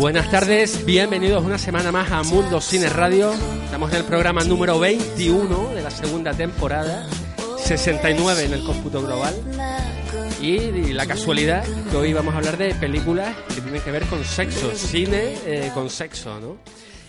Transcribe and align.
Buenas 0.00 0.30
tardes, 0.30 0.86
bienvenidos 0.86 1.44
una 1.44 1.58
semana 1.58 1.92
más 1.92 2.10
a 2.10 2.22
Mundo 2.22 2.62
Cine 2.62 2.88
Radio. 2.88 3.34
Estamos 3.64 3.90
en 3.90 3.98
el 3.98 4.04
programa 4.04 4.42
número 4.44 4.78
21 4.78 5.74
de 5.74 5.82
la 5.82 5.90
segunda 5.90 6.32
temporada, 6.32 7.06
69 7.58 8.44
en 8.44 8.54
el 8.54 8.64
cómputo 8.64 9.02
global. 9.02 9.34
Y, 10.40 10.94
la 10.94 11.04
casualidad 11.04 11.66
que 11.90 11.96
hoy 11.98 12.14
vamos 12.14 12.32
a 12.32 12.38
hablar 12.38 12.56
de 12.56 12.74
películas 12.76 13.36
que 13.54 13.60
tienen 13.60 13.82
que 13.82 13.90
ver 13.90 14.06
con 14.06 14.24
sexo, 14.24 14.74
cine 14.74 15.34
eh, 15.44 15.70
con 15.74 15.90
sexo, 15.90 16.40
¿no? 16.40 16.56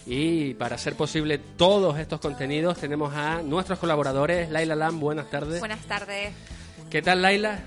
Y 0.06 0.54
para 0.56 0.76
hacer 0.76 0.96
posible 0.96 1.38
todos 1.38 1.98
estos 1.98 2.20
contenidos 2.20 2.78
tenemos 2.78 3.16
a 3.16 3.42
nuestros 3.42 3.80
colaboradores, 3.80 4.50
Laila 4.50 4.76
Lam, 4.76 5.00
buenas 5.00 5.30
tardes. 5.30 5.60
Buenas 5.60 5.86
tardes. 5.86 6.34
¿Qué 6.90 7.02
tal, 7.02 7.22
Laila? 7.22 7.58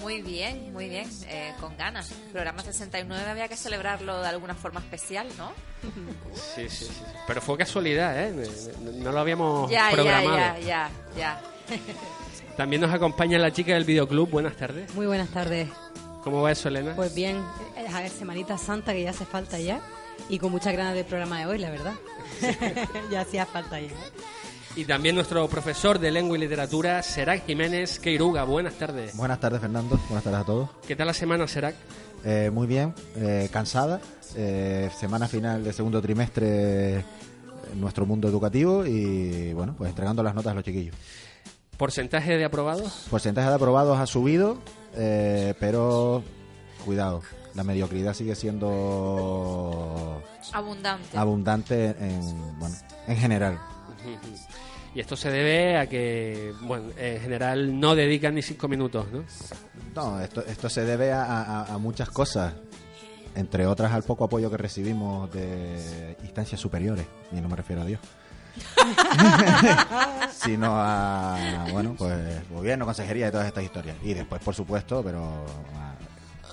Muy 0.00 0.22
bien, 0.22 0.72
muy 0.72 0.88
bien, 0.88 1.08
eh, 1.28 1.52
con 1.60 1.76
ganas. 1.76 2.10
Programa 2.32 2.62
69 2.62 3.30
había 3.30 3.48
que 3.48 3.56
celebrarlo 3.56 4.20
de 4.20 4.28
alguna 4.28 4.54
forma 4.54 4.80
especial, 4.80 5.26
¿no? 5.36 5.52
Sí, 6.34 6.68
sí, 6.68 6.86
sí. 6.86 7.02
Pero 7.26 7.40
fue 7.40 7.58
casualidad, 7.58 8.18
¿eh? 8.18 8.48
No 8.94 9.12
lo 9.12 9.20
habíamos 9.20 9.70
ya, 9.70 9.90
programado. 9.92 10.36
Ya, 10.36 10.58
ya, 10.58 10.90
ya, 11.16 11.40
ya. 11.40 11.40
También 12.56 12.82
nos 12.82 12.92
acompaña 12.92 13.38
la 13.38 13.52
chica 13.52 13.74
del 13.74 13.84
videoclub. 13.84 14.30
Buenas 14.30 14.56
tardes. 14.56 14.94
Muy 14.94 15.06
buenas 15.06 15.28
tardes. 15.30 15.68
¿Cómo 16.22 16.42
va 16.42 16.52
eso, 16.52 16.68
Elena? 16.68 16.94
Pues 16.94 17.14
bien, 17.14 17.42
a 17.92 18.00
ver, 18.00 18.10
Semanita 18.10 18.58
Santa 18.58 18.92
que 18.92 19.02
ya 19.02 19.10
hace 19.10 19.24
falta 19.24 19.58
ya 19.58 19.80
y 20.28 20.38
con 20.38 20.52
muchas 20.52 20.76
ganas 20.76 20.94
del 20.94 21.06
programa 21.06 21.40
de 21.40 21.46
hoy, 21.46 21.58
la 21.58 21.70
verdad. 21.70 21.94
ya 23.10 23.22
hacía 23.22 23.46
falta 23.46 23.80
ya. 23.80 23.88
Y 24.76 24.84
también 24.84 25.16
nuestro 25.16 25.48
profesor 25.48 25.98
de 25.98 26.12
lengua 26.12 26.38
y 26.38 26.40
literatura, 26.40 27.02
Serac 27.02 27.44
Jiménez 27.44 27.98
Queiruga. 27.98 28.44
Buenas 28.44 28.74
tardes. 28.74 29.16
Buenas 29.16 29.40
tardes, 29.40 29.60
Fernando. 29.60 29.98
Buenas 30.08 30.22
tardes 30.22 30.40
a 30.40 30.44
todos. 30.44 30.70
¿Qué 30.86 30.94
tal 30.94 31.08
la 31.08 31.14
semana, 31.14 31.48
Serac? 31.48 31.74
Eh, 32.24 32.50
muy 32.52 32.68
bien, 32.68 32.94
eh, 33.16 33.48
cansada. 33.52 34.00
Eh, 34.36 34.88
semana 34.96 35.26
final 35.26 35.64
de 35.64 35.72
segundo 35.72 36.00
trimestre 36.00 36.98
en 36.98 37.80
nuestro 37.80 38.06
mundo 38.06 38.28
educativo 38.28 38.86
y, 38.86 39.52
bueno, 39.54 39.74
pues 39.76 39.90
entregando 39.90 40.22
las 40.22 40.36
notas 40.36 40.52
a 40.52 40.54
los 40.54 40.64
chiquillos. 40.64 40.94
¿Porcentaje 41.76 42.36
de 42.36 42.44
aprobados? 42.44 43.06
Porcentaje 43.10 43.48
de 43.48 43.54
aprobados 43.54 43.98
ha 43.98 44.06
subido, 44.06 44.58
pero 44.94 46.22
cuidado, 46.84 47.22
la 47.54 47.64
mediocridad 47.64 48.14
sigue 48.14 48.36
siendo 48.36 50.22
abundante, 50.52 51.18
abundante 51.18 51.96
en, 51.98 52.58
bueno, 52.58 52.76
en 53.08 53.16
general. 53.16 53.58
Y 54.92 54.98
esto 54.98 55.14
se 55.14 55.30
debe 55.30 55.78
a 55.78 55.88
que, 55.88 56.52
bueno, 56.62 56.88
en 56.98 57.20
general 57.20 57.78
no 57.78 57.94
dedican 57.94 58.34
ni 58.34 58.42
cinco 58.42 58.66
minutos, 58.66 59.06
¿no? 59.12 59.24
No, 59.94 60.20
esto, 60.20 60.44
esto 60.44 60.68
se 60.68 60.84
debe 60.84 61.12
a, 61.12 61.76
muchas 61.78 62.10
cosas, 62.10 62.54
entre 63.36 63.66
otras 63.66 63.92
al 63.92 64.02
poco 64.02 64.24
apoyo 64.24 64.50
que 64.50 64.56
recibimos 64.56 65.32
de 65.32 66.16
instancias 66.24 66.60
superiores, 66.60 67.06
y 67.30 67.40
no 67.40 67.48
me 67.48 67.54
refiero 67.54 67.82
a 67.82 67.84
Dios. 67.84 68.00
sino 70.32 70.72
a, 70.74 71.66
bueno, 71.72 71.94
pues 71.96 72.48
gobierno, 72.50 72.84
consejería 72.84 73.28
y 73.28 73.30
todas 73.30 73.46
estas 73.46 73.62
historias. 73.62 73.96
Y 74.02 74.12
después, 74.12 74.42
por 74.42 74.56
supuesto, 74.56 75.04
pero 75.04 75.44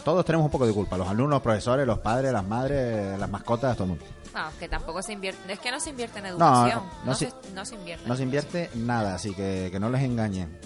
todos 0.04 0.24
tenemos 0.24 0.46
un 0.46 0.52
poco 0.52 0.68
de 0.68 0.74
culpa, 0.74 0.96
los 0.96 1.08
alumnos, 1.08 1.38
los 1.38 1.42
profesores, 1.42 1.88
los 1.88 2.00
padres, 2.00 2.32
las 2.32 2.46
madres, 2.46 3.20
las 3.20 3.30
mascotas, 3.30 3.76
todo 3.76 3.86
el 3.86 3.90
mundo. 3.90 4.06
No, 4.38 4.52
que 4.60 4.70
tampoco 4.70 5.02
se 5.02 5.14
invierte. 5.14 5.52
Es 5.52 5.58
que 5.58 5.72
no 5.72 5.80
se 5.80 5.90
invierte 5.90 6.20
en 6.20 6.28
educación. 6.28 6.84
No, 7.04 7.16
se, 7.16 7.26
invierte. 7.74 8.08
No 8.08 8.16
se 8.16 8.22
invierte 8.22 8.70
nada, 8.76 9.16
así 9.16 9.34
que, 9.34 9.70
que 9.72 9.80
no 9.80 9.90
les 9.90 10.04
engañen. 10.04 10.60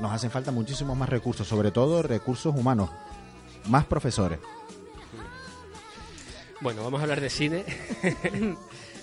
Nos 0.00 0.12
hacen 0.12 0.30
falta 0.30 0.50
muchísimos 0.50 0.96
más 0.96 1.10
recursos, 1.10 1.46
sobre 1.46 1.70
todo 1.70 2.02
recursos 2.02 2.56
humanos. 2.56 2.88
Más 3.66 3.84
profesores. 3.84 4.38
Bueno, 6.62 6.84
vamos 6.84 7.00
a 7.00 7.02
hablar 7.02 7.20
de 7.20 7.28
cine. 7.28 7.66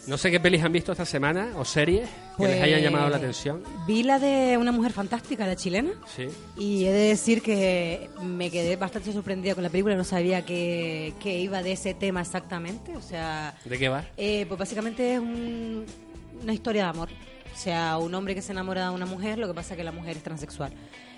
No 0.09 0.17
sé 0.17 0.31
qué 0.31 0.39
pelis 0.39 0.63
han 0.63 0.71
visto 0.71 0.91
esta 0.91 1.05
semana 1.05 1.51
o 1.55 1.63
series 1.63 2.09
que 2.35 2.47
les 2.47 2.63
hayan 2.63 2.81
llamado 2.81 3.09
la 3.09 3.19
pues, 3.19 3.21
atención. 3.21 3.63
Vi 3.85 4.01
la 4.01 4.17
de 4.17 4.57
una 4.57 4.71
mujer 4.71 4.91
fantástica, 4.91 5.45
la 5.45 5.55
chilena. 5.55 5.91
Sí. 6.07 6.27
Y 6.57 6.85
he 6.85 6.91
de 6.91 7.09
decir 7.09 7.43
que 7.43 8.09
me 8.19 8.49
quedé 8.49 8.75
bastante 8.75 9.13
sorprendida 9.13 9.53
con 9.53 9.63
la 9.63 9.69
película. 9.69 9.95
No 9.95 10.03
sabía 10.03 10.43
que, 10.43 11.13
iba 11.23 11.61
de 11.61 11.73
ese 11.73 11.93
tema 11.93 12.21
exactamente. 12.21 12.97
O 12.97 13.03
sea. 13.03 13.55
¿De 13.63 13.77
qué 13.77 13.87
va? 13.87 14.03
Eh, 14.17 14.47
pues 14.47 14.57
básicamente 14.57 15.13
es 15.13 15.19
una 15.19 16.53
historia 16.53 16.85
de 16.85 16.89
amor. 16.89 17.09
O 17.53 17.57
sea, 17.57 17.99
un 17.99 18.11
hombre 18.15 18.33
que 18.33 18.41
se 18.41 18.51
enamora 18.51 18.85
de 18.85 18.95
una 18.95 19.05
mujer, 19.05 19.37
lo 19.37 19.47
que 19.47 19.53
pasa 19.53 19.75
es 19.75 19.77
que 19.77 19.83
la 19.83 19.91
mujer 19.91 20.17
es 20.17 20.23
transexual. 20.23 20.73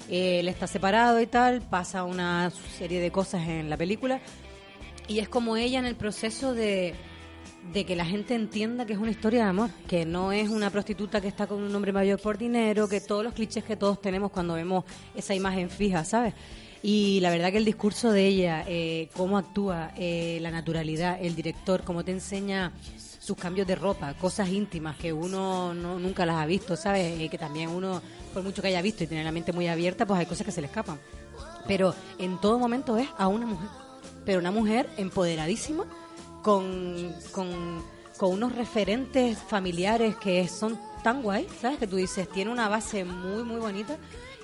Él 0.09 0.49
está 0.49 0.67
separado 0.67 1.21
y 1.21 1.27
tal, 1.27 1.61
pasa 1.61 2.03
una 2.03 2.51
serie 2.77 2.99
de 2.99 3.09
cosas 3.09 3.47
en 3.47 3.69
la 3.69 3.77
película. 3.77 4.19
Y 5.07 5.19
es 5.19 5.29
como 5.29 5.55
ella 5.55 5.79
en 5.79 5.85
el 5.85 5.95
proceso 5.95 6.53
de 6.53 6.93
de 7.73 7.85
que 7.85 7.95
la 7.95 8.05
gente 8.05 8.35
entienda 8.35 8.85
que 8.85 8.93
es 8.93 8.99
una 8.99 9.11
historia 9.11 9.43
de 9.43 9.49
amor, 9.49 9.69
que 9.87 10.05
no 10.05 10.31
es 10.31 10.49
una 10.49 10.69
prostituta 10.69 11.21
que 11.21 11.27
está 11.27 11.47
con 11.47 11.61
un 11.61 11.73
hombre 11.73 11.93
mayor 11.93 12.19
por 12.19 12.37
dinero, 12.37 12.87
que 12.87 12.99
todos 12.99 13.23
los 13.23 13.33
clichés 13.33 13.63
que 13.63 13.75
todos 13.75 14.01
tenemos 14.01 14.31
cuando 14.31 14.55
vemos 14.55 14.83
esa 15.15 15.33
imagen 15.35 15.69
fija, 15.69 16.03
¿sabes? 16.03 16.33
Y 16.83 17.19
la 17.21 17.29
verdad 17.29 17.51
que 17.51 17.57
el 17.57 17.65
discurso 17.65 18.11
de 18.11 18.25
ella, 18.25 18.65
eh, 18.67 19.09
cómo 19.15 19.37
actúa, 19.37 19.91
eh, 19.95 20.39
la 20.41 20.49
naturalidad, 20.49 21.19
el 21.21 21.35
director, 21.35 21.83
cómo 21.83 22.03
te 22.03 22.11
enseña 22.11 22.73
sus 23.19 23.37
cambios 23.37 23.67
de 23.67 23.75
ropa, 23.75 24.15
cosas 24.15 24.49
íntimas 24.49 24.97
que 24.97 25.13
uno 25.13 25.75
nunca 25.75 26.25
las 26.25 26.37
ha 26.37 26.45
visto, 26.47 26.75
¿sabes? 26.75 27.21
Eh, 27.21 27.29
que 27.29 27.37
también 27.37 27.69
uno, 27.69 28.01
por 28.33 28.41
mucho 28.41 28.63
que 28.63 28.69
haya 28.69 28.81
visto 28.81 29.03
y 29.03 29.07
tiene 29.07 29.23
la 29.23 29.31
mente 29.31 29.53
muy 29.53 29.67
abierta, 29.67 30.07
pues 30.07 30.19
hay 30.19 30.25
cosas 30.25 30.45
que 30.45 30.51
se 30.51 30.59
le 30.59 30.67
escapan. 30.67 30.99
Pero 31.67 31.93
en 32.17 32.41
todo 32.41 32.57
momento 32.57 32.97
es 32.97 33.07
a 33.15 33.27
una 33.27 33.45
mujer, 33.45 33.69
pero 34.25 34.39
una 34.39 34.49
mujer 34.49 34.89
empoderadísima 34.97 35.85
con, 36.41 37.13
con, 37.31 37.83
unos 38.19 38.55
referentes 38.55 39.39
familiares 39.39 40.15
que 40.17 40.47
son 40.47 40.79
tan 41.03 41.23
guay, 41.23 41.47
¿sabes? 41.59 41.79
Que 41.79 41.87
tú 41.87 41.95
dices, 41.95 42.29
tiene 42.29 42.51
una 42.51 42.69
base 42.69 43.03
muy, 43.03 43.43
muy 43.43 43.59
bonita. 43.59 43.97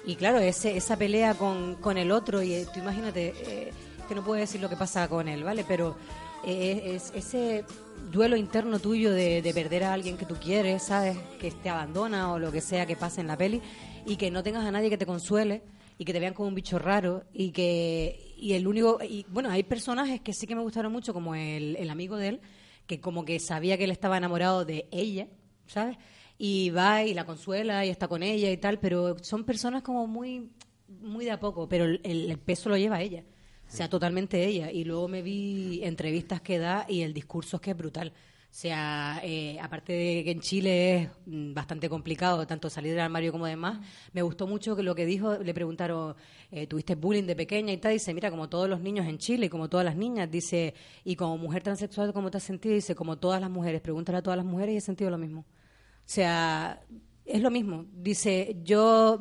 Y 0.06 0.16
claro, 0.16 0.40
ese, 0.40 0.76
esa 0.76 0.98
pelea 0.98 1.36
con, 1.36 1.76
con 1.76 1.98
el 1.98 2.12
otro, 2.12 2.42
y 2.42 2.54
eh, 2.54 2.68
tú 2.74 2.80
imagínate, 2.80 3.34
eh, 3.46 3.74
que 4.08 4.16
no 4.16 4.24
puedo 4.24 4.40
decir 4.40 4.62
lo 4.62 4.70
que 4.70 4.76
pasa 4.76 5.08
con 5.08 5.28
él, 5.28 5.44
¿vale? 5.44 5.64
Pero 5.68 5.96
eh, 6.44 6.94
es, 6.96 7.12
ese 7.14 7.66
duelo 8.12 8.36
interno 8.36 8.80
tuyo 8.80 9.12
de, 9.12 9.42
de, 9.42 9.54
perder 9.54 9.84
a 9.84 9.94
alguien 9.94 10.18
que 10.18 10.26
tú 10.26 10.36
quieres, 10.36 10.84
¿sabes? 10.84 11.18
Que 11.40 11.52
te 11.52 11.70
abandona 11.70 12.32
o 12.32 12.40
lo 12.40 12.52
que 12.52 12.62
sea 12.62 12.86
que 12.86 12.96
pase 12.96 13.22
en 13.22 13.28
la 13.28 13.38
peli, 13.38 13.62
y 14.06 14.16
que 14.16 14.32
no 14.32 14.42
tengas 14.42 14.66
a 14.66 14.72
nadie 14.72 14.90
que 14.90 14.98
te 14.98 15.06
consuele, 15.06 15.62
y 16.00 16.06
que 16.06 16.14
te 16.14 16.20
vean 16.20 16.34
como 16.34 16.48
un 16.48 16.56
bicho 16.56 16.80
raro, 16.80 17.24
y 17.34 17.52
que 17.52 18.27
y 18.38 18.54
el 18.54 18.68
único 18.68 19.00
y 19.04 19.26
bueno 19.30 19.50
hay 19.50 19.64
personajes 19.64 20.22
que 20.22 20.34
sí 20.34 20.48
que 20.48 20.56
me 20.56 20.62
gustaron 20.62 20.92
mucho 20.92 21.14
como 21.14 21.36
el, 21.36 21.76
el 21.76 21.90
amigo 21.90 22.18
de 22.18 22.28
él 22.30 22.42
que 22.86 23.02
como 23.02 23.26
que 23.26 23.40
sabía 23.40 23.78
que 23.78 23.84
él 23.86 23.92
estaba 23.92 24.18
enamorado 24.18 24.64
de 24.64 24.88
ella 24.92 25.28
sabes 25.66 25.98
y 26.38 26.70
va 26.70 27.04
y 27.04 27.14
la 27.14 27.26
consuela 27.26 27.86
y 27.86 27.90
está 27.90 28.08
con 28.08 28.24
ella 28.24 28.52
y 28.52 28.58
tal 28.58 28.80
pero 28.80 29.18
son 29.22 29.44
personas 29.44 29.84
como 29.84 30.08
muy 30.08 30.52
muy 30.88 31.26
de 31.26 31.32
a 31.32 31.40
poco 31.40 31.68
pero 31.68 31.86
el, 31.86 32.02
el 32.04 32.38
peso 32.38 32.70
lo 32.70 32.78
lleva 32.78 33.02
ella 33.02 33.24
o 33.68 33.76
sea 33.76 33.90
totalmente 33.90 34.46
ella. 34.46 34.72
Y 34.72 34.84
luego 34.84 35.08
me 35.08 35.22
vi 35.22 35.82
entrevistas 35.84 36.42
que 36.42 36.58
da 36.58 36.86
y 36.88 37.02
el 37.02 37.14
discurso 37.14 37.58
es 37.58 37.62
que 37.62 37.72
es 37.72 37.78
brutal 37.78 38.14
sea, 38.58 39.22
eh, 39.24 39.60
aparte 39.62 39.94
de 39.94 40.24
que 40.24 40.32
en 40.32 40.40
Chile 40.40 40.96
es 40.96 41.10
mm, 41.28 41.54
bastante 41.54 41.88
complicado 41.90 42.48
tanto 42.48 42.72
salir 42.72 42.94
del 42.94 43.02
armario 43.02 43.32
como 43.32 43.46
demás, 43.46 43.80
me 44.14 44.24
gustó 44.24 44.48
mucho 44.48 44.76
que 44.76 44.82
lo 44.82 44.96
que 44.96 45.06
dijo, 45.06 45.38
le 45.38 45.54
preguntaron, 45.54 46.16
eh, 46.50 46.66
¿tuviste 46.66 46.96
bullying 46.96 47.26
de 47.26 47.36
pequeña 47.36 47.72
y 47.72 47.78
tal? 47.78 47.94
Dice, 47.94 48.16
mira, 48.16 48.32
como 48.32 48.50
todos 48.50 48.68
los 48.68 48.82
niños 48.82 49.06
en 49.06 49.20
Chile 49.20 49.46
y 49.46 49.50
como 49.50 49.70
todas 49.70 49.86
las 49.86 49.96
niñas, 49.96 50.32
dice, 50.32 50.74
y 51.04 51.16
como 51.16 51.38
mujer 51.38 51.62
transexual, 51.62 52.12
¿cómo 52.14 52.32
te 52.32 52.38
has 52.38 52.44
sentido? 52.44 52.74
Dice, 52.74 52.96
como 52.96 53.20
todas 53.20 53.40
las 53.40 53.52
mujeres, 53.52 53.80
pregúntale 53.80 54.18
a 54.18 54.22
todas 54.24 54.38
las 54.38 54.46
mujeres 54.46 54.74
y 54.74 54.78
he 54.78 54.82
sentido 54.82 55.12
lo 55.12 55.20
mismo. 55.20 55.42
O 55.42 55.46
sea, 56.06 56.82
es 57.26 57.42
lo 57.44 57.52
mismo. 57.52 57.86
Dice, 57.94 58.58
yo 58.64 59.20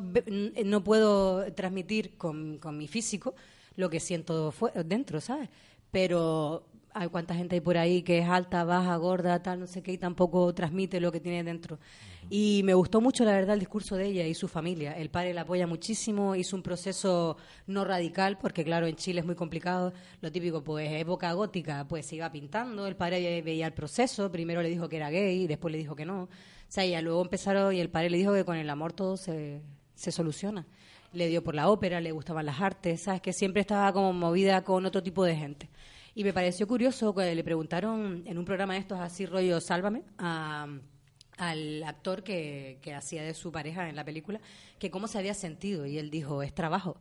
no 0.65 0.83
puedo 0.83 1.53
transmitir 1.53 2.17
con, 2.17 2.57
con 2.57 2.75
mi 2.75 2.87
físico 2.87 3.35
lo 3.75 3.87
que 3.91 3.99
siento 3.99 4.51
dentro, 4.83 5.21
¿sabes? 5.21 5.49
Pero 5.91 6.65
hay 6.99 7.09
cuánta 7.09 7.35
gente 7.35 7.55
hay 7.55 7.61
por 7.61 7.77
ahí 7.77 8.01
que 8.01 8.19
es 8.19 8.27
alta, 8.27 8.63
baja, 8.63 8.95
gorda, 8.97 9.41
tal, 9.41 9.59
no 9.59 9.67
sé 9.67 9.81
qué, 9.81 9.93
y 9.93 9.97
tampoco 9.97 10.53
transmite 10.53 10.99
lo 10.99 11.11
que 11.11 11.19
tiene 11.19 11.43
dentro. 11.43 11.79
Y 12.29 12.61
me 12.65 12.73
gustó 12.73 12.99
mucho, 12.99 13.23
la 13.23 13.31
verdad, 13.31 13.53
el 13.53 13.59
discurso 13.59 13.95
de 13.95 14.07
ella 14.07 14.27
y 14.27 14.33
su 14.33 14.47
familia. 14.47 14.93
El 14.93 15.09
padre 15.09 15.33
la 15.33 15.41
apoya 15.41 15.65
muchísimo, 15.65 16.35
hizo 16.35 16.55
un 16.55 16.63
proceso 16.63 17.37
no 17.67 17.85
radical, 17.85 18.37
porque 18.37 18.63
claro, 18.63 18.87
en 18.87 18.95
Chile 18.95 19.21
es 19.21 19.25
muy 19.25 19.35
complicado. 19.35 19.93
Lo 20.21 20.31
típico, 20.31 20.63
pues, 20.63 20.91
época 20.91 21.31
gótica, 21.33 21.85
pues 21.87 22.05
se 22.05 22.17
iba 22.17 22.31
pintando, 22.31 22.85
el 22.87 22.95
padre 22.95 23.41
veía 23.41 23.67
el 23.67 23.73
proceso, 23.73 24.31
primero 24.31 24.61
le 24.61 24.69
dijo 24.69 24.89
que 24.89 24.97
era 24.97 25.09
gay, 25.09 25.47
después 25.47 25.71
le 25.71 25.77
dijo 25.77 25.95
que 25.95 26.05
no. 26.05 26.23
O 26.23 26.29
sea, 26.69 26.85
ya 26.85 27.01
luego 27.01 27.21
empezaron 27.21 27.73
y 27.73 27.79
el 27.79 27.89
padre 27.89 28.09
le 28.09 28.17
dijo 28.17 28.33
que 28.33 28.43
con 28.43 28.57
el 28.57 28.69
amor 28.69 28.91
todo 28.91 29.15
se, 29.15 29.61
se 29.95 30.11
soluciona. 30.11 30.65
Le 31.13 31.27
dio 31.27 31.41
por 31.43 31.55
la 31.55 31.69
ópera, 31.69 32.01
le 32.01 32.11
gustaban 32.11 32.45
las 32.45 32.59
artes, 32.59 33.03
¿sabes? 33.03 33.21
Que 33.21 33.31
siempre 33.31 33.61
estaba 33.61 33.93
como 33.93 34.11
movida 34.11 34.63
con 34.63 34.85
otro 34.85 35.01
tipo 35.01 35.23
de 35.23 35.35
gente. 35.35 35.69
Y 36.17 36.23
me 36.23 36.33
pareció 36.33 36.67
curioso 36.67 37.13
que 37.13 37.35
le 37.35 37.43
preguntaron 37.43 38.23
en 38.25 38.39
un 38.39 38.43
programa 38.43 38.73
de 38.73 38.79
estos 38.79 38.99
así 38.99 39.27
rollo 39.27 39.61
Sálvame 39.61 40.01
al 40.17 41.83
actor 41.83 42.23
que, 42.23 42.79
hacía 42.97 43.21
de 43.21 43.35
su 43.35 43.51
pareja 43.51 43.87
en 43.87 43.95
la 43.95 44.03
película 44.03 44.41
que 44.79 44.89
cómo 44.89 45.07
se 45.07 45.19
había 45.19 45.35
sentido 45.35 45.85
y 45.85 45.99
él 45.99 46.09
dijo 46.09 46.41
es 46.41 46.55
trabajo. 46.55 46.97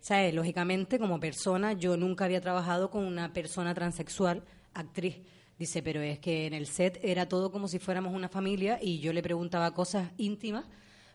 ¿Sabes? 0.00 0.34
Lógicamente 0.34 0.98
como 0.98 1.18
persona 1.18 1.72
yo 1.72 1.96
nunca 1.96 2.26
había 2.26 2.42
trabajado 2.42 2.90
con 2.90 3.06
una 3.06 3.32
persona 3.32 3.72
transexual 3.72 4.44
actriz 4.74 5.22
Dice, 5.58 5.82
pero 5.82 6.02
es 6.02 6.18
que 6.18 6.44
en 6.44 6.52
el 6.52 6.66
set 6.66 7.00
era 7.02 7.26
todo 7.26 7.50
como 7.50 7.68
si 7.68 7.78
fuéramos 7.78 8.14
una 8.14 8.28
familia 8.28 8.78
y 8.82 9.00
yo 9.00 9.14
le 9.14 9.22
preguntaba 9.22 9.72
cosas 9.72 10.10
íntimas 10.18 10.66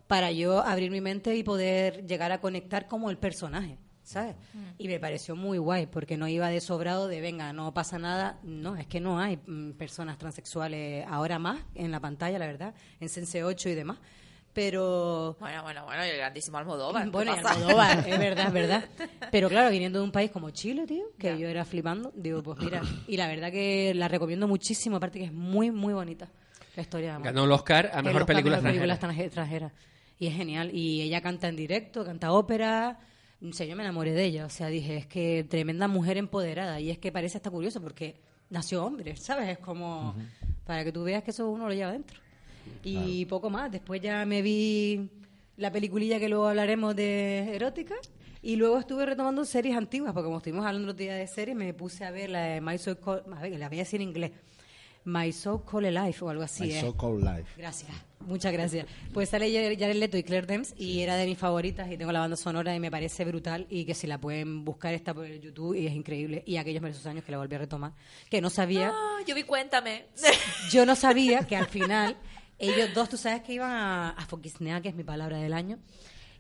para 0.08 0.32
yo 0.32 0.64
abrir 0.64 0.90
mi 0.90 1.02
mente 1.02 1.36
y 1.36 1.44
poder 1.44 2.08
llegar 2.08 2.32
a 2.32 2.42
conectar 2.42 2.88
como 2.88 3.12
el 3.12 3.20
personaje, 3.20 3.78
¿sabes? 4.14 4.36
Y 4.78 4.88
me 4.88 5.00
pareció 5.00 5.36
muy 5.36 5.58
guay 5.58 5.88
porque 5.88 6.16
no 6.18 6.28
iba 6.28 6.48
de 6.50 6.62
sobrado 6.62 7.08
de, 7.08 7.20
venga, 7.22 7.52
no 7.54 7.74
pasa 7.74 8.00
nada. 8.00 8.40
No, 8.44 8.76
es 8.78 8.88
que 8.88 9.00
no 9.00 9.20
hay 9.20 9.38
mm, 9.46 9.72
personas 9.72 10.18
transexuales 10.18 11.06
ahora 11.10 11.40
más 11.40 11.60
en 11.76 11.92
la 11.92 12.00
pantalla, 12.00 12.40
la 12.40 12.48
verdad, 12.48 12.74
en 13.00 13.10
Sense 13.10 13.44
8 13.44 13.70
y 13.70 13.76
demás. 13.76 13.98
Pero 14.54 15.36
Bueno, 15.40 15.64
bueno, 15.64 15.84
bueno, 15.86 16.06
y 16.06 16.10
el 16.10 16.18
grandísimo 16.18 16.58
Almodóvar. 16.60 17.04
¿qué 17.06 17.10
bueno, 17.10 17.36
y? 17.36 17.40
Almodóvar, 17.40 18.08
es 18.08 18.20
verdad, 18.20 18.48
es 18.48 18.54
verdad. 18.54 18.86
Pero 19.32 19.50
claro, 19.50 19.72
viniendo 19.72 20.00
de 20.00 20.06
un 20.06 20.12
país 20.12 20.30
como 20.32 20.52
Chile, 20.52 20.86
tío, 20.86 21.06
que 21.18 21.28
Ya. 21.30 21.36
yo 21.36 21.48
era 21.48 21.66
flipando, 21.66 22.12
digo, 22.16 22.44
pues 22.44 22.60
mira, 22.60 22.82
y 23.08 23.18
la 23.18 23.28
verdad 23.28 23.52
que 23.52 23.94
la 23.96 24.08
recomiendo 24.08 24.48
muchísimo, 24.48 24.98
aparte 24.98 25.20
que 25.20 25.26
es 25.26 25.34
muy, 25.34 25.72
muy 25.72 25.94
bonita 25.94 26.30
la 26.76 26.82
historia 26.82 27.08
de 27.10 27.14
amor. 27.16 27.26
Ganó 27.26 27.46
el 27.46 27.52
Oscar 27.52 27.90
a 27.94 28.02
mejor 28.02 28.26
película 28.26 28.58
extranjera. 28.58 29.72
Y 30.20 30.28
es 30.28 30.36
genial. 30.36 30.70
Y 30.74 31.02
ella 31.02 31.22
canta 31.22 31.48
en 31.48 31.56
directo, 31.56 32.06
canta 32.06 32.32
ópera. 32.32 33.00
Sé, 33.52 33.68
yo 33.68 33.76
me 33.76 33.84
enamoré 33.84 34.14
de 34.14 34.24
ella. 34.24 34.46
O 34.46 34.50
sea, 34.50 34.68
dije, 34.68 34.98
es 34.98 35.06
que 35.06 35.46
tremenda 35.50 35.88
mujer 35.88 36.18
empoderada. 36.18 36.80
Y 36.80 36.90
es 36.90 36.98
que 36.98 37.12
parece 37.12 37.38
hasta 37.38 37.50
curioso 37.52 37.82
porque 37.82 38.16
nació 38.50 38.86
hombre, 38.86 39.16
¿sabes? 39.18 39.50
Es 39.50 39.58
como 39.60 40.16
para 40.66 40.84
que 40.84 40.92
tú 40.92 41.04
veas 41.04 41.24
que 41.24 41.32
eso 41.32 41.50
uno 41.50 41.68
lo 41.68 41.74
lleva 41.74 41.92
dentro. 41.92 42.20
Y 42.84 43.26
poco 43.26 43.50
más. 43.50 43.72
Después 43.72 44.02
ya 44.02 44.26
me 44.26 44.42
vi 44.42 45.10
la 45.58 45.72
peliculilla 45.72 46.20
que 46.20 46.30
luego 46.30 46.48
hablaremos 46.48 46.96
de 46.96 47.56
erótica. 47.56 47.96
Y 48.42 48.58
luego 48.58 48.78
estuve 48.78 49.06
retomando 49.06 49.46
series 49.46 49.76
antiguas, 49.78 50.12
porque 50.12 50.26
como 50.26 50.38
estuvimos 50.38 50.66
hablando 50.66 50.92
otro 50.92 51.02
día 51.02 51.16
de 51.16 51.28
series, 51.28 51.56
me 51.56 51.74
puse 51.74 52.04
a 52.04 52.12
ver 52.12 52.30
la 52.30 52.42
de 52.42 52.62
My 52.62 52.78
So 52.78 53.00
Called, 53.00 53.24
a 53.32 53.42
ver, 53.42 53.54
que 53.54 53.58
la 53.58 53.70
voy 53.70 53.78
a 53.78 53.82
decir 53.84 54.02
en 54.02 54.10
inglés. 54.10 54.32
My 55.06 55.32
So 55.32 55.64
Called 55.66 55.92
Life 55.92 56.24
o 56.24 56.30
algo 56.30 56.44
así. 56.44 56.64
My 56.64 56.72
es. 56.72 56.82
So 56.82 56.96
Called 56.96 57.24
Life. 57.24 57.52
Gracias, 57.58 57.92
muchas 58.22 58.54
gracias. 58.54 58.88
Pues 59.14 59.30
sale 59.30 59.52
Jared 59.78 59.96
Leto 59.96 60.18
y 60.18 60.24
Claire 60.24 60.48
Danes 60.48 60.74
y 60.78 61.02
era 61.02 61.16
de 61.16 61.26
mis 61.26 61.38
favoritas 61.38 61.92
y 61.92 61.98
tengo 61.98 62.12
la 62.12 62.20
banda 62.20 62.38
sonora 62.38 62.74
y 62.76 62.80
me 62.80 62.90
parece 62.90 63.26
brutal 63.26 63.68
y 63.70 63.86
que 63.86 63.94
si 63.94 64.08
la 64.08 64.18
pueden 64.20 64.64
buscar 64.64 64.94
está 64.94 65.14
por 65.14 65.26
el 65.26 65.42
YouTube 65.42 65.76
y 65.76 65.88
es 65.88 65.94
increíble. 65.94 66.44
Y 66.46 66.58
aquellos 66.58 66.82
meses 66.82 67.06
años 67.06 67.24
que 67.24 67.32
la 67.32 67.38
volví 67.38 67.56
a 67.56 67.60
retomar, 67.60 67.94
que 68.30 68.40
no 68.42 68.50
sabía, 68.50 68.92
Ah, 68.94 69.18
yo 69.28 69.36
vi 69.36 69.44
Cuéntame. 69.44 70.06
yo 70.72 70.86
no 70.86 70.96
sabía 70.96 71.46
que 71.46 71.56
al 71.56 71.68
final 71.68 72.16
ellos 72.58 72.94
dos, 72.94 73.10
tú 73.10 73.18
sabes 73.18 73.42
que 73.42 73.54
iban 73.54 73.72
a, 73.72 74.10
a 74.12 74.82
que 74.82 74.90
es 74.90 74.96
mi 74.96 75.04
palabra 75.04 75.38
del 75.38 75.54
año. 75.54 75.80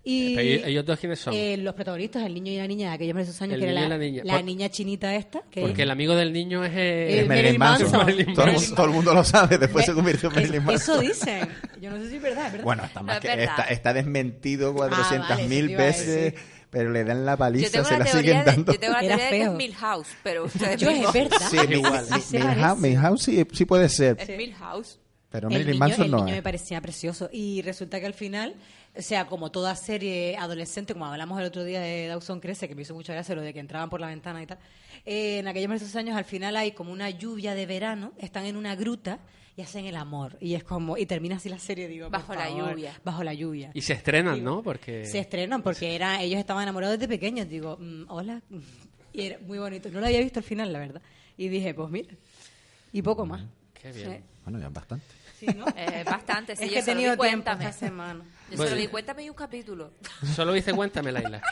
Y 0.05 0.37
¿ellos 0.37 0.85
dos 0.85 0.99
quiénes 0.99 1.19
son? 1.19 1.33
eh, 1.33 1.55
los 1.55 1.73
protagonistas, 1.75 2.23
el 2.25 2.33
niño 2.33 2.51
y 2.51 2.57
la 2.57 2.67
niña 2.67 2.89
de 2.89 2.95
aquellos 2.95 3.15
meses 3.15 3.41
años, 3.41 3.53
El 3.55 3.61
que 3.61 3.65
era 3.69 3.73
la, 3.73 3.85
y 3.85 3.89
la 3.89 3.97
niña. 3.97 4.21
la 4.25 4.41
niña 4.41 4.69
chinita 4.69 5.15
esta. 5.15 5.43
Que 5.49 5.61
Porque 5.61 5.83
el 5.83 5.91
amigo 5.91 6.13
del 6.15 6.33
niño 6.33 6.65
es... 6.65 6.73
eh, 6.75 7.13
El 7.13 7.19
Es 7.19 7.27
Marilyn 7.29 7.57
Manson. 7.57 7.83
Manson. 7.91 8.05
Marilyn 8.05 8.33
Todo, 8.33 8.45
el 8.45 8.51
Manson. 8.51 8.61
mundo- 8.69 8.75
todo 8.75 8.85
el 8.87 8.91
mundo 8.91 9.13
lo 9.13 9.23
sabe, 9.23 9.57
después 9.57 9.85
se 9.85 9.91
Ve- 9.91 9.95
convirtió 9.95 10.29
en 10.29 10.35
es- 10.35 10.41
Marilyn 10.41 10.65
Manson. 10.65 10.95
Eso 10.95 10.99
dicen. 11.13 11.47
Yo 11.79 11.89
no 11.89 11.97
sé 12.03 12.09
si 12.09 12.15
es 12.17 12.21
verdad, 12.21 12.45
es 12.47 12.51
verdad. 12.51 12.65
Bueno, 12.65 12.83
está, 12.83 13.01
más 13.01 13.05
No 13.07 13.13
es 13.13 13.19
que, 13.21 13.27
verdad. 13.29 13.43
está, 13.59 13.63
está 13.63 13.93
desmentido 13.93 14.75
400.000 14.75 15.21
Ah, 15.23 15.27
vale, 15.37 15.73
a 15.73 15.77
veces, 15.77 16.33
pero 16.69 16.91
le 16.91 17.03
dan 17.05 17.25
la 17.25 17.37
paliza, 17.37 17.83
se 17.85 17.97
la 17.97 18.05
siguen 18.05 18.39
de, 18.39 18.43
dando. 18.43 18.73
yo 18.73 18.79
tengo 18.79 18.97
Era 18.97 18.99
teoría 19.07 19.15
de 19.25 19.29
que 19.31 19.37
es 19.37 19.43
feo. 19.45 19.53
Milhouse, 19.53 20.07
pero 20.21 20.43
ustedes 20.43 20.81
Yo 20.81 20.89
es 20.89 21.13
verdad. 21.13 21.37
Sí, 21.49 21.57
Mil- 21.67 21.77
Igual. 21.77 22.05
Sí 22.13 22.19
se 22.21 22.39
Milhouse. 22.39 22.79
Milhouse 22.81 23.21
sí, 23.23 23.47
sí 23.53 23.63
puede 23.65 23.87
ser, 23.87 24.17
Es 24.19 24.27
Milhouse. 24.37 24.99
pero 25.29 25.47
el 25.47 25.53
Marilyn 25.53 25.71
niño, 25.71 25.79
Manson 25.79 26.05
el 26.05 26.11
no 26.11 26.17
niño 26.17 26.29
es. 26.29 26.35
me 26.35 26.43
parecía 26.43 26.81
precioso. 26.81 27.29
Y 27.31 27.61
resulta 27.61 28.01
que 28.01 28.05
al 28.05 28.13
final, 28.13 28.55
o 28.95 29.01
sea, 29.01 29.25
como 29.25 29.51
toda 29.51 29.75
serie 29.75 30.37
adolescente, 30.37 30.93
como 30.93 31.05
hablamos 31.05 31.39
el 31.39 31.45
otro 31.45 31.63
día 31.63 31.81
de 31.81 32.07
Dawson 32.07 32.39
Crece, 32.39 32.67
que 32.67 32.75
me 32.75 32.83
hizo 32.83 32.93
mucha 32.93 33.13
gracia 33.13 33.33
lo 33.33 33.41
de 33.41 33.53
que 33.53 33.59
entraban 33.59 33.89
por 33.89 33.99
la 33.99 34.07
ventana 34.07 34.41
y 34.43 34.45
tal, 34.45 34.59
eh, 35.05 35.39
en 35.39 35.47
aquellos 35.47 35.71
esos 35.73 35.95
años 35.95 36.15
al 36.15 36.25
final 36.25 36.55
hay 36.55 36.73
como 36.73 36.91
una 36.91 37.09
lluvia 37.09 37.55
de 37.55 37.65
verano, 37.65 38.13
están 38.19 38.45
en 38.45 38.55
una 38.55 38.75
gruta 38.75 39.19
y 39.55 39.61
hacen 39.61 39.85
el 39.85 39.95
amor. 39.95 40.37
Y 40.39 40.55
es 40.55 40.63
como, 40.63 40.97
y 40.97 41.05
termina 41.05 41.37
así 41.37 41.49
la 41.49 41.59
serie, 41.59 41.87
digo, 41.87 42.05
por 42.05 42.19
Bajo 42.19 42.33
la 42.33 42.45
favor, 42.45 42.71
lluvia. 42.71 42.99
Bajo 43.03 43.23
la 43.23 43.33
lluvia. 43.33 43.71
Y 43.73 43.81
se 43.81 43.93
estrenan, 43.93 44.43
¿no? 44.43 44.61
Porque... 44.63 45.05
Se 45.05 45.19
estrenan 45.19 45.61
porque 45.61 45.95
era, 45.95 46.21
ellos 46.21 46.39
estaban 46.39 46.63
enamorados 46.63 46.97
desde 46.97 47.07
pequeños. 47.07 47.47
Digo, 47.49 47.77
mm, 47.79 48.03
hola. 48.09 48.41
Y 49.15 49.27
era 49.27 49.37
muy 49.45 49.59
bonito. 49.59 49.89
No 49.91 49.99
lo 49.99 50.07
había 50.07 50.21
visto 50.21 50.39
al 50.39 50.43
final, 50.43 50.73
la 50.73 50.79
verdad. 50.79 50.99
Y 51.37 51.47
dije, 51.47 51.75
pues 51.75 51.87
mira. 51.91 52.15
Y 52.91 53.03
poco 53.03 53.27
más. 53.27 53.43
Qué 53.79 53.91
bien. 53.91 54.23
Bueno, 54.43 54.57
ya 54.57 54.65
es 54.65 54.73
bastante. 54.73 55.05
Sí, 55.45 55.57
¿no? 55.57 55.65
Eh, 55.75 56.03
bastante, 56.05 56.55
sí, 56.55 56.63
es 56.65 56.69
yo 56.69 56.73
que 56.75 56.79
he 56.79 56.83
tenido 56.83 57.15
tiempo 57.17 57.23
Cuéntame. 57.23 57.65
esta 57.65 57.77
semana. 57.87 58.23
Yo 58.49 58.57
Bueno. 58.57 58.69
solo 58.69 58.81
di 58.81 58.87
Cuéntame 58.87 59.23
y 59.23 59.29
un 59.29 59.35
capítulo. 59.35 59.91
Solo 60.35 60.53
dice 60.53 60.73
cuéntame, 60.73 61.11
Laila. 61.11 61.41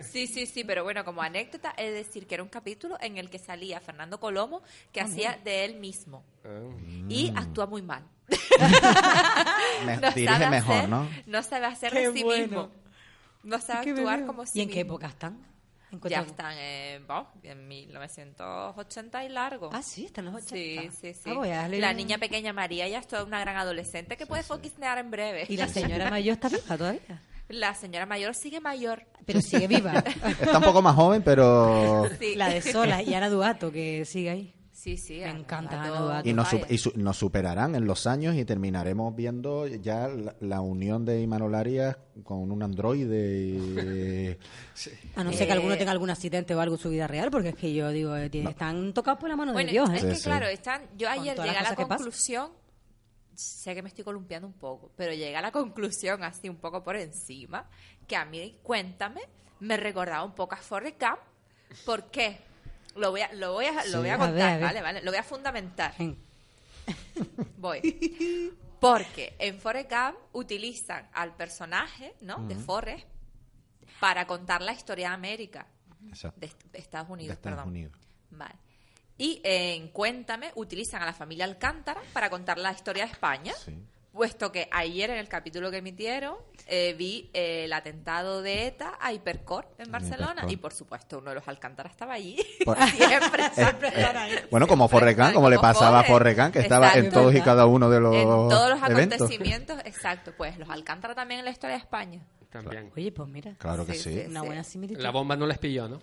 Sí, 0.00 0.26
sí, 0.26 0.46
sí, 0.46 0.64
pero 0.64 0.82
bueno, 0.82 1.04
como 1.04 1.20
anécdota 1.20 1.74
es 1.76 1.92
decir 1.92 2.26
que 2.26 2.36
era 2.36 2.42
un 2.42 2.48
capítulo 2.48 2.96
en 3.02 3.18
el 3.18 3.28
que 3.28 3.38
salía 3.38 3.80
Fernando 3.80 4.18
Colomo 4.18 4.62
que 4.92 5.02
hacía 5.02 5.38
de 5.44 5.66
él 5.66 5.74
mismo 5.74 6.24
y 7.10 7.30
actúa 7.36 7.66
muy 7.66 7.82
mal. 7.82 8.02
Me- 9.84 9.96
No 9.98 10.10
dirige 10.12 10.32
sabe 10.32 10.50
mejor, 10.50 10.74
hacer- 10.76 10.88
¿no? 10.88 11.08
No 11.26 11.42
sabe 11.42 11.66
hacer 11.66 11.92
Qué 11.92 12.08
de 12.08 12.12
sí 12.14 12.22
bueno. 12.24 12.42
mismo. 12.46 12.70
No 13.42 13.58
sabe 13.60 13.84
Qué 13.84 13.90
actuar 13.90 14.16
bebé. 14.16 14.26
como 14.26 14.46
sí 14.46 14.58
¿Y 14.58 14.62
en 14.62 14.70
qué 14.70 14.80
época 14.80 15.06
están? 15.08 15.38
¿En 15.90 16.00
Ya 16.02 16.20
están 16.20 16.56
en, 16.58 17.06
bueno, 17.06 17.28
en 17.42 17.66
1980 17.66 19.24
y 19.24 19.28
largo. 19.28 19.70
Ah, 19.72 19.82
sí, 19.82 20.04
están 20.04 20.26
los 20.26 20.34
80. 20.34 20.52
Sí, 20.54 20.90
sí, 21.00 21.14
sí. 21.14 21.30
Ah, 21.30 21.68
La 21.68 21.92
niña 21.92 22.18
pequeña 22.18 22.52
María 22.52 22.86
ya 22.88 22.98
es 22.98 23.06
toda 23.06 23.24
una 23.24 23.40
gran 23.40 23.56
adolescente 23.56 24.16
que 24.16 24.26
puede 24.26 24.42
foquisnear 24.42 24.98
en 24.98 25.10
breve. 25.10 25.46
¿Y 25.48 25.56
la 25.56 25.68
señora 25.68 26.10
mayor 26.10 26.34
está 26.34 26.48
viva 26.48 26.76
todavía? 26.76 27.22
La 27.48 27.74
señora 27.74 28.04
mayor 28.04 28.34
sigue 28.34 28.60
mayor. 28.60 29.06
Pero 29.24 29.40
sigue 29.40 29.66
viva. 29.66 29.92
Está 30.40 30.58
un 30.58 30.64
poco 30.64 30.82
más 30.82 30.94
joven, 30.94 31.22
pero... 31.22 32.06
Sí. 32.18 32.34
La 32.34 32.48
de 32.50 32.60
Sola 32.60 33.02
y 33.02 33.14
Ana 33.14 33.30
Duato, 33.30 33.72
que 33.72 34.04
sigue 34.04 34.28
ahí. 34.30 34.54
Sí, 34.78 34.96
sí. 34.96 35.18
Me 35.18 35.30
encanta. 35.30 36.22
Y 36.24 36.32
nos, 36.32 36.48
y 36.68 36.78
su- 36.78 36.92
nos 36.94 37.16
superarán 37.16 37.74
en 37.74 37.84
los 37.84 38.06
años 38.06 38.36
y 38.36 38.44
terminaremos 38.44 39.12
viendo 39.16 39.66
ya 39.66 40.06
la, 40.06 40.36
la 40.38 40.60
unión 40.60 41.04
de 41.04 41.20
Imanol 41.20 41.56
Arias 41.56 41.96
con 42.22 42.52
un 42.52 42.62
androide. 42.62 43.38
y- 43.40 44.36
A 45.16 45.24
no 45.24 45.32
ser 45.32 45.48
que 45.48 45.52
Eh, 45.52 45.56
alguno 45.56 45.76
tenga 45.76 45.90
algún 45.90 46.10
accidente 46.10 46.54
o 46.54 46.60
algo 46.60 46.76
en 46.76 46.80
su 46.80 46.90
vida 46.90 47.08
real, 47.08 47.28
porque 47.28 47.48
es 47.48 47.54
que 47.56 47.74
yo 47.74 47.90
digo, 47.90 48.16
eh, 48.16 48.30
están 48.32 48.92
tocados 48.94 49.18
por 49.18 49.28
la 49.28 49.34
mano 49.34 49.52
Bueno, 49.52 49.66
de 49.66 49.72
Dios, 49.72 49.90
¿eh? 49.90 49.96
es 49.96 50.04
que 50.04 50.14
sí. 50.14 50.22
claro, 50.22 50.46
están, 50.46 50.82
yo 50.96 51.08
ayer 51.10 51.36
llegué 51.36 51.56
a 51.56 51.62
la 51.64 51.74
conclusión, 51.74 52.52
sé 53.34 53.74
que 53.74 53.82
me 53.82 53.88
estoy 53.88 54.04
columpiando 54.04 54.46
un 54.46 54.54
poco, 54.54 54.92
pero 54.96 55.10
llegué 55.12 55.34
a 55.36 55.42
la 55.42 55.50
conclusión 55.50 56.22
así 56.22 56.48
un 56.48 56.56
poco 56.56 56.84
por 56.84 56.94
encima, 56.94 57.68
que 58.06 58.14
a 58.14 58.24
mí, 58.24 58.58
cuéntame, 58.62 59.22
me 59.58 59.76
recordaba 59.76 60.22
un 60.24 60.36
poco 60.36 60.54
a 60.54 60.58
Forrest 60.58 61.00
Gump. 61.00 61.18
¿Por 61.84 62.10
qué? 62.12 62.38
Lo 62.98 63.10
voy 63.10 63.20
a, 63.22 63.32
lo 63.32 63.52
voy 63.52 63.66
a, 63.66 63.84
lo 63.86 63.98
voy 64.00 64.08
a 64.10 64.18
contar, 64.18 64.34
ver, 64.34 64.42
a 64.44 64.56
ver. 64.56 64.62
¿vale? 64.64 64.82
¿vale? 64.82 65.02
Lo 65.02 65.10
voy 65.10 65.18
a 65.18 65.22
fundamentar. 65.22 65.94
Voy. 67.58 68.52
Porque 68.80 69.34
en 69.38 69.60
Forrest 69.60 69.90
Gump 69.90 70.16
utilizan 70.32 71.08
al 71.12 71.34
personaje, 71.34 72.14
¿no? 72.20 72.46
De 72.46 72.54
Forrest 72.54 73.06
para 74.00 74.26
contar 74.26 74.62
la 74.62 74.72
historia 74.72 75.08
de 75.08 75.14
América. 75.14 75.66
Exacto, 76.08 76.38
De 76.40 76.46
est- 76.46 76.64
de 76.72 76.78
Estados 76.78 77.08
de 77.08 77.12
Unidos, 77.14 77.36
Estados 77.36 77.56
perdón. 77.56 77.68
Unidos. 77.70 77.92
Vale. 78.30 78.54
Y 79.18 79.40
en 79.42 79.88
Cuéntame 79.88 80.52
utilizan 80.54 81.02
a 81.02 81.06
la 81.06 81.12
familia 81.12 81.44
Alcántara 81.44 82.00
para 82.12 82.30
contar 82.30 82.56
la 82.58 82.70
historia 82.72 83.04
de 83.04 83.10
España. 83.12 83.52
Sí. 83.54 83.76
Puesto 84.12 84.50
que 84.50 84.68
ayer 84.72 85.10
en 85.10 85.18
el 85.18 85.28
capítulo 85.28 85.70
que 85.70 85.76
emitieron 85.76 86.34
eh, 86.66 86.94
vi 86.98 87.30
eh, 87.34 87.64
el 87.66 87.72
atentado 87.72 88.42
de 88.42 88.66
ETA 88.66 88.94
a 89.00 89.12
Hipercor 89.12 89.68
en 89.78 89.92
Barcelona 89.92 90.32
Hipercor. 90.32 90.52
y 90.52 90.56
por 90.56 90.72
supuesto 90.72 91.18
uno 91.18 91.30
de 91.30 91.36
los 91.36 91.46
Alcántara 91.46 91.88
estaba 91.88 92.14
allí. 92.14 92.36
Por- 92.64 92.76
siempre, 92.88 93.50
siempre 93.54 93.88
están 93.88 94.16
ahí. 94.16 94.34
Bueno, 94.50 94.66
como 94.66 94.88
Gump, 94.88 95.32
como 95.34 95.48
le 95.50 95.58
pasaba 95.58 96.00
a 96.00 96.02
Gump, 96.08 96.52
que 96.52 96.58
estaba 96.60 96.92
en 96.94 97.10
todos 97.10 97.34
y 97.34 97.40
cada 97.42 97.66
uno 97.66 97.88
de 97.90 98.00
los 98.00 98.14
En 98.14 98.24
todos 98.24 98.70
los 98.70 98.90
eventos. 98.90 99.16
acontecimientos, 99.20 99.78
exacto. 99.84 100.32
Pues 100.36 100.58
los 100.58 100.68
Alcántara 100.68 101.14
también 101.14 101.38
en 101.40 101.44
la 101.44 101.50
historia 101.52 101.76
de 101.76 101.82
España. 101.82 102.20
También. 102.50 102.90
Oye, 102.96 103.12
pues 103.12 103.28
mira, 103.28 103.54
Claro 103.58 103.84
que 103.86 103.92
Sí, 103.94 104.10
sí. 104.14 104.20
sí. 104.22 104.26
una 104.30 104.42
buena 104.42 104.64
similitud. 104.64 105.00
La 105.02 105.10
bomba 105.10 105.36
no 105.36 105.46
les 105.46 105.58
pilló, 105.58 105.86
¿no? 105.88 106.00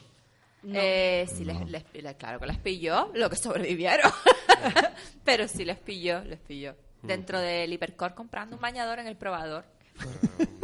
Eh, 0.73 1.27
sí, 1.35 1.43
les, 1.43 1.59
les- 1.69 1.83
les- 1.93 2.15
claro 2.15 2.39
que 2.39 2.45
les 2.47 2.57
pilló, 2.59 3.11
lo 3.13 3.29
que 3.29 3.35
sobrevivieron. 3.35 4.11
Pero 5.23 5.47
sí 5.47 5.65
les 5.65 5.77
pilló, 5.79 6.23
les 6.23 6.39
pilló. 6.39 6.75
Dentro 7.07 7.39
del 7.39 7.71
hipercor 7.71 8.13
comprando 8.13 8.55
un 8.55 8.61
bañador 8.61 8.99
en 8.99 9.07
el 9.07 9.15
probador. 9.15 9.65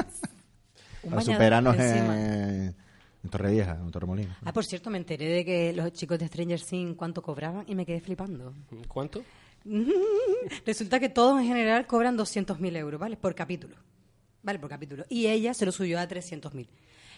Un 1.03 1.09
Para 1.09 1.21
superarnos 1.23 1.75
en, 1.79 2.75
en 3.23 3.29
Torrevieja, 3.29 3.77
en 3.81 3.89
Torremolinos. 3.89 4.37
Ah, 4.45 4.53
por 4.53 4.65
cierto, 4.65 4.91
me 4.91 4.99
enteré 4.99 5.29
de 5.29 5.45
que 5.45 5.73
los 5.73 5.91
chicos 5.93 6.19
de 6.19 6.27
Stranger 6.27 6.61
Things 6.61 6.95
cuánto 6.95 7.23
cobraban 7.23 7.65
y 7.67 7.73
me 7.73 7.87
quedé 7.87 8.01
flipando. 8.01 8.53
¿Cuánto? 8.87 9.23
Resulta 10.65 10.99
que 10.99 11.09
todos 11.09 11.39
en 11.39 11.47
general 11.47 11.87
cobran 11.87 12.17
200.000 12.17 12.77
euros, 12.77 12.99
¿vale? 12.99 13.17
Por 13.17 13.33
capítulo. 13.35 13.75
¿Vale? 14.43 14.59
Por 14.59 14.69
capítulo. 14.69 15.05
Y 15.09 15.27
ella 15.27 15.53
se 15.53 15.65
lo 15.65 15.71
subió 15.71 15.99
a 15.99 16.07
300.000. 16.07 16.67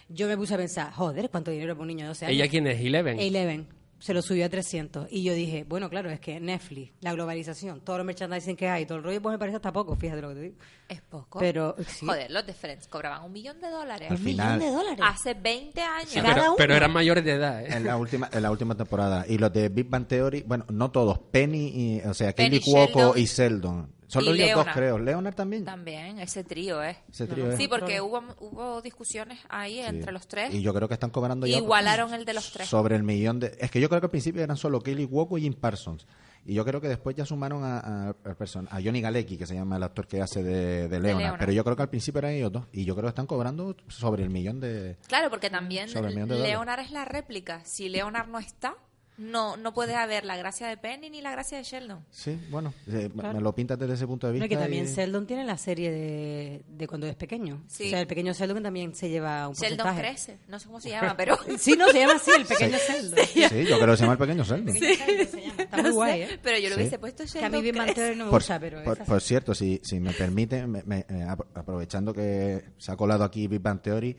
Yo 0.08 0.28
me 0.28 0.36
puse 0.36 0.54
a 0.54 0.58
pensar, 0.58 0.92
joder, 0.92 1.30
¿cuánto 1.30 1.50
dinero 1.50 1.74
para 1.74 1.82
un 1.82 1.88
niño 1.88 2.04
de 2.04 2.08
12 2.08 2.26
años? 2.26 2.34
¿Ella 2.34 2.48
quién 2.48 2.66
es? 2.66 2.80
¿Eleven? 2.80 3.18
Eleven. 3.18 3.66
Se 3.98 4.12
lo 4.14 4.22
subió 4.22 4.44
a 4.44 4.48
300. 4.48 5.08
Y 5.10 5.22
yo 5.22 5.32
dije, 5.34 5.64
bueno, 5.66 5.88
claro, 5.88 6.10
es 6.10 6.20
que 6.20 6.40
Netflix, 6.40 6.92
la 7.00 7.12
globalización, 7.12 7.80
todo 7.80 7.96
el 7.96 8.04
merchandising 8.04 8.56
que 8.56 8.68
hay, 8.68 8.86
todo 8.86 8.98
el 8.98 9.04
rollo, 9.04 9.22
pues 9.22 9.32
me 9.32 9.38
parece 9.38 9.56
hasta 9.56 9.72
poco, 9.72 9.96
fíjate 9.96 10.20
lo 10.20 10.28
que 10.30 10.34
te 10.34 10.40
digo. 10.40 10.56
Es 10.88 11.00
poco. 11.00 11.38
Pero, 11.38 11.74
sí. 11.86 12.04
Joder, 12.04 12.30
los 12.30 12.46
de 12.46 12.52
Friends 12.52 12.88
cobraban 12.88 13.24
un 13.24 13.32
millón 13.32 13.60
de 13.60 13.70
dólares. 13.70 14.10
Al 14.10 14.18
final, 14.18 14.58
millón 14.58 14.72
de 14.72 14.76
dólares. 14.76 15.00
Hace 15.02 15.34
20 15.34 15.80
años. 15.80 16.10
Sí, 16.10 16.20
Cada 16.20 16.34
pero, 16.34 16.46
uno. 16.46 16.54
pero 16.56 16.74
eran 16.74 16.92
mayores 16.92 17.24
de 17.24 17.32
edad, 17.32 17.64
¿eh? 17.64 17.68
en 17.74 17.84
la 17.84 17.96
última 17.96 18.28
en 18.30 18.42
la 18.42 18.50
última 18.50 18.76
temporada 18.76 19.24
y 19.28 19.38
los 19.38 19.52
de 19.52 19.68
Big 19.68 19.88
Bang 19.88 20.06
Theory 20.06 20.42
bueno 20.46 20.64
no 20.68 20.90
todos 20.90 21.18
Penny 21.30 21.68
y 21.74 22.00
o 22.00 22.12
sea 22.14 22.32
Penny, 22.34 22.60
Kelly 22.60 22.72
Cuoco 22.72 23.16
y 23.16 23.24
Sheldon 23.24 23.93
solo 24.06 24.34
Y 24.34 24.42
ellos 24.42 24.64
dos 24.64 24.74
creo 24.74 24.98
Leonard 24.98 25.34
también 25.34 25.64
También, 25.64 26.18
ese 26.18 26.44
trío, 26.44 26.82
¿eh? 26.82 26.96
Ese 27.10 27.26
trío, 27.26 27.50
¿eh? 27.52 27.56
Sí, 27.56 27.68
porque 27.68 28.00
hubo, 28.00 28.22
hubo 28.40 28.82
discusiones 28.82 29.38
ahí 29.48 29.74
Sí. 29.74 29.80
entre 29.80 30.12
los 30.12 30.26
tres. 30.28 30.52
y 30.54 30.62
yo 30.62 30.72
creo 30.74 30.88
que 30.88 30.94
están 30.94 31.10
cobrando 31.10 31.46
ya 31.46 31.56
Igualaron 31.56 32.12
el 32.14 32.24
de 32.24 32.34
los 32.34 32.52
tres. 32.52 32.68
sobre 32.68 32.96
el 32.96 33.02
millón 33.02 33.40
de 33.40 33.56
es 33.60 33.70
que 33.70 33.80
yo 33.80 33.88
creo 33.88 34.00
que 34.00 34.06
al 34.06 34.10
principio 34.10 34.42
eran 34.42 34.56
solo 34.56 34.80
Kelly 34.80 35.06
Cuoco 35.06 35.38
y 35.38 35.42
Jim 35.42 35.54
Parsons 35.54 36.06
y 36.46 36.52
yo 36.52 36.64
creo 36.66 36.78
que 36.80 36.88
después 36.88 37.16
ya 37.16 37.24
sumaron 37.24 37.64
a, 37.64 37.78
a, 37.78 38.08
a 38.10 38.82
Johnny 38.82 39.00
Galecki 39.00 39.38
que 39.38 39.46
se 39.46 39.54
llama 39.54 39.76
el 39.78 39.82
actor 39.82 40.06
que 40.06 40.20
hace 40.20 40.42
de, 40.42 40.88
de 40.88 41.00
Leonard 41.00 41.18
Leonard. 41.20 41.38
pero 41.40 41.52
yo 41.52 41.64
creo 41.64 41.74
que 41.76 41.82
al 41.82 41.88
principio 41.88 42.18
eran 42.18 42.32
ellos 42.32 42.52
dos 42.52 42.66
y 42.72 42.84
yo 42.84 42.94
creo 42.94 43.04
que 43.04 43.08
están 43.10 43.26
cobrando 43.26 43.74
sobre 43.88 44.22
el 44.24 44.28
millón 44.30 44.60
de 44.60 44.98
Claro, 45.08 45.30
porque 45.30 45.48
también 45.48 45.88
Sobre 45.88 46.08
el 46.08 46.14
millón 46.14 46.28
de 46.28 46.34
dólares. 46.34 46.52
Leonard 46.54 46.80
es 46.80 46.90
la 46.90 47.04
réplica. 47.06 47.64
Si 47.64 47.88
Leonard 47.88 48.28
no 48.28 48.38
está, 48.38 48.76
no 49.16 49.56
no 49.56 49.72
puede 49.72 49.94
haber 49.94 50.24
la 50.24 50.36
gracia 50.36 50.66
de 50.66 50.76
Penny 50.76 51.08
ni 51.08 51.20
la 51.22 51.30
gracia 51.30 51.56
de 51.58 51.64
Sheldon. 51.64 52.04
sí 52.10 52.36
bueno 52.50 52.74
eh, 52.88 53.08
me- 53.14 53.20
Claro. 53.22 53.36
me 53.38 53.42
lo 53.42 53.54
pintas 53.54 53.78
desde 53.78 53.94
ese 53.94 54.06
punto 54.06 54.26
de 54.26 54.32
No, 54.32 54.34
vista 54.34 54.46
y 54.46 54.48
que 54.48 54.56
también 54.56 54.84
y- 54.84 54.88
Sheldon 54.88 55.26
tiene 55.26 55.44
la 55.44 55.56
serie 55.56 55.90
de, 55.92 56.64
de 56.68 56.88
cuando 56.88 57.06
es 57.06 57.14
pequeño. 57.14 57.62
Sí. 57.68 57.86
O 57.86 57.90
sea, 57.90 58.00
el 58.00 58.06
pequeño 58.08 58.32
Sheldon 58.32 58.62
también 58.62 58.94
se 58.94 59.08
lleva 59.08 59.48
un 59.48 59.54
Sheldon 59.54 59.86
porcentaje. 59.86 60.00
crece, 60.00 60.38
no 60.48 60.58
sé 60.58 60.66
cómo 60.66 60.80
se 60.80 60.90
llama, 60.90 61.16
pero 61.16 61.38
Sí, 61.58 61.76
no, 61.76 61.88
se 61.90 62.00
llama 62.00 62.14
así, 62.16 62.30
el 62.36 62.44
pequeño 62.44 62.76
Sheldon. 62.76 63.24
sí 63.26 63.40
yo 63.68 63.78
creo 63.78 63.90
que 63.92 63.96
se 63.96 64.02
llama 64.02 64.12
el 64.14 64.18
pequeño 64.18 64.42
Sheldon 64.44 64.76
Está 64.76 65.82
muy 65.82 65.90
guay, 65.90 66.22
¿eh? 66.22 66.38
pero 66.42 66.58
yo 66.58 66.68
lo 66.68 66.74
Sí. 66.74 66.80
hubiese 66.80 66.98
puesto 66.98 67.24
Que 67.24 67.38
a 67.38 67.42
Sheldon 67.48 67.62
mí. 67.62 67.72
Theory 67.94 68.16
no 68.16 68.24
me 68.24 68.30
Por, 68.30 68.40
gusta, 68.40 68.58
pero 68.58 68.82
por- 68.82 68.98
por 69.04 69.20
cierto, 69.20 69.54
si, 69.54 69.80
si 69.84 70.00
me 70.00 70.12
permite, 70.12 70.66
me- 70.66 70.82
me- 70.84 71.06
eh, 71.08 71.22
ap- 71.28 71.56
aprovechando 71.56 72.12
que 72.12 72.64
se 72.78 72.92
ha 72.92 72.96
colado 72.96 73.24
aquí 73.24 73.46
Big 73.46 73.60
Bang 73.60 73.80
Theory, 73.80 74.16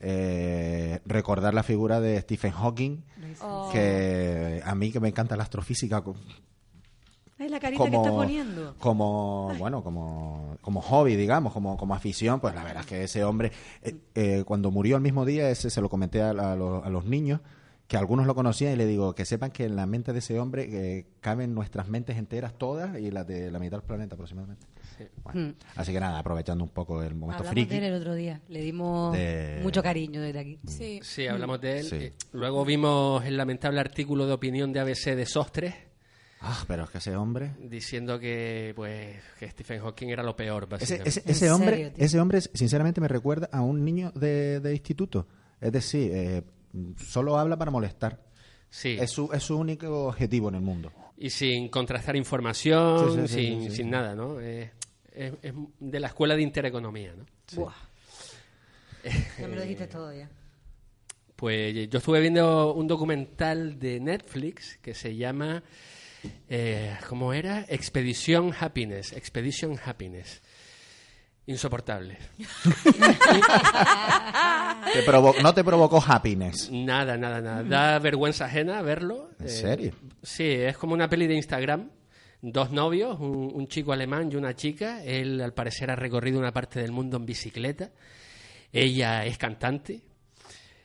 eh, 0.00 1.00
recordar 1.06 1.54
la 1.54 1.62
figura 1.62 2.00
de 2.00 2.20
Stephen 2.20 2.52
Hawking, 2.52 3.02
Oh. 3.42 3.68
que 3.72 4.60
a 4.64 4.74
mí 4.74 4.90
que 4.90 4.98
me 5.00 5.08
encanta 5.08 5.36
la 5.36 5.44
astrofísica 5.44 6.00
co- 6.02 6.16
Ay, 7.38 7.48
la 7.48 7.58
carita 7.60 7.84
que 7.84 7.96
está 7.96 8.08
como, 8.08 8.16
poniendo. 8.16 8.74
como 8.78 9.52
bueno, 9.58 9.82
como, 9.82 10.56
como 10.60 10.82
hobby, 10.82 11.16
digamos, 11.16 11.52
como, 11.54 11.76
como 11.78 11.94
afición, 11.94 12.38
pues 12.40 12.54
la 12.54 12.64
verdad 12.64 12.80
es 12.82 12.86
que 12.86 13.04
ese 13.04 13.24
hombre, 13.24 13.50
eh, 13.82 13.96
eh, 14.14 14.42
cuando 14.44 14.70
murió 14.70 14.96
el 14.96 15.02
mismo 15.02 15.24
día, 15.24 15.48
ese 15.48 15.70
se 15.70 15.80
lo 15.80 15.88
comenté 15.88 16.20
a, 16.22 16.30
a 16.30 16.56
los, 16.56 16.84
a 16.84 16.90
los 16.90 17.06
niños, 17.06 17.40
que 17.88 17.96
algunos 17.96 18.26
lo 18.26 18.34
conocían 18.34 18.72
y 18.74 18.76
le 18.76 18.86
digo 18.86 19.14
que 19.14 19.24
sepan 19.24 19.50
que 19.52 19.64
en 19.64 19.74
la 19.74 19.86
mente 19.86 20.12
de 20.12 20.18
ese 20.18 20.38
hombre 20.38 20.68
eh, 20.98 21.06
caben 21.20 21.54
nuestras 21.54 21.88
mentes 21.88 22.18
enteras 22.18 22.52
todas 22.58 22.98
y 22.98 23.10
las 23.10 23.26
de 23.26 23.50
la 23.50 23.58
mitad 23.58 23.78
del 23.78 23.86
planeta 23.86 24.14
aproximadamente. 24.16 24.66
Bueno, 25.22 25.48
Mm. 25.50 25.54
Así 25.76 25.92
que 25.92 26.00
nada, 26.00 26.18
aprovechando 26.18 26.64
un 26.64 26.70
poco 26.70 27.02
el 27.02 27.14
momento 27.14 27.38
Hablamos 27.44 27.54
de 27.54 27.60
él 27.62 27.66
friki. 27.68 27.84
el 27.86 27.94
otro 27.94 28.14
día. 28.14 28.40
Le 28.48 28.60
dimos 28.60 29.16
De- 29.16 29.60
mucho 29.62 29.82
cariño 29.82 30.20
desde 30.20 30.38
aquí. 30.40 30.58
Sí. 30.66 31.00
Sí, 31.02 31.26
hablamos 31.26 31.60
de 31.60 31.78
él. 31.80 31.84
Sí. 31.86 31.96
Eh, 31.96 32.12
Luego 32.32 32.64
vimos 32.64 33.24
el 33.24 33.36
lamentable 33.36 33.80
artículo 33.80 34.26
de 34.26 34.32
opinión 34.32 34.72
de 34.72 34.80
ABC 34.80 35.14
de 35.14 35.26
Sostres 35.26 35.74
Ah, 36.42 36.64
pero 36.66 36.84
es 36.84 36.90
que 36.90 36.98
ese 36.98 37.14
hombre... 37.16 37.52
diciendo 37.60 38.18
que 38.18 38.72
pues 38.74 39.16
que 39.38 39.50
Stephen 39.50 39.80
Hawking 39.82 40.08
era 40.08 40.22
lo 40.22 40.34
peor, 40.34 40.64
Ese, 40.64 40.70
básicamente. 40.96 41.08
ese, 41.10 41.20
¿En 41.20 41.30
ese 41.30 41.50
hombre, 41.50 41.76
serio, 41.76 41.92
ese 41.98 42.20
hombre, 42.20 42.40
sinceramente, 42.40 43.00
me 43.02 43.08
recuerda 43.08 43.48
a 43.52 43.60
un 43.60 43.84
niño 43.84 44.10
de, 44.14 44.58
de 44.60 44.72
instituto. 44.72 45.26
Es 45.60 45.70
decir, 45.70 46.10
eh, 46.14 46.42
solo 46.96 47.38
habla 47.38 47.58
para 47.58 47.70
molestar. 47.70 48.22
Sí. 48.70 48.96
Es 48.98 49.10
su, 49.10 49.28
es 49.34 49.42
su 49.42 49.58
único 49.58 50.06
objetivo 50.06 50.48
en 50.48 50.54
el 50.54 50.60
mundo. 50.62 50.90
Y 51.18 51.28
sin 51.28 51.68
contrastar 51.68 52.16
información, 52.16 53.12
Sí, 53.12 53.20
sí, 53.20 53.28
sí, 53.28 53.34
sin, 53.50 53.60
sí, 53.64 53.70
sí. 53.70 53.76
sin 53.76 53.90
nada, 53.90 54.14
¿no? 54.14 54.40
Es, 54.40 54.70
es- 55.26 55.34
es 55.42 55.54
de 55.78 56.00
la 56.00 56.08
escuela 56.08 56.36
de 56.36 56.42
intereconomía, 56.42 57.14
¿no? 57.16 57.26
Buah. 57.54 57.72
Ya 59.38 59.48
me 59.48 59.56
lo 59.56 59.62
dijiste 59.62 59.86
todo 59.86 60.12
ya. 60.12 60.28
Pues 61.36 61.88
yo 61.88 61.98
estuve 61.98 62.20
viendo 62.20 62.74
un 62.74 62.86
documental 62.86 63.78
de 63.78 63.98
Netflix 63.98 64.76
que 64.82 64.92
se 64.94 65.16
llama, 65.16 65.62
eh, 66.48 66.96
¿cómo 67.08 67.32
era? 67.32 67.64
Expedition 67.68 68.52
Happiness. 68.60 69.12
Expedition 69.12 69.78
Happiness. 69.82 70.42
Insoportable. 71.46 72.18
Te 74.92 75.04
provo- 75.06 75.34
no 75.42 75.54
te 75.54 75.64
provocó 75.64 76.02
happiness. 76.06 76.70
Nada, 76.70 77.16
nada, 77.16 77.40
nada. 77.40 77.62
Da 77.62 77.98
vergüenza 77.98 78.46
ajena 78.46 78.82
verlo. 78.82 79.30
¿En 79.38 79.46
Eh, 79.46 79.48
serio? 79.48 79.92
Sí, 80.22 80.44
es 80.44 80.76
como 80.76 80.94
una 80.94 81.08
peli 81.08 81.26
de 81.26 81.34
Instagram. 81.34 81.90
Dos 82.42 82.70
novios, 82.70 83.20
un, 83.20 83.50
un 83.54 83.68
chico 83.68 83.92
alemán 83.92 84.30
y 84.32 84.36
una 84.36 84.54
chica. 84.54 85.04
Él, 85.04 85.40
al 85.40 85.52
parecer, 85.52 85.90
ha 85.90 85.96
recorrido 85.96 86.38
una 86.38 86.52
parte 86.52 86.80
del 86.80 86.92
mundo 86.92 87.18
en 87.18 87.26
bicicleta. 87.26 87.90
Ella 88.72 89.24
es 89.24 89.36
cantante. 89.36 90.00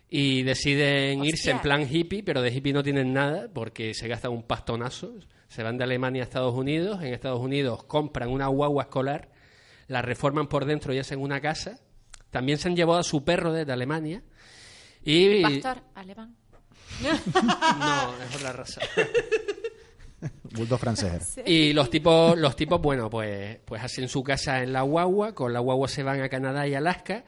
Y 0.10 0.44
deciden 0.44 1.24
irse 1.26 1.52
en 1.52 1.60
plan 1.60 1.88
hippie, 1.90 2.24
pero 2.24 2.42
de 2.42 2.52
hippie 2.52 2.74
no 2.74 2.84
tienen 2.84 3.12
nada 3.12 3.50
porque 3.54 3.94
se 3.94 4.08
gastan 4.08 4.32
un 4.32 4.44
pastonazo. 4.44 5.16
Se 5.48 5.64
van 5.64 5.78
de 5.78 5.84
Alemania 5.84 6.22
a 6.22 6.26
Estados 6.26 6.54
Unidos. 6.54 7.02
En 7.02 7.14
Estados 7.14 7.40
Unidos 7.40 7.84
compran 7.86 8.30
una 8.30 8.48
guagua 8.48 8.84
escolar, 8.84 9.30
la 9.88 10.02
reforman 10.02 10.48
por 10.48 10.66
dentro 10.66 10.94
y 10.94 11.00
hacen 11.00 11.20
una 11.20 11.42
casa. 11.42 11.80
También 12.30 12.58
se 12.58 12.68
han 12.68 12.76
llevado 12.76 13.00
a 13.00 13.04
su 13.04 13.24
perro 13.24 13.52
desde 13.52 13.72
Alemania. 13.72 14.22
Y, 15.04 15.42
Pastor 15.42 15.84
alemán. 15.96 16.36
no, 17.02 18.24
es 18.24 18.36
otra 18.36 18.54
raza. 18.54 18.82
Bulldog 20.56 20.80
francés. 20.80 21.40
Y 21.46 21.74
los 21.74 21.90
tipos, 21.90 22.38
los 22.38 22.56
tipos, 22.56 22.82
bueno, 22.82 23.10
pues, 23.10 23.60
pues 23.66 23.84
hacen 23.84 24.08
su 24.08 24.24
casa 24.24 24.64
en 24.64 24.74
la 24.74 24.82
guagua, 24.82 25.34
con 25.34 25.54
la 25.54 25.60
guagua 25.60 25.88
se 25.88 26.04
van 26.04 26.22
a 26.22 26.30
Canadá 26.30 26.68
y 26.68 26.74
Alaska. 26.74 27.24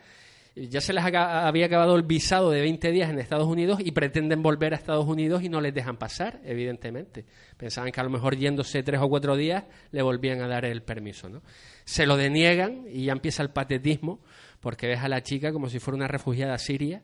Ya 0.56 0.82
se 0.82 0.92
les 0.92 1.04
había 1.04 1.68
acabado 1.68 1.96
el 1.96 2.02
visado 2.02 2.50
de 2.50 2.62
20 2.62 2.92
días 2.92 3.12
en 3.12 3.20
Estados 3.20 3.46
Unidos 3.46 3.80
y 3.80 3.92
pretenden 3.92 4.42
volver 4.42 4.74
a 4.74 4.78
Estados 4.78 5.06
Unidos 5.06 5.44
y 5.44 5.50
no 5.50 5.62
les 5.62 5.72
dejan 5.72 5.98
pasar, 5.98 6.42
evidentemente. 6.44 7.26
Pensaban 7.58 7.92
que 7.92 8.00
a 8.00 8.04
lo 8.04 8.10
mejor 8.10 8.36
yéndose 8.36 8.82
tres 8.82 9.00
o 9.00 9.08
cuatro 9.08 9.36
días 9.36 9.66
le 9.92 10.02
volvían 10.02 10.42
a 10.42 10.48
dar 10.48 10.66
el 10.66 10.82
permiso, 10.82 11.30
¿no? 11.30 11.44
Se 11.86 12.08
lo 12.08 12.18
deniegan 12.18 12.86
y 12.92 13.06
ya 13.06 13.12
empieza 13.12 13.44
el 13.44 13.52
patetismo 13.52 14.20
porque 14.60 14.88
ves 14.88 15.00
a 15.00 15.10
la 15.10 15.22
chica 15.22 15.52
como 15.52 15.70
si 15.70 15.78
fuera 15.78 15.96
una 15.96 16.08
refugiada 16.08 16.58
siria 16.58 17.04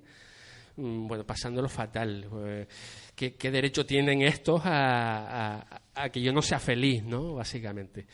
bueno, 0.75 1.25
pasándolo 1.25 1.69
fatal. 1.69 2.27
Eh, 2.45 2.67
¿Qué, 3.15 3.51
derecho 3.51 3.85
tienen 3.85 4.21
estos 4.21 4.61
a 4.65 5.81
que 6.11 6.21
yo 6.21 6.33
no 6.33 6.41
sea 6.41 6.59
feliz, 6.59 7.03
no? 7.03 7.35
Básicamente. 7.35 8.07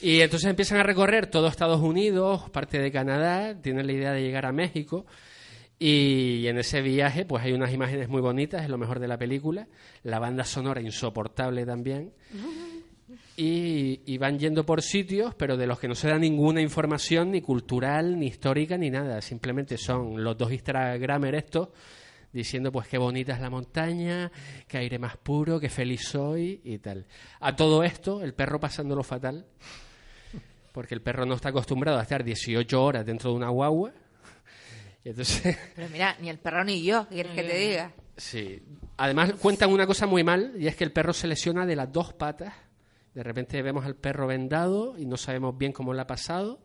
Y 0.00 0.20
entonces 0.20 0.48
empiezan 0.48 0.78
a 0.78 0.84
recorrer 0.84 1.26
todo 1.26 1.48
Estados 1.48 1.80
Unidos, 1.80 2.48
parte 2.50 2.78
de 2.78 2.92
Canadá, 2.92 3.60
tienen 3.60 3.86
la 3.86 3.92
idea 3.92 4.12
de 4.12 4.22
llegar 4.22 4.46
a 4.46 4.52
México. 4.52 5.06
Y 5.80 6.46
en 6.46 6.58
ese 6.58 6.82
viaje, 6.82 7.24
pues 7.24 7.44
hay 7.44 7.52
unas 7.52 7.72
imágenes 7.72 8.08
muy 8.08 8.20
bonitas, 8.20 8.62
es 8.62 8.68
lo 8.68 8.78
mejor 8.78 9.00
de 9.00 9.08
la 9.08 9.16
película. 9.16 9.68
La 10.02 10.18
banda 10.18 10.44
sonora 10.44 10.80
insoportable 10.80 11.64
también. 11.66 12.12
Y, 13.40 14.02
y 14.04 14.18
van 14.18 14.36
yendo 14.36 14.66
por 14.66 14.82
sitios, 14.82 15.32
pero 15.36 15.56
de 15.56 15.68
los 15.68 15.78
que 15.78 15.86
no 15.86 15.94
se 15.94 16.08
da 16.08 16.18
ninguna 16.18 16.60
información, 16.60 17.30
ni 17.30 17.40
cultural, 17.40 18.18
ni 18.18 18.26
histórica, 18.26 18.76
ni 18.76 18.90
nada. 18.90 19.22
Simplemente 19.22 19.76
son 19.78 20.24
los 20.24 20.36
dos 20.36 20.50
Instagramers 20.50 21.44
estos 21.44 21.68
diciendo 22.32 22.70
pues 22.70 22.88
qué 22.88 22.98
bonita 22.98 23.32
es 23.32 23.40
la 23.40 23.50
montaña, 23.50 24.30
qué 24.66 24.78
aire 24.78 24.98
más 24.98 25.16
puro, 25.16 25.58
qué 25.60 25.68
feliz 25.68 26.08
soy 26.08 26.60
y 26.64 26.78
tal. 26.78 27.06
A 27.40 27.56
todo 27.56 27.82
esto, 27.82 28.22
el 28.22 28.34
perro 28.34 28.60
pasándolo 28.60 29.02
fatal, 29.02 29.46
porque 30.72 30.94
el 30.94 31.02
perro 31.02 31.26
no 31.26 31.34
está 31.34 31.50
acostumbrado 31.50 31.98
a 31.98 32.02
estar 32.02 32.24
18 32.24 32.82
horas 32.82 33.06
dentro 33.06 33.30
de 33.30 33.36
una 33.36 33.48
guagua. 33.48 33.92
Y 35.04 35.10
entonces 35.10 35.56
Pero 35.76 35.88
mira, 35.90 36.16
ni 36.20 36.28
el 36.28 36.38
perro 36.38 36.64
ni 36.64 36.82
yo, 36.82 37.08
¿qué 37.08 37.14
quieres 37.14 37.32
que 37.32 37.42
te 37.44 37.58
diga? 37.58 37.92
Sí. 38.16 38.62
Además 38.96 39.34
cuentan 39.34 39.72
una 39.72 39.86
cosa 39.86 40.06
muy 40.06 40.24
mal 40.24 40.54
y 40.58 40.66
es 40.66 40.76
que 40.76 40.84
el 40.84 40.92
perro 40.92 41.12
se 41.12 41.28
lesiona 41.28 41.64
de 41.64 41.76
las 41.76 41.92
dos 41.92 42.12
patas. 42.12 42.52
De 43.18 43.24
repente 43.24 43.60
vemos 43.62 43.84
al 43.84 43.96
perro 43.96 44.28
vendado 44.28 44.94
y 44.96 45.04
no 45.04 45.16
sabemos 45.16 45.58
bien 45.58 45.72
cómo 45.72 45.92
le 45.92 46.00
ha 46.02 46.06
pasado. 46.06 46.60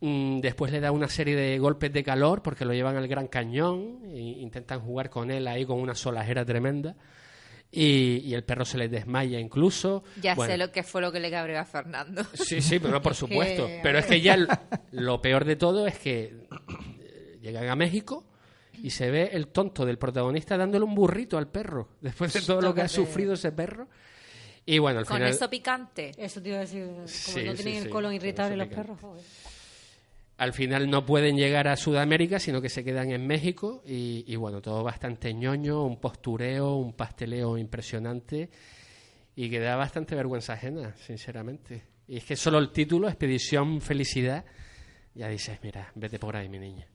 Mm, 0.00 0.38
Después 0.38 0.70
le 0.70 0.78
da 0.78 0.92
una 0.92 1.08
serie 1.08 1.34
de 1.34 1.58
golpes 1.58 1.92
de 1.92 2.04
calor 2.04 2.42
porque 2.42 2.64
lo 2.64 2.72
llevan 2.72 2.96
al 2.96 3.08
Gran 3.08 3.26
Cañón 3.26 4.02
e 4.04 4.18
intentan 4.20 4.78
jugar 4.80 5.10
con 5.10 5.32
él 5.32 5.48
ahí 5.48 5.66
con 5.66 5.80
una 5.80 5.96
solajera 5.96 6.44
tremenda. 6.44 6.94
Y, 7.72 8.18
y 8.24 8.34
el 8.34 8.44
perro 8.44 8.64
se 8.64 8.78
le 8.78 8.88
desmaya 8.88 9.40
incluso. 9.40 10.04
Ya 10.22 10.36
Bueno, 10.36 10.52
sé 10.52 10.58
lo 10.58 10.70
que 10.70 10.84
fue 10.84 11.00
lo 11.02 11.10
que 11.10 11.18
le 11.18 11.28
cabreó 11.28 11.58
a 11.58 11.64
Fernando. 11.64 12.22
Sí, 12.34 12.60
sí, 12.62 12.78
pero 12.78 13.02
por 13.02 13.14
supuesto. 13.16 13.66
que- 13.66 13.80
Pero 13.82 13.98
es 13.98 14.06
que 14.06 14.20
ya 14.20 14.34
l- 14.34 14.46
lo 14.92 15.20
peor 15.20 15.44
de 15.44 15.56
todo 15.56 15.88
es 15.88 15.98
que 15.98 16.22
eh, 17.00 17.38
llegan 17.42 17.68
a 17.68 17.74
México 17.74 18.24
y 18.80 18.90
se 18.90 19.10
ve 19.10 19.30
el 19.32 19.48
tonto 19.48 19.84
del 19.84 19.98
protagonista 19.98 20.56
dándole 20.56 20.84
un 20.84 20.94
burrito 20.94 21.36
al 21.36 21.48
perro 21.48 21.88
después 22.00 22.32
de 22.32 22.42
todo 22.42 22.60
lo 22.62 22.72
que 22.72 22.82
ha 22.82 22.88
sufrido 22.88 23.32
ese 23.34 23.50
perro. 23.50 23.88
Y 24.70 24.78
bueno, 24.78 24.98
al 24.98 25.06
Con 25.06 25.16
final 25.16 25.30
eso 25.30 25.48
picante. 25.48 26.10
Eso 26.18 26.42
te 26.42 26.50
iba 26.50 26.58
a 26.58 26.60
decir, 26.60 26.84
como 26.86 27.08
Sí, 27.08 27.42
no 27.44 27.56
sí, 27.56 27.62
tienen 27.62 27.80
sí, 27.82 27.86
el 27.86 27.90
colon 27.90 28.12
irritable 28.12 28.54
los 28.56 28.68
picante. 28.68 28.86
perros, 28.92 29.00
joder. 29.00 29.24
al 30.36 30.52
final 30.52 30.90
no 30.90 31.06
pueden 31.06 31.36
llegar 31.38 31.68
a 31.68 31.76
Sudamérica, 31.76 32.38
sino 32.38 32.60
que 32.60 32.68
se 32.68 32.84
quedan 32.84 33.10
en 33.10 33.26
México 33.26 33.82
y, 33.86 34.24
y 34.26 34.36
bueno, 34.36 34.60
todo 34.60 34.84
bastante 34.84 35.32
ñoño, 35.32 35.84
un 35.84 35.98
postureo, 35.98 36.74
un 36.76 36.92
pasteleo 36.92 37.56
impresionante 37.56 38.50
y 39.34 39.48
que 39.48 39.58
da 39.58 39.74
bastante 39.76 40.14
vergüenza 40.14 40.52
ajena, 40.52 40.94
sinceramente. 40.98 41.82
Y 42.06 42.18
es 42.18 42.24
que 42.24 42.36
solo 42.36 42.58
el 42.58 42.70
título, 42.70 43.08
Expedición 43.08 43.80
Felicidad, 43.80 44.44
ya 45.14 45.28
dices, 45.28 45.58
mira, 45.62 45.90
vete 45.94 46.18
por 46.18 46.36
ahí, 46.36 46.48
mi 46.50 46.58
niña. 46.58 46.86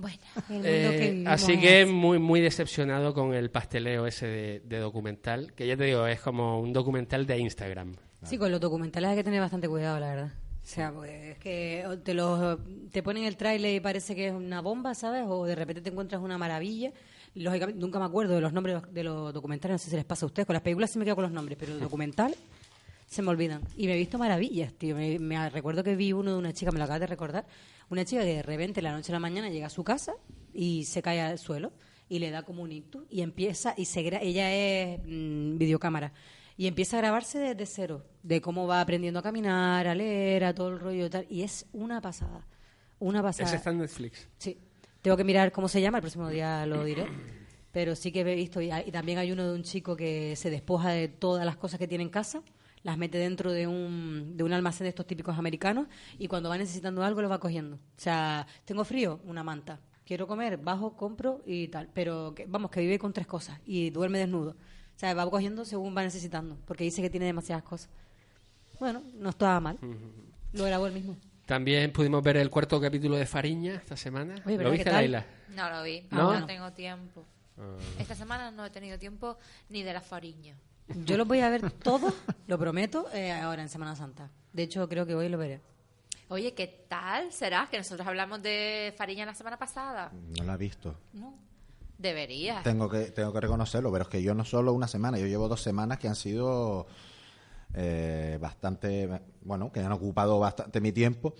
Bueno, 0.00 0.18
El 0.48 0.54
mundo 0.54 0.68
Eh, 0.68 1.22
que 1.22 1.28
así 1.28 1.58
que 1.60 1.86
muy 1.86 2.18
muy 2.18 2.40
decepcionado 2.40 3.12
con 3.14 3.34
el 3.34 3.50
pasteleo 3.50 4.06
ese 4.06 4.26
de, 4.26 4.60
de 4.64 4.78
documental, 4.78 5.52
que 5.54 5.66
ya 5.66 5.76
te 5.76 5.84
digo, 5.84 6.06
es 6.06 6.20
como 6.20 6.60
un 6.60 6.72
documental 6.72 7.26
de 7.26 7.38
Instagram. 7.38 7.94
Sí, 8.24 8.36
con 8.38 8.50
los 8.50 8.60
documentales 8.60 9.10
hay 9.10 9.16
que 9.16 9.24
tener 9.24 9.40
bastante 9.40 9.68
cuidado, 9.68 9.98
la 10.00 10.08
verdad. 10.14 10.32
O 10.62 10.66
sea, 10.72 10.92
pues 10.92 11.10
es 11.10 11.38
que 11.38 11.84
te, 12.04 12.12
los, 12.14 12.58
te 12.90 13.02
ponen 13.02 13.24
el 13.24 13.36
tráiler 13.36 13.74
y 13.74 13.80
parece 13.80 14.14
que 14.14 14.28
es 14.28 14.32
una 14.34 14.60
bomba, 14.60 14.94
¿sabes? 14.94 15.24
O 15.26 15.44
de 15.46 15.54
repente 15.54 15.80
te 15.80 15.88
encuentras 15.90 16.20
una 16.22 16.36
maravilla. 16.38 16.92
Lógicamente, 17.34 17.80
nunca 17.80 17.98
me 17.98 18.04
acuerdo 18.04 18.34
de 18.34 18.40
los 18.40 18.52
nombres 18.52 18.82
de 18.92 19.04
los 19.04 19.32
documentales, 19.32 19.74
no 19.74 19.78
sé 19.78 19.90
si 19.90 19.96
les 19.96 20.04
pasa 20.04 20.26
a 20.26 20.28
ustedes. 20.28 20.46
Con 20.46 20.54
las 20.54 20.62
películas 20.62 20.90
sí 20.90 20.98
me 20.98 21.04
quedo 21.04 21.14
con 21.16 21.24
los 21.24 21.32
nombres, 21.32 21.56
pero 21.58 21.72
el 21.72 21.80
documental 21.88 22.34
se 23.06 23.22
me 23.22 23.30
olvidan. 23.30 23.62
Y 23.76 23.86
me 23.86 23.94
he 23.94 23.96
visto 23.96 24.18
maravillas, 24.18 24.72
tío. 24.74 24.94
Me, 24.94 25.18
me- 25.18 25.48
recuerdo 25.50 25.82
que 25.82 25.96
vi 25.96 26.12
uno 26.12 26.32
de 26.32 26.38
una 26.38 26.52
chica, 26.52 26.70
me 26.72 26.78
lo 26.78 26.84
acabas 26.84 27.00
de 27.00 27.06
recordar, 27.06 27.46
una 27.90 28.04
chica 28.04 28.22
que 28.22 28.34
de 28.36 28.42
repente, 28.42 28.80
la 28.82 28.92
noche 28.92 29.12
a 29.12 29.14
la 29.14 29.20
mañana, 29.20 29.50
llega 29.50 29.66
a 29.66 29.70
su 29.70 29.84
casa 29.84 30.14
y 30.54 30.84
se 30.84 31.02
cae 31.02 31.20
al 31.20 31.38
suelo 31.38 31.72
y 32.08 32.18
le 32.18 32.30
da 32.30 32.42
como 32.42 32.62
un 32.62 32.72
ictus 32.72 33.04
y 33.10 33.20
empieza, 33.20 33.74
y 33.76 33.84
se 33.84 34.02
gra- 34.02 34.20
ella 34.22 34.52
es 34.52 35.00
mm, 35.04 35.58
videocámara, 35.58 36.12
y 36.56 36.66
empieza 36.66 36.96
a 36.96 37.00
grabarse 37.00 37.38
desde 37.38 37.66
cero, 37.66 38.04
de 38.22 38.40
cómo 38.40 38.66
va 38.66 38.80
aprendiendo 38.80 39.20
a 39.20 39.22
caminar, 39.22 39.86
a 39.86 39.94
leer, 39.94 40.44
a 40.44 40.54
todo 40.54 40.68
el 40.68 40.78
rollo 40.80 41.06
y 41.06 41.10
tal. 41.10 41.26
Y 41.30 41.42
es 41.42 41.66
una 41.72 42.00
pasada, 42.00 42.46
una 42.98 43.22
pasada. 43.22 43.48
Ese 43.48 43.56
está 43.56 43.70
en 43.70 43.78
Netflix. 43.78 44.28
Sí. 44.38 44.58
Tengo 45.02 45.16
que 45.16 45.24
mirar 45.24 45.52
cómo 45.52 45.68
se 45.68 45.80
llama, 45.80 45.98
el 45.98 46.02
próximo 46.02 46.28
día 46.28 46.66
lo 46.66 46.84
diré. 46.84 47.06
Pero 47.72 47.94
sí 47.96 48.10
que 48.12 48.20
he 48.20 48.34
visto, 48.34 48.60
y, 48.60 48.70
hay- 48.70 48.84
y 48.88 48.90
también 48.90 49.16
hay 49.18 49.30
uno 49.32 49.46
de 49.48 49.54
un 49.54 49.62
chico 49.62 49.96
que 49.96 50.34
se 50.36 50.50
despoja 50.50 50.90
de 50.90 51.08
todas 51.08 51.46
las 51.46 51.56
cosas 51.56 51.78
que 51.78 51.86
tiene 51.88 52.02
en 52.04 52.10
casa, 52.10 52.42
las 52.82 52.96
mete 52.98 53.18
dentro 53.18 53.52
de 53.52 53.66
un, 53.66 54.36
de 54.36 54.44
un 54.44 54.52
almacén 54.52 54.84
de 54.84 54.88
estos 54.90 55.06
típicos 55.06 55.38
americanos, 55.38 55.86
y 56.18 56.28
cuando 56.28 56.48
va 56.48 56.56
necesitando 56.58 57.02
algo 57.04 57.20
lo 57.22 57.28
va 57.28 57.38
cogiendo. 57.40 57.76
O 57.76 57.80
sea, 58.00 58.46
tengo 58.64 58.84
frío, 58.84 59.20
una 59.24 59.42
manta. 59.44 59.80
Quiero 60.04 60.26
comer, 60.26 60.56
bajo, 60.56 60.96
compro 60.96 61.40
y 61.46 61.68
tal. 61.68 61.88
Pero 61.94 62.34
que, 62.34 62.46
vamos, 62.46 62.70
que 62.70 62.80
vive 62.80 62.98
con 62.98 63.12
tres 63.12 63.26
cosas 63.26 63.60
y 63.64 63.90
duerme 63.90 64.18
desnudo. 64.18 64.50
O 64.50 64.98
sea, 65.00 65.14
va 65.14 65.28
cogiendo 65.30 65.64
según 65.64 65.96
va 65.96 66.02
necesitando, 66.02 66.58
porque 66.66 66.84
dice 66.84 67.00
que 67.00 67.10
tiene 67.10 67.26
demasiadas 67.26 67.62
cosas. 67.64 67.90
Bueno, 68.78 69.02
no 69.14 69.30
estaba 69.30 69.60
mal. 69.60 69.78
Lo 70.52 70.64
grabó 70.64 70.86
él 70.86 70.92
mismo. 70.94 71.16
También 71.46 71.92
pudimos 71.92 72.22
ver 72.22 72.36
el 72.38 72.48
cuarto 72.50 72.80
capítulo 72.80 73.16
de 73.16 73.26
Fariña 73.26 73.74
esta 73.74 73.96
semana. 73.96 74.36
¿Lo 74.44 74.44
¿Qué 74.58 74.70
viste? 74.70 74.90
Laila? 74.90 75.24
no 75.54 75.68
lo 75.70 75.82
vi. 75.82 76.06
¿No? 76.10 76.22
No, 76.22 76.30
Ah. 76.30 76.46
tengo 76.46 76.72
tiempo. 76.72 77.24
Esta 77.98 78.14
semana 78.14 78.50
no 78.50 78.64
he 78.64 78.70
tenido 78.70 78.98
tiempo 78.98 79.36
ni 79.68 79.82
de 79.82 79.92
la 79.92 80.00
fariña. 80.00 80.56
Yo 81.04 81.16
los 81.16 81.26
voy 81.26 81.40
a 81.40 81.50
ver 81.50 81.70
todos, 81.72 82.14
lo 82.46 82.58
prometo, 82.58 83.06
eh, 83.12 83.32
ahora 83.32 83.62
en 83.62 83.68
Semana 83.68 83.96
Santa. 83.96 84.30
De 84.52 84.62
hecho, 84.62 84.88
creo 84.88 85.06
que 85.06 85.14
hoy 85.14 85.28
lo 85.28 85.38
veré. 85.38 85.60
Oye, 86.28 86.54
¿qué 86.54 86.86
tal 86.88 87.32
será? 87.32 87.68
Que 87.70 87.78
nosotros 87.78 88.06
hablamos 88.06 88.42
de 88.42 88.94
fariña 88.96 89.26
la 89.26 89.34
semana 89.34 89.58
pasada. 89.58 90.12
No 90.12 90.44
la 90.44 90.54
he 90.54 90.56
visto. 90.56 90.94
No. 91.12 91.34
Deberías. 91.98 92.62
Tengo 92.62 92.88
que, 92.88 93.10
tengo 93.10 93.32
que 93.32 93.40
reconocerlo, 93.40 93.92
pero 93.92 94.04
es 94.04 94.08
que 94.08 94.22
yo 94.22 94.34
no 94.34 94.44
solo 94.44 94.72
una 94.72 94.88
semana, 94.88 95.18
yo 95.18 95.26
llevo 95.26 95.48
dos 95.48 95.62
semanas 95.62 95.98
que 95.98 96.08
han 96.08 96.14
sido 96.14 96.86
eh, 97.74 98.38
bastante, 98.40 99.20
bueno, 99.42 99.70
que 99.70 99.80
han 99.80 99.92
ocupado 99.92 100.38
bastante 100.38 100.80
mi 100.80 100.92
tiempo, 100.92 101.34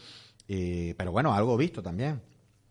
y, 0.46 0.92
pero 0.94 1.12
bueno, 1.12 1.32
algo 1.32 1.56
visto 1.56 1.82
también, 1.82 2.20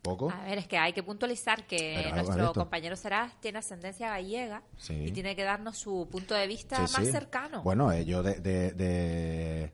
poco. 0.02 0.32
A 0.32 0.44
ver, 0.46 0.58
es 0.60 0.68
que 0.68 0.78
hay 0.78 0.94
que 0.94 1.04
puntualizar 1.04 1.66
que 1.68 2.02
Pero 2.04 2.16
nuestro 2.24 2.54
compañero 2.54 2.96
Serás 2.96 3.40
tiene 3.42 3.60
ascendencia 3.60 4.10
gallega 4.10 4.64
Sí. 4.78 4.94
y 4.94 5.12
tiene 5.12 5.36
que 5.36 5.44
darnos 5.44 5.78
su 5.78 6.08
punto 6.10 6.34
de 6.36 6.48
vista 6.48 6.76
Sí, 6.88 6.94
más 6.98 7.06
sí. 7.06 7.12
cercano. 7.12 7.62
Bueno, 7.64 7.92
eh, 7.92 8.06
yo 8.06 8.24
de, 8.24 8.36
de, 8.36 8.72
de- 8.72 9.72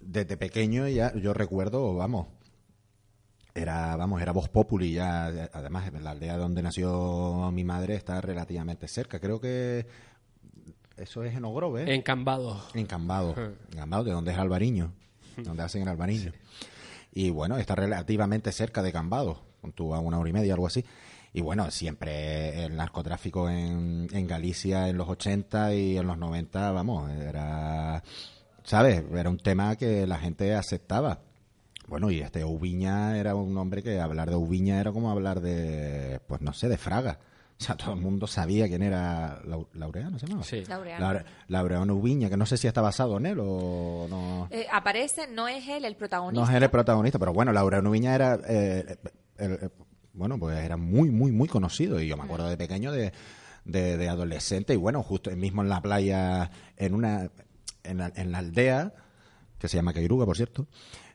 desde 0.00 0.36
pequeño 0.36 0.86
ya, 0.88 1.12
yo 1.14 1.34
recuerdo, 1.34 1.94
vamos, 1.94 2.28
era, 3.54 3.96
vamos, 3.96 4.20
era 4.22 4.32
Voz 4.32 4.48
Populi 4.48 4.92
ya, 4.92 5.26
además 5.52 5.90
la 6.00 6.10
aldea 6.10 6.36
donde 6.36 6.62
nació 6.62 7.50
mi 7.52 7.64
madre 7.64 7.94
está 7.96 8.20
relativamente 8.20 8.86
cerca, 8.86 9.18
creo 9.18 9.40
que 9.40 9.86
eso 10.96 11.24
es 11.24 11.34
en 11.34 11.44
Ogrove, 11.44 11.82
¿eh? 11.84 11.94
En 11.94 12.02
Cambado. 12.02 12.62
En 12.74 12.86
Cambado, 12.86 13.34
en 13.36 13.76
Cambado, 13.76 14.04
de 14.04 14.12
donde 14.12 14.32
es 14.32 14.38
Albariño, 14.38 14.92
donde 15.38 15.62
hacen 15.62 15.82
el 15.82 15.88
Albariño. 15.88 16.32
Y 17.16 17.30
bueno, 17.30 17.56
está 17.56 17.74
relativamente 17.74 18.52
cerca 18.52 18.82
de 18.82 18.92
Cambado, 18.92 19.40
tú 19.74 19.94
a 19.94 20.00
una 20.00 20.18
hora 20.18 20.28
y 20.28 20.34
media, 20.34 20.52
algo 20.52 20.66
así. 20.66 20.84
Y 21.32 21.40
bueno, 21.40 21.70
siempre 21.70 22.62
el 22.66 22.76
narcotráfico 22.76 23.48
en, 23.48 24.06
en 24.12 24.26
Galicia 24.26 24.90
en 24.90 24.98
los 24.98 25.08
80 25.08 25.74
y 25.76 25.96
en 25.96 26.06
los 26.06 26.18
90, 26.18 26.72
vamos, 26.72 27.10
era, 27.10 28.02
¿sabes? 28.64 29.02
Era 29.14 29.30
un 29.30 29.38
tema 29.38 29.76
que 29.76 30.06
la 30.06 30.18
gente 30.18 30.54
aceptaba. 30.54 31.20
Bueno, 31.88 32.10
y 32.10 32.20
este 32.20 32.44
Ubiña 32.44 33.16
era 33.16 33.34
un 33.34 33.56
hombre 33.56 33.82
que 33.82 33.98
hablar 33.98 34.28
de 34.28 34.36
Ubiña 34.36 34.78
era 34.78 34.92
como 34.92 35.10
hablar 35.10 35.40
de, 35.40 36.20
pues 36.26 36.42
no 36.42 36.52
sé, 36.52 36.68
de 36.68 36.76
Fraga. 36.76 37.18
O 37.58 37.62
sea, 37.64 37.74
todo 37.74 37.94
el 37.94 38.00
mundo 38.00 38.26
sabía 38.26 38.68
quién 38.68 38.82
era 38.82 39.40
Lau- 39.44 39.68
Laureano, 39.72 40.18
¿se 40.18 40.26
llamaba? 40.26 40.44
Sí. 40.44 40.62
Laureano. 40.68 41.06
Laure- 41.06 41.24
Laureano 41.48 41.94
Ubiña, 41.94 42.28
que 42.28 42.36
no 42.36 42.44
sé 42.44 42.58
si 42.58 42.66
está 42.66 42.82
basado 42.82 43.16
en 43.16 43.24
él 43.26 43.38
o 43.40 44.06
no. 44.10 44.48
Eh, 44.50 44.66
aparece, 44.70 45.26
no 45.28 45.48
es 45.48 45.66
él 45.66 45.84
el 45.86 45.96
protagonista. 45.96 46.44
No 46.44 46.50
es 46.50 46.54
él 46.54 46.62
el 46.62 46.70
protagonista, 46.70 47.18
pero 47.18 47.32
bueno, 47.32 47.52
Laureano 47.52 47.88
Ubiña 47.90 48.14
era, 48.14 48.38
eh, 48.46 48.98
el- 49.38 49.50
el- 49.52 49.72
bueno, 50.12 50.38
pues 50.38 50.58
era 50.58 50.76
muy, 50.76 51.10
muy, 51.10 51.32
muy 51.32 51.48
conocido 51.48 51.98
y 52.00 52.06
yo 52.08 52.16
me 52.18 52.24
acuerdo 52.24 52.46
de 52.48 52.58
pequeño 52.58 52.92
de, 52.92 53.12
de, 53.64 53.96
de 53.96 54.08
adolescente 54.08 54.74
y 54.74 54.76
bueno, 54.76 55.02
justo 55.02 55.30
mismo 55.30 55.62
en 55.62 55.70
la 55.70 55.80
playa, 55.80 56.50
en 56.76 56.94
una, 56.94 57.30
en 57.84 57.98
la, 57.98 58.12
en 58.16 58.32
la 58.32 58.38
aldea, 58.38 58.92
que 59.58 59.68
se 59.68 59.76
llama 59.78 59.94
Cairuga, 59.94 60.26
por 60.26 60.36
cierto, 60.36 60.66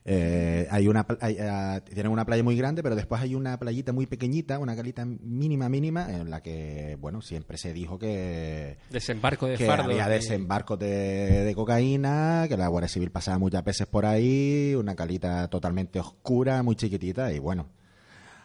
eh, 0.04 0.66
hay 0.70 0.88
una, 0.88 1.06
hay, 1.20 1.36
ah, 1.40 1.80
tienen 1.84 2.10
una 2.12 2.24
playa 2.24 2.42
muy 2.42 2.56
grande, 2.56 2.82
pero 2.82 2.96
después 2.96 3.20
hay 3.22 3.34
una 3.36 3.58
playita 3.58 3.92
muy 3.92 4.06
pequeñita, 4.06 4.58
una 4.58 4.74
calita 4.74 5.04
mínima, 5.04 5.68
mínima, 5.68 6.10
en 6.12 6.28
la 6.30 6.42
que, 6.42 6.96
bueno, 7.00 7.22
siempre 7.22 7.56
se 7.58 7.72
dijo 7.72 7.98
que, 7.98 8.78
Desembarco 8.90 9.46
de 9.46 9.56
que 9.56 9.66
fardo. 9.66 9.84
había 9.84 10.08
de- 10.08 10.14
desembarcos 10.16 10.78
de, 10.78 11.44
de 11.44 11.54
cocaína, 11.54 12.46
que 12.48 12.56
la 12.56 12.66
Guardia 12.68 12.88
Civil 12.88 13.10
pasaba 13.10 13.38
muchas 13.38 13.62
veces 13.64 13.86
por 13.86 14.04
ahí, 14.06 14.74
una 14.76 14.96
calita 14.96 15.48
totalmente 15.48 16.00
oscura, 16.00 16.62
muy 16.62 16.74
chiquitita, 16.74 17.32
y 17.32 17.38
bueno. 17.38 17.68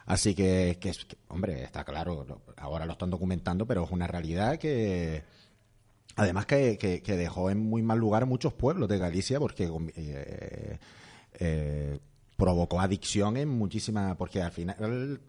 Así 0.05 0.33
que, 0.35 0.77
que, 0.79 0.91
hombre, 1.27 1.63
está 1.63 1.83
claro, 1.83 2.25
ahora 2.55 2.85
lo 2.85 2.93
están 2.93 3.09
documentando, 3.09 3.65
pero 3.65 3.83
es 3.83 3.91
una 3.91 4.07
realidad 4.07 4.57
que, 4.57 5.23
además 6.15 6.45
que, 6.45 6.77
que- 6.77 7.01
que 7.01 7.17
dejó 7.17 7.49
en 7.49 7.59
muy 7.59 7.81
mal 7.81 7.97
lugar 7.99 8.25
muchos 8.25 8.53
pueblos 8.53 8.87
de 8.87 8.99
Galicia, 8.99 9.39
porque 9.39 9.69
eh, 9.95 10.77
eh, 11.37 11.99
provocó 12.35 12.79
adicción 12.79 13.37
en 13.37 13.49
muchísimas, 13.49 14.15
porque 14.15 14.41
al 14.41 14.51
final 14.51 14.75
el, 14.79 15.19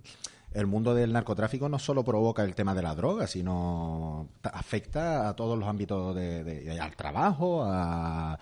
el 0.53 0.67
mundo 0.67 0.95
del 0.95 1.13
narcotráfico 1.13 1.69
no 1.69 1.79
solo 1.79 2.05
provoca 2.05 2.43
el 2.45 2.55
tema 2.55 2.75
de 2.75 2.83
la 2.83 2.95
droga, 2.95 3.27
sino 3.27 4.29
ta- 4.41 4.51
afecta 4.51 5.29
a 5.29 5.37
todos 5.37 5.59
los 5.59 5.69
ámbitos 5.69 6.15
de, 6.15 6.45
de- 6.45 6.81
al 6.81 6.95
trabajo, 6.97 7.63
a, 7.65 8.39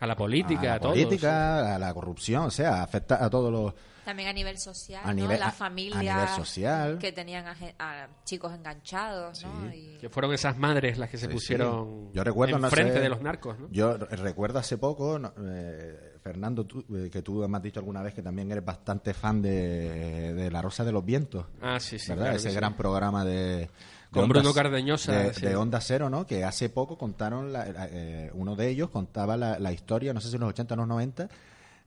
A 0.00 0.06
la 0.06 0.16
política, 0.16 0.60
a 0.60 0.70
a, 0.72 0.74
la 0.74 0.80
todos. 0.80 0.94
política, 0.94 1.74
a 1.74 1.78
la 1.78 1.94
corrupción, 1.94 2.44
o 2.46 2.50
sea, 2.50 2.82
afecta 2.82 3.24
a 3.24 3.30
todos 3.30 3.52
los 3.52 3.74
También 4.04 4.28
a 4.28 4.32
nivel 4.32 4.58
social, 4.58 5.00
A 5.04 5.08
¿no? 5.14 5.22
nivel- 5.22 5.36
a- 5.36 5.46
la 5.46 5.48
a 5.48 5.52
familia 5.52 6.14
nivel 6.14 6.28
social. 6.36 6.98
que 6.98 7.12
tenían 7.12 7.46
a, 7.78 8.08
chicos 8.24 8.52
enganchados, 8.52 9.44
¿no? 9.44 9.72
Y- 9.74 9.98
Que 10.00 10.08
fueron 10.08 10.32
esas 10.34 10.58
madres 10.58 10.98
las 10.98 11.08
que 11.10 11.16
se 11.18 11.26
Sí, 11.26 11.32
pusieron 11.32 12.08
sí. 12.08 12.16
Yo 12.16 12.24
recuerdo, 12.24 12.58
no 12.58 12.66
enfrente 12.66 12.94
sé, 12.94 13.00
de 13.00 13.08
los 13.08 13.20
narcos, 13.22 13.58
¿no? 13.58 13.68
Yo 13.70 13.96
re- 13.96 14.16
recuerdo 14.16 14.58
hace 14.58 14.78
poco, 14.78 15.18
no, 15.18 15.32
eh, 15.46 16.13
Fernando, 16.24 16.64
tú, 16.64 16.82
eh, 16.96 17.10
que 17.12 17.20
tú 17.20 17.46
me 17.46 17.58
has 17.58 17.62
dicho 17.62 17.80
alguna 17.80 18.00
vez 18.02 18.14
que 18.14 18.22
también 18.22 18.50
eres 18.50 18.64
bastante 18.64 19.12
fan 19.12 19.42
de, 19.42 20.32
de 20.32 20.50
La 20.50 20.62
Rosa 20.62 20.82
de 20.82 20.90
los 20.90 21.04
Vientos. 21.04 21.44
Ah, 21.60 21.78
sí, 21.78 21.98
sí. 21.98 22.08
¿verdad? 22.08 22.24
claro 22.24 22.36
Ese 22.38 22.48
sí. 22.48 22.56
gran 22.56 22.74
programa 22.78 23.26
de, 23.26 23.68
Con 24.10 24.22
Onda- 24.24 24.38
Bruno 24.40 24.54
Cardeñosa, 24.54 25.12
de, 25.12 25.34
sí. 25.34 25.42
de 25.42 25.54
Onda 25.54 25.82
Cero, 25.82 26.08
¿no? 26.08 26.24
Que 26.26 26.42
hace 26.42 26.70
poco 26.70 26.96
contaron, 26.96 27.52
la- 27.52 27.66
eh, 27.90 28.30
uno 28.32 28.56
de 28.56 28.70
ellos 28.70 28.88
contaba 28.88 29.36
la, 29.36 29.58
la 29.58 29.70
historia, 29.72 30.14
no 30.14 30.22
sé 30.22 30.28
si 30.30 30.36
en 30.36 30.40
los 30.40 30.48
80 30.48 30.72
o 30.72 30.76
los 30.78 30.88
90, 30.88 31.28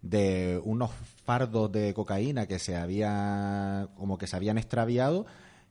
de 0.03 0.61
unos 0.63 0.91
fardos 1.25 1.71
de 1.71 1.95
cocaína 1.95 2.45
que 2.45 2.59
se 2.59 2.75
había, 2.77 3.87
como 3.97 4.19
que 4.19 4.27
se 4.27 4.35
habían 4.35 4.59
extraviado 4.59 5.25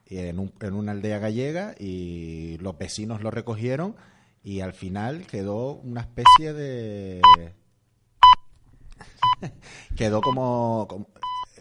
en, 0.06 0.40
un- 0.40 0.52
en 0.60 0.74
una 0.74 0.90
aldea 0.90 1.20
gallega 1.20 1.76
y 1.78 2.58
los 2.58 2.76
vecinos 2.76 3.22
lo 3.22 3.30
recogieron 3.30 3.94
y 4.42 4.60
al 4.60 4.72
final 4.72 5.24
quedó 5.28 5.74
una 5.74 6.00
especie 6.00 6.52
de 6.52 7.20
quedó 9.96 10.20
como, 10.20 10.86
como- 10.88 11.06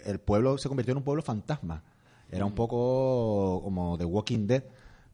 el 0.05 0.19
pueblo 0.19 0.57
se 0.57 0.67
convirtió 0.67 0.91
en 0.91 0.97
un 0.97 1.03
pueblo 1.03 1.23
fantasma. 1.23 1.83
Era 2.31 2.45
un 2.45 2.53
poco 2.53 3.61
como 3.63 3.97
The 3.97 4.05
Walking 4.05 4.47
Dead 4.47 4.63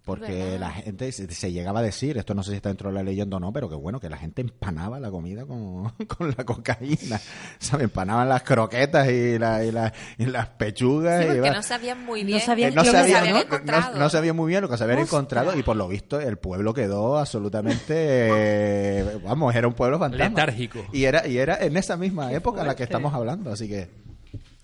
Porque 0.04 0.34
¿Verdad? 0.34 0.60
la 0.60 0.70
gente 0.72 1.12
se, 1.12 1.32
se 1.32 1.52
llegaba 1.52 1.80
a 1.80 1.84
decir, 1.84 2.18
esto 2.18 2.34
no 2.34 2.42
sé 2.42 2.50
si 2.50 2.56
está 2.58 2.70
dentro 2.70 2.90
de 2.90 2.96
la 2.96 3.04
leyenda 3.04 3.38
o 3.38 3.40
no, 3.40 3.54
pero 3.54 3.70
que 3.70 3.76
bueno, 3.76 4.00
que 4.00 4.10
la 4.10 4.18
gente 4.18 4.42
empanaba 4.42 5.00
la 5.00 5.12
comida 5.12 5.46
con, 5.46 5.90
con 6.08 6.34
la 6.36 6.44
cocaína. 6.44 7.20
¿Sabes? 7.60 7.84
Empanaban 7.84 8.28
las 8.28 8.42
croquetas 8.42 9.08
y, 9.10 9.38
la- 9.38 9.64
y, 9.64 9.72
la- 9.72 9.94
y 10.18 10.26
las 10.26 10.48
pechugas. 10.48 11.20
Sí, 11.20 11.26
y 11.26 11.28
porque 11.36 11.42
va- 11.50 11.56
no 11.56 11.62
sabían 11.64 12.04
muy 12.04 12.22
No 12.24 12.28
bien. 12.28 12.42
sabían 12.42 12.72
Eh, 12.72 12.76
no, 12.76 12.82
lo 12.84 12.92
que 12.92 12.98
sabía, 12.98 13.20
habían 13.20 13.36
¿no? 13.36 13.42
encontrado. 13.42 13.94
No- 13.94 14.00
no 14.00 14.10
sabía 14.10 14.34
muy 14.34 14.48
bien 14.50 14.62
lo 14.64 14.70
que 14.70 14.78
se 14.78 14.84
habían 14.86 15.00
encontrado 15.00 15.56
y 15.56 15.62
por 15.62 15.76
lo 15.76 15.88
visto 15.88 16.20
el 16.20 16.38
pueblo 16.38 16.74
quedó 16.74 17.20
absolutamente, 17.20 17.94
eh, 17.96 19.20
vamos, 19.24 19.54
era 19.56 19.68
un 19.68 19.74
pueblo 19.76 20.00
fantasma. 20.00 20.30
Letárgico. 20.30 20.84
Y 20.92 21.04
era, 21.06 21.28
y 21.28 21.38
era 21.38 21.64
en 21.64 21.78
esa 21.78 21.96
misma 21.96 22.34
época 22.34 22.62
en 22.62 22.68
la 22.68 22.76
que 22.76 22.84
estamos 22.84 23.14
hablando, 23.14 23.52
así 23.52 23.68
que... 23.70 23.90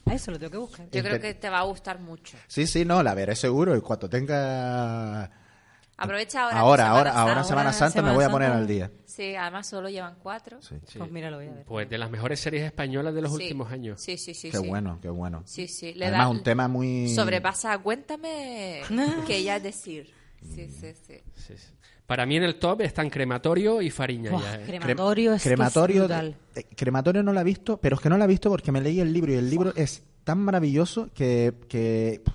A 0.09 0.13
eso 0.13 0.31
lo 0.31 0.39
tengo 0.39 0.51
que 0.51 0.57
buscar. 0.57 0.85
Yo 0.85 1.01
creo 1.03 1.15
Inter- 1.15 1.21
que 1.21 1.33
te 1.39 1.49
va 1.49 1.59
a 1.59 1.63
gustar 1.63 1.99
mucho. 1.99 2.37
Sí, 2.47 2.65
sí, 2.67 2.85
no, 2.85 3.01
la 3.03 3.13
veré 3.13 3.35
seguro 3.35 3.75
y 3.75 3.81
cuando 3.81 4.09
tenga... 4.09 5.29
Aprovecha 5.99 6.43
ahora. 6.43 6.59
Ahora, 6.59 6.87
ahora, 6.89 7.09
Semana 7.11 7.21
ahora 7.31 7.33
Santa. 7.43 7.47
Semana 7.49 7.73
Santa 7.73 8.01
me 8.03 8.13
voy 8.13 8.23
a 8.23 8.29
poner 8.29 8.49
Santa. 8.49 8.61
al 8.61 8.67
día. 8.67 8.91
Sí, 9.05 9.35
además 9.35 9.65
solo 9.65 9.89
llevan 9.89 10.15
cuatro. 10.21 10.61
Sí. 10.61 10.75
Sí. 10.87 10.99
Pues 10.99 11.09
mira, 11.11 11.31
lo 11.31 11.37
voy 11.37 11.47
a 11.47 11.51
ver. 11.53 11.65
Pues 11.65 11.89
de 11.89 11.97
las 11.97 12.11
mejores 12.11 12.39
series 12.39 12.63
españolas 12.65 13.15
de 13.15 13.21
los 13.23 13.31
Sí. 13.35 13.41
últimos 13.43 13.71
años. 13.71 13.99
Sí, 13.99 14.15
sí, 14.15 14.35
sí. 14.35 14.51
qué 14.51 14.57
sí. 14.59 14.67
bueno, 14.67 14.99
qué 15.01 15.09
bueno. 15.09 15.41
Sí, 15.45 15.67
sí. 15.67 15.95
Le 15.95 16.05
Además, 16.05 16.25
da- 16.27 16.29
un 16.29 16.43
tema 16.43 16.67
muy... 16.67 17.09
Sobrepasa, 17.15 17.75
cuéntame 17.79 18.81
que 19.25 19.41
ya 19.41 19.55
es 19.55 19.63
decir. 19.63 20.13
Sí, 20.53 20.67
sí, 20.69 20.93
sí. 20.93 21.55
Para 22.07 22.25
mí 22.25 22.37
en 22.37 22.43
el 22.43 22.55
top 22.55 22.81
están 22.81 23.09
Crematorio 23.09 23.81
y 23.81 23.89
Fariña. 23.91 24.31
Ya, 24.31 24.55
¿eh? 24.55 24.63
Crem- 24.65 24.79
crematorio 24.81 25.33
es 25.33 25.43
que 25.43 25.49
es 25.49 25.55
crematorio, 25.55 25.99
brutal. 26.05 26.35
eh, 26.55 26.63
crematorio 26.75 27.21
no 27.21 27.33
la 27.33 27.41
he 27.41 27.43
visto, 27.43 27.77
pero 27.77 27.97
es 27.97 28.01
que 28.01 28.09
no 28.09 28.17
la 28.17 28.23
he 28.25 28.27
visto 28.27 28.49
porque 28.49 28.71
me 28.71 28.81
leí 28.81 28.99
el 29.01 29.11
libro 29.13 29.31
y 29.33 29.35
el 29.35 29.49
libro 29.49 29.73
es 29.75 30.03
tan 30.23 30.39
maravilloso 30.39 31.09
que, 31.13 31.53
que 31.67 32.21
pff, 32.23 32.33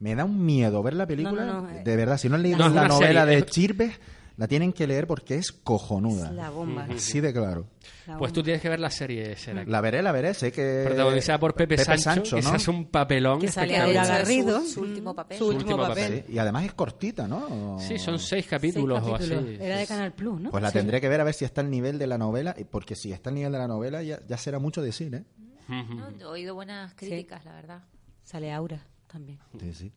me 0.00 0.14
da 0.16 0.24
un 0.24 0.44
miedo 0.44 0.82
ver 0.82 0.94
la 0.94 1.06
película. 1.06 1.44
No, 1.44 1.52
no, 1.54 1.62
no, 1.62 1.70
eh. 1.70 1.82
de 1.84 1.96
verdad, 1.96 2.18
si 2.18 2.28
no 2.28 2.34
han 2.34 2.42
leído 2.42 2.58
la 2.58 2.88
novela 2.88 3.22
serie. 3.24 3.36
de 3.36 3.46
Chirves, 3.46 4.00
la 4.38 4.48
tienen 4.48 4.72
que 4.72 4.86
leer 4.86 5.06
porque 5.06 5.34
es 5.34 5.52
cojonuda. 5.52 6.28
Es 6.28 6.34
la 6.34 6.48
bomba. 6.48 6.86
Sí 6.96 7.20
de 7.20 7.32
claro. 7.34 7.66
La 8.06 8.16
Pues 8.16 8.32
tú 8.32 8.42
tienes 8.42 8.62
que 8.62 8.68
ver 8.70 8.80
la 8.80 8.88
serie 8.90 9.36
será 9.36 9.64
La 9.66 9.80
veré, 9.82 10.00
la 10.02 10.12
veré, 10.12 10.32
sé 10.32 10.50
que... 10.50 10.84
protagonizada 10.86 11.38
por 11.38 11.54
Pepe, 11.54 11.76
Sancho, 11.76 12.36
que 12.36 12.42
¿no? 12.42 12.50
hace 12.50 12.70
un 12.70 12.86
papelón 12.86 13.40
Que 13.40 13.48
sale 13.48 13.76
es 13.76 13.94
Garrido. 14.08 14.60
su- 14.62 14.66
su 14.74 14.80
último 14.80 15.14
papel. 15.14 15.36
Su 15.38 15.44
Su 15.44 15.50
último 15.50 15.72
último 15.74 15.88
papel. 15.88 16.24
Sí, 16.26 16.32
y 16.32 16.38
además 16.38 16.64
es 16.64 16.72
cortita, 16.72 17.28
¿no? 17.28 17.78
Sí, 17.80 17.98
son 17.98 18.18
seis 18.18 18.28
Seis 18.28 18.46
capítulos, 18.46 19.02
o 19.02 19.12
capítulos. 19.12 19.44
así. 19.44 19.56
Era 19.60 19.76
de 19.76 19.82
Sí, 19.82 19.88
Canal 19.88 20.12
Plus, 20.14 20.40
¿no? 20.40 20.50
Pues 20.50 20.62
la 20.62 20.70
Sí. 20.70 20.78
tendré 20.78 21.00
que 21.02 21.08
ver 21.10 21.20
a 21.20 21.24
ver 21.24 21.34
si 21.34 21.44
está 21.44 21.60
al 21.60 21.70
nivel 21.70 21.98
de 21.98 22.06
la 22.06 22.16
novela, 22.16 22.54
y- 22.56 22.64
porque 22.64 22.94
si 22.94 23.12
está 23.12 23.28
al 23.30 23.34
nivel 23.34 23.52
de 23.52 23.58
la 23.58 23.68
novela 23.68 24.02
ya, 24.02 24.20
ya 24.26 24.36
será 24.38 24.58
mucho 24.58 24.80
decir, 24.80 25.14
¿eh? 25.14 25.24
No, 25.68 26.08
he 26.18 26.24
oído 26.24 26.54
buenas 26.54 26.94
críticas, 26.94 27.44
la 27.44 27.52
verdad. 27.52 27.82
Sale 28.24 28.52
Aura 28.52 28.86
también. 29.06 29.38
Sí, 29.60 29.74
sí. 29.74 29.92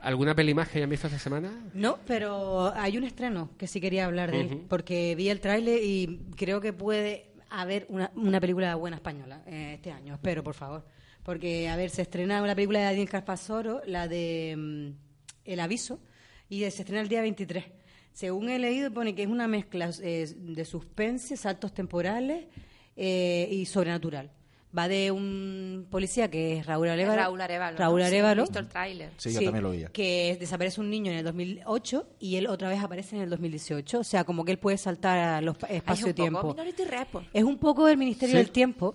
¿Alguna 0.00 0.34
peli 0.34 0.54
más 0.54 0.68
que 0.68 0.78
hayan 0.78 0.90
visto 0.90 1.08
esta 1.08 1.18
semana? 1.18 1.52
No, 1.74 1.98
pero 2.06 2.72
hay 2.74 2.96
un 2.96 3.04
estreno 3.04 3.50
que 3.58 3.66
sí 3.66 3.80
quería 3.80 4.06
hablar 4.06 4.30
de 4.30 4.40
él, 4.42 4.66
porque 4.68 5.14
vi 5.16 5.28
el 5.28 5.40
tráiler 5.40 5.82
y 5.82 6.20
creo 6.36 6.60
que 6.60 6.72
puede 6.72 7.32
haber 7.50 7.86
una, 7.88 8.10
una 8.14 8.40
película 8.40 8.74
buena 8.76 8.96
española 8.96 9.42
eh, 9.46 9.72
este 9.74 9.90
año, 9.90 10.14
espero, 10.14 10.44
por 10.44 10.54
favor. 10.54 10.84
Porque, 11.24 11.68
a 11.68 11.76
ver, 11.76 11.90
se 11.90 12.02
estrena 12.02 12.42
una 12.42 12.54
película 12.54 12.78
de 12.78 12.84
Daniel 12.86 13.08
Carpasoro, 13.08 13.82
la 13.86 14.06
de 14.06 14.54
mm, 14.56 14.88
El 15.44 15.60
Aviso, 15.60 16.00
y 16.48 16.60
se 16.60 16.82
estrena 16.82 17.00
el 17.00 17.08
día 17.08 17.20
23. 17.20 17.64
Según 18.12 18.50
he 18.50 18.58
leído, 18.58 18.92
pone 18.92 19.14
que 19.14 19.24
es 19.24 19.28
una 19.28 19.48
mezcla 19.48 19.90
eh, 20.00 20.26
de 20.36 20.64
suspense, 20.64 21.36
saltos 21.36 21.74
temporales 21.74 22.46
eh, 22.96 23.48
y 23.50 23.66
sobrenatural. 23.66 24.30
Va 24.76 24.86
de 24.86 25.10
un 25.10 25.86
policía 25.90 26.30
que 26.30 26.58
es 26.58 26.66
Raúl 26.66 26.88
Arevalo. 26.88 27.16
Raúl 27.22 27.40
Arevalo. 27.40 27.78
Raúl. 27.78 28.00
Sí, 28.02 28.06
Arevalo. 28.06 28.42
visto 28.42 28.58
el 28.58 28.68
tráiler. 28.68 29.10
Sí, 29.16 29.32
yo 29.32 29.40
también 29.42 29.62
lo 29.64 29.70
oía. 29.70 29.88
Que 29.88 30.36
desaparece 30.38 30.80
un 30.80 30.90
niño 30.90 31.10
en 31.10 31.18
el 31.18 31.24
2008 31.24 32.06
y 32.20 32.36
él 32.36 32.46
otra 32.48 32.68
vez 32.68 32.80
aparece 32.82 33.16
en 33.16 33.22
el 33.22 33.30
2018. 33.30 34.00
O 34.00 34.04
sea, 34.04 34.24
como 34.24 34.44
que 34.44 34.52
él 34.52 34.58
puede 34.58 34.76
saltar 34.76 35.18
a 35.18 35.40
los 35.40 35.56
espacio-tiempo. 35.68 36.54
Es 37.32 37.44
un 37.44 37.58
poco 37.58 37.88
el 37.88 37.96
Ministerio 37.96 38.32
Sí. 38.34 38.36
del 38.38 38.50
Tiempo, 38.50 38.94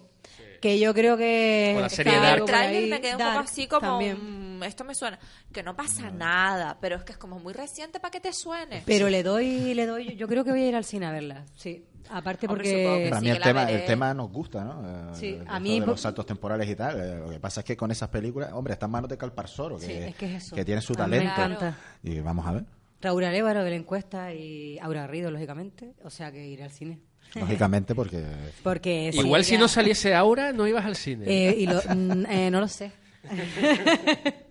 que 0.62 0.80
yo 0.80 0.94
creo 0.94 1.18
que... 1.18 1.74
O 1.76 1.82
la 1.82 2.34
el 2.36 2.46
tráiler 2.46 2.90
me 2.90 3.02
quedé 3.02 3.14
un 3.14 3.18
poco 3.18 3.40
así 3.40 3.68
como 3.68 3.82
también. 3.82 4.53
Esto 4.64 4.84
me 4.84 4.96
suena 4.96 5.20
que 5.52 5.62
no 5.64 5.76
pasa 5.76 6.10
nada 6.12 6.78
pero 6.82 6.96
es 6.98 7.04
que 7.04 7.12
es 7.14 7.18
como 7.18 7.40
muy 7.40 7.54
reciente 7.54 8.00
para 8.00 8.12
que 8.12 8.20
te 8.20 8.34
suene 8.34 8.84
Pero 8.86 9.10
le 9.10 9.24
doy, 9.24 9.74
le 9.74 9.86
doy, 9.86 10.16
yo 10.16 10.28
creo 10.28 10.44
que 10.44 10.52
voy 10.52 10.64
a 10.64 10.68
ir 10.70 10.76
al 10.76 10.86
cine 10.86 11.06
a 11.08 11.12
verla, 11.12 11.46
sí. 11.56 11.86
Aparte 12.10 12.48
porque... 12.48 12.70
supongo 12.84 12.98
que 12.98 13.10
Para 13.10 13.20
sí, 13.22 13.26
mí 13.26 13.32
el 13.32 13.40
tema, 13.42 13.64
el 13.72 13.86
tema 13.86 14.14
nos 14.14 14.30
gusta, 14.30 14.64
¿no? 14.66 14.84
Eh, 14.86 15.16
Sí, 15.16 15.40
a 15.48 15.58
mí 15.60 15.80
de 15.80 15.86
los 15.86 16.02
saltos 16.02 16.26
temporales 16.26 16.70
y 16.70 16.76
tal. 16.76 17.00
eh, 17.00 17.16
Lo 17.20 17.30
que 17.30 17.40
pasa 17.40 17.62
es 17.62 17.66
que 17.66 17.78
con 17.78 17.92
esas 17.92 18.10
películas, 18.10 18.52
hombre, 18.54 18.74
está 18.74 18.88
en 18.88 18.92
manos 18.92 19.10
de 19.10 19.18
Calparsoro, 19.18 19.78
que, 19.78 19.86
Sí, 19.86 19.92
es 19.94 20.16
que 20.16 20.26
es 20.36 20.44
eso. 20.44 20.56
que 20.56 20.66
tiene 20.66 20.82
su 20.82 20.94
A 20.94 21.08
mí 21.08 21.18
me 21.18 21.26
talento. 21.30 21.64
encanta. 21.66 21.78
Y 22.04 22.20
vamos 22.20 22.46
a 22.46 22.52
ver. 22.52 22.66
Raúl 23.00 23.24
Arevalo 23.24 23.64
de 23.64 23.70
la 23.70 23.76
encuesta 23.78 24.34
y 24.34 24.78
Aura 24.80 25.02
Garrido, 25.04 25.32
lógicamente. 25.32 25.94
O 26.04 26.10
sea 26.10 26.30
que 26.32 26.46
iré 26.46 26.64
al 26.66 26.72
cine. 26.72 27.00
Lógicamente, 27.36 27.96
porque 27.96 28.22
Porque 28.64 29.10
sí, 29.14 29.20
Igual 29.20 29.46
si 29.46 29.54
ya- 29.54 29.60
no 29.60 29.68
saliese 29.70 30.14
Aura, 30.14 30.52
no 30.52 30.68
ibas 30.68 30.86
al 30.86 30.98
cine. 30.98 31.24
Eh, 31.26 31.56
y 31.58 31.66
lo- 31.68 31.82
mm, 31.82 32.26
eh, 32.30 32.52
no 32.52 32.60
lo 32.60 32.68
sé. 32.68 32.92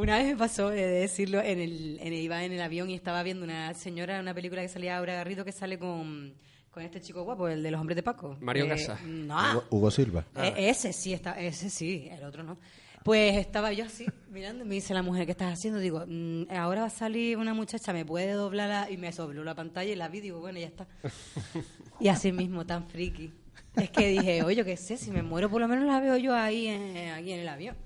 Una 0.00 0.16
vez 0.18 0.26
me 0.28 0.36
pasó, 0.36 0.70
de 0.70 0.86
decirlo, 0.86 1.40
en 1.42 1.60
el, 1.60 1.98
en 2.00 2.06
el- 2.12 2.20
iba 2.20 2.42
en 2.44 2.52
el 2.52 2.60
avión 2.62 2.88
y 2.90 2.94
estaba 2.94 3.22
viendo 3.22 3.44
una 3.44 3.74
señora, 3.74 4.18
una 4.20 4.32
película 4.34 4.62
que 4.62 4.68
salía 4.68 4.96
Aura 4.96 5.14
Garrido 5.14 5.44
que 5.44 5.52
sale 5.52 5.78
con, 5.78 6.32
con 6.70 6.82
este 6.82 7.00
chico 7.00 7.22
guapo, 7.24 7.48
el 7.48 7.62
de 7.62 7.70
los 7.70 7.80
hombres 7.80 7.96
de 7.96 8.02
Paco. 8.02 8.36
Mario 8.40 8.64
Eh, 8.64 8.68
Casas. 8.68 9.02
No, 9.02 9.38
Hugo, 9.52 9.64
Hugo 9.70 9.90
Silva. 9.90 10.24
eh, 10.36 10.54
ese 10.56 10.92
sí, 10.92 11.12
está, 11.12 11.38
ese 11.38 11.68
sí, 11.68 12.08
el 12.10 12.24
otro 12.24 12.42
no. 12.42 12.56
Pues 13.04 13.36
estaba 13.36 13.72
yo 13.72 13.84
así, 13.86 14.06
mirando, 14.30 14.64
y 14.64 14.68
me 14.68 14.74
dice 14.74 14.92
la 14.94 15.02
mujer, 15.02 15.24
¿qué 15.26 15.32
estás 15.32 15.52
haciendo? 15.54 15.80
Digo, 15.80 16.04
"Mm, 16.06 16.44
ahora 16.50 16.82
va 16.82 16.86
a 16.88 16.90
salir 16.90 17.36
una 17.38 17.54
muchacha, 17.54 17.92
¿me 17.94 18.04
puede 18.04 18.32
doblar 18.32 18.68
la...? 18.68 18.90
Y 18.90 18.96
me 18.98 19.10
dobló 19.10 19.42
la 19.44 19.54
pantalla 19.54 19.90
y 19.90 19.96
la 19.96 20.08
vi, 20.08 20.20
digo, 20.20 20.40
bueno, 20.40 20.58
ya 20.58 20.66
está. 20.66 20.86
Y 21.98 22.08
así 22.08 22.30
mismo, 22.32 22.64
tan 22.66 22.86
friki. 22.88 23.32
Es 23.76 23.90
que 23.90 24.08
dije, 24.08 24.42
oye, 24.42 24.64
qué 24.64 24.76
sé, 24.76 24.96
si 24.98 25.10
me 25.10 25.22
muero 25.22 25.48
por 25.48 25.60
lo 25.60 25.68
menos 25.68 25.86
la 25.86 26.00
veo 26.00 26.16
yo 26.16 26.34
ahí, 26.34 26.66
en- 26.66 27.10
aquí 27.12 27.32
en 27.32 27.40
el 27.40 27.48
avión. 27.48 27.76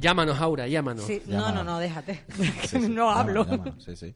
Llámanos, 0.00 0.40
Aura, 0.40 0.66
llámanos. 0.66 1.04
Sí, 1.04 1.22
no, 1.26 1.52
no, 1.52 1.62
no, 1.64 1.78
déjate. 1.78 2.24
Sí, 2.36 2.52
sí. 2.68 2.78
no 2.88 3.10
hablo. 3.10 3.44
llama, 3.44 3.76
sí, 3.84 3.96
sí. 3.96 4.14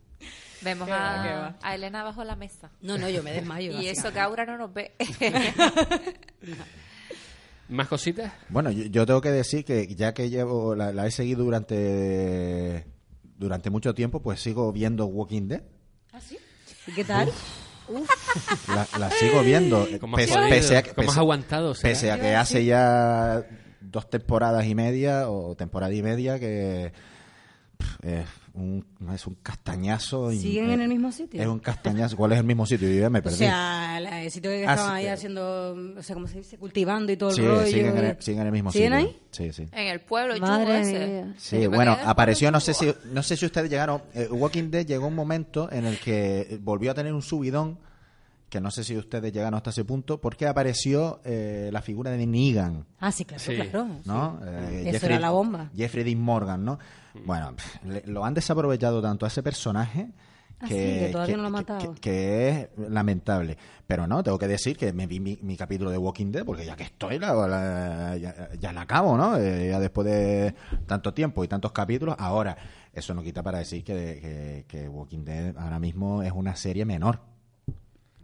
vemos 0.62 0.88
a, 0.90 1.54
Elena 1.74 2.02
bajo 2.02 2.24
la 2.24 2.34
mesa 2.36 2.70
No, 2.80 2.96
no, 2.98 3.08
yo 3.08 3.22
me 3.22 3.32
desmayo. 3.32 3.72
y 3.80 3.86
eso 3.88 4.12
que 4.12 4.20
Aura 4.20 4.44
no 4.46 4.56
nos 4.58 4.72
ve 4.72 4.94
¿Más 7.68 7.86
cositas? 7.88 8.32
Bueno, 8.48 8.70
yo, 8.70 8.84
yo 8.84 9.04
tengo 9.04 9.20
que 9.20 9.30
decir 9.30 9.64
que 9.64 9.86
ya 9.94 10.14
que 10.14 10.30
llevo 10.30 10.74
la, 10.74 10.90
la 10.92 11.06
he 11.06 11.10
seguido 11.10 11.44
durante 11.44 12.86
durante 13.36 13.68
mucho 13.70 13.94
tiempo, 13.94 14.20
pues 14.22 14.40
sigo 14.40 14.72
viendo 14.72 15.04
Walking 15.06 15.48
Dead. 15.48 15.62
¿Ah, 16.12 16.20
sí? 16.20 16.38
¿Y 16.86 16.92
qué 16.92 17.04
tal? 17.04 17.30
La, 18.68 18.86
la 18.98 19.10
sigo 19.10 19.42
viendo. 19.42 19.86
¿Cómo 20.00 20.16
has 20.16 20.24
pese, 20.48 20.76
a, 20.78 20.82
que- 20.82 20.92
¿Cómo 20.94 21.08
has 21.10 21.14
pese- 21.16 21.20
aguantado? 21.20 21.74
será? 21.74 21.92
pese 21.92 22.10
a 22.10 22.18
que 22.20 22.34
hace 22.34 22.64
ya 22.64 23.44
dos 23.80 24.08
temporadas 24.10 24.66
y 24.66 24.74
media 24.74 25.30
o 25.30 25.54
temporada 25.56 25.92
y 25.92 26.02
media 26.02 26.38
que 26.38 26.92
pff, 27.78 28.04
es 28.04 28.26
un, 28.54 28.84
es 29.14 29.26
un 29.26 29.36
castañazo. 29.36 30.32
y- 30.32 30.40
¿Siguen 30.40 30.70
en 30.70 30.80
el 30.80 30.88
mismo 30.88 31.12
sitio? 31.12 31.40
Es 31.40 31.46
un 31.46 31.60
castañazo. 31.60 32.16
¿Cuál 32.16 32.32
es 32.32 32.38
el 32.38 32.44
mismo 32.44 32.66
sitio? 32.66 32.88
Yo 32.88 33.00
ya 33.02 33.10
me 33.10 33.20
O 33.20 33.22
perdí. 33.22 33.36
sea, 33.38 34.00
la- 34.00 34.22
el 34.24 34.30
sitio 34.32 34.50
que 34.50 34.66
Ah, 34.66 34.72
estaban 34.72 34.90
sí, 34.92 34.96
ahí 34.98 35.06
eh. 35.06 35.10
haciendo, 35.10 35.76
o 35.96 36.02
sea, 36.02 36.14
¿cómo 36.14 36.26
se 36.26 36.38
dice? 36.38 36.58
Cultivando 36.58 37.12
y 37.12 37.16
todo 37.16 37.30
el 37.30 37.36
sí, 37.36 37.42
rollo. 37.42 37.66
siguen, 37.66 37.96
en 37.98 38.04
el, 38.04 38.16
siguen 38.22 38.40
en 38.40 38.46
el 38.46 38.52
mismo 38.52 38.72
¿Siguen 38.72 38.92
sitio. 38.94 39.08
ahí? 39.08 39.22
Sí, 39.30 39.52
sí. 39.52 39.68
en 39.70 39.86
el 39.86 40.00
pueblo 40.00 40.34
el 40.34 40.40
Madre 40.40 40.80
ese 40.80 41.06
mía. 41.06 41.34
Sí, 41.38 41.66
bueno, 41.68 41.96
el 42.00 42.08
apareció, 42.08 42.50
no 42.50 42.58
sé 42.60 42.74
si 42.74 42.92
no 43.12 43.22
sé 43.22 43.36
si 43.36 43.46
ustedes 43.46 43.70
llegaron, 43.70 44.02
eh, 44.14 44.26
Walking 44.28 44.70
Dead 44.70 44.84
llegó 44.84 45.06
un 45.06 45.14
momento 45.14 45.70
en 45.70 45.86
el 45.86 45.98
que 46.00 46.58
volvió 46.60 46.90
a 46.90 46.94
tener 46.94 47.12
un 47.14 47.22
subidón, 47.22 47.78
que 48.48 48.60
no 48.60 48.70
sé 48.70 48.82
si 48.84 48.96
ustedes 48.96 49.32
llegaron 49.32 49.54
hasta 49.54 49.70
ese 49.70 49.84
punto, 49.84 50.20
porque 50.20 50.46
apareció 50.46 51.20
eh, 51.24 51.68
la 51.72 51.82
figura 51.82 52.10
de 52.10 52.26
Negan, 52.26 52.86
Ah, 52.98 53.12
sí, 53.12 53.24
claro, 53.24 53.42
Sí. 53.42 53.54
claro. 53.56 53.86
¿no? 54.04 54.38
sí. 54.42 54.48
Eh, 54.48 54.90
Eso 54.94 55.06
era 55.06 55.18
la 55.20 55.30
bomba. 55.30 55.70
Jeffrey 55.76 56.02
Dean 56.04 56.20
Morgan, 56.20 56.64
¿no? 56.64 56.78
Bueno, 57.24 57.54
pff, 57.56 57.84
le- 57.84 58.02
lo 58.06 58.24
han 58.24 58.34
desaprovechado 58.34 59.02
tanto 59.02 59.26
a 59.26 59.28
ese 59.28 59.42
personaje 59.42 60.08
Ah, 60.60 60.66
que, 60.66 60.74
sí, 60.74 61.06
que 61.06 61.08
todavía 61.12 61.36
no 61.36 61.42
lo 61.42 61.48
han 61.58 61.64
que- 61.64 61.72
matado. 61.72 61.94
que- 61.94 62.00
que 62.00 62.48
es 62.48 62.68
lamentable. 62.90 63.56
Pero 63.86 64.06
no, 64.06 64.22
tengo 64.24 64.38
que 64.38 64.48
decir 64.48 64.76
que 64.76 64.92
me 64.92 65.06
vi 65.06 65.20
mi, 65.20 65.38
mi 65.42 65.56
capítulo 65.56 65.90
de 65.90 65.98
Walking 65.98 66.32
Dead, 66.32 66.44
porque 66.44 66.64
ya 66.66 66.74
que 66.74 66.82
estoy, 66.84 67.18
la, 67.18 67.32
la- 67.46 68.16
ya, 68.16 68.48
ya 68.58 68.72
la 68.72 68.80
acabo, 68.82 69.16
¿no? 69.16 69.36
Eh, 69.36 69.68
ya 69.70 69.78
después 69.78 70.06
de 70.06 70.54
tanto 70.86 71.12
tiempo 71.14 71.44
y 71.44 71.48
tantos 71.48 71.70
capítulos. 71.72 72.16
Ahora, 72.18 72.56
eso 72.92 73.14
no 73.14 73.22
quita 73.22 73.42
para 73.42 73.58
decir 73.58 73.84
que, 73.84 74.18
que, 74.20 74.64
que 74.66 74.88
Walking 74.88 75.24
Dead 75.24 75.56
ahora 75.58 75.78
mismo 75.78 76.22
es 76.22 76.32
una 76.32 76.56
serie 76.56 76.84
menor. 76.84 77.20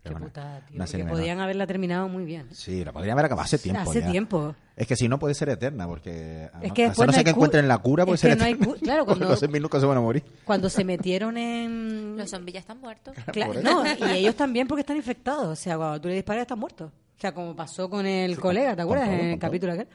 Qué 0.04 0.10
una- 0.10 0.20
putada, 0.26 0.60
tío. 0.66 0.76
una 0.76 0.86
serie 0.86 1.06
podían 1.06 1.40
haberla 1.40 1.66
terminado 1.66 2.08
muy 2.08 2.24
bien. 2.24 2.46
Sí, 2.52 2.84
la 2.84 2.92
podrían 2.92 3.14
haber 3.14 3.24
acabado 3.26 3.44
hace 3.44 3.58
tiempo. 3.58 3.80
Hace 3.90 4.00
ya. 4.02 4.10
tiempo. 4.10 4.54
Es 4.76 4.86
que 4.86 4.96
si 4.96 5.08
no 5.08 5.18
puede 5.18 5.34
ser 5.34 5.48
eterna, 5.48 5.86
porque 5.86 6.48
a 6.52 6.62
Es 6.62 6.72
que 6.72 6.82
después 6.88 7.06
no 7.06 7.12
no 7.12 7.12
sé 7.18 7.24
que 7.24 7.32
cu- 7.32 7.38
encuentren 7.38 7.66
la 7.68 7.78
cura, 7.78 8.04
puede 8.04 8.16
es 8.16 8.20
ser 8.20 8.30
que 8.32 8.36
no 8.36 8.44
hay 8.44 8.52
eterna. 8.52 8.74
cu- 8.74 8.80
claro, 8.80 9.04
cuando- 9.06 9.28
los 9.28 9.40
zombies 9.40 9.62
nunca 9.62 9.80
se 9.80 9.86
van 9.86 9.96
a 9.98 10.00
morir. 10.00 10.22
Cuando 10.44 10.68
se 10.68 10.84
metieron 10.84 11.36
en... 11.38 12.16
los 12.18 12.28
zombies 12.28 12.54
ya 12.54 12.60
están 12.60 12.80
muertos 12.80 13.14
Cla- 13.28 13.46
Por 13.46 13.56
eso. 13.56 13.84
no, 13.84 13.84
y 14.12 14.18
ellos 14.18 14.34
también 14.36 14.68
porque 14.68 14.80
están 14.82 14.96
infectados. 14.96 15.46
O 15.48 15.56
sea, 15.56 15.76
cuando 15.76 16.00
tú 16.00 16.08
le 16.08 16.14
disparas 16.14 16.42
están 16.42 16.58
muertos. 16.58 16.90
O 16.92 17.20
sea, 17.20 17.32
como 17.32 17.56
pasó 17.56 17.88
con 17.88 18.04
el 18.04 18.38
colega, 18.38 18.76
¿te 18.76 18.82
acuerdas? 18.82 19.08
todo, 19.08 19.18
en 19.18 19.24
el 19.26 19.38
todo. 19.38 19.48
capítulo 19.48 19.72
aquel. 19.72 19.86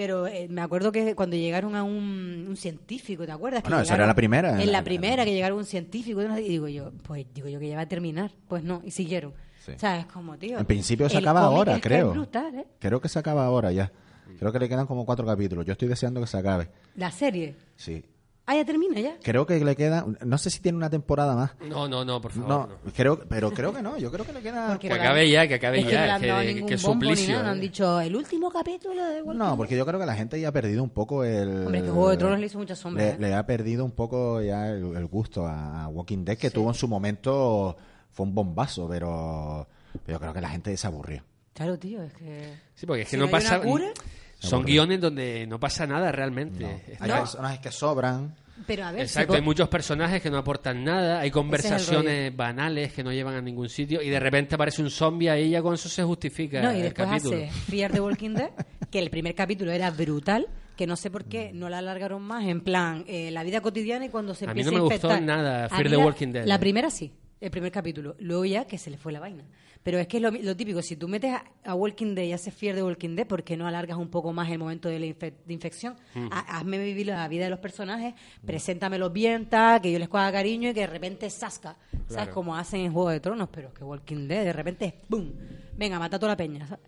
Pero 0.00 0.26
eh, 0.26 0.46
me 0.48 0.62
acuerdo 0.62 0.90
que 0.92 1.14
cuando 1.14 1.36
llegaron 1.36 1.76
a 1.76 1.82
un, 1.82 2.46
un 2.48 2.56
científico, 2.56 3.26
¿te 3.26 3.32
acuerdas? 3.32 3.62
Que 3.62 3.68
Bueno, 3.68 3.82
esa 3.82 3.92
llegaron- 3.92 4.00
era 4.00 4.06
la 4.06 4.14
primera, 4.14 4.50
En 4.62 4.66
la 4.72 4.78
la- 4.78 4.82
primera 4.84 5.24
que 5.26 5.32
llegaron 5.34 5.58
un 5.58 5.66
científico 5.66 6.22
y 6.22 6.48
digo 6.48 6.68
yo, 6.68 6.90
pues 7.02 7.26
digo 7.34 7.48
yo 7.48 7.60
que 7.60 7.68
ya 7.68 7.76
va 7.76 7.82
a 7.82 7.88
terminar. 7.88 8.30
Pues 8.48 8.64
no, 8.64 8.80
y 8.82 8.90
siguieron. 8.92 9.34
Sí. 9.66 9.72
O 9.72 9.78
sea, 9.78 9.98
es 10.00 10.06
como, 10.06 10.38
tío. 10.38 10.58
En 10.58 10.64
principio 10.64 11.06
se 11.10 11.18
acaba 11.18 11.40
ahora, 11.42 11.72
es 11.74 11.82
que 11.82 11.88
creo. 11.90 12.08
Es 12.08 12.14
brutal, 12.16 12.54
¿eh? 12.54 12.66
Creo 12.78 12.98
que 13.02 13.10
se 13.10 13.18
acaba 13.18 13.44
ahora 13.44 13.72
ya. 13.72 13.92
Creo 14.38 14.50
que 14.52 14.58
le 14.58 14.68
quedan 14.70 14.86
como 14.86 15.04
cuatro 15.04 15.26
capítulos. 15.26 15.66
Yo 15.66 15.72
estoy 15.72 15.88
deseando 15.88 16.18
que 16.22 16.26
se 16.26 16.38
acabe. 16.38 16.70
La 16.96 17.10
serie. 17.10 17.56
Sí. 17.76 18.02
Ah, 18.46 18.56
ya 18.56 18.64
termina 18.64 18.98
ya. 18.98 19.16
Creo 19.22 19.46
que 19.46 19.64
le 19.64 19.76
queda, 19.76 20.04
no 20.24 20.36
sé 20.38 20.50
si 20.50 20.58
tiene 20.60 20.76
una 20.76 20.90
temporada 20.90 21.36
más. 21.36 21.52
No, 21.68 21.86
no, 21.86 22.04
no, 22.04 22.20
por 22.20 22.32
favor. 22.32 22.48
No, 22.48 22.66
no. 22.66 22.92
creo, 22.92 23.20
pero 23.28 23.52
creo 23.52 23.72
que 23.72 23.80
no. 23.80 23.96
Yo 23.96 24.10
creo 24.10 24.26
que 24.26 24.32
le 24.32 24.40
queda. 24.40 24.66
Porque 24.68 24.88
Que 24.88 24.94
no 24.96 25.00
acabe 25.00 25.30
ya, 25.30 25.46
que 25.46 25.54
acabe 25.54 25.78
es 25.80 25.86
que 25.86 25.92
ya, 25.92 26.18
no 26.18 26.20
que- 26.40 26.54
que 26.66 26.74
ni 26.74 26.78
suplicio, 26.78 27.28
nada, 27.34 27.42
no 27.44 27.48
eh. 27.48 27.52
han 27.52 27.60
dicho 27.60 28.00
el 28.00 28.16
último 28.16 28.50
capítulo 28.50 29.04
de 29.04 29.22
Walking 29.22 29.38
No, 29.38 29.46
Dead". 29.50 29.56
porque 29.56 29.76
yo 29.76 29.86
creo 29.86 30.00
que 30.00 30.06
la 30.06 30.16
gente 30.16 30.40
ya 30.40 30.48
ha 30.48 30.52
perdido 30.52 30.82
un 30.82 30.90
poco 30.90 31.22
el. 31.22 31.48
Hombre, 31.66 31.82
que 31.82 31.90
Juego 31.90 32.10
de 32.10 32.16
Tronos 32.16 32.40
le 32.40 32.46
hizo 32.46 32.58
mucha 32.58 32.74
sombra, 32.74 33.04
Le, 33.04 33.10
¿eh? 33.10 33.16
le 33.20 33.34
ha 33.34 33.46
perdido 33.46 33.84
un 33.84 33.92
poco 33.92 34.42
ya 34.42 34.68
el, 34.70 34.96
el 34.96 35.06
gusto 35.06 35.46
a, 35.46 35.86
Walking 35.86 36.24
Dead, 36.24 36.36
que 36.36 36.50
tuvo 36.50 36.68
en 36.70 36.74
su 36.74 36.88
momento. 36.88 37.76
Fue 38.10 38.26
un 38.26 38.34
bombazo, 38.34 38.88
pero. 38.88 39.68
Pero 40.04 40.18
creo 40.18 40.32
que 40.32 40.40
la 40.40 40.48
gente 40.50 40.76
se 40.76 40.86
aburrió. 40.88 41.22
Claro, 41.52 41.78
tío, 41.78 42.02
es 42.02 42.12
que... 42.14 42.54
Sí, 42.74 42.86
porque 42.86 43.02
es 43.02 43.08
que 43.08 43.10
Si 43.10 43.16
no, 43.16 43.22
no 43.22 43.26
hay 43.26 43.32
pasa. 43.32 43.60
una 43.60 43.70
cura- 43.70 43.92
Son 44.40 44.64
guiones 44.64 45.00
donde 45.00 45.46
no 45.46 45.60
pasa 45.60 45.86
nada 45.86 46.10
realmente. 46.10 46.64
No. 46.64 46.80
Hay 47.00 47.10
personajes 47.10 47.60
que 47.60 47.70
sobran. 47.70 48.34
Pero 48.66 48.84
a 48.84 48.92
ver, 48.92 49.02
Exacto, 49.02 49.32
si 49.32 49.38
hay 49.38 49.44
muchos 49.44 49.68
personajes 49.68 50.20
que 50.20 50.30
no 50.30 50.36
aportan 50.38 50.84
nada, 50.84 51.20
hay 51.20 51.30
conversaciones 51.30 52.36
banales 52.36 52.92
que 52.92 53.02
no 53.02 53.10
llevan 53.12 53.34
a 53.34 53.40
ningún 53.40 53.68
sitio 53.68 54.02
y 54.02 54.10
de 54.10 54.20
repente 54.20 54.54
aparece 54.54 54.82
un 54.82 54.90
zombie 54.90 55.30
ahí 55.30 55.44
y 55.46 55.50
ya 55.50 55.62
con 55.62 55.74
eso 55.74 55.88
se 55.88 56.02
justifica 56.02 56.60
No, 56.60 56.72
y 56.72 56.76
el 56.76 56.82
después 56.82 57.08
capítulo. 57.08 57.36
hace 57.38 57.50
Fear 57.70 57.92
the 57.92 58.00
Walking 58.00 58.34
Dead, 58.34 58.50
que 58.90 58.98
el 58.98 59.08
primer 59.10 59.34
capítulo 59.34 59.72
era 59.72 59.90
brutal, 59.90 60.46
que 60.76 60.86
no 60.86 60.96
sé 60.96 61.10
por 61.10 61.24
qué 61.24 61.52
no 61.54 61.70
la 61.70 61.78
alargaron 61.78 62.20
más, 62.22 62.44
en 62.46 62.60
plan, 62.60 63.04
eh, 63.08 63.30
la 63.30 63.44
vida 63.44 63.60
cotidiana 63.62 64.04
y 64.04 64.08
cuando 64.10 64.34
se 64.34 64.44
A 64.44 64.48
mí 64.52 64.60
empieza 64.60 64.70
no 64.70 64.76
me 64.76 64.94
a 64.94 64.98
gustó 64.98 65.20
nada 65.20 65.64
A 65.64 65.68
Fear 65.70 65.84
mí 65.84 65.90
the 65.90 65.96
la- 65.96 66.04
Walking 66.04 66.28
Dead, 66.32 66.46
La 66.46 66.56
eh. 66.56 66.58
primera 66.58 66.90
sí, 66.90 67.12
el 67.40 67.50
primer 67.50 67.72
capítulo. 67.72 68.14
Luego 68.18 68.44
ya 68.44 68.66
que 68.66 68.76
se 68.76 68.90
le 68.90 68.98
fue 68.98 69.10
la 69.12 69.20
vaina. 69.20 69.44
Pero 69.82 69.98
es 69.98 70.06
que 70.08 70.18
es 70.18 70.22
lo, 70.22 70.30
lo 70.30 70.54
típico, 70.56 70.82
si 70.82 70.96
tú 70.96 71.08
metes 71.08 71.32
a, 71.32 71.42
a 71.64 71.74
Walking 71.74 72.14
Dead 72.14 72.24
y 72.24 72.32
haces 72.34 72.52
Fear 72.52 72.74
the 72.76 72.82
Walking 72.82 73.16
Dead, 73.16 73.26
¿por 73.26 73.42
qué 73.42 73.56
no 73.56 73.66
alargas 73.66 73.96
un 73.96 74.08
poco 74.10 74.30
más 74.32 74.50
el 74.50 74.58
momento 74.58 74.90
de 74.90 74.98
la 75.00 75.06
infe- 75.06 75.32
de 75.46 75.54
infección? 75.54 75.96
Mm. 76.14 76.28
Ha- 76.30 76.58
Hazme 76.58 76.78
vivir 76.78 77.06
la 77.06 77.26
vida 77.28 77.44
de 77.44 77.50
los 77.50 77.60
personajes, 77.60 78.12
preséntamelos 78.44 79.10
bien, 79.10 79.46
ta, 79.46 79.80
que 79.82 79.90
yo 79.90 79.98
les 79.98 80.08
coja 80.10 80.30
cariño 80.30 80.68
y 80.70 80.74
que 80.74 80.80
de 80.80 80.86
repente 80.86 81.30
sasca, 81.30 81.76
¿sabes? 82.08 82.28
Como 82.34 82.54
hacen 82.56 82.80
en 82.82 82.92
Juego 82.92 83.08
de 83.08 83.20
Tronos, 83.20 83.48
pero 83.50 83.72
que 83.72 83.82
Walking 83.82 84.28
Dead 84.28 84.44
de 84.44 84.52
repente 84.52 84.84
es 84.84 84.94
¡boom! 85.08 85.32
Venga, 85.78 85.98
mata 85.98 86.16
a 86.16 86.18
toda 86.18 86.32
la 86.32 86.36
peña, 86.36 86.66
¿sabes? 86.68 86.84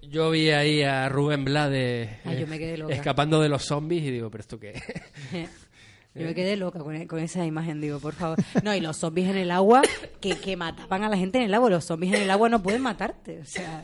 Yo 0.00 0.30
vi 0.30 0.50
ahí 0.50 0.82
a 0.82 1.08
Rubén 1.08 1.44
Blades 1.44 2.08
escapando 2.94 3.40
de 3.42 3.48
los 3.48 3.62
zombies 3.64 4.04
y 4.04 4.10
digo, 4.12 4.30
pero 4.30 4.40
esto 4.40 4.58
qué. 4.58 4.72
Yo 6.18 6.26
me 6.26 6.34
quedé 6.34 6.56
loca 6.56 6.78
con, 6.78 7.06
con 7.06 7.18
esa 7.18 7.44
imagen, 7.44 7.80
digo, 7.80 7.98
por 8.00 8.14
favor. 8.14 8.38
No, 8.62 8.74
y 8.74 8.80
los 8.80 8.96
zombies 8.96 9.28
en 9.28 9.36
el 9.36 9.50
agua, 9.50 9.82
que, 10.20 10.30
que 10.38 10.56
mataban 10.56 11.02
a 11.04 11.08
la 11.08 11.16
gente 11.16 11.38
en 11.38 11.44
el 11.44 11.54
agua. 11.54 11.68
Los 11.70 11.84
zombies 11.84 12.14
en 12.14 12.22
el 12.22 12.30
agua 12.30 12.48
no 12.48 12.62
pueden 12.62 12.82
matarte. 12.82 13.40
O 13.40 13.44
sea, 13.44 13.80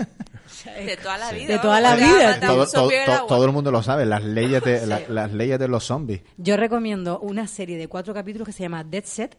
De 0.78 0.96
toda 0.96 1.18
la 1.18 1.32
vida. 1.32 1.46
De 1.46 1.58
toda 1.58 1.80
la 1.80 1.94
vida. 1.96 2.40
Todo, 2.40 2.66
todo- 2.66 3.26
todo- 3.26 3.44
el 3.44 3.52
mundo 3.52 3.70
lo 3.70 3.82
sabe, 3.82 4.06
las 4.06 4.22
leyes 4.24 4.62
de, 4.62 4.86
la- 4.86 5.02
las 5.08 5.32
leyes 5.32 5.58
de 5.58 5.68
los 5.68 5.84
zombies. 5.84 6.22
Yo 6.36 6.56
recomiendo 6.56 7.18
una 7.20 7.46
serie 7.46 7.76
de 7.78 7.88
cuatro 7.88 8.12
capítulos 8.14 8.46
que 8.46 8.52
se 8.52 8.62
llama 8.62 8.84
Dead 8.84 9.04
Set, 9.04 9.36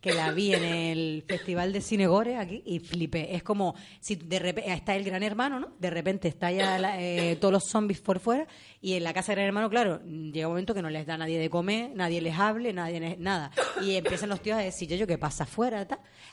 que 0.00 0.12
la 0.14 0.30
vi 0.30 0.54
en 0.54 0.62
el 0.62 1.24
Festival 1.26 1.72
de 1.72 1.80
Cine 1.80 2.06
Gore 2.06 2.36
aquí 2.36 2.62
y 2.64 2.78
flipé. 2.78 3.34
Es 3.34 3.42
como 3.42 3.74
si 4.00 4.14
de 4.14 4.38
repente 4.38 4.70
está 4.72 4.94
el 4.94 5.02
gran 5.04 5.22
hermano, 5.24 5.58
¿no? 5.58 5.72
De 5.80 5.90
repente 5.90 6.28
está 6.28 6.52
ya 6.52 6.78
la- 6.78 7.00
eh, 7.02 7.36
todos 7.40 7.50
los 7.52 7.64
zombies 7.64 8.00
por 8.00 8.20
fuera 8.20 8.46
y 8.80 8.92
en 8.92 9.02
la 9.02 9.12
casa 9.12 9.32
del 9.32 9.36
gran 9.38 9.46
hermano, 9.48 9.68
claro, 9.68 10.00
llega 10.04 10.46
un 10.46 10.52
momento 10.52 10.74
que 10.74 10.82
no 10.82 10.90
les 10.90 11.06
da 11.06 11.16
nadie 11.16 11.38
de 11.40 11.50
comer, 11.50 11.90
nadie 11.94 12.20
les 12.20 12.38
hable, 12.38 12.72
nadie 12.72 13.00
les- 13.00 13.18
nada. 13.18 13.50
Y 13.82 13.96
empiezan 13.96 14.28
los 14.28 14.40
tíos 14.40 14.58
a 14.58 14.60
decir, 14.60 14.88
yo, 14.88 14.94
yo, 14.96 15.06
¿qué 15.08 15.18
pasa 15.18 15.42
afuera? 15.44 15.88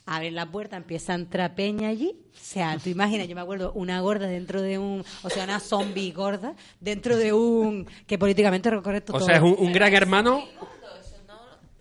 Abren 0.06 0.36
la 0.36 0.46
puerta, 0.52 0.78
empieza 0.78 1.14
a 1.14 1.16
entrar 1.16 1.56
peña 1.56 1.88
allí. 1.88 2.10
O 2.32 2.38
sea, 2.40 2.78
tú 2.78 2.90
imaginas, 2.90 3.28
yo 3.28 3.34
me 3.36 3.42
acuerdo, 3.42 3.72
una 3.74 4.02
gorda 4.02 4.28
dentro 4.28 4.62
de 4.62 4.78
un, 4.78 5.04
o 5.24 5.30
sea, 5.32 5.46
una 5.46 5.60
zombie 5.60 6.12
gorda 6.12 6.54
dentro 6.80 7.18
de 7.18 7.34
un, 7.34 7.88
que 8.06 8.20
políticamente 8.20 8.70
es 8.70 8.82
correcto 8.82 9.14
O 9.14 9.18
todo. 9.18 9.26
sea, 9.28 9.38
es 9.38 9.42
un, 9.42 9.56
un 9.58 9.72
gran 9.74 9.94
hermano. 9.96 10.44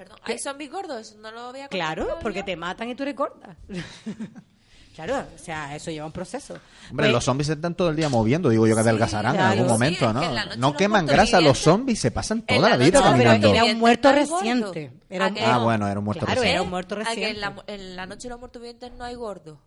Gordo, 0.04 0.14
Perdón, 0.16 0.32
¿hay 0.32 0.38
zombies 0.38 0.70
gordos? 0.70 1.16
No 1.16 1.30
lo 1.30 1.40
había 1.40 1.68
Claro, 1.68 2.18
porque 2.20 2.42
te 2.42 2.56
matan 2.56 2.88
y 2.90 2.94
tú 2.94 3.02
eres 3.04 3.16
gorda. 3.16 3.56
claro, 4.94 5.24
o 5.34 5.38
sea, 5.38 5.74
eso 5.74 5.90
lleva 5.90 6.04
un 6.06 6.12
proceso. 6.12 6.54
Hombre, 6.90 7.06
Pues, 7.06 7.12
los 7.12 7.24
zombies 7.24 7.46
se 7.46 7.52
están 7.54 7.74
todo 7.74 7.88
el 7.90 7.96
día 7.96 8.08
moviendo, 8.08 8.48
digo 8.50 8.66
yo 8.66 8.74
que 8.74 8.80
adelgazarán 8.80 9.34
en 9.36 9.40
algún 9.40 9.66
Sí, 9.66 9.72
momento, 9.72 10.08
es 10.08 10.14
¿no? 10.14 10.20
que 10.20 10.56
No 10.58 10.76
queman 10.76 11.06
grasa, 11.06 11.40
los 11.40 11.58
zombies 11.58 11.98
se 12.00 12.10
pasan 12.10 12.42
toda 12.42 12.60
la 12.60 12.68
la 12.70 12.76
vida 12.76 12.98
pero 13.00 13.10
caminando. 13.12 13.48
era 13.54 13.64
un 13.64 13.78
muerto 13.78 14.08
gordo. 14.12 14.20
reciente. 14.40 14.92
Era 15.08 15.26
un- 15.28 15.34
Aquel- 15.36 15.44
Ah, 15.46 15.58
bueno, 15.58 15.88
era 15.88 15.98
un 15.98 16.04
muerto 16.04 16.26
Claro, 16.26 16.40
reciente. 16.40 16.54
era 16.54 16.62
un 16.62 16.70
muerto 16.70 16.94
¿A 16.94 16.98
que 16.98 17.04
reciente. 17.04 17.30
en, 17.30 17.40
la, 17.40 17.54
en 17.66 17.96
la 17.96 18.06
noche 18.06 18.22
de 18.24 18.28
los 18.30 18.38
muertos 18.40 18.60
vivientes 18.62 18.92
no 18.92 19.04
hay 19.04 19.14
gordos. 19.14 19.58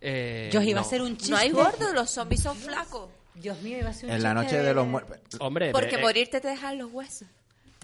eh, 0.00 0.48
Yo 0.52 0.62
iba 0.62 0.80
no. 0.80 0.84
a 0.84 0.86
hacer 0.86 1.02
un 1.02 1.16
chiste. 1.16 1.30
No 1.32 1.36
hay 1.38 1.50
gordos, 1.50 1.92
los 1.92 2.10
zombies 2.10 2.42
son 2.42 2.56
flacos. 2.56 3.08
Dios 3.34 3.60
mío, 3.62 3.78
iba 3.78 3.88
a 3.88 3.90
hacer 3.90 4.06
un 4.08 4.14
En 4.16 4.22
la 4.22 4.34
noche 4.34 4.60
de 4.62 4.74
los 4.74 4.86
muertos. 4.86 5.18
Hombre, 5.40 5.70
Porque 5.72 5.94
eh, 5.96 6.00
morirte 6.00 6.40
te 6.40 6.48
dejan 6.48 6.78
los 6.78 6.92
huesos. 6.92 7.26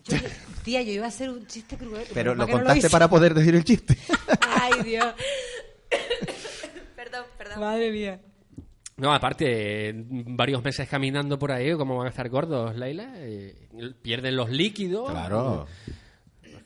Yo- 0.08 0.16
tía, 0.64 0.82
yo 0.82 0.92
iba 0.92 1.04
a 1.04 1.08
hacer 1.08 1.30
un 1.30 1.46
chiste 1.46 1.76
cruel. 1.76 2.06
Pero 2.12 2.32
¿por 2.32 2.38
lo 2.38 2.46
no 2.46 2.52
contaste 2.52 2.90
para 2.90 3.08
poder 3.08 3.34
decir 3.34 3.54
el 3.54 3.64
chiste. 3.64 3.96
Ay, 4.40 4.82
Dios. 4.84 5.06
Perdón, 6.96 7.24
perdón. 7.38 7.60
Madre 7.60 7.92
mía. 7.92 8.20
No, 8.96 9.12
aparte, 9.12 9.94
varios 10.08 10.64
meses 10.64 10.88
caminando 10.88 11.38
por 11.38 11.52
ahí, 11.52 11.74
¿cómo 11.76 11.98
van 11.98 12.06
a 12.06 12.10
estar 12.10 12.28
gordos, 12.30 12.74
Laila? 12.76 13.12
Eh, 13.16 13.68
pierden 14.00 14.36
los 14.36 14.48
líquidos. 14.50 15.10
Claro. 15.10 15.66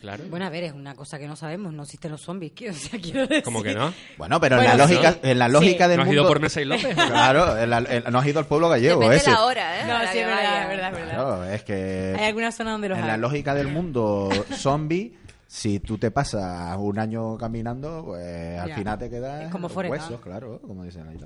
Claro. 0.01 0.25
Bueno, 0.29 0.47
a 0.47 0.51
ver, 0.51 0.65
es 0.65 0.73
una 0.73 0.95
cosa 0.95 1.19
que 1.19 1.27
no 1.29 1.37
sabemos. 1.37 1.73
No 1.73 1.83
existen 1.85 2.11
los 2.11 2.21
zombies. 2.23 2.53
¿qué? 2.53 2.71
O 2.71 2.75
sea, 2.75 2.99
quiero 3.01 3.21
decir... 3.27 3.43
¿Cómo 3.45 3.63
que 3.63 3.75
no? 3.75 3.93
Bueno, 4.19 4.41
pero 4.41 4.59
en 4.59 4.65
la 4.65 4.73
sí. 4.73 4.95
lógica, 4.95 5.19
en 5.23 5.39
la 5.39 5.49
lógica 5.49 5.89
del 5.89 5.97
¿No 5.99 6.03
has 6.03 6.07
mundo. 6.09 6.23
ido 6.23 6.29
por 6.29 6.41
Mesa 6.41 6.61
y 6.61 6.65
López? 6.65 6.95
Claro, 6.95 7.59
en 7.59 7.71
la- 7.71 7.79
en- 7.89 8.05
no 8.11 8.19
has 8.19 8.27
ido 8.27 8.39
al 8.41 8.47
pueblo 8.47 8.69
gallego 8.69 9.01
Depende 9.01 9.17
ese. 9.19 9.31
de 9.31 9.37
la 9.37 9.45
hora, 9.45 9.81
¿eh? 9.81 9.87
No, 9.87 9.99
sí, 10.13 10.19
es 10.19 10.27
verdad, 10.27 10.63
es 10.63 10.69
verdad, 10.69 10.89
es 10.93 10.97
verdad. 10.99 11.15
Claro, 11.15 11.45
es 11.45 11.63
que 11.63 12.17
Hay 12.19 12.25
alguna 12.27 12.53
zona 12.53 12.73
donde 12.73 12.89
los 12.89 12.99
en 12.99 13.05
hay. 13.05 13.11
la 13.11 13.17
lógica 13.17 13.55
del 13.55 13.69
mundo 13.69 14.29
zombie, 14.57 15.17
si 15.47 15.81
tú 15.81 15.99
te 15.99 16.11
pasas 16.11 16.77
un 16.79 16.99
año 16.99 17.37
caminando, 17.37 18.05
pues 18.07 18.59
al 18.59 18.69
Ya. 18.69 18.75
final 18.77 18.99
te 18.99 19.11
quedas 19.11 19.45
Es 19.45 19.51
como 19.51 19.69
los 19.69 19.77
huesos, 19.77 20.21
claro, 20.21 20.61
como 20.67 20.85
dicen 20.85 21.07
ahí. 21.09 21.19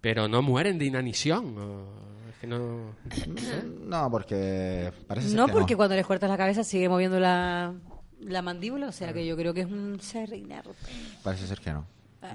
Pero 0.00 0.28
no 0.28 0.42
mueren 0.42 0.78
de 0.78 0.84
inanición. 0.84 1.56
o- 1.58 2.17
que 2.40 2.46
no... 2.46 2.94
No, 3.84 4.08
porque 4.10 4.92
parece 5.06 5.28
ser 5.28 5.36
No, 5.36 5.46
que 5.46 5.52
porque 5.52 5.76
cuando 5.76 5.96
les 5.96 6.06
cortas 6.06 6.28
la 6.30 6.36
cabeza 6.36 6.62
sigue 6.64 6.88
moviendo 6.88 7.18
la, 7.20 7.74
la 8.20 8.42
mandíbula, 8.42 8.88
o 8.88 8.92
sea 8.92 9.12
que 9.12 9.26
yo 9.26 9.36
creo 9.36 9.52
que 9.54 9.60
es 9.62 9.66
un 9.66 9.98
ser 10.00 10.32
inerte. 10.34 10.70
Parece 11.22 11.46
ser 11.46 11.60
que 11.60 11.72
no. 11.72 11.86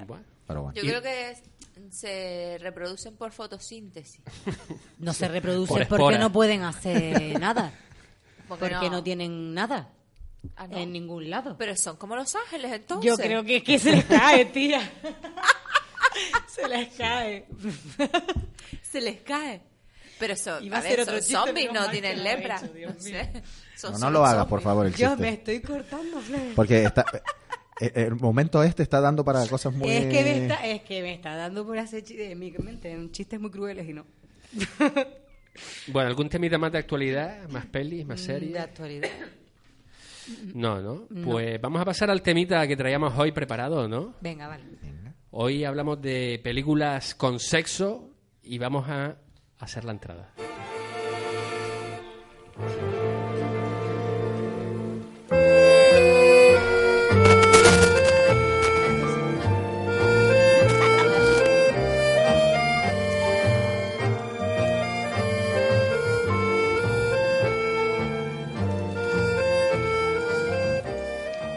Bueno. 0.06 0.24
Pero 0.46 0.62
bueno. 0.62 0.74
Yo 0.76 0.82
creo 0.82 1.00
que 1.02 1.30
es- 1.30 1.42
se 1.90 2.56
reproducen 2.60 3.16
por 3.16 3.32
fotosíntesis. 3.32 4.20
No 4.98 5.12
se 5.12 5.26
reproducen 5.28 5.88
Por 5.88 5.98
porque 5.98 6.18
no 6.18 6.30
pueden 6.30 6.62
hacer 6.62 7.38
nada. 7.40 7.72
Porque 8.48 8.68
Porque 8.68 8.90
no. 8.90 8.96
no 8.96 9.02
tienen 9.02 9.54
nada 9.54 9.88
Ah, 10.56 10.66
no. 10.68 10.76
en 10.76 10.92
ningún 10.92 11.30
lado. 11.30 11.56
Pero 11.56 11.74
son 11.76 11.96
como 11.96 12.14
los 12.14 12.34
ángeles, 12.34 12.70
entonces. 12.72 13.10
Yo 13.10 13.16
creo 13.16 13.42
que, 13.42 13.64
que 13.64 13.78
se 13.78 13.90
les 13.92 14.04
cae, 14.04 14.44
tía. 14.44 14.92
se 16.46 16.68
les 16.68 16.88
cae. 16.94 17.46
Se 18.82 19.00
les 19.00 19.20
cae. 19.22 19.62
Pero 20.18 20.36
son, 20.36 20.64
Iba 20.64 20.76
a 20.76 20.80
a 20.80 20.82
ver, 20.82 20.92
hacer 21.00 21.00
otro 21.08 21.22
zombies, 21.22 21.72
no 21.72 21.90
tienen 21.90 22.22
lepra. 22.22 22.56
hecho, 22.56 22.72
Dios 22.72 22.94
no 23.82 23.90
No, 23.90 23.98
no 23.98 24.10
lo 24.10 24.24
hagas, 24.24 24.46
por 24.46 24.60
favor, 24.60 24.86
el 24.86 24.94
Yo 24.94 25.08
chiste. 25.08 25.22
me 25.22 25.28
estoy 25.30 25.60
cortando, 25.60 26.20
Fle. 26.20 26.52
Porque 26.54 26.84
está, 26.84 27.04
eh, 27.80 27.92
el 27.94 28.14
momento 28.16 28.62
este 28.62 28.82
está 28.84 29.00
dando 29.00 29.24
para 29.24 29.46
cosas 29.48 29.74
muy... 29.74 29.90
Es 29.90 30.06
que 30.06 30.22
me 30.22 30.36
está, 30.42 30.66
es 30.66 30.82
que 30.82 31.02
me 31.02 31.14
está 31.14 31.34
dando 31.34 31.66
por 31.66 31.78
hacer 31.78 32.02
chistes 32.04 32.30
en 32.30 32.38
mi 32.38 32.50
mente, 32.52 32.96
chistes 33.10 33.40
muy 33.40 33.50
crueles 33.50 33.88
y 33.88 33.92
no. 33.92 34.06
Bueno, 35.86 36.08
¿algún 36.08 36.28
temita 36.28 36.58
más 36.58 36.72
de 36.72 36.78
actualidad? 36.78 37.48
¿Más 37.48 37.64
pelis? 37.66 38.04
¿Más 38.04 38.18
De 38.20 38.26
series? 38.26 38.58
actualidad. 38.58 39.08
No, 40.54 40.80
¿no? 40.80 41.06
Pues 41.22 41.60
vamos 41.60 41.80
a 41.80 41.84
pasar 41.84 42.10
al 42.10 42.22
temita 42.22 42.66
que 42.66 42.76
traíamos 42.76 43.16
hoy 43.16 43.30
preparado, 43.30 43.86
¿no? 43.86 44.14
Venga, 44.20 44.48
vale. 44.48 44.64
Hoy 45.30 45.64
hablamos 45.64 46.00
de 46.02 46.40
películas 46.42 47.14
con 47.14 47.38
sexo 47.38 48.10
y 48.42 48.58
vamos 48.58 48.88
a 48.88 49.16
hacer 49.58 49.84
la 49.84 49.92
entrada. 49.92 50.28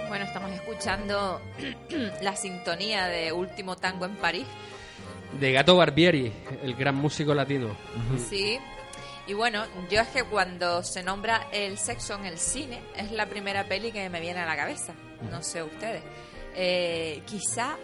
Bueno, 0.08 0.26
estamos 0.26 0.52
escuchando 0.52 1.42
la 2.22 2.36
sintonía 2.36 3.08
de 3.08 3.32
Último 3.32 3.76
Tango 3.76 4.06
en 4.06 4.16
París. 4.16 4.48
De 5.40 5.52
Gato 5.52 5.76
Barbieri, 5.76 6.32
el 6.64 6.74
gran 6.76 6.96
músico 6.96 7.34
latino. 7.34 7.76
Sí, 8.30 8.58
Y 9.28 9.34
bueno, 9.34 9.66
yo 9.90 10.02
es 10.02 10.08
que 10.08 10.24
cuando 10.24 10.82
se 10.84 11.04
nombra 11.04 11.48
el 11.52 11.78
sexo 11.78 12.16
en 12.16 12.26
el 12.26 12.38
cine, 12.38 12.82
es 12.96 13.12
la 13.12 13.26
primera 13.28 13.66
peli 13.68 13.92
que 13.92 14.10
me 14.10 14.20
viene 14.22 14.40
a 14.40 14.46
la 14.46 14.56
cabeza. 14.56 14.94
No 15.30 15.44
sé 15.44 15.62
ustedes. 15.62 16.02
Eh, 16.56 17.22
quizá 17.26 17.76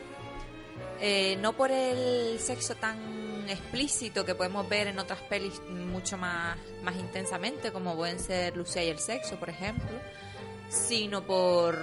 eh, 1.02 1.38
no 1.42 1.54
por 1.54 1.70
el 1.72 2.40
sexo 2.40 2.76
tan 2.76 3.46
explícito 3.50 4.26
que 4.26 4.34
podemos 4.36 4.68
ver 4.70 4.88
en 4.88 4.98
otras 5.00 5.20
pelis 5.24 5.60
mucho 5.70 6.18
más, 6.18 6.58
más 6.82 6.96
intensamente, 6.96 7.72
como 7.72 7.96
pueden 7.96 8.20
ser 8.20 8.56
Lucía 8.56 8.84
y 8.86 8.90
el 8.90 9.00
sexo, 9.00 9.36
por 9.36 9.50
ejemplo, 9.50 9.92
sino 10.70 11.24
por, 11.24 11.78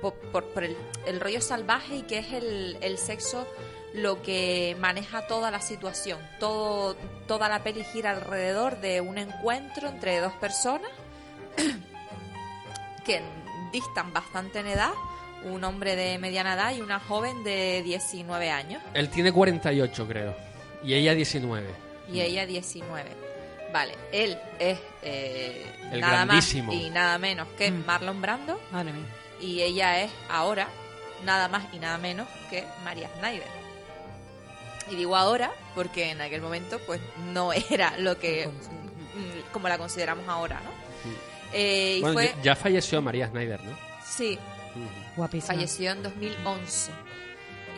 por, 0.00 0.14
por- 0.32 0.44
por 0.50 0.64
el, 0.64 0.76
el 1.06 1.20
rollo 1.20 1.40
salvaje 1.40 1.96
y 1.96 2.02
que 2.02 2.18
es 2.18 2.32
el, 2.32 2.78
el 2.80 2.96
sexo 2.96 3.46
lo 3.94 4.22
que 4.22 4.76
maneja 4.78 5.26
toda 5.26 5.50
la 5.50 5.60
situación. 5.60 6.18
Todo, 6.38 6.96
toda 7.26 7.48
la 7.48 7.62
peli 7.62 7.82
gira 7.84 8.10
alrededor 8.10 8.80
de 8.80 9.00
un 9.00 9.16
encuentro 9.18 9.88
entre 9.88 10.18
dos 10.20 10.32
personas 10.34 10.90
que 13.04 13.22
distan 13.72 14.12
bastante 14.12 14.60
en 14.60 14.66
edad, 14.68 14.92
un 15.44 15.62
hombre 15.64 15.96
de 15.96 16.18
mediana 16.18 16.54
edad 16.54 16.74
y 16.74 16.80
una 16.80 16.98
joven 17.00 17.44
de 17.44 17.82
19 17.84 18.50
años, 18.50 18.82
Él 18.94 19.08
tiene 19.10 19.32
48, 19.32 20.06
creo. 20.08 20.36
Y 20.82 20.94
ella 20.94 21.14
19. 21.14 21.66
y 22.12 22.20
ella 22.20 22.46
19. 22.46 23.26
Vale, 23.72 23.94
él 24.12 24.38
es 24.58 24.78
eh, 25.02 25.66
El 25.92 26.00
nada 26.00 26.24
grandísimo. 26.24 26.72
más 26.72 26.82
y 26.82 26.90
nada 26.90 27.18
menos 27.18 27.48
que 27.58 27.70
Mm. 27.70 27.84
Marlon 27.84 28.22
Brando 28.22 28.60
Madre 28.70 28.92
mía. 28.92 29.04
y 29.40 29.60
ella 29.60 30.00
es 30.02 30.10
ahora 30.30 30.68
nada 31.24 31.48
más 31.48 31.64
y 31.72 31.78
nada 31.78 31.98
menos 31.98 32.26
que 32.48 32.64
María 32.84 33.10
Snyder. 33.18 33.65
Y 34.90 34.94
digo 34.96 35.16
ahora 35.16 35.50
porque 35.74 36.10
en 36.10 36.20
aquel 36.20 36.40
momento 36.40 36.78
pues 36.86 37.00
no 37.32 37.52
era 37.70 37.96
lo 37.98 38.18
que 38.18 38.46
mm, 38.48 39.52
como 39.52 39.68
la 39.68 39.78
consideramos 39.78 40.26
ahora, 40.28 40.60
¿no? 40.60 40.70
Eh, 41.52 41.96
y 41.98 42.00
Bueno, 42.00 42.14
fue 42.14 42.26
ya, 42.36 42.42
ya 42.42 42.56
falleció 42.56 43.00
María 43.02 43.28
Snyder, 43.28 43.62
¿no? 43.64 43.76
sí, 44.04 44.38
Guapísima. 45.16 45.54
falleció 45.54 45.92
en 45.92 46.02
2011 46.02 46.90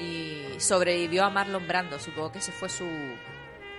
y 0.00 0.60
sobrevivió 0.60 1.24
a 1.24 1.30
Marlon 1.30 1.66
Brando, 1.68 1.98
supongo 1.98 2.32
que 2.32 2.38
ese 2.38 2.52
fue 2.52 2.68
su 2.68 2.86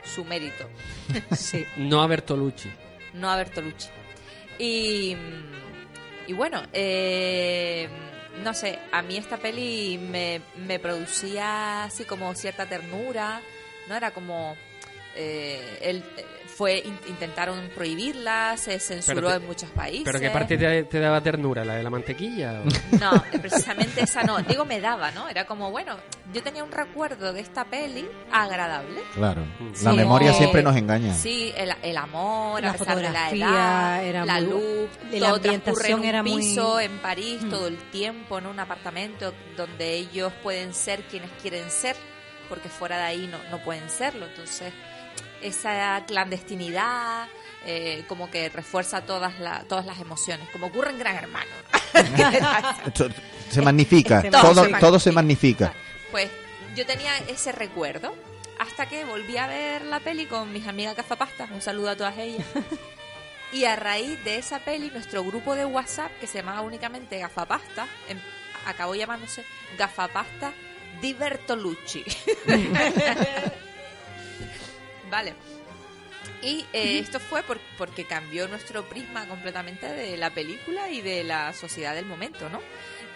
su 0.03 0.23
mérito. 0.25 0.67
Sí. 1.35 1.65
No 1.77 2.01
a 2.01 2.07
Bertolucci. 2.07 2.69
no 3.13 3.29
a 3.29 3.35
Bertolucci. 3.35 3.89
Y, 4.57 5.15
y 6.27 6.33
bueno, 6.33 6.61
eh, 6.73 7.89
no 8.43 8.53
sé, 8.53 8.79
a 8.91 9.01
mí 9.01 9.17
esta 9.17 9.37
peli 9.37 9.97
me, 9.97 10.41
me 10.55 10.79
producía 10.79 11.83
así 11.85 12.05
como 12.05 12.33
cierta 12.35 12.65
ternura, 12.65 13.41
¿no? 13.87 13.95
Era 13.95 14.11
como... 14.11 14.55
eh, 15.15 15.79
eh, 15.81 16.25
fue 16.59 16.79
in- 16.83 16.99
intentaron 17.07 17.69
prohibirla, 17.73 18.57
se 18.57 18.81
censuró 18.81 19.29
te- 19.29 19.35
en 19.37 19.47
muchos 19.47 19.69
países. 19.69 20.03
¿Pero 20.03 20.19
qué 20.19 20.29
parte 20.29 20.57
te, 20.57 20.83
te 20.83 20.99
daba 20.99 21.21
ternura? 21.21 21.63
¿La 21.63 21.75
de 21.75 21.83
la 21.83 21.89
mantequilla? 21.89 22.59
o? 22.61 22.65
No, 22.99 23.23
precisamente 23.41 24.01
esa 24.03 24.23
no. 24.23 24.39
Digo, 24.41 24.65
me 24.65 24.81
daba, 24.81 25.09
¿no? 25.11 25.29
Era 25.29 25.45
como, 25.45 25.71
bueno, 25.71 25.95
yo 26.33 26.43
tenía 26.43 26.61
un 26.65 26.71
recuerdo 26.73 27.31
de 27.31 27.39
esta 27.39 27.63
peli 27.63 28.05
agradable. 28.29 28.99
Claro. 29.13 29.45
Sí. 29.73 29.85
La 29.85 29.93
memoria 29.93 30.33
siempre 30.33 30.61
nos 30.61 30.75
engaña. 30.75 31.13
Sí, 31.13 31.53
el, 31.55 31.71
el 31.81 31.95
amor, 31.95 32.61
La 32.61 32.71
a 32.71 32.73
pesar 32.73 32.97
de 32.97 33.03
la 33.03 33.07
fotografía 33.09 33.45
edad, 33.47 34.03
era 34.03 34.25
la 34.25 34.33
muy- 34.41 34.45
luz, 34.49 34.89
la 35.13 35.19
todo 35.27 35.35
ambientación 35.37 35.61
transcurre 35.63 35.89
en 35.91 35.99
un 35.99 36.05
era 36.05 36.23
muy- 36.23 36.41
piso 36.41 36.79
en 36.81 36.97
París 36.99 37.41
Mm. 37.41 37.49
todo 37.49 37.67
el 37.67 37.77
tiempo, 37.89 38.37
en 38.37 38.47
un 38.47 38.59
apartamento 38.59 39.33
donde 39.55 39.93
ellos 39.93 40.33
pueden 40.43 40.73
ser 40.73 41.03
quienes 41.03 41.29
quieren 41.41 41.71
ser, 41.71 41.95
porque 42.49 42.67
fuera 42.67 42.97
de 42.97 43.03
ahí 43.03 43.27
no, 43.31 43.37
no 43.49 43.63
pueden 43.63 43.89
serlo. 43.89 44.25
Entonces, 44.25 44.73
esa 45.41 46.03
clandestinidad 46.07 47.27
eh, 47.65 48.03
como 48.07 48.29
que 48.31 48.49
refuerza 48.49 49.01
todas, 49.01 49.39
la- 49.39 49.63
todas 49.63 49.85
las 49.85 49.99
emociones, 49.99 50.47
como 50.49 50.67
ocurre 50.67 50.91
en 50.91 50.99
Gran 50.99 51.15
Hermano. 51.15 51.51
Se 53.49 53.61
magnifica. 53.61 54.21
Se 54.21 54.29
todo, 54.31 54.67
todo 54.79 54.99
se 54.99 55.11
magnifica. 55.11 55.73
Pues 56.11 56.29
yo 56.75 56.85
tenía 56.85 57.17
ese 57.27 57.51
recuerdo 57.51 58.15
hasta 58.59 58.87
que 58.87 59.05
volví 59.05 59.37
a 59.37 59.47
ver 59.47 59.83
la 59.85 59.99
peli 59.99 60.25
con 60.27 60.51
mis 60.53 60.67
amigas 60.67 60.95
gafapastas. 60.95 61.49
Un 61.51 61.61
saludo 61.61 61.89
a 61.89 61.95
todas 61.95 62.17
ellas. 62.17 62.45
Y 63.51 63.65
a 63.65 63.75
raíz 63.75 64.23
de 64.23 64.37
esa 64.37 64.59
peli, 64.59 64.91
nuestro 64.91 65.23
grupo 65.23 65.55
de 65.55 65.65
WhatsApp, 65.65 66.11
que 66.19 66.27
se 66.27 66.37
llamaba 66.37 66.61
únicamente 66.61 67.17
Gafapasta, 67.17 67.87
em- 68.07 68.19
acabó 68.67 68.93
llamándose 68.93 69.43
Gafapasta 69.75 70.53
di 71.01 71.13
Bertolucci. 71.13 72.05
Vale. 75.09 75.33
Y 76.41 76.65
eh, 76.73 76.99
esto 76.99 77.19
fue 77.19 77.43
por- 77.43 77.59
porque 77.77 78.05
cambió 78.05 78.47
nuestro 78.47 78.87
prisma 78.87 79.27
completamente 79.27 79.87
de 79.87 80.17
la 80.17 80.29
película 80.33 80.89
y 80.89 81.01
de 81.01 81.23
la 81.23 81.53
sociedad 81.53 81.95
del 81.95 82.05
momento, 82.05 82.49
¿no? 82.49 82.59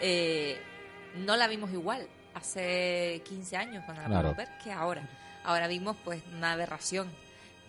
Eh, 0.01 0.59
no 1.17 1.35
la 1.35 1.47
vimos 1.47 1.71
igual 1.71 2.07
hace 2.33 3.21
15 3.25 3.55
años 3.57 3.83
cuando 3.85 4.01
la 4.03 4.07
Claro. 4.09 4.29
pudimos 4.33 4.37
ver 4.37 4.63
que 4.63 4.71
ahora. 4.71 5.07
Ahora 5.43 5.67
vimos 5.67 5.95
pues 6.03 6.21
una 6.33 6.53
aberración. 6.53 7.09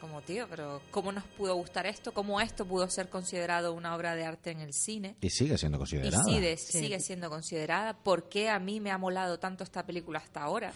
Como 0.00 0.20
tío, 0.20 0.46
pero 0.50 0.82
¿cómo 0.90 1.12
nos 1.12 1.24
pudo 1.24 1.54
gustar 1.54 1.86
esto? 1.86 2.12
¿Cómo 2.12 2.38
esto 2.40 2.66
pudo 2.66 2.90
ser 2.90 3.08
considerado 3.08 3.72
una 3.72 3.94
obra 3.96 4.14
de 4.14 4.26
arte 4.26 4.50
en 4.50 4.60
el 4.60 4.74
cine? 4.74 5.16
Y 5.22 5.30
sigue 5.30 5.56
siendo 5.56 5.76
Y 5.76 5.80
considerada. 5.80 6.24
sigue, 6.24 6.56
Sí. 6.58 6.78
sigue 6.78 7.00
siendo 7.00 7.30
considerada. 7.30 7.94
¿Por 7.94 8.28
qué 8.28 8.50
a 8.50 8.58
mí 8.58 8.80
me 8.80 8.90
ha 8.90 8.98
molado 8.98 9.38
tanto 9.38 9.64
esta 9.64 9.86
película 9.86 10.18
hasta 10.18 10.42
ahora? 10.42 10.72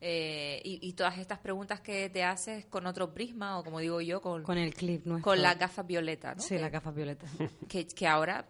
Eh, 0.00 0.60
y, 0.64 0.78
y 0.86 0.92
todas 0.92 1.18
estas 1.18 1.40
preguntas 1.40 1.80
que 1.80 2.08
te 2.08 2.22
haces 2.22 2.66
con 2.66 2.86
otro 2.86 3.12
prisma, 3.12 3.58
o 3.58 3.64
como 3.64 3.80
digo 3.80 4.00
yo, 4.00 4.20
con, 4.20 4.44
Con 4.44 4.56
el 4.58 4.72
clip 4.72 5.04
nuestro. 5.06 5.32
con 5.32 5.42
las 5.42 5.58
gafas 5.58 5.86
violetas, 5.86 6.36
¿no? 6.36 6.42
Sí, 6.42 6.54
que, 6.54 6.60
la 6.60 6.68
gafa 6.70 6.90
violeta. 6.92 7.26
que, 7.68 7.86
que 7.86 8.06
ahora 8.06 8.46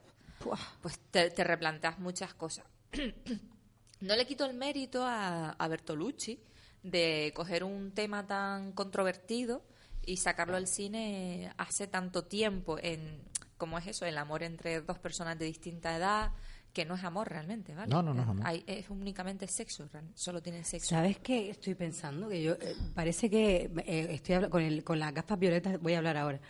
pues 0.83 0.99
te, 1.11 1.31
te 1.31 1.45
replanteas 1.45 1.99
muchas 1.99 2.35
cosas. 2.35 2.65
no 4.01 4.17
le 4.17 4.27
quito 4.27 4.45
el 4.45 4.55
mérito 4.55 5.05
a, 5.05 5.51
a 5.51 5.69
Bertolucci 5.69 6.41
de 6.83 7.33
coger 7.35 7.65
un 7.65 7.93
tema 7.93 8.27
tan 8.27 8.73
controvertido 8.73 9.65
y 10.05 10.19
sacarlo 10.19 10.57
al 10.57 10.67
cine 10.67 11.53
hace 11.59 11.87
tanto 11.87 12.25
tiempo 12.25 12.79
en 12.81 13.23
como 13.57 13.77
es 13.77 13.89
eso 13.89 14.07
el 14.07 14.17
amor 14.17 14.45
entre 14.45 14.81
dos 14.81 14.99
personas 14.99 15.39
de 15.39 15.45
distinta 15.47 15.97
edad 15.97 16.31
que 16.73 16.85
no 16.85 16.95
es 16.95 17.03
amor 17.05 17.29
realmente 17.29 17.75
vale 17.75 17.91
No, 17.91 18.03
no, 18.03 18.15
no 18.15 18.23
es 18.23 18.29
amor. 18.29 18.47
Hay- 18.47 18.63
es 18.67 18.89
únicamente 18.91 19.47
sexo 19.47 19.89
solo 20.15 20.41
tienen 20.43 20.65
sexo 20.65 20.91
¿Sabes 20.91 21.19
qué? 21.19 21.51
Estoy 21.51 21.75
pensando 21.75 22.29
que 22.29 22.43
yo. 22.43 22.53
eh, 22.55 22.75
parece 22.95 23.29
que. 23.31 23.71
eh, 23.87 24.09
estoy 24.11 24.49
con, 24.49 24.63
el, 24.63 24.85
con 24.85 24.99
las 24.99 25.13
gafas 25.15 25.39
violetas, 25.39 25.81
voy 25.81 25.95
a 25.95 25.99
hablar 25.99 26.17
ahora. 26.17 26.41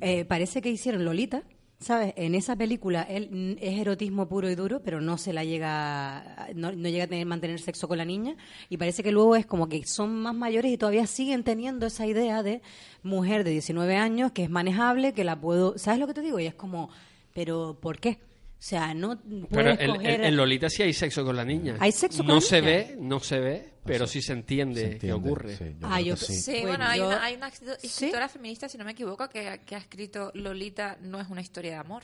Eh, 0.00 0.24
parece 0.24 0.60
que 0.62 0.70
hicieron 0.70 1.04
Lolita, 1.04 1.42
¿sabes? 1.78 2.12
En 2.16 2.34
esa 2.34 2.56
película 2.56 3.02
él 3.02 3.58
es 3.60 3.78
erotismo 3.78 4.28
puro 4.28 4.50
y 4.50 4.54
duro, 4.54 4.82
pero 4.82 5.00
no 5.00 5.18
se 5.18 5.32
la 5.32 5.44
llega. 5.44 6.48
No, 6.54 6.72
no 6.72 6.88
llega 6.88 7.04
a 7.04 7.06
tener, 7.06 7.26
mantener 7.26 7.60
sexo 7.60 7.86
con 7.88 7.98
la 7.98 8.04
niña. 8.04 8.34
Y 8.68 8.76
parece 8.76 9.02
que 9.02 9.12
luego 9.12 9.36
es 9.36 9.46
como 9.46 9.68
que 9.68 9.84
son 9.86 10.20
más 10.22 10.34
mayores 10.34 10.72
y 10.72 10.78
todavía 10.78 11.06
siguen 11.06 11.44
teniendo 11.44 11.86
esa 11.86 12.06
idea 12.06 12.42
de 12.42 12.62
mujer 13.02 13.44
de 13.44 13.50
19 13.52 13.96
años 13.96 14.32
que 14.32 14.42
es 14.44 14.50
manejable, 14.50 15.12
que 15.14 15.24
la 15.24 15.40
puedo. 15.40 15.78
¿Sabes 15.78 16.00
lo 16.00 16.06
que 16.06 16.14
te 16.14 16.22
digo? 16.22 16.38
Y 16.40 16.46
es 16.46 16.54
como. 16.54 16.90
¿Pero 17.32 17.78
por 17.80 17.98
qué? 18.00 18.18
O 18.60 18.62
sea, 18.62 18.92
no 18.92 19.18
Pero 19.50 19.70
en, 19.70 19.78
coger- 19.90 20.14
en- 20.16 20.24
en 20.24 20.36
Lolita 20.36 20.68
sí 20.68 20.82
hay 20.82 20.92
sexo 20.92 21.24
con 21.24 21.34
la 21.34 21.46
niña. 21.46 21.76
¿Hay 21.80 21.92
sexo 21.92 22.18
con 22.18 22.26
no 22.26 22.34
la 22.34 22.40
se 22.42 22.60
niña? 22.60 22.72
ve, 22.72 22.96
no 23.00 23.18
se 23.20 23.38
ve, 23.40 23.72
pero 23.86 24.06
sí 24.06 24.20
se 24.20 24.34
entiende, 24.34 24.92
Se 24.92 24.98
que 24.98 25.12
ocurre. 25.14 25.56
sí, 25.56 25.64
yo 25.80 25.86
Ah, 25.90 25.98
yo- 26.00 26.14
que 26.14 26.20
sí. 26.26 26.34
Sí, 26.34 26.50
Bueno, 26.52 26.66
bueno, 26.68 26.84
hay, 26.84 27.00
una, 27.00 27.24
hay 27.24 27.34
una 27.36 27.48
escrito- 27.48 27.74
¿Sí? 27.80 27.86
escritora 27.86 28.28
feminista, 28.28 28.68
si 28.68 28.76
no 28.76 28.84
me 28.84 28.90
equivoco, 28.92 29.28
que, 29.30 29.62
que 29.64 29.74
ha 29.74 29.78
escrito 29.78 30.30
Lolita 30.34 30.98
no 31.00 31.18
es 31.20 31.28
una 31.30 31.40
historia 31.40 31.70
de 31.70 31.76
amor. 31.78 32.02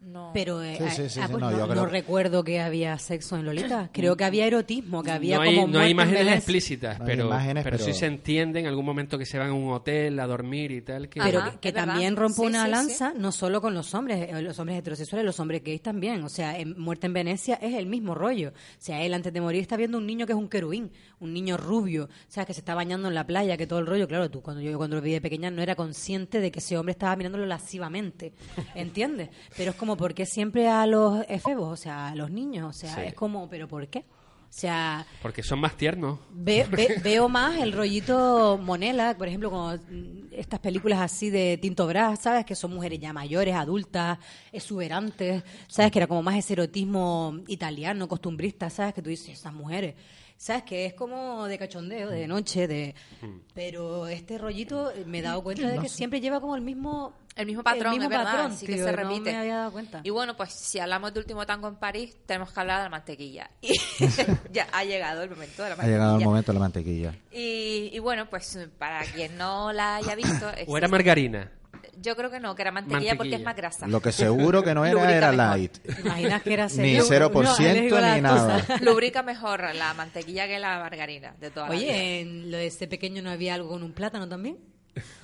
No. 0.00 0.30
Pero 0.32 0.62
eh, 0.62 0.76
Sí, 0.78 0.84
sí, 0.90 1.08
sí, 1.08 1.20
ah, 1.20 1.26
sí, 1.26 1.32
pues 1.32 1.42
no, 1.74 1.86
recuerdo 1.86 2.44
que 2.44 2.60
había 2.60 2.96
sexo 2.98 3.36
en 3.36 3.44
Lolita. 3.44 3.90
Creo 3.92 4.16
que 4.16 4.24
había 4.24 4.46
erotismo, 4.46 5.02
que 5.02 5.10
había 5.10 5.36
no 5.36 5.42
hay, 5.42 5.56
como 5.56 5.66
no 5.66 5.80
hay 5.80 5.92
muerte 5.92 6.12
en 6.12 6.16
imágenes 6.20 6.38
explícitas, 6.38 6.98
No 6.98 7.04
hay 7.04 7.10
pero, 7.10 7.26
imágenes, 7.26 7.64
pero 7.64 7.78
sí 7.78 7.92
se 7.92 8.06
entiende 8.06 8.60
en 8.60 8.66
algún 8.66 8.84
momento 8.84 9.18
que 9.18 9.26
se 9.26 9.38
van 9.38 9.50
a 9.50 9.52
un 9.52 9.70
hotel 9.70 10.18
a 10.20 10.26
dormir 10.26 10.70
y 10.70 10.82
tal. 10.82 11.08
Que, 11.08 11.20
Pero 11.20 11.40
Ajá, 11.40 11.58
que, 11.60 11.72
también 11.72 12.16
rompo 12.16 12.42
Sí, 12.42 12.46
una 12.48 12.64
sí, 12.64 12.70
lanza, 12.70 13.12
no 13.16 13.32
solo 13.32 13.60
con 13.60 13.74
los 13.74 13.92
hombres, 13.94 14.30
eh, 14.30 14.40
los 14.40 14.58
hombres 14.58 14.78
heterosexuales, 14.78 15.26
los 15.26 15.40
hombres 15.40 15.62
gays 15.64 15.82
también. 15.82 16.22
O 16.22 16.28
sea, 16.28 16.56
en 16.58 16.78
Muerte 16.80 17.06
en 17.06 17.12
Venecia 17.12 17.56
es 17.56 17.74
el 17.74 17.86
mismo 17.86 18.14
rollo. 18.14 18.50
O 18.50 18.80
sea, 18.80 19.02
él 19.02 19.14
antes 19.14 19.32
de 19.32 19.40
morir 19.40 19.62
está 19.62 19.76
viendo 19.76 19.98
un 19.98 20.06
niño 20.06 20.26
que 20.26 20.32
es 20.32 20.38
un 20.38 20.48
querubín, 20.48 20.92
un 21.20 21.32
niño 21.32 21.56
rubio, 21.56 22.04
o 22.04 22.08
sea, 22.30 22.44
que 22.44 22.54
se 22.54 22.60
está 22.60 22.74
bañando 22.74 23.08
en 23.08 23.14
la 23.14 23.26
playa, 23.26 23.56
que 23.56 23.66
todo 23.66 23.78
el 23.80 23.86
rollo. 23.86 24.06
Claro, 24.08 24.30
tú 24.30 24.40
cuando 24.42 24.62
yo 24.62 24.76
cuando 24.78 24.96
lo 24.96 25.02
vi 25.02 25.12
de 25.12 25.20
pequeña 25.20 25.50
no 25.50 25.62
era 25.62 25.74
consciente 25.74 26.40
de 26.40 26.50
que 26.52 26.60
ese 26.60 26.76
hombre 26.78 26.92
estaba 26.92 27.16
mirándolo 27.16 27.44
lascivamente, 27.46 28.32
¿entiendes? 28.74 29.30
Pero 29.56 29.70
es 29.72 29.76
como, 29.76 29.96
¿por 29.96 30.14
qué 30.14 30.26
siempre 30.26 30.68
a 30.68 30.86
los 30.86 31.24
efebos? 31.28 31.72
O 31.72 31.76
sea, 31.76 32.08
a 32.08 32.14
los 32.14 32.30
niños. 32.30 32.68
O 32.68 32.72
sea, 32.78 32.94
Sí. 32.94 33.00
es 33.06 33.14
como, 33.14 33.48
¿pero 33.48 33.66
por 33.68 33.86
qué? 33.88 34.04
O 34.50 34.50
sea, 34.50 35.04
Porque 35.20 35.42
son 35.42 35.60
más 35.60 35.76
tiernos. 35.76 36.20
Ve- 36.30 36.66
ve- 36.70 36.96
veo 37.04 37.28
más 37.28 37.58
el 37.58 37.70
rollito 37.72 38.58
Monela, 38.62 39.14
por 39.18 39.28
ejemplo, 39.28 39.50
mm, 39.90 40.28
estas 40.32 40.58
películas 40.60 41.00
así 41.00 41.28
de 41.28 41.58
Tinto 41.60 41.86
Brass, 41.86 42.20
¿sabes? 42.20 42.46
Que 42.46 42.54
son 42.54 42.72
mujeres 42.74 42.98
ya 42.98 43.12
mayores, 43.12 43.54
adultas, 43.54 44.18
exuberantes, 44.50 45.42
¿sabes? 45.66 45.90
Que 45.92 45.98
era 45.98 46.06
como 46.06 46.22
más 46.22 46.36
ese 46.36 46.52
erotismo 46.54 47.40
italiano, 47.48 48.08
costumbrista, 48.08 48.70
¿sabes? 48.70 48.94
Que 48.94 49.02
tú 49.02 49.10
dices, 49.10 49.30
esas 49.38 49.52
mujeres 49.52 49.94
¿Sabes? 50.40 50.62
Que 50.62 50.86
es 50.86 50.94
como 50.94 51.46
de 51.46 51.58
cachondeo, 51.58 52.08
de 52.10 52.28
noche, 52.28 52.68
de... 52.68 52.94
Hmm. 53.20 53.40
Pero 53.54 54.06
este 54.06 54.38
rollito 54.38 54.92
eh, 54.92 55.02
me 55.04 55.18
he 55.18 55.22
dado 55.22 55.42
cuenta 55.42 55.66
de 55.68 55.80
que 55.80 55.88
siempre 55.88 56.20
lleva 56.20 56.40
como 56.40 56.54
el 56.54 56.62
mismo... 56.62 57.12
El 57.34 57.46
mismo 57.46 57.62
patrón, 57.64 57.92
el 57.94 57.98
mismo 58.00 58.04
es 58.04 58.18
verdad, 58.18 58.32
patrón, 58.32 58.56
sí 58.56 58.66
que 58.66 58.78
se 58.78 58.90
no 58.90 58.96
repite. 58.96 59.30
me 59.32 59.36
había 59.36 59.56
dado 59.58 59.72
cuenta. 59.72 60.00
Y 60.04 60.10
bueno, 60.10 60.36
pues 60.36 60.52
si 60.52 60.78
hablamos 60.80 61.12
de 61.14 61.20
último 61.20 61.44
tango 61.46 61.68
en 61.68 61.76
París, 61.76 62.16
tenemos 62.26 62.52
que 62.52 62.58
hablar 62.60 62.78
de 62.78 62.84
la 62.84 62.90
mantequilla. 62.90 63.50
Y 63.62 63.72
ya 64.52 64.66
ha 64.72 64.84
llegado 64.84 65.22
el 65.22 65.30
momento 65.30 65.62
de 65.62 65.68
la 65.70 65.74
Ha 65.74 65.76
mantequilla. 65.76 65.96
llegado 65.98 66.18
el 66.18 66.24
momento 66.24 66.52
de 66.52 66.54
la 66.54 66.60
mantequilla. 66.60 67.14
Y, 67.32 67.90
y 67.92 67.98
bueno, 68.00 68.28
pues 68.30 68.58
para 68.78 69.02
quien 69.04 69.36
no 69.38 69.72
la 69.72 69.96
haya 69.96 70.14
visto, 70.16 70.46
¿O 70.68 70.76
era 70.76 70.86
existe- 70.86 70.88
margarina? 70.88 71.52
Yo 72.00 72.14
creo 72.16 72.30
que 72.30 72.40
no, 72.40 72.54
que 72.54 72.62
era 72.62 72.70
mantequilla, 72.72 73.16
porque 73.16 73.34
es 73.36 73.42
Mantequilla. 73.42 73.44
más 73.44 73.56
grasa. 73.56 73.86
Lo 73.86 74.00
que 74.02 74.12
seguro 74.12 74.62
que 74.62 74.74
no 74.74 74.84
era 74.84 75.10
era 75.16 75.32
mejor. 75.32 75.56
light. 75.58 75.78
¿Te 75.78 76.00
imaginas 76.02 76.42
que 76.42 76.52
era 76.54 76.64
Ni 76.66 76.70
serio? 77.00 77.04
0% 77.08 77.58
alérgico 77.58 77.96
a 77.96 78.00
la 78.00 78.14
ni 78.16 78.20
nada. 78.22 78.64
Lubrica 78.82 79.22
mejor 79.22 79.74
la 79.74 79.94
mantequilla 79.94 80.46
que 80.46 80.58
la 80.58 80.78
margarina 80.78 81.34
de 81.40 81.50
toda 81.50 81.68
la 81.68 81.74
vida. 81.74 81.84
Oye, 81.92 82.20
en 82.20 82.50
lo 82.50 82.56
de 82.58 82.66
este 82.66 82.86
pequeño 82.88 83.22
no 83.22 83.30
había 83.30 83.54
algo 83.54 83.68
con 83.70 83.82
un 83.82 83.92
plátano 83.92 84.28
también. 84.28 84.58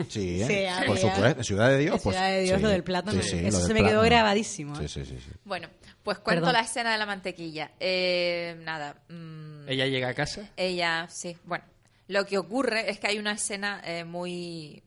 Sí, 0.09 0.41
¿eh? 0.41 0.47
Sí, 0.81 0.87
por 0.87 0.97
supuesto. 0.99 1.43
Ciudad 1.43 1.69
de 1.71 1.79
Dios. 1.79 1.97
En 1.97 2.03
pues, 2.03 2.15
Ciudad 2.17 2.31
de 2.31 2.41
Dios, 2.43 2.57
sí. 2.59 2.63
lo 2.63 2.69
del 2.69 2.85
plátano. 2.85 3.21
Sí, 3.23 3.29
sí, 3.29 3.39
Eso 3.39 3.59
lo 3.59 3.67
se 3.67 3.73
del 3.73 3.75
me 3.75 3.81
quedó 3.89 4.01
plátano. 4.01 4.03
grabadísimo. 4.05 4.75
¿eh? 4.81 4.89
Sí, 4.89 5.01
sí, 5.01 5.05
sí. 5.05 5.19
sí. 5.19 5.31
Bueno, 5.45 5.69
pues 6.05 6.19
cuento 6.19 6.43
Perdón. 6.43 6.53
la 6.53 6.61
escena 6.61 6.93
de 6.93 6.99
la 6.99 7.07
mantequilla. 7.07 7.73
Eh, 7.81 8.57
nada. 8.63 8.95
mm, 9.09 9.69
Ella 9.69 9.87
llega 9.87 10.09
a 10.11 10.15
casa. 10.15 10.49
Ella, 10.57 11.09
sí. 11.11 11.37
Bueno, 11.45 11.65
lo 12.07 12.25
que 12.25 12.39
ocurre 12.39 12.89
es 12.89 13.01
que 13.01 13.09
hay 13.09 13.19
una 13.19 13.33
escena 13.33 13.83
eh, 13.85 14.05
muy 14.05 14.81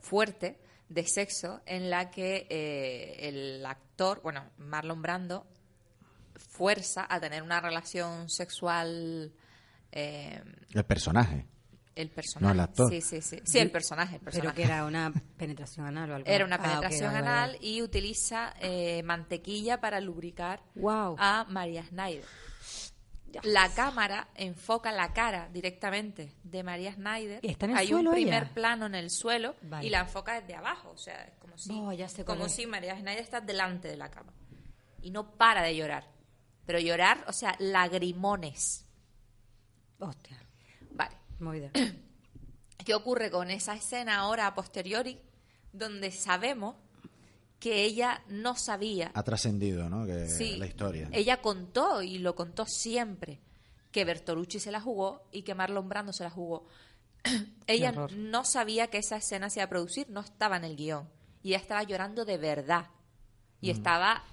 fuerte 0.00 0.56
de 0.90 1.06
sexo 1.06 1.62
en 1.64 1.88
la 1.88 2.10
que 2.10 2.46
eh, 2.50 3.28
el 3.28 3.64
actor, 3.64 4.20
bueno, 4.22 4.44
Marlon 4.58 5.00
Brando, 5.00 5.46
fuerza 6.36 7.06
a 7.08 7.18
tener 7.20 7.42
una 7.42 7.60
relación 7.60 8.28
sexual 8.28 9.32
eh, 9.92 10.42
El 10.74 10.84
personaje. 10.84 11.46
el 11.94 12.10
personaje. 12.10 12.54
el 12.54 12.60
actor. 12.60 12.90
Sí, 12.90 13.00
sí, 13.00 13.22
sí. 13.22 13.38
Sí, 13.44 13.58
el 13.58 13.70
personaje, 13.70 14.16
el 14.16 14.20
Pero 14.20 14.32
personaje. 14.32 14.56
que 14.56 14.62
era 14.64 14.84
una 14.84 15.12
penetración 15.36 15.86
anal 15.86 16.10
o 16.10 16.14
algo. 16.16 16.28
Era 16.28 16.44
una 16.44 16.56
Ah, 16.56 16.62
penetración 16.62 17.14
anal 17.14 17.52
vale. 17.52 17.58
y 17.66 17.82
utiliza 17.82 18.52
eh, 18.60 19.02
mantequilla 19.04 19.80
para 19.80 20.00
lubricar 20.00 20.62
a 21.18 21.46
María 21.48 21.84
Schneider. 21.84 22.24
La 23.44 23.68
cámara 23.74 24.28
enfoca 24.34 24.90
la 24.92 25.12
cara 25.12 25.48
directamente 25.52 26.34
de 26.42 26.62
María 26.62 26.92
Schneider. 26.92 27.40
¿Y 27.42 27.48
está 27.50 27.66
en 27.66 27.72
el 27.72 27.76
Hay 27.78 27.88
suelo 27.88 28.10
un 28.10 28.14
primer 28.16 28.42
ella? 28.44 28.54
plano 28.54 28.86
en 28.86 28.94
el 28.94 29.10
suelo 29.10 29.54
Vale. 29.62 29.86
y 29.86 29.90
la 29.90 30.00
enfoca 30.00 30.40
desde 30.40 30.54
abajo. 30.54 30.90
O 30.90 30.96
sea, 30.98 31.22
es 31.24 31.36
como 31.38 31.56
si, 31.56 31.70
Oh, 31.72 31.92
ya 31.92 32.08
sé 32.08 32.24
cuál 32.24 32.38
como 32.38 32.46
es. 32.46 32.52
si 32.54 32.66
María 32.66 32.94
Schneider 32.96 33.22
está 33.22 33.40
delante 33.40 33.88
de 33.88 33.96
la 33.96 34.10
cama. 34.10 34.32
Y 35.02 35.10
no 35.10 35.36
para 35.36 35.62
de 35.62 35.76
llorar. 35.76 36.08
Pero 36.66 36.78
llorar, 36.78 37.24
o 37.28 37.32
sea, 37.32 37.54
lagrimones. 37.58 38.86
Hostia, 39.98 40.38
Vale. 40.92 41.16
movida. 41.38 41.70
¿Qué 42.84 42.94
ocurre 42.94 43.30
con 43.30 43.50
esa 43.50 43.74
escena 43.74 44.16
ahora 44.18 44.46
a 44.46 44.54
posteriori? 44.54 45.20
Donde 45.72 46.10
sabemos 46.10 46.76
que 47.60 47.84
ella 47.84 48.24
no 48.28 48.56
sabía 48.56 49.12
Ha 49.14 49.22
trascendido, 49.22 49.88
¿no? 49.88 50.06
Que 50.06 50.26
Sí, 50.28 50.56
la 50.56 50.66
historia. 50.66 51.08
Ella 51.12 51.40
contó 51.42 52.02
y 52.02 52.18
lo 52.18 52.34
contó 52.34 52.64
siempre 52.66 53.38
que 53.92 54.04
Bertolucci 54.04 54.58
se 54.58 54.70
la 54.70 54.80
jugó 54.80 55.28
y 55.30 55.42
que 55.42 55.54
Marlon 55.54 55.88
Brando 55.88 56.12
se 56.12 56.24
la 56.24 56.30
jugó. 56.30 56.66
ella 57.66 57.92
no 58.16 58.44
sabía 58.44 58.88
que 58.88 58.98
esa 58.98 59.16
escena 59.16 59.50
se 59.50 59.60
iba 59.60 59.64
a 59.64 59.68
producir, 59.68 60.08
no 60.08 60.20
estaba 60.20 60.56
en 60.56 60.64
el 60.64 60.76
guion. 60.76 61.08
Y 61.42 61.50
ella 61.50 61.58
estaba 61.58 61.82
llorando 61.82 62.24
de 62.24 62.38
verdad. 62.38 62.86
Y 63.60 63.70
estaba 63.70 64.24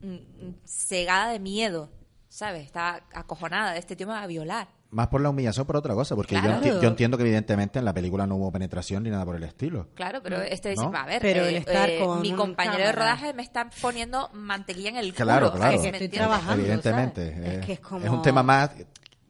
mm, 0.00 0.14
mm, 0.14 0.54
cegada 0.64 1.32
de 1.32 1.40
miedo, 1.40 1.90
¿sabes? 2.28 2.64
Estaba 2.64 3.04
acojonada. 3.12 3.76
Este 3.76 3.96
tío 3.96 4.06
me 4.06 4.12
va 4.12 4.22
a 4.22 4.28
violar. 4.28 4.68
Más 4.92 5.08
por 5.08 5.20
la 5.22 5.30
humillación, 5.30 5.66
por 5.66 5.76
otra 5.76 5.94
cosa, 5.94 6.14
porque 6.14 6.34
yo, 6.34 6.42
Claro. 6.42 6.60
enti- 6.62 6.80
yo 6.80 6.88
entiendo 6.88 7.16
que 7.16 7.22
evidentemente 7.24 7.78
en 7.78 7.84
la 7.86 7.94
película 7.94 8.26
no 8.26 8.36
hubo 8.36 8.52
penetración 8.52 9.02
ni 9.02 9.10
nada 9.10 9.24
por 9.24 9.34
el 9.36 9.42
estilo. 9.42 9.88
Claro, 9.94 10.20
pero 10.22 10.40
este 10.42 10.68
dice, 10.68 10.82
¿No? 10.84 10.92
va 10.92 11.02
a 11.02 11.06
ver, 11.06 11.22
Pero 11.22 11.44
eh, 11.46 11.48
el 11.48 11.54
estar 11.56 11.88
eh, 11.88 11.98
con 11.98 12.20
mi 12.20 12.32
compañero 12.32 12.84
de 12.84 12.92
rodaje 12.92 13.32
me 13.32 13.42
está 13.42 13.70
poniendo 13.80 14.28
mantequilla 14.34 14.90
en 14.90 14.96
el 14.98 15.14
Claro, 15.14 15.50
culo. 15.50 15.60
claro. 15.62 15.80
¿Me 15.82 15.88
estoy 15.88 16.08
trabajando, 16.08 16.62
evidentemente. 16.62 17.26
eh, 17.28 17.58
Es 17.60 17.66
que 17.66 17.72
es 17.72 17.80
como- 17.80 18.04
es 18.04 18.10
un 18.10 18.20
tema 18.22 18.42
más 18.42 18.70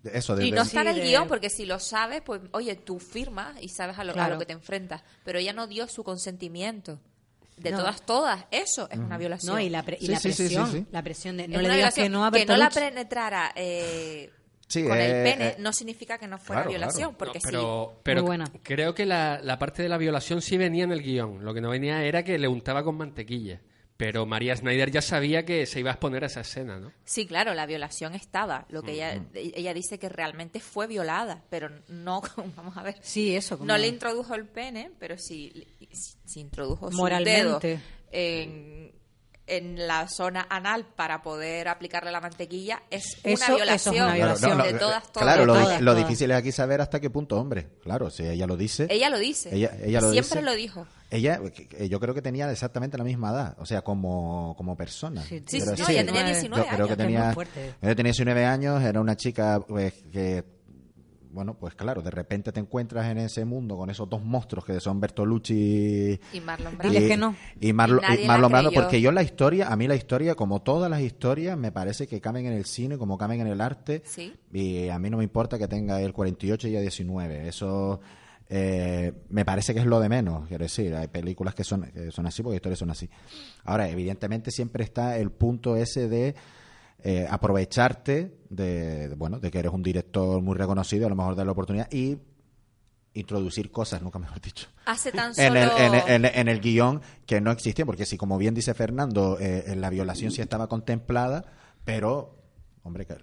eso 0.05 0.35
de, 0.35 0.47
Y 0.47 0.51
no 0.51 0.63
de- 0.63 0.67
está 0.67 0.81
en 0.83 0.89
el 0.89 0.97
de- 0.97 1.03
guion, 1.03 1.29
porque 1.29 1.49
si 1.49 1.65
lo 1.65 1.79
sabes, 1.79 2.23
pues, 2.23 2.41
oye, 2.51 2.75
tú 2.75 2.99
firmas 2.99 3.55
y 3.63 3.69
sabes 3.69 3.97
a 4.01 4.03
lo, 4.05 4.11
a 4.11 4.15
Claro. 4.15 4.35
lo 4.35 4.41
que 4.41 4.47
te 4.47 4.53
enfrentas. 4.53 5.03
Pero 5.25 5.39
ella 5.39 5.53
no 5.53 5.69
dio 5.69 5.87
su 5.87 6.03
consentimiento. 6.03 6.99
De 7.57 7.71
No. 7.71 7.79
todas, 7.79 8.03
todas. 8.03 8.45
Eso 8.51 8.89
es 8.91 8.99
una 8.99 9.17
violación. 9.17 9.55
No, 9.55 9.61
y 9.61 9.69
la, 9.69 9.85
pre- 9.85 9.99
y 10.01 10.07
Sí, 10.07 10.13
la 10.13 10.19
sí, 10.19 10.31
sí, 10.33 10.35
sí, 10.35 10.43
presión. 10.57 10.73
sí. 10.73 10.87
La 10.91 11.03
presión 11.05 11.37
de. 11.37 11.45
Es 11.45 11.49
No 11.51 11.57
le 11.59 11.63
digas 11.69 11.77
violación. 11.77 12.05
que 12.07 12.11
no 12.11 12.25
a 12.25 12.33
Que 12.33 12.47
no 12.47 12.57
la 12.57 12.71
penetrara 12.71 13.53
eh, 13.55 14.33
Sí, 14.73 14.85
con 14.85 14.99
el 14.99 15.11
eh, 15.11 15.23
pene 15.23 15.49
eh, 15.49 15.57
no 15.59 15.73
significa 15.73 16.19
que 16.19 16.27
no 16.27 16.39
fuera 16.39 16.63
claro, 16.63 16.71
violación. 16.71 17.15
claro. 17.15 17.19
Porque 17.19 17.39
No, 17.39 17.43
pero 17.51 17.91
sí. 17.93 18.01
pero 18.03 18.21
Muy 18.23 18.27
buena. 18.29 18.45
creo 18.63 18.95
que 18.95 19.05
la, 19.07 19.41
la 19.43 19.59
parte 19.59 19.83
de 19.83 19.89
la 19.89 19.99
violación 19.99 20.41
sí 20.43 20.57
venía 20.57 20.85
en 20.85 20.93
el 20.93 21.03
guion. 21.03 21.45
Lo 21.45 21.53
que 21.55 21.61
no 21.61 21.71
venía 21.71 22.03
era 22.05 22.23
que 22.25 22.39
le 22.39 22.49
untaba 22.49 22.83
con 22.85 22.97
mantequilla. 22.97 23.61
Pero 23.99 24.27
María 24.27 24.57
Schneider 24.57 24.91
ya 24.91 25.03
sabía 25.03 25.45
que 25.45 25.65
se 25.67 25.79
iba 25.79 25.91
a 25.91 25.93
exponer 25.93 26.25
a 26.25 26.27
esa 26.27 26.41
escena, 26.41 26.81
¿no? 26.81 26.91
Sí, 27.05 27.25
claro, 27.27 27.55
la 27.55 27.67
violación 27.67 28.15
estaba. 28.15 28.67
Lo 28.71 28.83
que 28.83 28.93
ella, 28.93 29.23
ella 29.35 29.75
dice 29.75 29.99
que 30.01 30.09
realmente 30.09 30.59
fue 30.59 30.89
violada, 30.89 31.45
pero 31.51 31.69
no, 31.89 32.21
vamos 32.57 32.77
a 32.77 32.83
ver. 32.83 32.97
Sí, 33.03 33.37
eso. 33.37 33.59
Como... 33.59 33.69
No 33.69 33.79
le 33.79 33.87
introdujo 33.87 34.35
el 34.35 34.47
pene, 34.47 34.91
pero 34.99 35.19
sí, 35.19 35.53
sí- 35.93 36.17
sí 36.25 36.41
introdujo 36.41 36.91
su 36.91 36.97
Moralmente. 36.97 37.69
dedo 37.69 37.81
en, 38.11 38.93
en 39.47 39.87
la 39.89 40.09
zona 40.09 40.47
anal 40.49 40.87
para 40.97 41.21
poder 41.23 41.69
aplicarle 41.69 42.11
la 42.13 42.21
mantequilla. 42.21 42.83
Es 42.91 43.19
una 43.25 43.33
Eso- 43.35 43.43
eso 43.45 43.53
es 43.53 43.57
violación, 43.57 43.95
una 44.07 44.15
violación. 44.15 44.63
de 44.63 44.73
todas, 44.75 45.13
todas. 45.13 45.23
Claro, 45.27 45.41
de 45.43 45.47
lo, 45.47 45.55
todas. 45.55 45.81
lo 45.81 45.93
todas. 45.93 46.07
difícil 46.09 46.31
es 46.31 46.37
aquí 46.37 46.53
saber 46.53 46.81
hasta 46.81 47.01
qué 47.01 47.11
punto, 47.11 47.37
hombre. 47.39 47.69
Claro, 47.83 48.09
si 48.11 48.25
ella 48.25 48.47
lo 48.47 48.57
dice. 48.57 48.87
Ella 48.89 49.11
lo 49.11 49.19
dice. 49.19 49.55
Ella- 49.55 49.73
ella 49.83 50.01
lo 50.01 50.13
Siempre 50.13 50.41
dice. 50.41 50.43
lo 50.43 50.55
dijo. 50.55 50.87
Ella, 51.11 51.41
eh, 51.79 51.89
yo 51.89 52.01
creo 52.01 52.15
que 52.15 52.23
tenía 52.23 52.51
exactamente 52.51 52.97
la 52.97 53.05
misma 53.05 53.31
edad, 53.33 53.57
o 53.59 53.67
sea, 53.67 53.83
como, 53.83 54.55
como 54.57 54.77
persona. 54.77 55.23
Sí, 55.23 55.43
Sí, 55.47 55.59
Pero 55.61 55.77
sí, 55.77 55.83
no, 55.83 55.89
ella 55.89 56.07
tenía 56.07 56.25
19 56.25 56.65
yo 56.65 56.75
creo 56.75 56.87
que 56.87 56.93
años. 56.95 57.01
Es 57.01 57.07
tenía, 57.07 57.33
fuerte. 57.35 57.75
ella 57.83 57.95
tenía 57.95 58.13
19 58.13 58.45
años, 58.47 58.83
era 58.83 59.01
una 59.01 59.17
chica 59.17 59.61
pues, 59.69 59.93
que, 60.11 60.43
bueno, 61.33 61.55
pues 61.59 61.75
claro, 61.75 62.03
de 62.03 62.11
repente 62.11 62.53
te 62.53 62.61
encuentras 62.61 63.07
en 63.11 63.19
ese 63.19 63.45
mundo 63.45 63.77
con 63.77 63.89
esos 63.91 64.09
dos 64.09 64.23
monstruos 64.23 64.65
que 64.65 64.79
son 64.81 65.01
Bertolucci 65.01 66.21
Y 66.33 66.41
Marlon 66.41 66.77
Brando. 66.79 66.93
Diles 66.95 67.11
que 67.11 67.17
no. 67.17 67.35
y 67.61 67.73
Marlo- 67.73 67.99
Y 67.99 68.03
nadie 68.03 68.19
y 68.19 68.27
la 68.27 68.29
Marlon 68.33 68.53
Brando, 68.53 68.71
porque 68.73 69.01
yo 69.01 69.13
la 69.13 69.23
historia, 69.23 69.69
a 69.69 69.77
mí 69.77 69.89
la 69.89 69.95
historia, 69.95 70.35
como 70.35 70.63
todas 70.63 70.91
las 70.91 71.01
historias, 71.01 71.57
me 71.59 71.73
parece 71.73 72.07
que 72.07 72.21
caben 72.21 72.47
en 72.47 72.53
el 72.53 72.65
cine, 72.67 72.99
como 72.99 73.19
caben 73.19 73.41
en 73.41 73.47
el 73.47 73.61
arte, 73.61 74.03
Sí. 74.05 74.35
y 74.53 74.89
a 74.89 74.99
mí 74.99 75.11
no 75.11 75.17
me 75.19 75.25
importa 75.25 75.59
que 75.59 75.69
tenga 75.69 76.01
el 76.01 76.13
48 76.13 76.69
y 76.69 76.77
el 76.77 76.83
19. 76.83 77.49
Eso 77.49 78.01
eh, 78.55 79.13
me 79.31 79.45
parece 79.47 79.73
que 79.73 79.81
es 79.81 79.87
lo 79.87 79.99
de 80.01 80.09
menos. 80.11 80.47
Quiero 80.49 80.65
decir, 80.65 80.95
hay 80.95 81.09
películas 81.09 81.55
que 81.55 81.65
son, 81.65 81.83
que 81.91 82.11
son 82.11 82.27
así 82.27 82.43
porque 82.43 82.57
historias 82.57 82.79
son 82.81 82.91
así. 82.91 83.09
Ahora, 83.65 83.89
evidentemente 83.89 84.51
siempre 84.51 84.85
está 84.85 85.17
el 85.17 85.31
punto 85.31 85.77
ese 85.77 86.09
de 86.09 86.35
eh, 87.03 87.27
aprovecharte 87.31 88.37
de, 88.51 89.09
de, 89.09 89.15
bueno, 89.15 89.39
de 89.41 89.51
que 89.51 89.59
eres 89.59 89.73
un 89.73 89.83
director 89.83 90.41
muy 90.41 90.57
reconocido, 90.57 91.07
a 91.07 91.11
lo 91.11 91.17
mejor 91.17 91.35
dar 91.37 91.47
la 91.47 91.53
oportunidad 91.53 91.91
y 91.93 92.19
introducir 93.15 93.71
cosas, 93.71 94.01
nunca 94.03 94.19
mejor 94.19 94.41
dicho 94.41 94.69
Hace 94.87 95.13
tan 95.13 95.35
solo... 95.35 95.47
en 95.49 95.57
el, 95.57 95.71
en, 95.77 95.95
el- 95.95 96.03
en 96.09 96.25
el- 96.25 96.31
en 96.35 96.49
el 96.49 96.61
guion 96.61 97.03
que 97.27 97.41
no 97.41 97.51
existía, 97.51 97.85
porque 97.85 98.07
si, 98.07 98.17
como 98.17 98.39
bien 98.39 98.55
dice 98.55 98.73
Fernando, 98.75 99.37
eh, 99.39 99.65
en 99.67 99.81
la 99.81 99.91
violación 99.91 100.31
sí 100.33 100.41
estaba 100.41 100.69
contemplada, 100.69 101.45
pero, 101.85 102.39
hombre, 102.85 103.05
que 103.05 103.17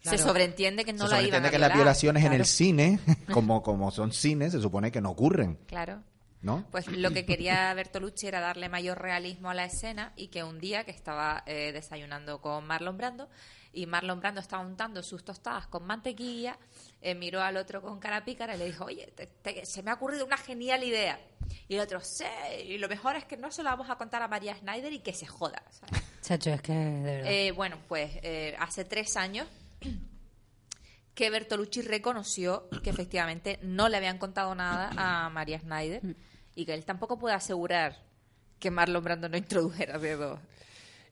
Se 0.00 0.18
sobreentiende 0.18 0.84
que 0.84 0.92
no 0.92 1.06
se 1.06 1.12
la 1.14 1.22
iban 1.22 1.42
sobreentiende 1.42 1.48
a 1.48 1.50
que 1.52 1.58
las 1.58 1.68
violar. 1.68 1.76
violaciones 1.78 2.24
en 2.24 2.32
el 2.32 2.44
cine, 2.44 2.98
como, 3.32 3.62
como 3.62 3.90
son 3.92 4.12
cines, 4.12 4.50
se 4.52 4.60
supone 4.60 4.90
que 4.90 5.00
no 5.00 5.10
ocurren, 5.10 5.58
Claro. 5.66 6.02
¿No? 6.42 6.66
Pues 6.70 6.86
lo 6.88 7.10
que 7.10 7.26
quería 7.26 7.72
Bertolucci 7.74 8.26
era 8.26 8.40
darle 8.40 8.68
mayor 8.68 9.00
realismo 9.00 9.50
a 9.50 9.54
la 9.54 9.64
escena 9.64 10.12
y 10.16 10.28
que 10.28 10.42
un 10.44 10.58
día 10.58 10.84
que 10.84 10.90
estaba 10.90 11.42
eh, 11.46 11.70
desayunando 11.72 12.40
con 12.40 12.66
Marlon 12.66 12.96
Brando 12.96 13.28
y 13.72 13.86
Marlon 13.86 14.20
Brando 14.20 14.40
estaba 14.40 14.64
untando 14.64 15.02
sus 15.02 15.24
tostadas 15.24 15.66
con 15.68 15.84
mantequilla, 15.86 16.58
eh, 17.02 17.14
miró 17.14 17.40
al 17.42 17.56
otro 17.56 17.82
con 17.82 18.00
cara 18.00 18.24
pícara 18.24 18.54
y 18.54 18.58
le 18.58 18.64
dijo, 18.66 18.86
oye, 18.86 19.12
te- 19.14 19.26
te- 19.26 19.64
se 19.66 19.82
me 19.82 19.90
ha 19.90 19.94
ocurrido 19.94 20.24
una 20.26 20.36
genial 20.38 20.82
idea. 20.82 21.20
Y 21.68 21.74
el 21.74 21.80
otro, 21.80 22.00
sí, 22.00 22.24
y 22.66 22.78
lo 22.78 22.88
mejor 22.88 23.16
es 23.16 23.24
que 23.26 23.36
no 23.36 23.50
se 23.52 23.62
lo 23.62 23.70
vamos 23.70 23.90
a 23.90 23.96
contar 23.96 24.22
a 24.22 24.28
María 24.28 24.54
Schneider 24.56 24.92
y 24.92 25.00
que 25.00 25.12
se 25.12 25.26
joda. 25.26 25.62
¿sabes? 25.70 26.02
Chacho, 26.22 26.50
es 26.50 26.62
que 26.62 26.72
de 26.72 27.00
verdad. 27.16 27.30
Eh, 27.32 27.52
bueno, 27.52 27.78
pues 27.88 28.10
eh, 28.22 28.56
hace 28.58 28.84
tres 28.84 29.16
años 29.16 29.46
que 31.14 31.30
Bertolucci 31.30 31.82
reconoció 31.82 32.68
que 32.82 32.90
efectivamente 32.90 33.58
no 33.62 33.88
le 33.88 33.96
habían 33.98 34.18
contado 34.18 34.54
nada 34.54 34.90
a 34.96 35.28
María 35.30 35.58
Schneider 35.60 36.00
y 36.60 36.66
que 36.66 36.74
él 36.74 36.84
tampoco 36.84 37.18
puede 37.18 37.34
asegurar 37.34 38.02
que 38.58 38.70
Marlon 38.70 39.02
Brando 39.04 39.28
no 39.28 39.36
introdujera 39.36 39.98
dedos 39.98 40.38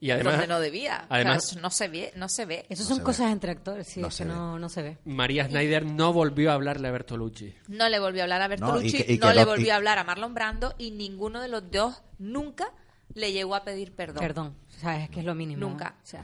Y 0.01 0.11
además, 0.11 0.35
donde 0.35 0.47
no 0.47 0.61
debía. 0.61 1.07
Además 1.09 1.57
no 1.61 1.71
se 1.71 1.89
ve, 1.89 2.13
no 2.15 2.29
se 2.29 2.45
ve. 2.47 2.67
Eso 2.69 2.83
no 2.85 2.89
son 2.91 2.99
ve. 2.99 3.05
cosas 3.05 3.33
entre 3.33 3.51
actores, 3.51 3.87
sí, 3.89 4.01
No 4.01 4.09
es 4.09 4.17
que 4.17 4.25
ve. 4.25 4.31
no, 4.31 4.59
no 4.59 4.69
se 4.69 4.83
ve. 4.83 4.99
María 5.05 5.47
Schneider 5.47 5.85
no 5.87 6.13
volvió 6.13 6.51
a 6.51 6.55
hablarle 6.55 6.89
a 6.89 6.91
Bertolucci. 6.93 7.55
No 7.69 7.89
le 7.89 7.99
volvió 7.99 8.23
a 8.23 8.25
hablar 8.25 8.43
a 8.43 8.49
Bertolucci, 8.49 8.87
y 8.89 8.93
que- 9.05 9.13
y 9.15 9.19
no 9.19 9.29
que 9.29 9.35
le 9.35 9.41
lo- 9.41 9.47
volvió 9.49 9.67
y- 9.67 9.71
a 9.71 9.77
hablar 9.77 9.99
a 9.99 10.05
Marlon 10.05 10.35
Brando 10.35 10.75
y 10.79 10.91
ninguno 10.93 11.41
de 11.41 11.49
los 11.49 11.71
dos 11.71 12.01
nunca 12.19 12.73
le 13.15 13.33
llegó 13.33 13.55
a 13.57 13.65
pedir 13.65 13.93
perdón. 13.93 14.21
Perdón. 14.21 14.57
O 14.77 14.81
sea, 14.81 15.03
es 15.03 15.11
que 15.11 15.21
es 15.21 15.27
lo 15.27 15.35
mínimo. 15.35 15.61
Nunca. 15.67 15.97
O 16.03 16.07
sea, 16.07 16.23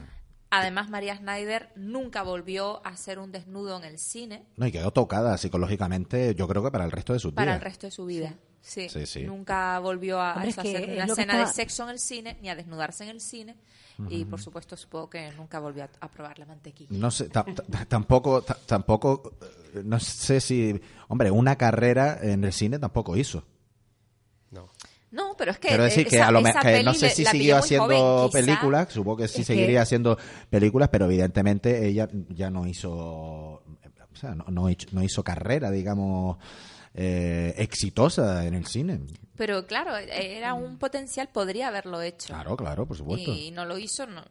Además, 0.51 0.89
María 0.89 1.17
Schneider 1.17 1.69
nunca 1.75 2.21
volvió 2.23 2.85
a 2.85 2.91
hacer 2.91 3.19
un 3.19 3.29
desnudo 3.33 3.75
en 3.77 3.83
el 3.83 3.97
cine 3.99 4.45
No, 4.55 4.65
y 4.67 4.71
quedó 4.71 4.91
tocada 4.91 5.37
psicológicamente, 5.37 6.33
yo 6.35 6.47
creo 6.47 6.63
que 6.63 6.71
para 6.71 6.85
el 6.85 6.91
resto 6.91 7.11
de 7.11 7.19
sus 7.19 7.33
para 7.33 7.51
días. 7.51 7.55
el 7.57 7.61
resto 7.61 7.87
de 7.87 7.91
su 7.91 8.05
vida. 8.05 8.29
Sí, 8.29 8.35
Sí, 8.67 9.05
sí. 9.05 9.23
nunca 9.23 9.77
volvió 9.79 10.19
a, 10.19 10.33
Hombre, 10.33 10.49
es 10.49 10.57
a 10.57 10.61
hacer 10.61 10.89
es 10.89 10.95
una 10.95 11.05
escena 11.05 11.39
de 11.39 11.53
sexo 11.53 11.83
en 11.83 11.89
el 11.91 11.99
cine, 11.99 12.37
ni 12.41 12.49
a 12.49 12.55
desnudarse 12.55 13.03
en 13.03 13.11
el 13.11 13.21
cine. 13.21 13.55
Y 14.09 14.25
por 14.25 14.41
supuesto, 14.41 14.75
supongo 14.75 15.09
que 15.09 15.31
nunca 15.37 15.59
volvió 15.59 15.83
a, 15.85 15.89
a 16.01 16.09
probar 16.11 16.37
la 16.39 16.45
mantequilla. 16.45 16.89
No 16.97 17.09
sé, 17.11 17.29
ta- 17.29 17.45
ta- 17.45 17.85
tampoco, 17.85 18.41
ta- 18.41 18.57
tampoco, 18.65 19.31
eh, 19.73 19.81
no 19.85 19.99
sé 20.01 20.41
si, 20.41 20.77
hombre, 21.07 21.31
una 21.31 21.55
carrera 21.57 22.19
en 22.21 22.43
el 22.43 22.51
cine 22.51 22.77
tampoco 22.77 23.15
hizo. 23.15 23.45
No. 24.51 24.69
No, 25.11 25.35
pero 25.37 25.51
es 25.51 25.59
que. 25.59 25.69
Quiero 25.69 25.83
decir 25.83 26.07
que 26.07 26.17
esa- 26.17 26.27
a 26.27 26.31
lo 26.31 26.43
que 26.43 26.83
no 26.83 26.93
sé 26.93 27.09
si 27.11 27.23
siguió 27.23 27.55
haciendo 27.57 27.85
joven, 28.27 28.31
películas, 28.31 28.91
supongo 28.91 29.17
que 29.17 29.27
sí 29.29 29.41
Es 29.41 29.47
seguiría 29.47 29.67
que- 29.75 29.79
haciendo 29.79 30.17
películas, 30.49 30.89
pero 30.89 31.05
evidentemente 31.05 31.87
ella 31.87 32.09
ya 32.29 32.49
no 32.49 32.67
hizo, 32.67 32.91
o 32.91 33.63
sea, 34.15 34.35
no, 34.35 34.43
no 34.49 34.69
hizo, 34.69 34.87
no 34.91 35.03
hizo 35.03 35.23
carrera, 35.23 35.71
digamos, 35.71 36.37
eh, 36.95 37.53
exitosa 37.57 38.45
en 38.45 38.53
el 38.55 38.65
cine. 38.65 39.01
Pero 39.37 39.67
claro, 39.67 39.95
era 39.97 40.53
un 40.53 40.77
potencial, 40.77 41.27
podría 41.31 41.67
haberlo 41.67 42.01
hecho. 42.01 42.27
Claro, 42.27 42.55
claro, 42.55 42.85
por 42.85 42.95
supuesto. 42.97 43.33
Y 43.33 43.51
no 43.51 43.65
lo 43.65 43.77
hizo, 43.77 44.05
no- 44.07 44.23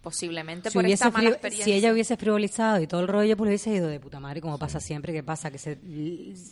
posiblemente 0.00 0.70
Si, 0.70 0.74
por 0.78 0.86
esta 0.86 1.10
mala 1.10 1.30
experiencia. 1.30 1.64
si 1.64 1.72
ella 1.72 1.92
hubiese 1.92 2.16
frivolizado 2.16 2.80
y 2.80 2.86
todo 2.86 3.00
el 3.00 3.08
rollo, 3.08 3.36
pues 3.36 3.48
hubiese 3.48 3.70
ido 3.72 3.88
de 3.88 3.98
puta 3.98 4.20
madre, 4.20 4.40
como 4.40 4.56
pasa 4.56 4.78
siempre, 4.80 5.12
que 5.12 5.22
pasa 5.24 5.50
que 5.50 5.58
se, 5.58 5.72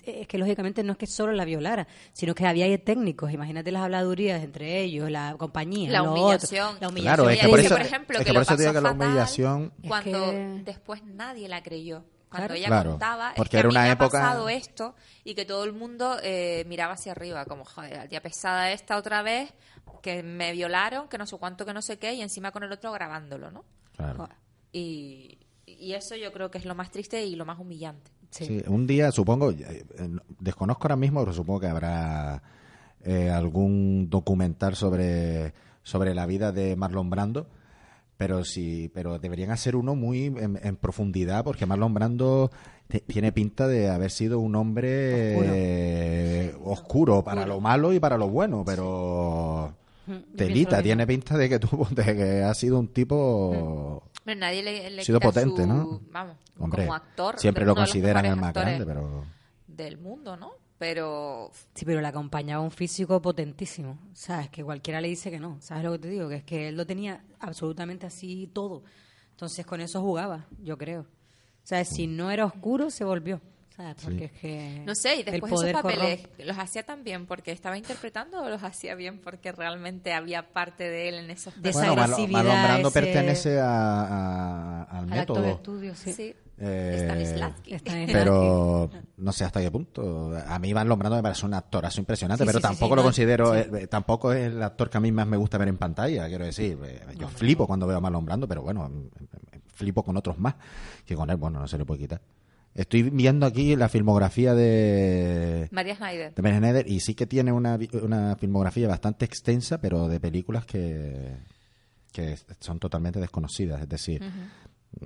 es 0.05 0.27
que 0.27 0.37
lógicamente 0.37 0.83
no 0.83 0.93
es 0.93 0.99
que 0.99 1.07
solo 1.07 1.33
la 1.33 1.45
violara, 1.45 1.87
sino 2.13 2.35
que 2.35 2.45
había 2.45 2.65
ahí 2.67 2.77
técnicos, 2.77 3.31
imagínate 3.33 3.71
las 3.71 3.83
habladurías 3.83 4.43
entre 4.43 4.81
ellos, 4.83 5.11
la 5.11 5.37
compañía, 5.39 5.91
la 5.91 6.03
humillación. 6.03 6.67
otro, 6.67 6.81
la 6.81 6.89
humillación. 6.89 7.15
Claro, 7.17 7.31
es 7.31 7.41
que 7.41 7.49
por 7.49 7.59
dice, 7.59 7.67
eso- 7.69 7.77
por 7.77 7.87
ejemplo, 7.87 8.19
es 8.19 8.19
que, 8.19 8.25
que 8.25 8.31
por 8.33 8.37
lo 8.37 8.43
eso 8.43 8.57
te 8.57 8.63
digo 8.63 8.73
que 8.75 8.81
la 8.81 8.93
humillación- 8.93 9.73
Es 9.83 9.89
Cuando 9.89 10.31
que- 10.33 10.63
después 10.65 11.05
nadie 11.05 11.49
la 11.49 11.63
creyó. 11.63 12.05
Cuando 12.31 12.55
ella 12.55 12.67
Claro, 12.67 12.91
contaba, 12.93 13.31
es 13.31 13.37
porque 13.37 13.51
que 13.53 13.57
era 13.59 13.69
a 13.69 13.71
mí 13.71 13.77
una 13.77 13.83
me 13.85 13.91
época- 13.93 14.07
ha 14.19 14.23
pasado 14.23 14.49
esto 14.49 14.95
y 15.25 15.35
que 15.35 15.45
todo 15.45 15.65
el 15.65 15.73
mundo 15.73 16.17
eh, 16.23 16.65
miraba 16.67 16.95
hacia 16.95 17.13
arriba, 17.13 17.45
como, 17.47 17.65
joder, 17.65 17.93
la 17.97 18.09
tía 18.09 18.21
pesada 18.21 18.73
esta 18.73 18.97
otra 18.97 19.23
vez, 19.23 19.53
que 20.03 20.23
me 20.23 20.53
violaron, 20.53 21.09
que 21.09 21.19
no 21.19 21.27
sé 21.27 21.37
cuánto, 21.39 21.65
que 21.65 21.73
no 21.73 21.83
sé 21.83 21.99
qué, 21.99 22.15
y 22.15 22.23
encima 22.23 22.51
con 22.53 22.63
el 22.65 22.73
otro 22.73 22.93
grabándolo, 22.93 23.51
¿no? 23.51 23.65
Claro. 23.97 24.29
Y, 24.73 25.39
y 25.67 25.93
eso 25.95 26.17
yo 26.17 26.33
creo 26.33 26.51
que 26.51 26.59
es 26.59 26.65
lo 26.65 26.75
más 26.75 26.91
triste 26.91 27.25
y 27.25 27.37
lo 27.37 27.45
más 27.47 27.59
humillante. 27.59 28.11
Sí. 28.31 28.45
Sí, 28.47 28.63
un 28.67 28.87
día 28.87 29.11
supongo, 29.13 29.51
eh, 29.53 29.57
eh, 29.99 30.09
desconozco 30.41 30.85
ahora 30.85 30.97
mismo, 30.97 31.21
pero 31.21 31.33
supongo 31.33 31.61
que 31.61 31.67
habrá 31.69 32.43
eh, 33.05 33.31
algún 33.31 34.11
documental 34.11 34.75
sobre, 34.77 35.55
sobre 35.83 36.13
la 36.15 36.27
vida 36.27 36.51
de 36.53 36.75
Marlon 36.77 37.09
Brando, 37.09 37.47
pero 38.17 38.45
sí, 38.45 38.91
pero 38.95 39.19
deberían 39.19 39.51
hacer 39.51 39.77
uno 39.77 39.95
muy 39.95 40.25
en, 40.27 40.59
en 40.63 40.77
profundidad, 40.77 41.45
porque 41.45 41.67
Marlon 41.67 41.93
Brando 41.95 42.51
te- 42.89 43.01
tiene 43.01 43.33
pinta 43.33 43.69
de 43.69 43.91
haber 43.91 44.11
sido 44.11 44.39
un 44.41 44.55
hombre 44.57 45.33
Oscuro. 45.35 45.53
eh, 45.55 46.55
oscuro 46.65 47.25
para 47.25 47.47
lo 47.47 47.61
malo 47.61 47.93
y 47.93 48.01
para 48.01 48.17
lo 48.17 48.29
bueno, 48.29 48.63
pero 48.65 49.75
lo 50.07 50.23
telita, 50.37 50.83
tiene 50.83 51.07
pinta 51.07 51.37
de 51.37 51.49
que 51.49 51.59
tuvo, 51.59 51.87
de 51.91 52.17
que 52.17 52.43
ha 52.43 52.55
sido 52.55 52.79
un 52.79 52.89
tipo 52.89 54.03
Pero 54.25 54.41
nadie 54.41 54.63
le, 54.63 54.91
le 54.91 55.03
Ha 55.03 55.05
sido 55.05 55.19
quita 55.21 55.29
potente, 55.33 55.63
su- 55.63 55.69
¿no? 55.69 56.01
Vamos, 56.11 56.37
Hombre, 56.59 56.85
como 56.85 56.95
actor. 56.95 57.39
siempre 57.39 57.65
lo 57.67 57.75
consideran 57.75 58.25
el 58.25 58.37
más 58.37 58.49
actores 58.49 58.79
grande, 58.79 58.87
pero 58.87 59.25
Del 59.67 59.99
mundo, 59.99 60.37
¿no? 60.37 60.53
Pero 60.79 61.51
Sí, 61.75 61.85
pero 61.87 62.01
le 62.01 62.07
acompañaba 62.09 62.63
un 62.63 62.71
físico 62.71 63.21
potentísimo. 63.23 63.99
¿Sabes? 64.13 64.51
Que 64.51 64.63
cualquiera 64.63 65.01
le 65.01 65.09
dice 65.09 65.31
que 65.31 65.39
no. 65.41 65.57
¿Sabes 65.61 65.85
lo 65.85 65.93
que 65.93 65.99
te 66.01 66.09
digo? 66.09 66.29
Que 66.29 66.37
es 66.37 66.45
que 66.45 66.69
él 66.69 66.77
lo 66.77 66.87
tenía 66.87 67.25
absolutamente 67.41 68.07
así 68.07 68.51
todo. 68.53 68.83
Entonces 69.31 69.65
con 69.67 69.81
eso 69.81 70.01
jugaba, 70.03 70.47
yo 70.63 70.77
creo. 70.77 71.07
¿Sabes? 71.63 71.89
Si 71.89 72.07
no 72.07 72.31
era 72.31 72.45
oscuro, 72.45 72.91
se 72.91 73.05
volvió. 73.05 73.41
¿Sabes? 73.77 73.97
Porque 74.03 74.25
es 74.27 74.33
que. 74.33 74.83
No 74.87 74.95
sé, 74.95 75.17
y 75.17 75.23
después 75.23 75.53
esos 75.53 75.71
papeles 75.73 76.21
corrompe. 76.23 76.45
los 76.47 76.59
hacía 76.59 76.83
tan 76.83 77.05
bien 77.05 77.27
porque 77.27 77.53
estaba 77.53 77.77
interpretando 77.77 78.43
o 78.43 78.49
los 78.49 78.63
hacía 78.63 78.95
bien 78.95 79.19
porque 79.21 79.53
realmente 79.53 80.15
había 80.15 80.53
parte 80.55 80.85
de 80.89 81.09
él 81.11 81.15
en 81.17 81.31
esos 81.31 81.61
De 81.61 81.71
esa 81.71 81.81
bueno, 81.93 81.97
Marlon, 81.97 82.31
Brando 82.31 82.89
ese- 82.89 83.01
pertenece 83.03 83.61
a, 83.61 83.67
a- 83.69 84.83
al 84.85 84.97
Al 84.99 85.07
método. 85.07 85.45
estudio, 85.47 85.95
sí. 85.95 86.13
Sí. 86.15 86.35
Eh, 86.59 87.53
pero 88.07 88.91
no 89.19 89.33
sé 89.33 89.45
hasta 89.45 89.61
qué 89.61 89.71
punto. 89.71 90.33
A 90.47 90.59
mí 90.59 90.73
Marlon 90.73 90.99
Brando 90.99 91.17
me 91.17 91.23
parece 91.23 91.45
un 91.45 91.55
actorazo 91.55 92.01
impresionante, 92.01 92.45
Sí, 92.45 92.47
pero 92.47 92.59
sí, 92.59 92.63
tampoco 92.63 92.95
sí, 92.95 92.97
lo 92.97 93.03
considero, 93.03 93.55
eh, 93.55 93.87
tampoco 93.89 94.33
es 94.33 94.47
el 94.47 94.63
actor 94.63 94.89
que 94.89 94.97
a 94.99 95.01
mí 95.01 95.13
más 95.13 95.27
me 95.27 95.37
gusta 95.37 95.59
ver 95.59 95.69
en 95.69 95.77
pantalla, 95.77 96.27
quiero 96.29 96.45
decir. 96.45 96.79
Eh, 96.85 97.03
Yo 97.19 97.29
flipo 97.29 97.67
cuando 97.67 97.87
veo 97.87 97.99
a 97.99 98.01
Marlon 98.01 98.25
Brando, 98.25 98.49
pero 98.49 98.63
bueno, 98.63 98.89
mm, 98.89 99.09
flipo 99.75 100.03
con 100.03 100.17
otros 100.17 100.39
más, 100.39 100.55
que 101.05 101.15
con 101.15 101.29
él, 101.29 101.37
bueno, 101.37 101.61
no 101.61 101.69
se 101.69 101.77
le 101.77 101.85
puede 101.85 102.01
quitar. 102.01 102.23
Estoy 102.75 103.05
viendo 103.05 103.47
aquí 103.47 103.75
la 103.75 103.89
filmografía 103.89 104.55
de, 104.55 105.69
María 105.71 105.97
Schneider. 105.97 106.35
de 106.35 106.57
Schneider 106.57 106.87
y 106.87 107.01
sí 107.01 107.15
que 107.15 107.27
tiene 107.27 107.51
una, 107.51 107.79
una 108.03 108.37
filmografía 108.37 108.87
bastante 108.87 109.25
extensa, 109.25 109.81
pero 109.81 110.09
de 110.09 110.21
películas 110.21 110.67
que, 110.67 111.37
que 112.13 112.37
son 112.61 112.79
totalmente 112.79 113.19
desconocidas. 113.19 113.81
Es 113.81 113.89
decir, 113.89 114.23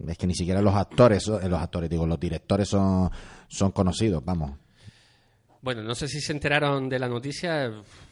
es 0.09 0.19
que 0.19 0.27
ni 0.27 0.35
siquiera 0.35 0.61
los 0.63 0.75
actores, 0.75 1.27
eh, 1.29 1.49
los 1.49 1.61
actores, 1.61 1.89
digo, 1.91 2.07
los 2.07 2.19
directores 2.21 2.69
son, 2.69 3.11
son 3.49 3.71
conocidos, 3.73 4.25
vamos. 4.25 4.53
Bueno, 5.63 5.83
no 5.83 5.95
sé 5.95 6.09
si 6.09 6.21
se 6.21 6.33
enteraron 6.33 6.89
de 6.89 6.99
la 6.99 7.09
noticia, 7.09 7.71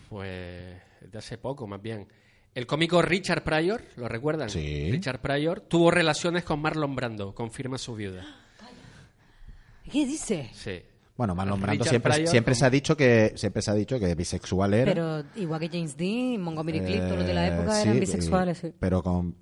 pues 0.09 0.77
de 1.01 1.19
hace 1.19 1.39
poco 1.39 1.67
más 1.67 1.81
bien. 1.81 2.07
El 2.55 2.67
cómico 2.67 3.01
Richard 3.03 3.45
Pryor, 3.45 3.83
¿lo 3.97 4.09
recuerdan? 4.09 4.51
Sí. 4.51 4.91
Richard 4.91 5.21
Pryor 5.21 5.61
tuvo 5.61 5.91
relaciones 5.91 6.45
con 6.45 6.61
Marlon 6.61 6.95
Brando, 6.97 7.35
confirma 7.35 7.79
su 7.79 7.95
viuda. 7.95 8.25
¿Qué 9.91 10.05
dice? 10.07 10.51
Sí. 10.53 10.83
Bueno, 11.17 11.35
Marlon 11.35 11.61
Brando 11.61 11.73
Richard 11.85 11.91
siempre, 11.91 12.13
Pryor 12.13 12.29
siempre 12.29 12.55
se 12.55 12.65
ha 12.67 12.71
dicho 12.71 12.97
que 12.97 13.33
siempre 13.37 13.63
se 13.63 13.71
ha 13.71 13.75
dicho 13.75 13.99
que 13.99 14.15
bisexual 14.15 14.75
era. 14.75 14.93
Pero 14.93 15.25
igual 15.37 15.61
que 15.61 15.69
James 15.69 15.97
Dean, 15.97 16.41
Montgomery 16.41 16.81
Clift, 16.81 17.05
todos 17.05 17.19
los 17.19 17.27
de 17.27 17.35
la 17.35 17.47
Eh, 17.49 17.55
época 17.55 17.75
sí, 17.75 17.83
eran 17.83 18.01
bisexuales. 18.01 18.65
eh, 18.65 18.69
Sí. 18.71 18.77
Pero 18.79 19.03
con, 19.03 19.35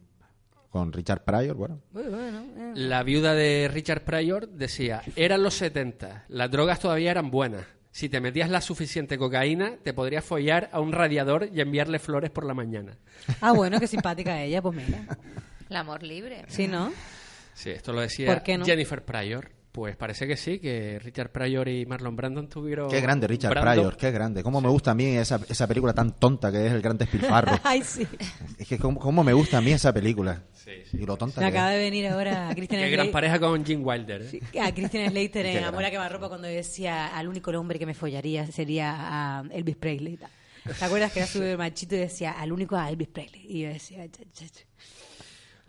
con 0.77 0.93
Richard 0.93 1.25
Pryor, 1.25 1.57
bueno. 1.57 1.81
Eh. 1.97 2.73
La 2.75 3.03
viuda 3.03 3.35
de 3.35 3.71
Richard 3.73 4.05
Pryor 4.05 4.47
decía, 4.49 5.03
eran 5.17 5.43
los 5.43 5.55
70, 5.55 6.27
las 6.29 6.51
drogas 6.51 6.81
todavía 6.81 7.11
eran 7.11 7.31
buenas. 7.31 7.65
Si 7.91 8.11
te 8.11 8.21
metías 8.21 8.51
la 8.51 8.61
suficiente 8.61 9.17
cocaína, 9.17 9.79
te 9.83 9.95
podrías 9.95 10.23
follar 10.23 10.69
a 10.73 10.81
un 10.81 10.93
radiador 10.93 11.49
y 11.51 11.63
enviarle 11.63 11.99
flores 11.99 12.31
por 12.31 12.45
la 12.45 12.53
mañana. 12.53 12.99
Ah, 13.41 13.53
bueno, 13.53 13.81
qué 13.81 13.87
simpática 13.87 14.43
ella, 14.43 14.61
pues 14.61 14.77
mira. 14.77 15.07
El 15.71 15.77
amor 15.77 16.03
libre. 16.03 16.45
Sí, 16.49 16.69
¿no? 16.69 16.93
Sí, 17.55 17.71
esto 17.71 17.95
lo 17.95 18.03
decía. 18.03 18.43
Jennifer 18.45 19.03
Pryor. 19.03 19.51
Pues 19.77 19.95
parece 19.95 20.27
que 20.27 20.39
sí, 20.39 20.59
que 20.59 20.99
Richard 20.99 21.31
Pryor 21.31 21.69
y 21.69 21.85
Marlon 21.85 22.17
Brandon 22.17 22.49
tuvieron... 22.49 22.89
Qué 22.91 23.03
grande 23.03 23.27
Richard 23.27 23.53
Brando- 23.53 23.73
Pryor, 23.83 23.97
qué 23.99 24.11
grande. 24.11 24.43
Cómo 24.43 24.63
me 24.63 24.71
gusta 24.71 24.93
a 24.93 24.95
mí 24.95 25.05
esa, 25.05 25.39
esa 25.51 25.67
película 25.69 25.93
tan 25.93 26.19
tonta 26.19 26.51
que 26.51 26.67
es 26.67 26.73
El 26.73 26.81
Gran 26.81 26.97
Despilfarro. 26.97 27.59
Ay, 27.63 27.83
sí. 27.83 28.07
es 28.59 28.67
que 28.67 28.79
cómo, 28.79 28.99
cómo 28.99 29.23
me 29.23 29.35
gusta 29.35 29.59
a 29.59 29.61
mí 29.61 29.73
esa 29.73 29.93
película. 29.93 30.45
Sí, 30.55 30.71
sí. 30.91 30.97
Y 31.03 31.05
lo 31.05 31.19
tonta 31.19 31.43
Me 31.43 31.51
que 31.53 31.59
acaba 31.59 31.75
es. 31.75 31.79
de 31.79 31.85
venir 31.85 32.07
ahora 32.09 32.49
Christian 32.57 32.81
Qué 32.81 32.91
gran 32.91 33.11
pareja 33.11 33.39
con 33.39 33.67
Jim 33.67 33.83
Wilder. 33.85 34.23
¿eh? 34.23 34.29
Sí, 34.31 34.41
a 34.59 34.73
Christian 34.73 35.11
Slater 35.11 35.45
en. 35.59 35.65
Amor 35.65 35.85
a 35.85 35.91
quemarropa 35.91 36.29
cuando 36.31 36.49
decía 36.49 37.09
al 37.09 37.29
único 37.29 37.51
hombre 37.51 37.79
que 37.79 37.85
me 37.85 37.93
follaría 37.93 38.47
sería 38.51 38.95
a 38.97 39.45
Elvis 39.53 39.77
Presley. 39.77 40.19
¿Te 40.79 40.85
acuerdas 40.85 41.13
que 41.13 41.19
era 41.21 41.29
su 41.29 41.41
machito 41.59 41.95
y 41.97 41.99
decía 41.99 42.33
al 42.33 42.51
único 42.51 42.77
a 42.77 42.89
Elvis 42.89 43.09
Presley? 43.09 43.45
Y 43.47 43.61
yo 43.61 43.69
decía... 43.69 44.05
"Cha, 44.11 44.23
cha, 44.33 44.47
cha". 44.49 44.63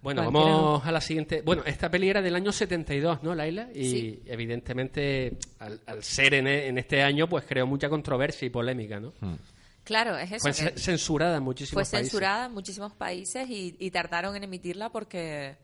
Bueno, 0.01 0.23
Cualquiera 0.23 0.55
vamos 0.57 0.85
a 0.85 0.91
la 0.91 1.01
siguiente. 1.01 1.41
Bueno, 1.43 1.63
esta 1.65 1.89
peli 1.89 2.09
era 2.09 2.21
del 2.21 2.35
año 2.35 2.51
72, 2.51 3.23
¿no, 3.23 3.33
Laila? 3.35 3.69
Y 3.73 3.89
Sí. 3.89 4.23
evidentemente, 4.27 5.37
al, 5.59 5.79
al 5.85 6.03
ser 6.03 6.35
en, 6.35 6.47
e- 6.47 6.67
en 6.67 6.77
este 6.77 7.01
año, 7.01 7.27
pues 7.27 7.45
creó 7.45 7.65
mucha 7.65 7.89
controversia 7.89 8.45
y 8.45 8.49
polémica, 8.49 8.99
¿no? 8.99 9.13
Hmm. 9.19 9.35
Claro, 9.83 10.17
es 10.17 10.31
eso. 10.31 10.41
Fue 10.41 10.51
que 10.51 10.77
censurada 10.79 11.37
en 11.37 11.43
muchísimos 11.43 11.73
fue 11.73 11.91
países. 11.91 12.11
censurada 12.11 12.45
en 12.47 12.53
muchísimos 12.53 12.93
países 12.93 13.49
y, 13.49 13.75
y 13.79 13.89
tardaron 13.91 14.35
en 14.35 14.43
emitirla 14.43 14.89
porque, 14.91 15.55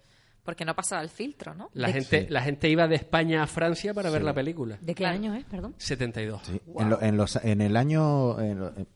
porque 0.44 0.64
no 0.66 0.74
pasaba 0.76 1.02
el 1.02 1.10
filtro, 1.10 1.54
¿no? 1.54 1.70
La 1.74 1.88
De- 1.88 1.94
gente, 1.94 2.28
la 2.30 2.42
gente 2.42 2.70
iba 2.70 2.88
de 2.88 2.96
España 2.96 3.44
a 3.44 3.48
Francia 3.48 3.94
para 3.94 4.10
ver 4.10 4.24
la 4.24 4.34
película. 4.34 4.78
¿De 4.82 4.88
qué 4.96 5.04
Claro. 5.04 5.16
año 5.16 5.36
es, 5.36 5.44
perdón? 5.46 5.76
72. 5.78 6.42
Sí, 6.46 6.60
en, 6.80 6.90
lo- 6.90 7.02
en 7.02 7.18
los, 7.18 7.36
en 7.38 7.62
el 7.62 7.76
año, 7.78 8.40
en 8.40 8.60
lo- 8.60 8.68
en- 8.78 8.88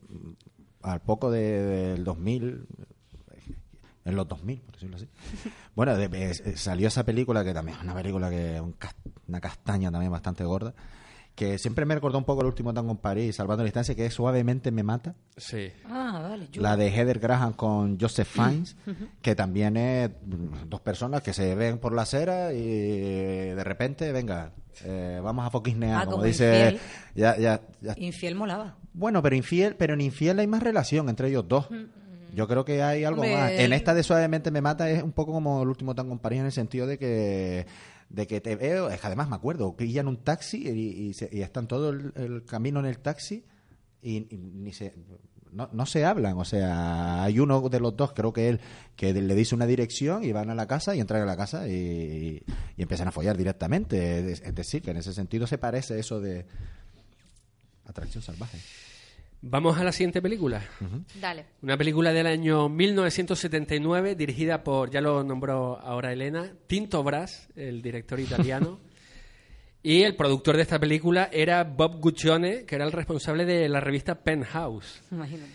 al 0.82 1.00
poco 1.02 1.30
de- 1.30 1.62
del 1.62 2.04
2000, 2.04 2.64
en 4.08 4.16
los 4.16 4.26
2000, 4.28 4.60
por 4.60 4.72
decirlo 4.74 4.96
así. 4.96 5.08
Bueno, 5.74 5.96
de- 5.96 6.06
eh, 6.06 6.32
eh, 6.44 6.56
salió 6.56 6.88
esa 6.88 7.04
película 7.04 7.44
que 7.44 7.54
también 7.54 7.78
es 7.78 7.84
una 7.84 7.94
película 7.94 8.28
que 8.30 8.56
es 8.56 8.60
un 8.60 8.74
una 9.28 9.40
castaña 9.40 9.90
también 9.92 10.10
bastante 10.10 10.42
gorda, 10.42 10.74
que 11.36 11.56
siempre 11.58 11.84
me 11.84 11.94
recordó 11.94 12.18
un 12.18 12.24
poco 12.24 12.40
el 12.40 12.48
último 12.48 12.74
tango 12.74 12.90
en 12.90 12.96
París, 12.96 13.36
salvando 13.36 13.62
la 13.62 13.66
distancia, 13.66 13.94
que 13.94 14.06
es 14.06 14.14
Suavemente 14.14 14.72
me 14.72 14.82
mata. 14.82 15.14
Sí. 15.36 15.70
Ah, 15.84 16.18
vale. 16.30 16.48
yo- 16.50 16.62
La 16.62 16.76
de 16.76 16.88
Heather 16.88 17.20
Graham 17.20 17.52
con 17.52 18.00
Joseph 18.00 18.26
Fiennes, 18.26 18.74
que 19.22 19.36
también 19.36 19.76
es 19.76 20.10
dos 20.66 20.80
personas 20.80 21.22
que 21.22 21.32
se 21.32 21.54
ven 21.54 21.78
por 21.78 21.92
la 21.94 22.02
acera 22.02 22.52
y 22.52 22.58
de 23.54 23.62
repente, 23.62 24.10
venga, 24.10 24.50
eh, 24.82 25.20
vamos 25.22 25.46
a 25.46 25.50
foquisnear, 25.50 25.98
Ah, 26.00 26.04
como 26.06 26.12
como 26.16 26.24
dice. 26.24 26.70
infiel. 26.72 26.80
Ya, 27.14 27.36
ya, 27.38 27.60
ya. 27.82 27.94
Infiel 27.98 28.34
molaba. 28.34 28.76
Bueno, 28.94 29.22
pero 29.22 29.36
infiel, 29.36 29.76
pero 29.76 29.94
en 29.94 30.00
infiel 30.00 30.40
hay 30.40 30.46
más 30.48 30.62
relación 30.62 31.08
entre 31.08 31.28
ellos 31.28 31.46
dos. 31.46 31.68
Yo 32.38 32.46
creo 32.46 32.64
que 32.64 32.82
hay 32.84 33.02
algo 33.02 33.22
más. 33.34 33.50
En 33.64 33.72
esta 33.72 33.94
de 33.94 34.04
Suavemente 34.04 34.52
me 34.52 34.60
mata 34.60 34.88
es 34.88 35.02
un 35.02 35.10
poco 35.12 35.32
como 35.32 35.60
el 35.62 35.68
último 35.68 35.94
tango 35.96 36.12
en 36.12 36.20
París 36.20 36.38
en 36.38 36.46
el 36.46 36.52
sentido 36.52 36.86
de 36.86 36.96
que 36.98 37.66
de 38.10 38.26
que 38.28 38.40
te 38.40 38.54
veo, 38.54 38.88
es 38.90 39.00
que 39.00 39.06
además 39.08 39.28
me 39.28 39.34
acuerdo, 39.34 39.76
pillan 39.76 40.06
un 40.06 40.18
taxi 40.22 40.58
y, 40.68 41.08
y 41.08 41.14
se- 41.14 41.28
y 41.32 41.42
están 41.42 41.66
todo 41.66 41.90
el, 41.90 42.12
el 42.14 42.44
camino 42.44 42.78
en 42.80 42.86
el 42.86 43.00
taxi 43.00 43.44
y, 44.00 44.16
y 44.34 44.38
ni 44.38 44.72
se 44.72 44.94
no, 45.50 45.68
no 45.72 45.84
se 45.86 46.04
hablan, 46.04 46.36
o 46.38 46.44
sea, 46.44 47.22
hay 47.24 47.40
uno 47.40 47.68
de 47.68 47.80
los 47.80 47.96
dos, 47.96 48.12
creo 48.12 48.32
que 48.32 48.48
él, 48.50 48.60
que 48.96 49.12
le 49.14 49.34
dice 49.34 49.54
una 49.54 49.66
dirección 49.66 50.22
y 50.22 50.30
van 50.30 50.48
a 50.50 50.54
la 50.54 50.66
casa 50.66 50.94
y 50.94 51.00
entran 51.00 51.22
a 51.22 51.26
la 51.26 51.36
casa 51.36 51.66
y, 51.68 52.42
y 52.76 52.82
empiezan 52.82 53.08
a 53.08 53.12
follar 53.12 53.36
directamente. 53.36 54.30
Es, 54.32 54.42
es 54.42 54.54
decir, 54.54 54.80
que 54.82 54.90
en 54.92 54.98
ese 54.98 55.12
sentido 55.12 55.46
se 55.46 55.56
parece 55.58 55.98
eso 55.98 56.20
de 56.20 56.46
atracción 57.86 58.22
salvaje. 58.22 58.58
Vamos 59.40 59.78
a 59.78 59.84
la 59.84 59.92
siguiente 59.92 60.20
película. 60.20 60.62
Dale. 61.20 61.44
Una 61.62 61.76
película 61.76 62.12
del 62.12 62.26
año 62.26 62.68
1979 62.68 64.16
dirigida 64.16 64.64
por, 64.64 64.90
ya 64.90 65.00
lo 65.00 65.22
nombró 65.22 65.78
ahora 65.80 66.12
Elena, 66.12 66.52
Tinto 66.66 67.02
Brass, 67.04 67.48
el 67.54 67.80
director 67.80 68.18
italiano. 68.18 68.80
y 69.82 70.02
el 70.02 70.16
productor 70.16 70.56
de 70.56 70.62
esta 70.62 70.80
película 70.80 71.28
era 71.32 71.62
Bob 71.62 72.00
Guccione, 72.00 72.64
que 72.64 72.74
era 72.74 72.84
el 72.84 72.90
responsable 72.92 73.44
de 73.44 73.68
la 73.68 73.78
revista 73.80 74.16
Penthouse. 74.16 75.02
Imagínate. 75.12 75.50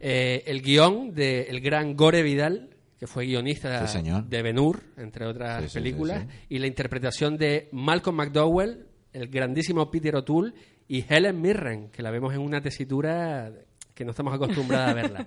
Eh, 0.00 0.42
el 0.46 0.60
guion 0.62 1.14
de 1.14 1.42
el 1.42 1.60
gran 1.60 1.96
Gore 1.96 2.22
Vidal, 2.22 2.70
que 2.98 3.06
fue 3.06 3.26
guionista 3.26 3.86
Sí, 3.86 3.98
señor. 3.98 4.24
de 4.24 4.42
Ben 4.42 4.58
Hur, 4.58 4.82
entre 4.96 5.26
otras 5.26 5.62
Sí, 5.62 5.68
sí, 5.68 5.74
películas, 5.74 6.22
sí, 6.28 6.46
y 6.50 6.58
la 6.58 6.66
interpretación 6.66 7.36
de 7.36 7.68
Malcolm 7.70 8.16
McDowell, 8.16 8.86
el 9.12 9.28
grandísimo 9.28 9.90
Peter 9.90 10.16
O'Toole 10.16 10.52
y 10.88 11.04
Helen 11.06 11.40
Mirren, 11.40 11.90
que 11.90 12.02
la 12.02 12.10
vemos 12.10 12.32
en 12.32 12.40
una 12.40 12.62
tesitura 12.62 13.52
que 13.94 14.04
no 14.04 14.12
estamos 14.12 14.34
acostumbrados 14.34 14.90
a 14.90 14.94
verla. 14.94 15.26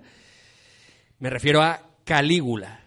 Me 1.20 1.30
refiero 1.30 1.62
a 1.62 1.80
Calígula. 2.03 2.82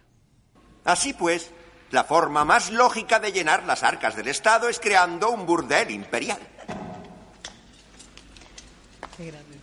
Así 0.83 1.13
pues, 1.13 1.51
la 1.91 2.03
forma 2.03 2.43
más 2.43 2.71
lógica 2.71 3.19
de 3.19 3.31
llenar 3.31 3.63
las 3.63 3.83
arcas 3.83 4.15
del 4.17 4.27
Estado 4.27 4.67
es 4.67 4.79
creando 4.79 5.31
un 5.31 5.45
burdel 5.45 5.89
imperial. 5.91 6.39
Qué 9.15 9.27
grande. 9.27 9.54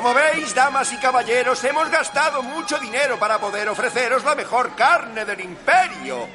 Como 0.00 0.14
veis, 0.14 0.54
damas 0.54 0.90
y 0.94 0.96
caballeros, 0.96 1.62
hemos 1.62 1.90
gastado 1.90 2.42
mucho 2.42 2.78
dinero 2.78 3.18
para 3.18 3.38
poder 3.38 3.68
ofreceros 3.68 4.24
la 4.24 4.34
mejor 4.34 4.74
carne 4.74 5.26
del 5.26 5.40
imperio. 5.42 6.26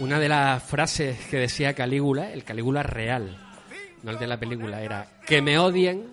Una 0.00 0.18
de 0.18 0.28
las 0.28 0.62
frases 0.62 1.18
que 1.28 1.38
decía 1.38 1.72
Calígula, 1.72 2.30
el 2.30 2.44
Calígula 2.44 2.82
real, 2.82 3.38
no 4.02 4.10
el 4.10 4.18
de 4.18 4.26
la 4.26 4.38
película, 4.38 4.82
era 4.82 5.06
que 5.26 5.40
me 5.40 5.58
odien 5.58 6.12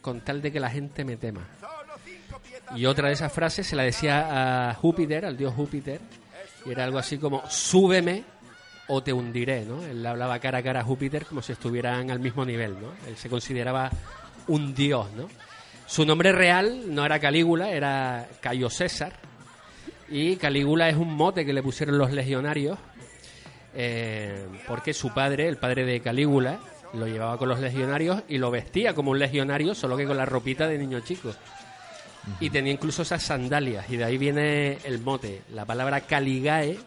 con 0.00 0.20
tal 0.20 0.40
de 0.40 0.52
que 0.52 0.60
la 0.60 0.70
gente 0.70 1.04
me 1.04 1.16
tema. 1.16 1.40
Y 2.76 2.86
otra 2.86 3.08
de 3.08 3.14
esas 3.14 3.32
frases 3.32 3.66
se 3.66 3.74
la 3.74 3.82
decía 3.82 4.68
a 4.70 4.74
Júpiter, 4.74 5.26
al 5.26 5.36
dios 5.36 5.54
Júpiter, 5.54 6.00
y 6.64 6.70
era 6.70 6.84
algo 6.84 6.98
así 6.98 7.18
como 7.18 7.42
súbeme 7.50 8.37
o 8.88 9.02
te 9.02 9.12
hundiré, 9.12 9.64
¿no? 9.64 9.84
Él 9.84 10.04
hablaba 10.04 10.38
cara 10.38 10.58
a 10.58 10.62
cara 10.62 10.80
a 10.80 10.84
Júpiter 10.84 11.26
como 11.26 11.42
si 11.42 11.52
estuvieran 11.52 12.10
al 12.10 12.20
mismo 12.20 12.44
nivel, 12.44 12.72
¿no? 12.80 12.92
Él 13.06 13.16
se 13.16 13.28
consideraba 13.28 13.90
un 14.48 14.74
dios, 14.74 15.10
¿no? 15.12 15.28
Su 15.86 16.04
nombre 16.04 16.32
real 16.32 16.94
no 16.94 17.04
era 17.04 17.18
Calígula, 17.18 17.70
era 17.70 18.28
Cayo 18.40 18.68
César, 18.68 19.12
y 20.08 20.36
Calígula 20.36 20.88
es 20.88 20.96
un 20.96 21.14
mote 21.14 21.44
que 21.44 21.52
le 21.52 21.62
pusieron 21.62 21.98
los 21.98 22.12
legionarios 22.12 22.78
eh, 23.74 24.46
porque 24.66 24.94
su 24.94 25.12
padre, 25.12 25.48
el 25.48 25.56
padre 25.56 25.84
de 25.84 26.00
Calígula, 26.00 26.58
lo 26.94 27.06
llevaba 27.06 27.36
con 27.36 27.48
los 27.48 27.60
legionarios 27.60 28.22
y 28.28 28.38
lo 28.38 28.50
vestía 28.50 28.94
como 28.94 29.10
un 29.10 29.18
legionario, 29.18 29.74
solo 29.74 29.96
que 29.96 30.06
con 30.06 30.16
la 30.16 30.24
ropita 30.24 30.66
de 30.66 30.78
niño 30.78 31.00
chico. 31.00 31.32
Y 32.40 32.50
tenía 32.50 32.72
incluso 32.72 33.02
esas 33.02 33.22
sandalias, 33.22 33.88
y 33.88 33.96
de 33.96 34.04
ahí 34.04 34.18
viene 34.18 34.78
el 34.84 35.00
mote. 35.00 35.42
La 35.52 35.64
palabra 35.64 36.00
caligae 36.00 36.78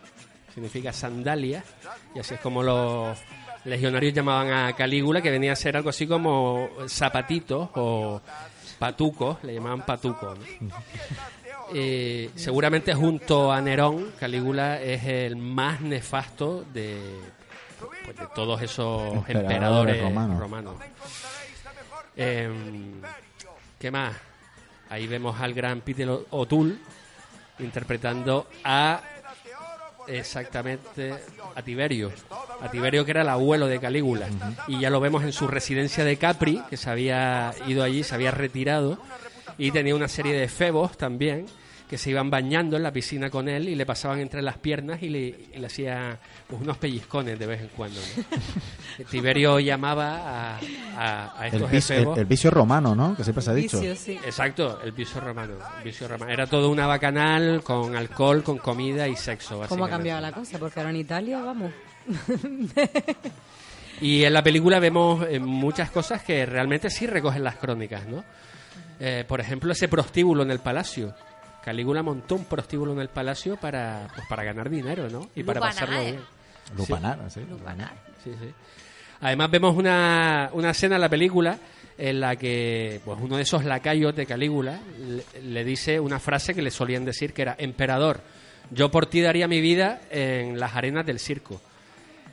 significa 0.54 0.92
sandalia, 0.94 1.64
y 2.16 2.20
así 2.20 2.34
es 2.36 2.40
como 2.40 2.64
los 2.64 3.18
legionarios 3.66 4.14
llamaban 4.14 4.52
a 4.52 4.74
Calígula, 4.74 5.22
que 5.22 5.32
venía 5.32 5.54
a 5.54 5.56
ser 5.56 5.78
algo 5.78 5.90
así 5.90 6.08
como 6.08 6.70
zapatitos 6.88 7.70
o 7.76 8.22
patucos, 8.80 9.44
le 9.44 9.54
llamaban 9.54 9.86
patucos. 9.86 10.38
¿no? 10.60 10.76
Eh, 11.74 12.32
seguramente 12.36 12.94
junto 12.94 13.52
a 13.52 13.62
Nerón, 13.62 14.12
Calígula 14.20 14.82
es 14.82 15.06
el 15.06 15.36
más 15.38 15.80
nefasto 15.82 16.66
de, 16.74 17.00
pues, 18.04 18.18
de 18.18 18.28
todos 18.36 18.62
esos 18.62 19.14
Emperadores 19.30 19.96
emperadores 19.98 20.02
romanos. 20.02 20.40
romanos. 20.40 20.76
Em, 22.16 23.02
¿Qué 23.80 23.90
más? 23.90 24.16
Ahí 24.90 25.08
vemos 25.08 25.40
al 25.40 25.54
gran 25.54 25.82
Peter 25.82 26.10
O'Toole 26.32 26.76
interpretando 27.60 28.48
a 28.64 29.02
exactamente 30.08 31.14
a 31.56 31.62
Tiberio. 31.62 32.12
A 32.62 32.70
Tiberio 32.70 33.06
que 33.06 33.12
era 33.12 33.22
el 33.22 33.30
abuelo 33.30 33.68
de 33.68 33.80
Calígula. 33.80 34.28
Y 34.68 34.80
ya 34.80 34.90
lo 34.90 35.00
vemos 35.00 35.24
en 35.24 35.32
su 35.32 35.48
residencia 35.48 36.04
de 36.06 36.18
Capri, 36.18 36.62
que 36.70 36.78
se 36.78 36.90
había 36.90 37.54
ido 37.68 37.84
allí, 37.84 38.04
se 38.04 38.16
había 38.16 38.32
retirado. 38.32 38.98
Y 39.58 39.72
tenía 39.72 39.96
una 39.96 40.08
serie 40.08 40.34
de 40.34 40.48
febos 40.48 40.98
también, 40.98 41.46
que 41.92 41.98
se 41.98 42.10
iban 42.10 42.30
bañando 42.30 42.78
en 42.78 42.84
la 42.84 42.92
piscina 42.94 43.30
con 43.30 43.50
él 43.50 43.68
y 43.68 43.76
le 43.76 43.86
pasaban 43.86 44.20
entre 44.22 44.42
las 44.42 44.58
piernas 44.58 45.04
y 45.04 45.10
le, 45.10 45.20
y 45.20 45.58
le 45.60 45.68
hacía 45.68 46.18
pues, 46.48 46.62
unos 46.62 46.78
pellizcones 46.78 47.38
de 47.38 47.46
vez 47.46 47.60
en 47.62 47.68
cuando. 47.68 48.00
¿no? 48.00 49.06
Tiberio 49.12 49.60
llamaba 49.60 50.54
a, 50.56 50.60
a, 50.96 51.40
a 51.42 51.48
El 51.48 51.54
estos 51.56 51.70
vicio, 51.72 51.96
el- 51.96 52.02
efebos. 52.02 52.18
el 52.18 52.26
vicio 52.26 52.50
romano, 52.50 52.96
¿no? 52.96 53.14
Que 53.16 53.24
siempre 53.26 53.44
se 53.44 53.52
ha 53.52 53.54
dicho. 53.54 53.78
Vicio, 53.80 53.96
sí. 53.98 54.14
Exacto, 54.26 54.80
el 54.82 54.94
vicio 54.94 55.20
romano. 55.20 55.54
el 55.80 55.84
vicio 55.84 56.08
romano. 56.08 56.32
Era 56.32 56.48
todo 56.48 56.70
una 56.70 56.88
bacanal 56.88 57.62
con 57.62 57.94
alcohol, 57.96 58.42
con 58.42 58.58
comida 58.58 59.08
y 59.10 59.18
sexo. 59.18 59.62
¿Cómo 59.68 59.84
ha 59.84 59.90
cambiado 59.90 60.22
la 60.22 60.32
cosa? 60.32 60.58
Porque 60.58 60.80
ahora 60.80 60.92
en 60.92 60.96
Italia, 60.96 61.42
vamos. 61.42 61.72
Y 64.02 64.24
en 64.24 64.34
la 64.34 64.42
película 64.42 64.80
vemos 64.80 65.24
eh, 65.30 65.40
muchas 65.40 65.92
cosas 65.92 66.24
que 66.24 66.44
realmente 66.46 66.90
sí 66.90 67.06
recogen 67.06 67.44
las 67.44 67.58
crónicas, 67.58 68.08
¿no? 68.08 68.24
Eh, 69.00 69.26
por 69.28 69.40
ejemplo, 69.40 69.72
ese 69.74 69.88
prostíbulo 69.88 70.42
en 70.42 70.50
el 70.50 70.60
palacio. 70.60 71.14
Calígula 71.64 72.02
montó 72.04 72.36
un 72.36 72.46
prostíbulo 72.46 72.94
en 72.94 73.00
el 73.00 73.10
palacio 73.10 73.58
para, 73.58 74.08
pues, 74.16 74.28
para 74.28 74.44
ganar 74.44 74.70
dinero, 74.70 75.10
¿no? 75.10 75.30
Y 75.36 75.44
para 75.44 75.60
Lupanar. 75.60 75.76
pasarlo 75.76 76.02
bien. 76.02 76.20
Lupanar, 76.76 77.32
sí. 77.32 77.42
Lupanar. 77.50 77.94
Sí, 78.24 78.32
sí. 78.40 78.50
Además 79.22 79.52
vemos 79.52 79.76
una, 79.76 80.50
una 80.54 80.72
escena 80.72 80.96
en 80.96 81.02
la 81.02 81.10
película 81.10 81.60
en 81.98 82.20
la 82.20 82.36
que 82.36 83.00
pues, 83.06 83.20
uno 83.22 83.38
de 83.38 83.44
esos 83.44 83.64
lacayos 83.66 84.16
de 84.16 84.26
Calígula 84.26 84.80
le, 85.00 85.42
le 85.44 85.64
dice 85.64 86.00
una 86.00 86.20
frase 86.20 86.56
que 86.56 86.64
le 86.64 86.72
solían 86.72 87.06
decir 87.06 87.32
que 87.34 87.44
era 87.44 87.56
Emperador, 87.60 88.22
yo 88.72 88.90
por 88.90 89.06
ti 89.06 89.22
daría 89.22 89.48
mi 89.48 89.62
vida 89.62 90.02
en 90.10 90.60
las 90.60 90.76
arenas 90.76 91.06
del 91.06 91.20
circo. 91.20 91.62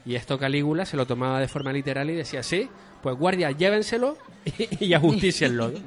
Y 0.07 0.14
esto 0.14 0.39
Calígula 0.39 0.87
se 0.87 0.97
lo 0.97 1.07
tomaba 1.07 1.41
de 1.41 1.49
forma 1.49 1.72
literal 1.72 2.09
y 2.09 2.14
decía, 2.14 2.43
sí, 2.43 2.70
pues 3.03 3.16
guardia, 3.16 3.51
llévenselo 3.51 4.16
y, 4.59 4.87
y 4.87 4.95
ajustícienlo. 4.95 5.72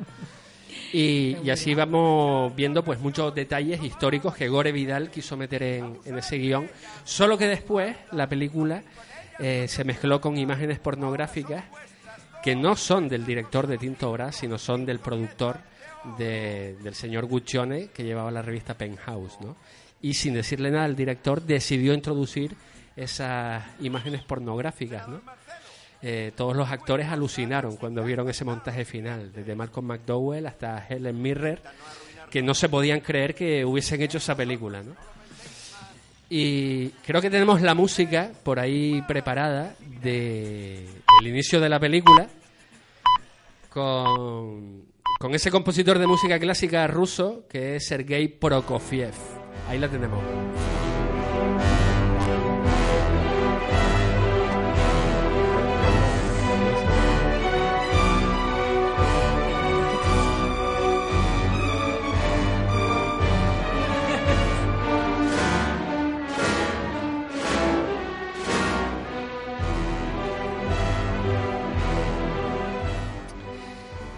Y, 0.94 1.50
así 1.50 1.74
vamos 1.74 2.54
viendo 2.56 2.84
pues 2.84 3.00
muchos 3.00 3.34
detalles 3.34 3.82
históricos 3.84 4.36
que 4.36 4.50
Gore 4.50 4.72
Vidal 4.72 5.10
quiso 5.10 5.38
meter 5.38 5.64
en, 5.64 6.00
ese 6.18 6.38
guion. 6.38 6.70
Solo 7.04 7.38
que 7.38 7.48
después 7.48 7.96
la 8.12 8.28
película 8.28 8.84
eh, 9.40 9.68
se 9.68 9.84
mezcló 9.84 10.20
con 10.20 10.38
imágenes 10.38 10.80
pornográficas 10.80 11.64
que 12.44 12.56
no 12.56 12.76
son 12.76 13.08
del 13.08 13.26
director 13.26 13.68
de 13.68 13.78
Tinto 13.78 14.18
sino 14.32 14.58
son 14.58 14.86
del 14.86 15.00
productor 15.00 15.60
de- 16.18 16.76
del 16.82 16.96
señor 16.96 17.26
Guccione 17.26 17.88
que 17.88 18.04
llevaba 18.04 18.32
la 18.32 18.42
revista 18.42 18.74
Penthouse, 18.74 19.40
¿no? 19.42 19.56
Y 20.02 20.16
sin 20.16 20.34
decirle 20.34 20.72
nada 20.72 20.86
al 20.86 20.96
director 20.96 21.42
decidió 21.42 21.94
introducir 21.94 22.56
esas 22.96 23.64
imágenes 23.80 24.24
pornográficas, 24.24 25.08
¿no? 25.08 25.22
Eh, 26.04 26.32
todos 26.36 26.56
los 26.56 26.70
actores 26.70 27.08
alucinaron 27.10 27.78
cuando 27.78 28.04
vieron 28.04 28.28
ese 28.30 28.44
montaje 28.44 28.86
final, 28.86 29.32
desde 29.32 29.56
Malcolm 29.56 29.86
McDowell 29.88 30.48
hasta 30.48 30.86
Helen 30.88 31.22
Mirren, 31.22 31.60
que 32.30 32.42
no 32.42 32.54
se 32.54 32.70
podían 32.70 33.02
creer 33.02 33.36
que 33.36 33.64
hubiesen 33.66 34.02
hecho 34.02 34.18
esa 34.18 34.36
película, 34.36 34.82
¿no? 34.82 34.96
Y 36.30 36.90
creo 37.06 37.22
que 37.22 37.30
tenemos 37.30 37.62
la 37.62 37.76
música 37.76 38.32
por 38.44 38.58
ahí 38.58 39.02
preparada 39.02 39.76
de 40.02 40.88
el 41.20 41.28
inicio 41.28 41.60
de 41.60 41.68
la 41.68 41.78
película 41.78 42.28
con, 43.70 44.86
con 45.20 45.36
ese 45.36 45.52
compositor 45.52 46.00
de 46.00 46.08
música 46.08 46.40
clásica 46.40 46.88
ruso 46.88 47.44
que 47.50 47.76
es 47.76 47.86
Sergei 47.86 48.30
Prokofiev. 48.30 49.14
Ahí 49.70 49.78
la 49.78 49.90
tenemos. 49.90 50.20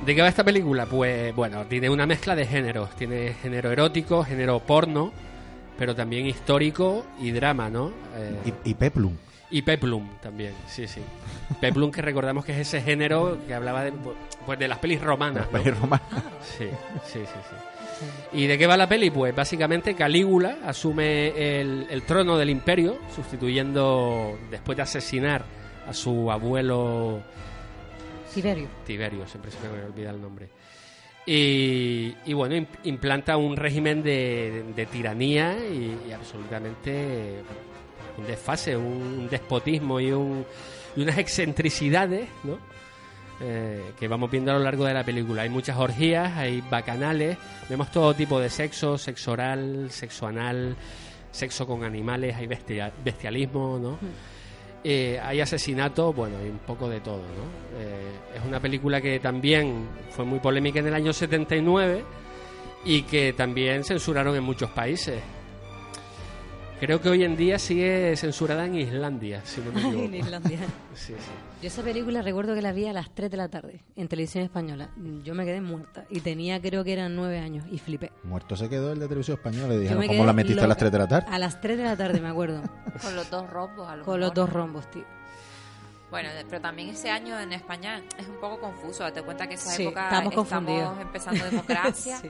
¿De 0.06 0.16
qué 0.16 0.22
va 0.22 0.28
esta 0.28 0.44
película? 0.44 0.86
Pues 0.86 1.34
bueno, 1.36 1.66
tiene 1.66 1.90
una 1.90 2.06
mezcla 2.06 2.36
de 2.36 2.46
géneros. 2.46 2.90
Tiene 2.96 3.34
género 3.42 3.72
erótico, 3.72 4.24
género 4.24 4.60
porno, 4.60 5.12
pero 5.78 5.96
también 5.96 6.26
histórico 6.26 7.06
y 7.22 7.32
drama, 7.32 7.70
¿no? 7.70 7.92
Eh, 8.16 8.52
Y, 8.66 8.72
y 8.72 8.74
Peplum. 8.74 9.14
y 9.50 9.62
peplum 9.62 10.10
también, 10.22 10.54
sí, 10.68 10.88
sí. 10.88 11.02
Peplum 11.62 11.92
que 11.92 12.02
recordamos 12.02 12.44
que 12.44 12.52
es 12.54 12.60
ese 12.68 12.82
género 12.82 13.38
que 13.48 13.54
hablaba 13.54 13.84
de, 13.84 13.94
pues, 14.46 14.58
de 14.60 14.68
las 14.68 14.80
pelis 14.80 15.00
romanas. 15.02 15.46
¿no? 15.52 15.58
Peli 15.60 15.72
romana. 15.72 16.04
Sí, 16.42 16.66
sí, 17.06 17.20
sí, 17.20 17.40
sí. 17.50 18.38
¿Y 18.38 18.48
de 18.48 18.58
qué 18.58 18.68
va 18.68 18.76
la 18.76 18.90
peli? 18.90 19.10
Pues 19.12 19.34
básicamente 19.36 19.94
Calígula 19.96 20.58
asume 20.66 21.28
el, 21.62 21.88
el 21.90 22.02
trono 22.02 22.38
del 22.38 22.50
imperio, 22.50 22.98
sustituyendo, 23.16 24.38
después 24.52 24.76
de 24.76 24.82
asesinar 24.82 25.46
a 25.88 25.94
su 25.94 26.30
abuelo 26.32 27.22
Siberio. 28.34 28.68
Tiberio, 28.86 29.28
siempre 29.28 29.52
se 29.52 29.58
me 29.70 29.84
olvida 29.84 30.10
el 30.10 30.22
nombre. 30.22 30.50
Y, 31.26 32.14
y 32.26 32.34
bueno, 32.34 32.56
im- 32.56 32.68
implanta 32.84 33.38
un 33.38 33.56
régimen 33.56 34.04
de, 34.04 34.64
de 34.76 34.86
tiranía 34.88 35.56
y, 35.58 35.98
y 36.10 36.12
absolutamente 36.12 37.42
un 38.18 38.28
desfase, 38.28 38.76
un 38.76 39.28
despotismo 39.30 40.00
y, 40.00 40.12
un, 40.12 40.46
y 40.96 41.02
unas 41.02 41.18
excentricidades, 41.18 42.28
¿no? 42.44 42.58
Eh, 43.42 43.92
que 44.00 44.08
vamos 44.08 44.30
viendo 44.30 44.52
a 44.52 44.56
lo 44.56 44.64
largo 44.64 44.86
de 44.86 44.94
la 44.94 45.04
película. 45.04 45.42
Hay 45.44 45.50
muchas 45.50 45.78
orgías, 45.78 46.36
hay 46.38 46.62
bacanales, 46.70 47.38
vemos 47.70 47.90
todo 47.92 48.14
tipo 48.14 48.40
de 48.40 48.50
sexo, 48.50 48.98
sexo 48.98 49.32
oral, 49.32 49.88
sexo 49.92 50.28
anal, 50.28 50.76
sexo 51.32 51.66
con 51.66 51.84
animales, 51.84 52.36
hay 52.36 52.48
bestia- 52.48 52.92
bestialismo, 53.04 53.80
¿no? 53.82 53.98
Eh, 54.84 55.20
hay 55.24 55.40
asesinato, 55.40 56.12
bueno, 56.12 56.38
hay 56.38 56.50
un 56.50 56.60
poco 56.60 56.90
de 56.90 57.00
todo, 57.00 57.20
¿no? 57.20 57.80
Eh, 57.80 58.38
es 58.38 58.46
una 58.46 58.60
película 58.60 59.00
que 59.00 59.20
también 59.20 59.88
fue 60.10 60.26
muy 60.26 60.40
polémica 60.40 60.80
en 60.80 60.88
el 60.88 60.94
año 60.94 61.14
79 61.14 62.04
y 62.84 63.04
que 63.04 63.32
también 63.32 63.84
censuraron 63.86 64.36
en 64.36 64.44
muchos 64.44 64.70
países. 64.72 65.22
Creo 66.86 67.00
que 67.02 67.10
hoy 67.10 67.24
en 67.24 67.38
día 67.38 67.58
sigue 67.60 68.16
censurada 68.18 68.66
en 68.66 68.76
Islandia, 68.76 69.42
si 69.46 69.62
no 69.62 69.72
me 69.72 69.80
en 69.82 69.88
equivoco. 69.88 70.16
Islandia. 70.16 70.60
Sí, 70.96 71.14
sí. 71.18 71.32
Yo 71.62 71.68
esa 71.68 71.82
película 71.82 72.22
recuerdo 72.22 72.54
que 72.56 72.62
la 72.62 72.72
vi 72.74 72.86
a 72.88 72.94
las 72.94 73.10
3 73.16 73.32
de 73.32 73.38
la 73.38 73.48
tarde 73.48 73.80
en 73.96 74.08
televisión 74.08 74.44
española. 74.44 74.90
Yo 75.24 75.34
me 75.34 75.46
quedé 75.46 75.62
muerta 75.62 76.06
y 76.10 76.20
tenía 76.20 76.62
creo 76.62 76.84
que 76.84 76.94
eran 76.94 77.16
9 77.16 77.40
años 77.40 77.66
y 77.72 77.80
flipé. 77.80 78.12
Muerto 78.24 78.56
se 78.58 78.70
quedó 78.70 78.92
el 78.92 79.00
de 79.00 79.08
televisión 79.08 79.38
española. 79.38 79.70
Le 79.70 79.80
dijeron, 79.80 80.06
¿cómo 80.06 80.26
la 80.26 80.34
metiste 80.34 80.60
a 80.62 80.68
las 80.68 80.76
loca. 80.78 80.80
3 80.80 80.92
de 80.92 80.98
la 81.00 81.08
tarde? 81.08 81.28
A 81.32 81.40
las 81.40 81.62
3 81.62 81.78
de 81.78 81.84
la 81.84 81.96
tarde, 81.98 82.20
me 82.22 82.28
acuerdo. 82.30 82.62
Con 83.02 83.16
los 83.16 83.30
dos 83.30 83.50
rombos, 83.50 83.88
a 83.88 83.96
lo 83.96 84.04
con 84.06 84.20
los 84.20 84.32
mejor. 84.32 84.36
dos 84.48 84.54
rombos, 84.54 84.92
tío. 84.92 85.04
Bueno, 86.12 86.30
pero 86.48 86.62
también 86.62 86.90
ese 86.90 87.10
año 87.10 87.40
en 87.40 87.54
España 87.54 88.04
es 88.20 88.28
un 88.28 88.36
poco 88.40 88.60
confuso. 88.60 89.04
Date 89.04 89.24
cuenta 89.24 89.48
que 89.48 89.56
esa 89.56 89.72
Sí, 89.72 89.84
época 89.84 90.04
estamos 90.12 90.34
confundidos. 90.36 90.82
estamos 90.82 91.02
empezando 91.02 91.46
democracia 91.46 92.18
Sí. 92.18 92.30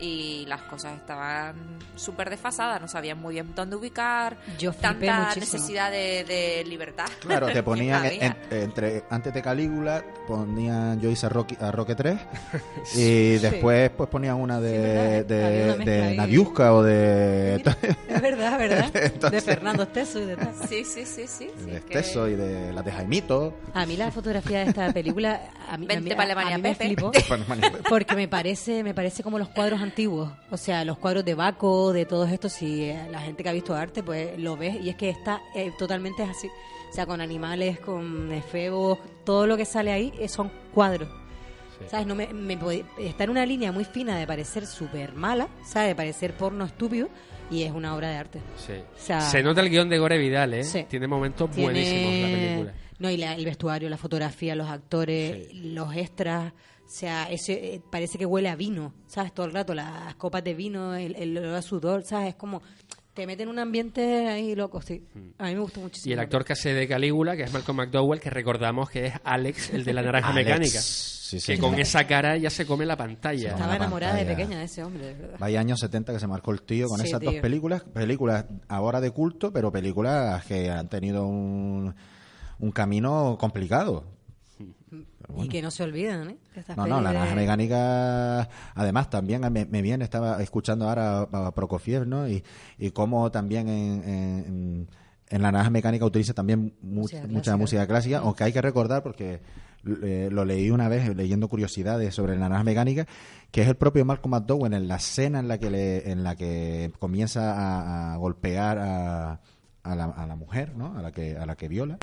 Y 0.00 0.44
las 0.46 0.62
cosas 0.62 0.94
estaban 0.96 1.54
súper 1.96 2.28
desfasadas. 2.30 2.80
No 2.80 2.88
sabían 2.88 3.18
muy 3.20 3.34
bien 3.34 3.54
dónde 3.54 3.76
ubicar. 3.76 4.36
Yo 4.58 4.72
Tanta 4.72 5.20
muchísimo. 5.28 5.46
necesidad 5.54 5.90
de, 5.90 6.24
de 6.24 6.64
libertad. 6.66 7.06
Claro, 7.20 7.46
te 7.48 7.62
ponían 7.62 8.04
en- 8.06 8.36
entre 8.50 9.04
antes 9.10 9.32
de 9.32 9.40
Calígula 9.42 10.04
ponían 10.28 11.00
yo 11.00 11.10
hice 11.10 11.26
a 11.26 11.28
Rocky, 11.28 11.56
a 11.60 11.70
Roque 11.72 11.94
3 11.94 12.18
y 12.96 13.36
después 13.38 13.90
pues 13.90 14.08
ponían 14.10 14.36
una 14.36 14.58
Sí, 14.58 14.64
de, 14.64 14.78
¿verdad? 14.78 15.78
de, 15.78 15.84
de. 15.84 16.14
Nadiuska 16.16 16.72
o 16.74 16.82
de, 16.82 17.56
Es 18.08 18.20
verdad, 18.22 18.58
¿verdad? 18.58 18.92
de 19.30 19.40
Fernando 19.40 19.82
Esteso 19.84 20.20
y 20.20 20.24
de 20.26 20.36
tal. 20.36 20.52
Sí, 20.68 20.84
sí, 20.84 21.04
sí, 21.06 21.26
sí. 21.26 21.50
sí, 21.56 21.64
de 21.70 21.80
que- 21.80 21.98
Esteso 21.98 22.28
y 22.28 22.34
de 22.34 22.72
las 22.72 22.84
de 22.84 22.92
Jaimito. 22.92 23.54
A 23.72 23.86
mí 23.86 23.96
la 23.96 24.10
fotografía 24.10 24.60
de 24.64 24.70
esta 24.70 24.92
película 24.92 25.40
a 25.68 25.76
mí, 25.76 25.86
a 25.86 25.88
Vente 25.88 26.10
mí- 26.10 26.14
pa' 26.16 26.22
a- 26.22 26.24
Alemania, 26.24 26.54
a 26.56 26.58
mí 26.58 26.62
me 26.62 26.74
flipó 26.74 27.10
porque 27.88 28.14
me 28.14 28.28
parece 28.28 28.82
me 28.82 28.94
parece 28.94 29.22
como 29.22 29.38
los 29.38 29.48
cuadros 29.48 29.80
antiguos, 29.84 30.30
o 30.50 30.56
sea, 30.56 30.84
los 30.84 30.98
cuadros 30.98 31.24
de 31.24 31.34
Baco, 31.34 31.92
de 31.92 32.04
todos 32.04 32.28
estos, 32.30 32.52
si 32.52 32.82
eh, 32.84 33.06
la 33.10 33.20
gente 33.20 33.42
que 33.42 33.48
ha 33.48 33.52
visto 33.52 33.74
arte 33.74 34.02
pues 34.02 34.38
lo 34.38 34.56
ves 34.56 34.76
y 34.82 34.88
es 34.90 34.96
que 34.96 35.08
está 35.10 35.40
eh, 35.54 35.72
totalmente 35.78 36.22
así, 36.24 36.48
o 36.48 36.92
sea, 36.92 37.06
con 37.06 37.20
animales, 37.20 37.78
con 37.78 38.32
efebos, 38.32 38.98
todo 39.24 39.46
lo 39.46 39.56
que 39.56 39.64
sale 39.64 39.92
ahí 39.92 40.12
eh, 40.18 40.28
son 40.28 40.50
cuadros. 40.72 41.08
¿Sabes? 41.90 42.06
No 42.06 42.14
me, 42.14 42.32
me 42.32 42.56
está 42.98 43.24
en 43.24 43.30
una 43.30 43.44
línea 43.44 43.72
muy 43.72 43.84
fina 43.84 44.16
de 44.16 44.26
parecer 44.26 44.64
súper 44.66 45.12
mala, 45.12 45.48
¿sabes? 45.64 45.88
De 45.88 45.94
parecer 45.96 46.32
porno 46.34 46.64
estúpido 46.64 47.08
y 47.50 47.64
es 47.64 47.72
una 47.72 47.94
obra 47.96 48.08
de 48.10 48.16
arte. 48.16 48.40
Sí. 48.56 48.72
O 48.74 48.98
sea, 48.98 49.20
Se 49.20 49.42
nota 49.42 49.60
el 49.60 49.68
guion 49.70 49.88
de 49.88 49.98
Gore 49.98 50.16
Vidal, 50.16 50.54
¿eh? 50.54 50.64
Sí. 50.64 50.86
Tiene 50.88 51.06
momentos 51.08 51.50
Tiene- 51.50 51.72
buenísimos 51.72 52.12
la 52.14 52.36
película. 52.38 52.74
No, 53.00 53.10
y 53.10 53.16
la- 53.16 53.34
el 53.34 53.44
vestuario, 53.44 53.88
la 53.90 53.96
fotografía, 53.98 54.54
los 54.54 54.68
actores, 54.68 55.52
los 55.52 55.94
extras. 55.96 56.52
O 56.84 56.88
sea, 56.88 57.24
ese, 57.30 57.74
eh, 57.74 57.82
parece 57.90 58.18
que 58.18 58.26
huele 58.26 58.48
a 58.48 58.56
vino, 58.56 58.92
¿sabes? 59.06 59.32
Todo 59.32 59.46
el 59.46 59.52
rato, 59.52 59.74
las 59.74 60.14
copas 60.16 60.44
de 60.44 60.54
vino, 60.54 60.94
el, 60.94 61.16
el 61.16 61.36
olor 61.38 61.54
a 61.54 61.62
sudor, 61.62 62.04
¿sabes? 62.04 62.28
Es 62.30 62.34
como. 62.34 62.62
Te 63.14 63.28
mete 63.28 63.44
en 63.44 63.48
un 63.48 63.60
ambiente 63.60 64.26
ahí 64.28 64.56
loco, 64.56 64.82
sí. 64.82 65.04
A 65.38 65.46
mí 65.46 65.54
me 65.54 65.60
gusta 65.60 65.78
muchísimo. 65.78 66.08
Mm. 66.08 66.10
Y 66.10 66.12
el 66.14 66.18
actor 66.18 66.44
que 66.44 66.52
hace 66.54 66.74
de 66.74 66.88
Calígula, 66.88 67.36
que 67.36 67.44
es 67.44 67.52
Malcolm 67.52 67.78
McDowell, 67.78 68.18
que 68.20 68.28
recordamos 68.28 68.90
que 68.90 69.06
es 69.06 69.14
Alex, 69.22 69.70
el 69.72 69.84
de 69.84 69.92
la 69.92 70.02
naranja 70.06 70.32
mecánica. 70.32 70.80
Sí, 70.80 71.36
que 71.36 71.54
sí, 71.54 71.58
con 71.58 71.76
sí. 71.76 71.82
esa 71.82 72.08
cara 72.08 72.36
ya 72.36 72.50
se 72.50 72.66
come 72.66 72.84
la 72.84 72.96
pantalla. 72.96 73.50
Estaba 73.50 73.76
enamorada 73.76 74.16
de 74.16 74.24
pequeña 74.24 74.58
de 74.58 74.64
ese 74.64 74.82
hombre, 74.82 75.06
de 75.06 75.14
verdad. 75.14 75.36
Vaya 75.38 75.60
años 75.60 75.78
70 75.78 76.12
que 76.12 76.18
se 76.18 76.26
marcó 76.26 76.50
el 76.50 76.62
tío 76.62 76.88
con 76.88 76.98
Sí, 76.98 77.06
esas 77.06 77.20
dos 77.20 77.34
películas. 77.36 77.84
Películas 77.84 78.46
ahora 78.66 79.00
de 79.00 79.12
culto, 79.12 79.52
pero 79.52 79.70
películas 79.70 80.44
que 80.46 80.68
han 80.70 80.88
tenido 80.88 81.24
un, 81.24 81.94
un 82.58 82.72
camino 82.72 83.36
complicado. 83.38 84.04
Y 85.36 85.48
que 85.48 85.62
no 85.62 85.70
se 85.70 85.82
olvidan, 85.82 86.30
¿eh? 86.30 86.36
Estas 86.54 86.76
No, 86.76 86.86
no, 86.86 87.00
la 87.00 87.12
naranja 87.12 87.34
mecánica, 87.34 88.48
además 88.74 89.10
también 89.10 89.40
me, 89.52 89.64
me 89.64 89.82
viene, 89.82 90.04
estaba 90.04 90.42
escuchando 90.42 90.88
ahora 90.88 91.20
a 91.20 91.54
Prokofiev, 91.54 92.06
¿no? 92.06 92.28
Y, 92.28 92.42
y 92.78 92.90
cómo 92.90 93.30
también 93.30 93.68
en, 93.68 94.08
en, 94.08 94.88
en 95.28 95.42
la 95.42 95.50
naranja 95.52 95.70
mecánica 95.70 96.04
utiliza 96.04 96.34
también 96.34 96.74
mu- 96.82 97.02
Música 97.02 97.22
mucha 97.22 97.30
clásica. 97.42 97.56
música 97.56 97.86
clásica, 97.86 98.18
aunque 98.18 98.44
hay 98.44 98.52
que 98.52 98.60
recordar, 98.62 99.02
porque 99.02 99.40
eh, 100.02 100.28
lo 100.30 100.44
leí 100.44 100.70
una 100.70 100.88
vez 100.88 101.14
leyendo 101.14 101.48
curiosidades 101.48 102.14
sobre 102.14 102.34
la 102.34 102.40
naranja 102.48 102.64
mecánica, 102.64 103.06
que 103.50 103.62
es 103.62 103.68
el 103.68 103.76
propio 103.76 104.04
Malcolm 104.04 104.30
McDowell 104.32 104.72
en 104.74 104.88
la 104.88 104.96
escena 104.96 105.40
en 105.40 105.48
la 105.48 105.58
que, 105.58 105.70
le, 105.70 106.10
en 106.10 106.22
la 106.24 106.36
que 106.36 106.92
comienza 106.98 107.52
a, 107.54 108.14
a 108.14 108.16
golpear 108.16 108.78
a, 108.78 109.40
a, 109.82 109.94
la, 109.94 110.04
a 110.04 110.26
la 110.26 110.36
mujer, 110.36 110.74
¿no? 110.76 110.96
A 110.96 111.02
la 111.02 111.12
que, 111.12 111.36
a 111.36 111.44
la 111.46 111.56
que 111.56 111.68
viola. 111.68 111.98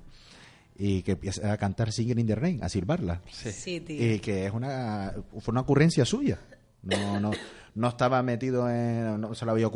Y 0.84 1.04
que 1.04 1.12
empieza 1.12 1.52
a 1.52 1.58
cantar 1.58 1.92
Singing 1.92 2.18
in 2.20 2.26
the 2.28 2.34
Rain, 2.36 2.64
a 2.64 2.70
silbarla 2.70 3.22
Sí, 3.30 3.82
tío. 3.82 4.14
y 4.14 4.20
que 4.20 4.46
es 4.48 4.52
una 4.54 5.14
fue 5.40 5.52
una 5.52 5.62
ocurrencia 5.62 6.06
suya 6.06 6.40
no 6.84 7.20
no 7.20 7.32
no 7.76 7.88
estaba 7.88 8.24
metido 8.24 8.68
en 8.68 9.22
no 9.22 9.36
se 9.36 9.46
le 9.46 9.52
había 9.52 9.68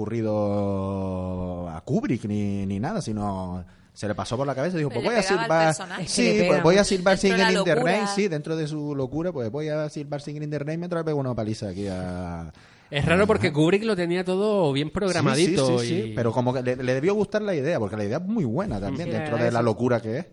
ocurrido 0.50 1.70
a 1.70 1.82
Kubrick 1.82 2.26
ni, 2.26 2.66
ni 2.66 2.80
nada 2.80 3.02
sino 3.02 3.64
se 3.94 4.08
le 4.08 4.16
pasó 4.16 4.36
por 4.36 4.48
la 4.48 4.56
cabeza 4.56 4.76
y 4.76 4.80
dijo 4.80 4.90
pues 4.90 5.04
voy 5.06 5.16
a 5.16 5.22
silbar 5.22 5.76
sí 6.08 6.44
pues 6.48 6.64
voy 6.64 6.78
a 6.78 6.84
silbar 6.84 7.18
Dentro 7.20 7.38
de 7.38 7.44
Singing 7.44 7.54
la 7.54 7.60
in 7.60 7.66
the. 7.66 7.76
Rain 7.76 8.08
sí 8.08 8.28
dentro 8.28 8.56
de 8.56 8.68
su 8.68 8.96
locura 8.96 9.32
pues 9.32 9.50
voy 9.52 9.70
a 9.70 9.88
silbar 9.90 10.22
Singing 10.22 10.44
in 10.44 10.50
the 10.50 10.60
Rain 10.60 10.80
mientras 10.80 11.02
le 11.02 11.06
pego 11.06 11.20
una 11.20 11.34
paliza 11.36 11.70
aquí 11.70 11.88
a 11.88 12.52
Es 12.90 13.06
raro 13.06 13.26
porque 13.28 13.52
Kubrick 13.54 13.84
lo 13.84 13.96
tenía 13.96 14.24
todo 14.24 14.72
bien 14.74 14.90
programadito. 14.92 15.80
Sí, 15.80 15.88
sí, 15.88 15.88
sí, 15.96 16.02
sí, 16.04 16.10
y- 16.12 16.16
pero 16.16 16.32
como 16.32 16.54
que 16.54 16.62
le, 16.64 16.76
le 16.76 16.94
debió 16.94 17.14
gustar 17.16 17.42
la 17.42 17.56
idea, 17.56 17.80
porque 17.80 17.98
la 17.98 18.06
idea 18.06 18.18
es 18.18 18.24
muy 18.24 18.46
buena 18.46 18.80
también, 18.80 19.08
Sí, 19.10 19.14
dentro 19.14 19.38
de 19.38 19.52
la 19.52 19.60
sí. 19.60 19.66
locura 19.66 20.00
que 20.02 20.18
es. 20.20 20.26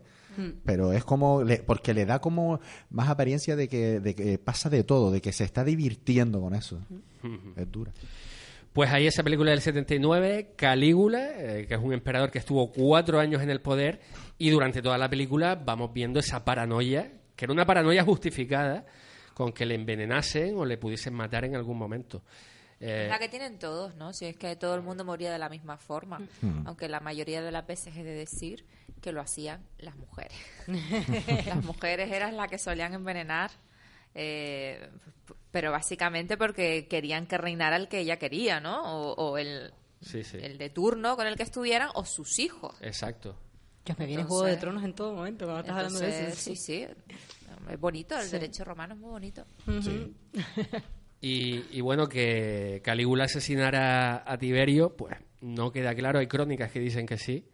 Pero 0.64 0.92
es 0.92 1.04
como, 1.04 1.42
le- 1.44 1.62
porque 1.62 1.94
le 1.94 2.06
da 2.06 2.20
como 2.20 2.60
más 2.90 3.08
apariencia 3.08 3.56
de 3.56 3.68
que, 3.68 4.00
de 4.00 4.14
que 4.14 4.38
pasa 4.38 4.68
de 4.70 4.84
todo, 4.84 5.10
de 5.10 5.20
que 5.20 5.32
se 5.32 5.44
está 5.44 5.64
divirtiendo 5.64 6.40
con 6.40 6.54
eso. 6.54 6.80
Es 7.56 7.70
dura. 7.70 7.92
Pues 8.72 8.90
ahí 8.90 9.06
esa 9.06 9.22
película 9.22 9.50
del 9.50 9.60
79, 9.60 10.54
Calígula, 10.56 11.28
eh, 11.36 11.66
que 11.66 11.74
es 11.74 11.80
un 11.80 11.92
emperador 11.92 12.30
que 12.30 12.38
estuvo 12.38 12.72
cuatro 12.72 13.20
años 13.20 13.42
en 13.42 13.50
el 13.50 13.60
poder 13.60 14.00
y 14.38 14.48
durante 14.50 14.80
toda 14.80 14.96
la 14.96 15.10
película 15.10 15.54
vamos 15.56 15.92
viendo 15.92 16.18
esa 16.20 16.44
paranoia, 16.44 17.12
que 17.36 17.44
era 17.44 17.52
una 17.52 17.66
paranoia 17.66 18.02
justificada 18.02 18.86
con 19.34 19.52
que 19.52 19.66
le 19.66 19.74
envenenasen 19.74 20.56
o 20.56 20.64
le 20.64 20.78
pudiesen 20.78 21.12
matar 21.12 21.44
en 21.44 21.54
algún 21.54 21.76
momento. 21.76 22.22
Eh, 22.84 23.06
La 23.08 23.18
que 23.20 23.28
tienen 23.28 23.58
todos, 23.60 23.94
¿no? 23.94 24.12
Si 24.12 24.26
es 24.26 24.36
que 24.36 24.56
todo 24.56 24.74
el 24.74 24.82
mundo 24.82 25.04
moría 25.04 25.30
de 25.32 25.38
la 25.38 25.48
misma 25.48 25.76
forma, 25.78 26.20
aunque 26.66 26.88
la 26.88 26.98
mayoría 27.00 27.40
de 27.40 27.52
las 27.52 27.64
veces 27.66 27.96
he 27.96 28.02
de 28.02 28.12
decir 28.12 28.66
que 29.00 29.12
lo 29.12 29.20
hacían 29.20 29.64
las 29.78 29.94
mujeres. 29.96 30.36
las 31.46 31.64
mujeres 31.64 32.10
eran 32.10 32.36
las 32.36 32.48
que 32.48 32.58
solían 32.58 32.92
envenenar, 32.94 33.52
eh, 34.14 34.90
pero 35.52 35.70
básicamente 35.70 36.36
porque 36.36 36.88
querían 36.88 37.26
que 37.26 37.38
reinara 37.38 37.76
el 37.76 37.86
que 37.88 38.00
ella 38.00 38.18
quería, 38.18 38.58
¿no? 38.60 38.82
O, 38.82 39.12
o 39.30 39.38
el, 39.38 39.72
sí, 40.00 40.24
sí. 40.24 40.38
el 40.40 40.58
de 40.58 40.70
turno 40.70 41.14
con 41.16 41.26
el 41.28 41.36
que 41.36 41.44
estuvieran, 41.44 41.88
o 41.94 42.04
sus 42.04 42.38
hijos. 42.40 42.74
Exacto. 42.80 43.36
Ya 43.84 43.94
me 43.98 44.06
viene 44.06 44.22
Entonces- 44.22 44.40
Juego 44.40 44.54
de 44.54 44.60
Tronos 44.60 44.84
en 44.84 44.94
todo 44.94 45.12
momento 45.14 45.44
cuando 45.44 45.60
estás 45.60 45.76
hablando 45.76 45.98
de 46.00 46.28
eso. 46.30 46.36
sí, 46.40 46.56
sí. 46.56 46.86
Es 47.70 47.78
bonito, 47.80 48.16
el 48.18 48.24
Sí. 48.26 48.32
derecho 48.32 48.64
romano 48.64 48.94
es 48.94 49.00
muy 49.00 49.10
bonito. 49.10 49.44
Y, 51.22 51.64
y 51.70 51.80
bueno, 51.80 52.08
que 52.08 52.82
Calígula 52.84 53.24
asesinara 53.24 54.24
a 54.26 54.36
Tiberio, 54.38 54.96
pues 54.96 55.14
no 55.40 55.70
queda 55.70 55.94
claro. 55.94 56.18
Hay 56.18 56.26
crónicas 56.26 56.72
que 56.72 56.80
dicen 56.80 57.06
que 57.06 57.16
sí. 57.16 57.46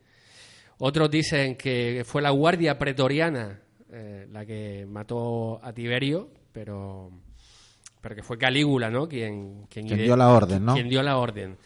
Otros 0.79 1.11
dicen 1.11 1.55
que 1.55 2.03
fue 2.07 2.23
la 2.23 2.31
guardia 2.31 2.79
pretoriana 2.79 3.61
eh, 3.91 4.27
la 4.31 4.47
que 4.47 4.87
mató 4.87 5.63
a 5.63 5.73
Tiberio, 5.75 6.31
pero, 6.51 7.11
pero 8.01 8.15
que 8.15 8.23
fue 8.23 8.39
Calígula, 8.39 8.91
¿no? 8.91 9.07
Quien, 9.07 9.67
quien, 9.69 9.87
dio 9.87 10.17
la 10.17 10.29
orden, 10.31 10.65
¿no? 10.65 10.73
Quien 10.73 10.89
dio 10.89 11.03
la 11.03 11.19
orden. 11.19 11.59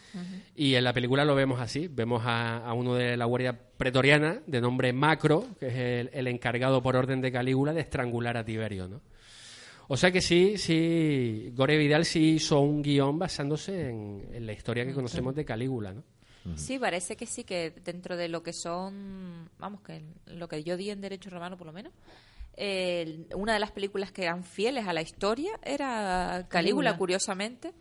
Y 0.57 0.75
en 0.75 0.83
la 0.83 0.93
película 0.93 1.25
lo 1.25 1.37
vemos 1.37 1.61
así. 1.61 1.89
Vemos 1.89 2.23
a, 2.25 2.59
a 2.59 2.73
uno 2.73 2.95
de 2.95 3.17
la 3.17 3.27
guardia 3.27 3.57
pretoriana, 3.77 4.41
de 4.47 4.61
nombre 4.61 4.93
Macro, 4.93 5.47
que 5.61 5.69
es 5.69 5.75
el, 5.75 6.11
el 6.13 6.27
encargado 6.27 6.83
por 6.83 6.97
orden 6.97 7.21
de 7.21 7.31
Calígula 7.31 7.73
de 7.73 7.81
estrangular 7.81 8.37
a 8.37 8.45
Tiberio, 8.45 8.89
¿no? 8.89 9.03
O 9.93 9.97
sea 9.99 10.11
que 10.11 10.23
sí, 10.23 10.57
sí, 10.57 11.53
Gore 11.55 11.77
Vidal 11.77 12.07
sí 12.07 12.37
hizo 12.37 12.61
un 12.61 12.81
guion 12.81 13.19
basándose 13.19 13.91
en, 13.91 14.27
en 14.33 14.47
la 14.47 14.55
historia 14.55 14.87
que 14.87 14.95
conocemos 14.95 15.35
de 15.35 15.45
Calígula, 15.45 15.93
¿no? 15.93 16.03
Sí, 16.57 16.79
parece 16.79 17.15
que 17.15 17.27
sí, 17.27 17.45
que 17.45 17.75
dentro 17.85 18.17
de 18.17 18.29
lo 18.29 18.43
que 18.43 18.55
son, 18.55 19.51
vamos, 19.59 19.83
que 19.83 20.03
lo 20.29 20.49
que 20.49 20.65
yo 20.65 20.79
di 20.79 20.89
en 20.89 21.03
Derecho 21.03 21.29
Romano 21.29 21.59
por 21.59 21.67
lo 21.67 21.75
menos, 21.75 21.93
eh, 22.57 23.27
una 23.35 23.55
de 23.55 23.61
las 23.61 23.71
películas 23.73 24.13
que 24.13 24.23
eran 24.25 24.45
fieles 24.45 24.87
a 24.87 24.93
la 24.93 25.03
historia 25.03 25.53
era 25.63 26.47
Calígula, 26.49 26.49
Calígula. 26.49 26.97
curiosamente, 26.99 27.73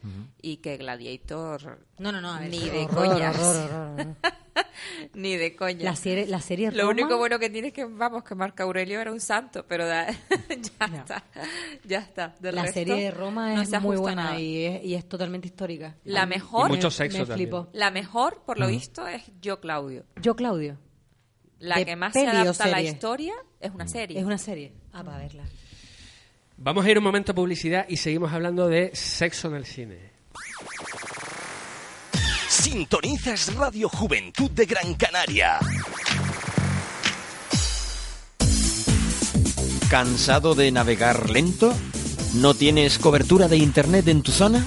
y 0.41 0.57
que 0.57 0.77
Gladiator 0.77 1.85
No, 1.99 2.11
no, 2.11 2.21
no. 2.21 2.33
a 2.33 2.39
ver, 2.39 2.49
Ni 2.49 2.59
de 2.69 2.85
horror, 2.85 3.07
coñas. 3.09 3.37
horror, 3.39 3.71
horror. 3.71 4.15
ni 5.13 5.35
de 5.35 5.55
coña. 5.55 5.83
La 5.83 5.95
serie, 5.95 6.25
la 6.27 6.41
serie 6.41 6.71
Lo 6.71 6.83
Roma- 6.83 6.91
único 6.91 7.17
bueno 7.17 7.39
que 7.39 7.49
tiene 7.49 7.69
es 7.69 7.73
que, 7.73 7.85
vamos, 7.85 8.23
que 8.23 8.35
Marco 8.35 8.63
Aurelio 8.63 8.99
era 9.01 9.11
un 9.11 9.19
santo, 9.19 9.65
pero 9.67 9.85
da- 9.87 10.07
ya 10.79 10.87
No. 10.87 10.97
está, 10.97 11.23
ya 11.83 11.99
está. 11.99 12.35
Del 12.39 12.55
La 12.55 12.63
resto, 12.63 12.79
serie 12.79 12.95
de 12.95 13.11
Roma 13.11 13.53
no 13.53 13.61
es 13.61 13.81
muy 13.81 13.97
buena 13.97 14.39
y 14.39 14.65
es, 14.65 14.83
y 14.85 14.95
es 14.95 15.07
totalmente 15.07 15.47
histórica. 15.47 15.95
La 16.03 16.25
mejor- 16.25 16.69
Y 16.69 16.73
mucho 16.75 16.87
me- 16.87 16.91
sexo 16.91 17.19
me 17.19 17.25
flipó. 17.25 17.69
La 17.73 17.91
mejor, 17.91 18.41
por 18.45 18.57
lo 18.59 18.67
visto, 18.67 19.07
es 19.07 19.23
Yo 19.41 19.59
Claudio. 19.59 20.05
Yo, 20.21 20.35
Claudio. 20.35 20.77
La 21.61 21.75
¿De 21.77 21.85
que 21.85 21.95
más 21.95 22.11
se 22.13 22.27
adapta 22.27 22.63
a 22.63 22.67
la 22.67 22.81
historia 22.81 23.33
es 23.59 23.71
una 23.71 23.87
serie. 23.87 24.19
Es 24.19 24.25
una 24.25 24.39
serie. 24.39 24.73
Ah, 24.93 25.03
para 25.03 25.19
verla. 25.19 25.43
Vamos 26.57 26.83
a 26.83 26.89
ir 26.89 26.97
un 26.97 27.03
momento 27.03 27.33
a 27.33 27.35
publicidad 27.35 27.85
y 27.87 27.97
seguimos 27.97 28.33
hablando 28.33 28.67
de 28.67 28.89
sexo 28.95 29.47
en 29.47 29.55
el 29.55 29.65
cine. 29.65 30.11
Sintonizas 32.49 33.53
Radio 33.55 33.89
Juventud 33.89 34.49
de 34.49 34.65
Gran 34.65 34.95
Canaria. 34.95 35.59
¿Cansado 39.89 40.55
de 40.55 40.71
navegar 40.71 41.29
lento? 41.29 41.75
¿No 42.35 42.55
tienes 42.55 42.97
cobertura 42.97 43.47
de 43.47 43.57
internet 43.57 44.07
en 44.07 44.23
tu 44.23 44.31
zona? 44.31 44.65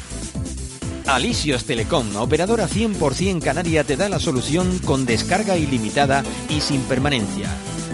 Alisios 1.06 1.64
Telecom, 1.64 2.16
operadora 2.16 2.66
100% 2.66 3.42
canaria, 3.42 3.84
te 3.84 3.96
da 3.96 4.08
la 4.08 4.18
solución 4.18 4.78
con 4.80 5.04
descarga 5.04 5.54
ilimitada 5.56 6.24
y 6.48 6.62
sin 6.62 6.80
permanencia. 6.82 7.48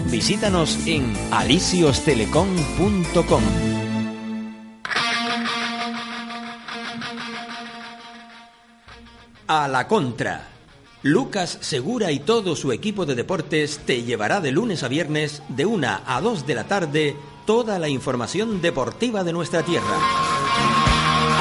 Visítanos 0.09 0.79
en 0.87 1.13
alisiostelecom.com. 1.31 3.43
A 9.47 9.67
la 9.67 9.87
contra. 9.87 10.47
Lucas 11.03 11.57
Segura 11.61 12.11
y 12.11 12.19
todo 12.19 12.55
su 12.55 12.71
equipo 12.71 13.05
de 13.05 13.15
deportes 13.15 13.79
te 13.85 14.03
llevará 14.03 14.39
de 14.39 14.51
lunes 14.51 14.83
a 14.83 14.87
viernes 14.87 15.41
de 15.49 15.65
1 15.65 15.87
a 16.05 16.21
2 16.21 16.47
de 16.47 16.55
la 16.55 16.63
tarde 16.65 17.17
toda 17.45 17.77
la 17.79 17.89
información 17.89 18.61
deportiva 18.61 19.25
de 19.25 19.33
nuestra 19.33 19.63
tierra. 19.63 19.97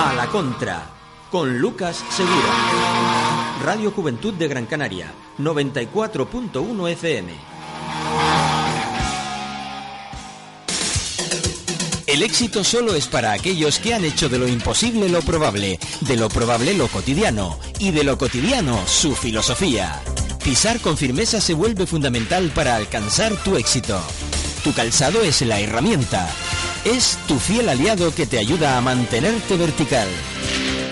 A 0.08 0.14
la 0.16 0.26
contra. 0.28 0.99
Con 1.30 1.60
Lucas 1.60 2.02
Segura. 2.10 3.62
Radio 3.62 3.92
Juventud 3.92 4.34
de 4.34 4.48
Gran 4.48 4.66
Canaria. 4.66 5.12
94.1 5.38 6.88
FM. 6.90 7.32
El 12.08 12.24
éxito 12.24 12.64
solo 12.64 12.96
es 12.96 13.06
para 13.06 13.30
aquellos 13.30 13.78
que 13.78 13.94
han 13.94 14.04
hecho 14.04 14.28
de 14.28 14.38
lo 14.38 14.48
imposible 14.48 15.08
lo 15.08 15.22
probable, 15.22 15.78
de 16.00 16.16
lo 16.16 16.28
probable 16.28 16.74
lo 16.74 16.88
cotidiano 16.88 17.60
y 17.78 17.92
de 17.92 18.02
lo 18.02 18.18
cotidiano 18.18 18.84
su 18.88 19.14
filosofía. 19.14 20.02
Pisar 20.42 20.80
con 20.80 20.96
firmeza 20.96 21.40
se 21.40 21.54
vuelve 21.54 21.86
fundamental 21.86 22.50
para 22.52 22.74
alcanzar 22.74 23.36
tu 23.44 23.56
éxito. 23.56 24.02
Tu 24.64 24.74
calzado 24.74 25.22
es 25.22 25.42
la 25.42 25.60
herramienta. 25.60 26.28
Es 26.84 27.18
tu 27.28 27.38
fiel 27.38 27.68
aliado 27.68 28.12
que 28.12 28.26
te 28.26 28.38
ayuda 28.38 28.76
a 28.76 28.80
mantenerte 28.80 29.56
vertical. 29.56 30.08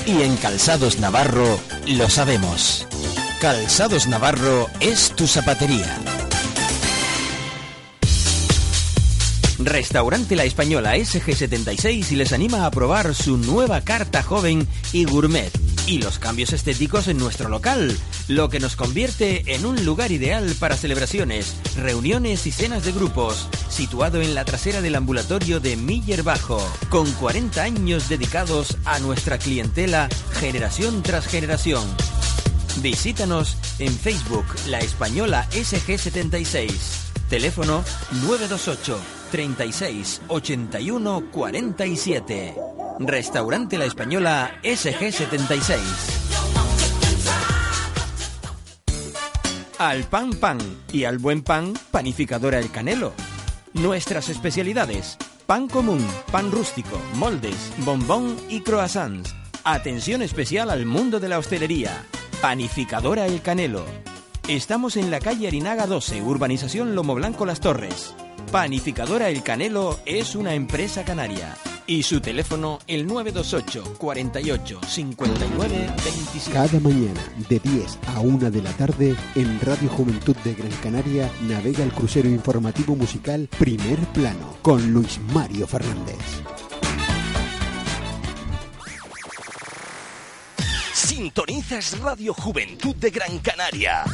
Y 0.09 0.23
en 0.23 0.39
Calzados 0.39 1.01
Navarro 1.01 1.61
lo 1.87 2.09
sabemos. 2.09 2.87
Calzados 3.43 4.07
Navarro 4.07 4.67
es 4.81 5.11
tu 5.15 5.27
zapatería. 5.27 5.99
Restaurante 9.59 10.35
La 10.35 10.45
Española 10.45 10.97
SG76 10.97 12.17
les 12.17 12.33
anima 12.33 12.65
a 12.65 12.71
probar 12.71 13.15
su 13.15 13.37
nueva 13.37 13.83
carta 13.83 14.23
joven 14.23 14.67
y 14.95 15.05
gourmet 15.05 15.53
y 15.89 16.03
los 16.03 16.19
cambios 16.19 16.53
estéticos 16.53 17.09
en 17.09 17.17
nuestro 17.17 17.49
local, 17.49 17.97
lo 18.29 18.51
que 18.51 18.61
nos 18.61 18.77
convierte 18.77 19.55
en 19.55 19.65
un 19.65 19.87
lugar 19.87 20.13
ideal 20.13 20.55
para 20.61 20.77
celebraciones, 20.77 21.57
reuniones 21.77 22.47
y 22.47 22.51
cenas 22.51 22.85
de 22.85 22.93
grupos, 22.93 23.49
situado 23.71 24.21
en 24.21 24.35
la 24.35 24.45
trasera 24.45 24.83
del 24.83 24.97
ambulatorio 24.97 25.61
de 25.61 25.77
Miller 25.77 26.23
Bajo, 26.23 26.61
con 26.91 27.11
40 27.13 27.63
años 27.63 28.09
dedicados 28.11 28.77
a 28.85 28.99
nuestra 28.99 29.39
clientela 29.39 30.11
generación 30.35 31.03
tras 31.03 31.27
generación. 31.27 31.85
Visítanos 32.83 33.57
en 33.79 33.93
Facebook 33.93 34.45
La 34.67 34.81
Española 34.81 35.49
SG76. 35.53 36.71
Teléfono 37.31 37.83
928 38.23 39.01
36 39.31 40.21
81 40.29 41.31
47. 41.33 42.78
Restaurante 43.01 43.79
La 43.79 43.85
Española 43.85 44.59
SG76. 44.65 45.79
Al 49.79 50.03
pan 50.05 50.31
pan 50.33 50.59
y 50.93 51.05
al 51.05 51.19
buen 51.19 51.43
pan, 51.43 51.75
panificadora 51.93 52.59
El 52.59 52.73
Canelo. 52.73 53.13
Nuestras 53.73 54.29
especialidades: 54.29 55.17
pan 55.47 55.69
común, 55.69 56.05
pan 56.33 56.51
rústico, 56.51 57.01
moldes, 57.15 57.73
bombón 57.79 58.37
y 58.49 58.63
croissants. 58.63 59.33
Atención 59.63 60.23
especial 60.23 60.69
al 60.69 60.85
mundo 60.85 61.21
de 61.21 61.29
la 61.29 61.39
hostelería. 61.39 62.05
Panificadora 62.41 63.27
El 63.27 63.43
Canelo. 63.43 63.85
Estamos 64.49 64.97
en 64.97 65.13
la 65.13 65.21
calle 65.21 65.47
Arinaga 65.47 65.87
12, 65.87 66.23
urbanización 66.23 66.97
Lomo 66.97 67.15
Blanco 67.15 67.47
Las 67.47 67.61
Torres. 67.61 68.15
Panificadora 68.51 69.29
El 69.29 69.45
Canelo 69.45 70.01
es 70.05 70.35
una 70.35 70.55
empresa 70.55 71.05
canaria. 71.05 71.55
Y 71.91 72.03
su 72.03 72.21
teléfono 72.21 72.81
el 72.87 73.07
928 73.07 73.95
48 73.97 74.81
59 74.87 75.87
27. 76.05 76.53
Cada 76.53 76.81
mañana 76.81 77.25
de 77.49 77.59
10 77.59 77.99
a 78.09 78.21
1 78.21 78.51
de 78.51 78.61
la 78.61 78.73
tarde 78.75 79.17
en 79.35 79.59
Radio 79.59 79.89
Juventud 79.89 80.37
de 80.45 80.53
Gran 80.53 80.71
Canaria 80.83 81.33
navega 81.49 81.83
el 81.83 81.91
crucero 81.91 82.29
informativo 82.29 82.95
musical 82.95 83.49
Primer 83.59 83.99
Plano 84.13 84.59
con 84.61 84.93
Luis 84.93 85.19
Mario 85.33 85.67
Fernández. 85.67 86.19
Sintonizas 90.93 91.99
Radio 92.01 92.35
Juventud 92.35 92.97
de 92.97 93.09
Gran 93.09 93.39
Canaria. 93.39 94.05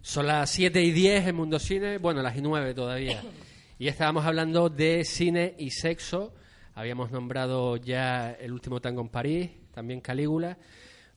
Son 0.00 0.26
las 0.26 0.48
7 0.48 0.82
y 0.82 0.90
10 0.90 1.26
en 1.26 1.36
Mundo 1.36 1.58
Cine, 1.58 1.98
bueno, 1.98 2.22
las 2.22 2.34
y 2.34 2.40
9 2.40 2.72
todavía. 2.72 3.22
Y 3.80 3.88
estábamos 3.88 4.26
hablando 4.26 4.68
de 4.68 5.06
cine 5.06 5.54
y 5.58 5.70
sexo. 5.70 6.34
Habíamos 6.74 7.10
nombrado 7.10 7.78
ya 7.78 8.30
El 8.32 8.52
último 8.52 8.78
tango 8.82 9.00
en 9.00 9.08
París, 9.08 9.50
también 9.72 10.02
Calígula. 10.02 10.58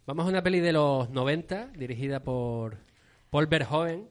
Vamos 0.07 0.26
a 0.26 0.30
una 0.30 0.41
peli 0.41 0.61
de 0.61 0.72
los 0.72 1.09
90, 1.09 1.74
dirigida 1.76 2.22
por 2.22 2.78
Paul 3.30 3.47
Verhoeven. 3.47 4.09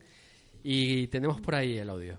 Y 0.63 1.07
tenemos 1.07 1.41
por 1.41 1.55
ahí 1.55 1.79
el 1.79 1.89
audio. 1.89 2.19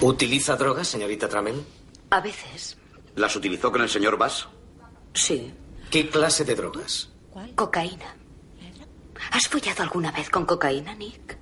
¿Utiliza 0.00 0.56
drogas, 0.56 0.88
señorita 0.88 1.28
Tramen? 1.28 1.62
A 2.08 2.22
veces. 2.22 2.78
¿Las 3.16 3.36
utilizó 3.36 3.70
con 3.70 3.82
el 3.82 3.90
señor 3.90 4.16
Bass? 4.16 4.48
Sí. 5.12 5.52
¿Qué 5.90 6.08
clase 6.08 6.42
de 6.46 6.54
drogas? 6.54 7.10
Cocaína. 7.54 8.16
¿Has 9.30 9.46
follado 9.46 9.82
alguna 9.82 10.10
vez 10.10 10.30
con 10.30 10.46
cocaína, 10.46 10.94
Nick? 10.94 11.37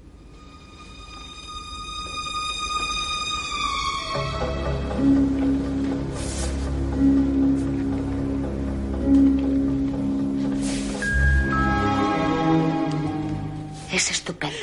Es 13.93 14.11
estupendo. 14.11 14.57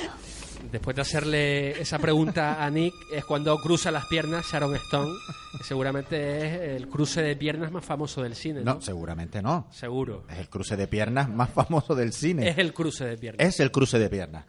Después 0.71 0.95
de 0.95 1.01
hacerle 1.03 1.81
esa 1.81 1.99
pregunta 1.99 2.63
a 2.63 2.69
Nick, 2.69 2.93
es 3.13 3.23
cuando 3.25 3.55
cruza 3.59 3.91
las 3.91 4.05
piernas 4.07 4.45
Sharon 4.51 4.75
Stone. 4.75 5.11
que 5.57 5.63
seguramente 5.63 6.37
es 6.75 6.81
el 6.81 6.87
cruce 6.89 7.21
de 7.21 7.35
piernas 7.35 7.71
más 7.71 7.85
famoso 7.85 8.23
del 8.23 8.35
cine. 8.35 8.61
No, 8.61 8.75
No, 8.75 8.81
seguramente 8.81 9.41
no. 9.41 9.67
seguro. 9.71 10.23
Es 10.29 10.39
el 10.39 10.49
cruce 10.49 10.75
de 10.75 10.87
piernas 10.87 11.29
más 11.29 11.49
famoso 11.51 11.93
del 11.95 12.11
cine. 12.11 12.49
Es 12.49 12.57
el 12.57 12.73
cruce 12.73 13.05
de 13.05 13.17
piernas. 13.17 13.47
Es 13.47 13.59
el 13.59 13.71
cruce 13.71 13.99
de 13.99 14.09
piernas. 14.09 14.45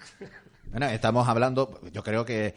Bueno, 0.71 0.87
estamos 0.87 1.29
hablando, 1.29 1.79
yo 1.93 2.03
creo 2.03 2.25
que 2.25 2.55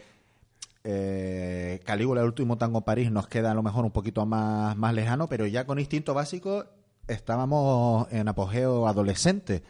eh, 0.90 1.82
Calígula, 1.84 2.22
el 2.22 2.28
último 2.28 2.58
tango 2.58 2.78
en 2.80 2.84
París, 2.86 3.12
nos 3.12 3.28
queda 3.28 3.52
a 3.52 3.54
lo 3.54 3.62
mejor 3.62 3.84
un 3.84 3.92
poquito 3.92 4.26
más, 4.26 4.78
más 4.78 4.94
lejano, 4.94 5.28
pero 5.28 5.46
ya 5.46 5.66
con 5.66 5.80
Instinto 5.80 6.14
Básico 6.14 6.64
estábamos 7.10 8.08
en 8.12 8.28
apogeo 8.30 8.88
adolescente, 8.88 9.64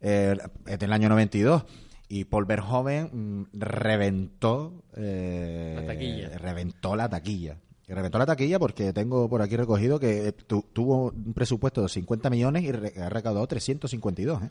eh, 0.00 0.36
del 0.78 0.92
año 0.92 1.08
92. 1.08 1.64
Y 2.08 2.24
Paul 2.24 2.44
Verhoeven 2.46 3.10
mm, 3.12 3.44
reventó, 3.52 4.82
eh, 4.96 5.76
La 5.80 5.86
taquilla. 5.86 6.28
reventó 6.38 6.96
la 6.96 7.08
taquilla. 7.08 7.56
Y 7.86 7.92
reventó 7.92 8.18
la 8.18 8.26
taquilla 8.26 8.58
porque 8.58 8.92
tengo 8.92 9.28
por 9.28 9.42
aquí 9.42 9.56
recogido 9.56 9.98
que 10.00 10.28
eh, 10.28 10.32
tu- 10.32 10.64
tuvo 10.72 11.10
un 11.10 11.32
presupuesto 11.34 11.82
de 11.82 11.88
50 11.88 12.28
millones 12.30 12.62
y 12.64 12.72
re- 12.72 12.94
ha 13.00 13.08
recaudado 13.08 13.46
352, 13.46 14.42
¿eh? 14.42 14.50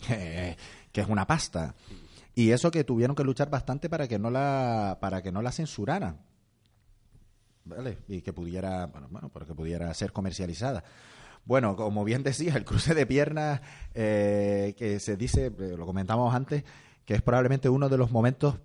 que, 0.06 0.56
que 0.92 1.00
es 1.00 1.08
una 1.08 1.26
pasta. 1.26 1.74
Y 2.38 2.50
eso 2.50 2.70
que 2.70 2.84
tuvieron 2.84 3.16
que 3.16 3.24
luchar 3.24 3.48
bastante 3.48 3.88
para 3.88 4.06
que 4.06 4.18
no 4.18 4.30
la 4.30 4.98
para 5.00 5.22
que 5.22 5.32
no 5.32 5.40
la 5.40 5.50
censuraran. 5.50 6.20
¿Vale? 7.64 7.98
Y 8.08 8.20
que 8.20 8.34
pudiera, 8.34 8.86
bueno, 8.86 9.08
bueno, 9.10 9.30
para 9.30 9.46
que 9.46 9.54
pudiera 9.54 9.92
ser 9.94 10.12
comercializada. 10.12 10.84
Bueno, 11.46 11.76
como 11.76 12.04
bien 12.04 12.22
decía, 12.22 12.54
el 12.54 12.64
cruce 12.66 12.94
de 12.94 13.06
piernas 13.06 13.62
eh, 13.94 14.74
que 14.76 15.00
se 15.00 15.16
dice, 15.16 15.46
eh, 15.46 15.76
lo 15.78 15.86
comentamos 15.86 16.34
antes, 16.34 16.62
que 17.06 17.14
es 17.14 17.22
probablemente 17.22 17.70
uno 17.70 17.88
de 17.88 17.96
los 17.96 18.10
momentos 18.10 18.56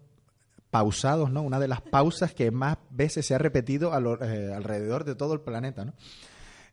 pausados, 0.70 1.32
¿no? 1.32 1.42
Una 1.42 1.60
de 1.60 1.70
las 1.70 1.82
pausas 1.82 2.34
que 2.34 2.52
más 2.52 2.78
veces 2.90 3.26
se 3.26 3.36
ha 3.36 3.38
repetido 3.38 3.94
a 3.94 4.00
eh, 4.26 4.54
alrededor 4.54 5.06
de 5.06 5.16
todo 5.16 5.34
el 5.34 5.40
planeta, 5.40 5.86
¿no? 5.86 5.94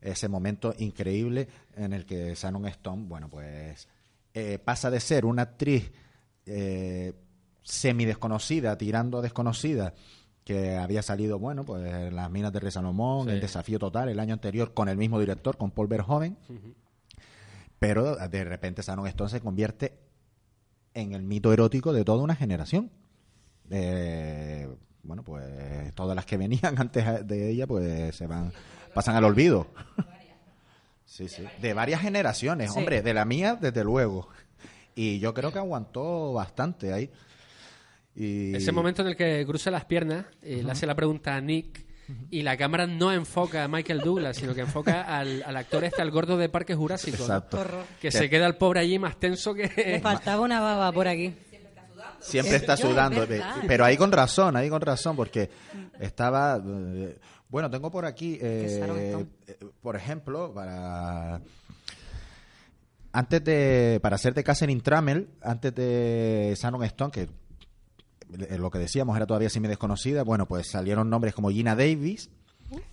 Ese 0.00 0.26
momento 0.26 0.74
increíble 0.78 1.48
en 1.76 1.92
el 1.92 2.04
que 2.04 2.34
Shannon 2.34 2.66
Stone, 2.66 3.04
bueno, 3.06 3.28
pues 3.28 3.88
pasa 4.64 4.88
de 4.88 5.00
ser 5.00 5.24
una 5.24 5.42
actriz 5.42 5.90
eh, 6.48 7.12
semi 7.62 8.04
desconocida, 8.04 8.76
tirando 8.78 9.18
a 9.18 9.22
desconocida, 9.22 9.94
que 10.44 10.76
había 10.76 11.02
salido, 11.02 11.38
bueno, 11.38 11.64
pues 11.64 11.84
en 11.92 12.16
las 12.16 12.30
minas 12.30 12.52
de 12.52 12.60
Rey 12.60 12.70
Salomón, 12.70 13.26
Sí. 13.26 13.34
el 13.34 13.40
desafío 13.40 13.78
total, 13.78 14.08
el 14.08 14.18
año 14.18 14.32
anterior, 14.34 14.72
con 14.72 14.88
el 14.88 14.96
mismo 14.96 15.20
director, 15.20 15.56
con 15.58 15.70
Paul 15.70 15.88
Verhoeven, 15.88 16.36
pero 17.78 18.16
de 18.16 18.44
repente 18.44 18.82
Shannon 18.82 19.06
Stone 19.08 19.30
se 19.30 19.40
convierte 19.40 19.98
en 20.94 21.12
el 21.12 21.22
mito 21.22 21.52
erótico 21.52 21.92
de 21.92 22.04
toda 22.04 22.22
una 22.24 22.34
generación. 22.34 22.90
Eh, 23.70 24.66
bueno, 25.02 25.22
pues 25.22 25.94
todas 25.94 26.16
las 26.16 26.24
que 26.26 26.36
venían 26.38 26.74
antes 26.80 27.26
de 27.26 27.50
ella, 27.50 27.66
pues 27.66 28.16
se 28.16 28.26
van, 28.26 28.52
pasan 28.94 29.14
al 29.16 29.24
olvido. 29.24 29.66
Sí, 31.04 31.28
sí. 31.28 31.44
De 31.62 31.72
varias 31.74 32.00
generaciones, 32.02 32.72
Sí. 32.72 32.78
hombre, 32.78 33.02
de 33.02 33.14
la 33.14 33.24
mía, 33.24 33.56
desde 33.60 33.84
luego. 33.84 34.28
Y 34.98 35.20
yo 35.20 35.32
creo 35.32 35.52
que 35.52 35.60
aguantó 35.60 36.32
bastante 36.32 36.92
ahí. 36.92 37.08
Y... 38.16 38.52
Ese 38.56 38.72
momento 38.72 39.02
en 39.02 39.08
el 39.08 39.16
que 39.16 39.44
cruza 39.46 39.70
las 39.70 39.84
piernas, 39.84 40.26
eh, 40.42 40.60
le 40.64 40.72
hace 40.72 40.86
la 40.86 40.96
pregunta 40.96 41.36
a 41.36 41.40
Nick 41.40 41.86
y 42.30 42.42
la 42.42 42.56
cámara 42.56 42.88
no 42.88 43.12
enfoca 43.12 43.62
a 43.62 43.68
Michael 43.68 44.00
Douglas, 44.00 44.38
sino 44.38 44.56
que 44.56 44.62
enfoca 44.62 45.02
al, 45.02 45.44
al 45.44 45.56
actor 45.56 45.84
este, 45.84 46.02
al 46.02 46.10
gordo 46.10 46.36
de 46.36 46.48
Parque 46.48 46.74
Jurásico. 46.74 47.18
Exacto. 47.18 47.64
Que 48.00 48.10
se 48.10 48.28
queda 48.28 48.48
el 48.48 48.56
pobre 48.56 48.80
allí 48.80 48.98
más 48.98 49.20
tenso 49.20 49.54
Le 49.54 49.68
que... 49.68 50.00
faltaba 50.02 50.42
una 50.42 50.58
baba 50.58 50.90
por 50.90 51.06
aquí. 51.06 51.32
Siempre 52.18 52.56
está 52.56 52.74
Yo, 52.74 52.88
es 52.88 52.90
sudando, 52.90 53.24
verdad. 53.24 53.62
pero 53.68 53.84
ahí 53.84 53.96
con 53.96 54.10
razón, 54.10 54.56
ahí 54.56 54.68
con 54.68 54.80
razón, 54.80 55.14
porque 55.14 55.48
estaba... 56.00 56.60
eh, 56.66 57.16
bueno, 57.48 57.70
tengo 57.70 57.88
por 57.88 58.04
aquí, 58.04 58.34
eh, 58.42 59.24
eh, 59.46 59.56
por 59.80 59.94
ejemplo, 59.94 60.52
para... 60.52 61.40
Antes 63.12 63.42
de, 63.42 63.98
para 64.02 64.16
hacer 64.16 64.34
de 64.34 64.44
Catherine 64.44 64.80
Trammell, 64.80 65.28
antes 65.42 65.74
de 65.74 66.54
Shannon 66.60 66.84
Stone, 66.84 67.10
que 67.10 67.22
eh, 67.22 68.58
lo 68.58 68.70
que 68.70 68.78
decíamos 68.78 69.16
era 69.16 69.26
todavía 69.26 69.48
semi 69.48 69.68
desconocida, 69.68 70.22
bueno, 70.22 70.46
pues 70.46 70.68
salieron 70.68 71.08
nombres 71.08 71.34
como 71.34 71.50
Gina 71.50 71.74
Davis, 71.74 72.30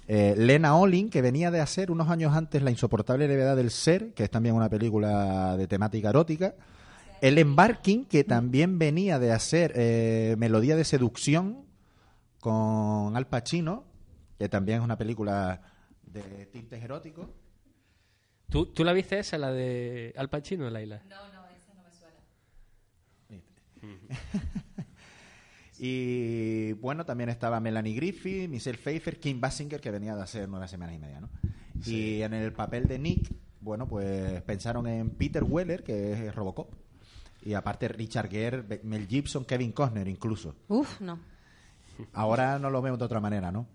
eh, 0.08 0.36
Lena 0.38 0.78
Olin, 0.78 1.10
que 1.10 1.22
venía 1.22 1.52
de 1.52 1.60
hacer 1.60 1.92
unos 1.92 2.10
años 2.10 2.34
antes 2.34 2.62
La 2.62 2.72
insoportable 2.72 3.28
levedad 3.28 3.58
del 3.58 3.72
ser, 3.72 4.14
que 4.14 4.24
es 4.24 4.32
también 4.32 4.56
una 4.56 4.70
película 4.70 5.58
de 5.58 5.68
temática 5.68 6.10
erótica. 6.10 6.56
Ellen 7.22 7.56
Barkin, 7.56 8.06
que 8.06 8.24
también 8.24 8.78
venía 8.78 9.20
de 9.20 9.32
hacer 9.32 9.74
eh, 9.76 10.36
Melodía 10.38 10.76
de 10.76 10.86
seducción 10.86 11.66
con 12.40 13.18
Al 13.18 13.28
Pacino, 13.28 13.86
que 14.38 14.48
también 14.48 14.80
es 14.80 14.84
una 14.84 14.98
película 14.98 15.62
de 16.04 16.46
tintes 16.46 16.84
eróticos. 16.84 17.28
¿Tú, 18.50 18.68
¿Tú 18.68 18.84
la 18.84 18.94
viste 18.94 19.20
esa, 19.20 19.38
la 19.38 19.52
de 19.52 20.14
Al 20.18 20.30
Pacino, 20.30 20.70
Laila? 20.70 21.02
Y 25.78 26.74
bueno, 26.74 27.06
también 27.06 27.30
estaba 27.30 27.60
Melanie 27.60 27.96
Griffith, 27.96 28.50
Michelle 28.50 28.78
Pfeiffer, 28.78 29.20
Kim 29.20 29.42
Basinger, 29.42 29.82
que 29.82 29.92
venía 29.92 30.16
de 30.16 30.22
hacer 30.22 30.48
nueve 30.48 30.68
semanas 30.68 30.96
y 30.96 31.00
media, 31.00 31.20
¿no? 31.20 31.30
Y 31.86 32.22
en 32.22 32.34
el 32.34 32.54
papel 32.54 32.88
de 32.88 32.98
Nick, 32.98 33.34
bueno, 33.60 33.88
pues 33.88 34.42
pensaron 34.44 34.88
en 34.88 35.10
Peter 35.12 35.44
Weller, 35.44 35.84
que 35.84 36.28
es 36.28 36.36
Robocop. 36.36 36.74
Y 37.44 37.54
aparte 37.54 37.88
Richard 37.90 38.30
Gere, 38.30 38.82
Mel 38.84 39.08
Gibson, 39.08 39.46
Kevin 39.46 39.74
Costner 39.74 40.08
incluso. 40.08 40.56
Uf, 40.68 41.02
no. 41.02 41.20
Ahora 42.14 42.58
no 42.58 42.70
lo 42.70 42.82
veo 42.82 42.98
de 42.98 43.06
otra 43.06 43.20
manera, 43.20 43.52
¿no? 43.52 43.68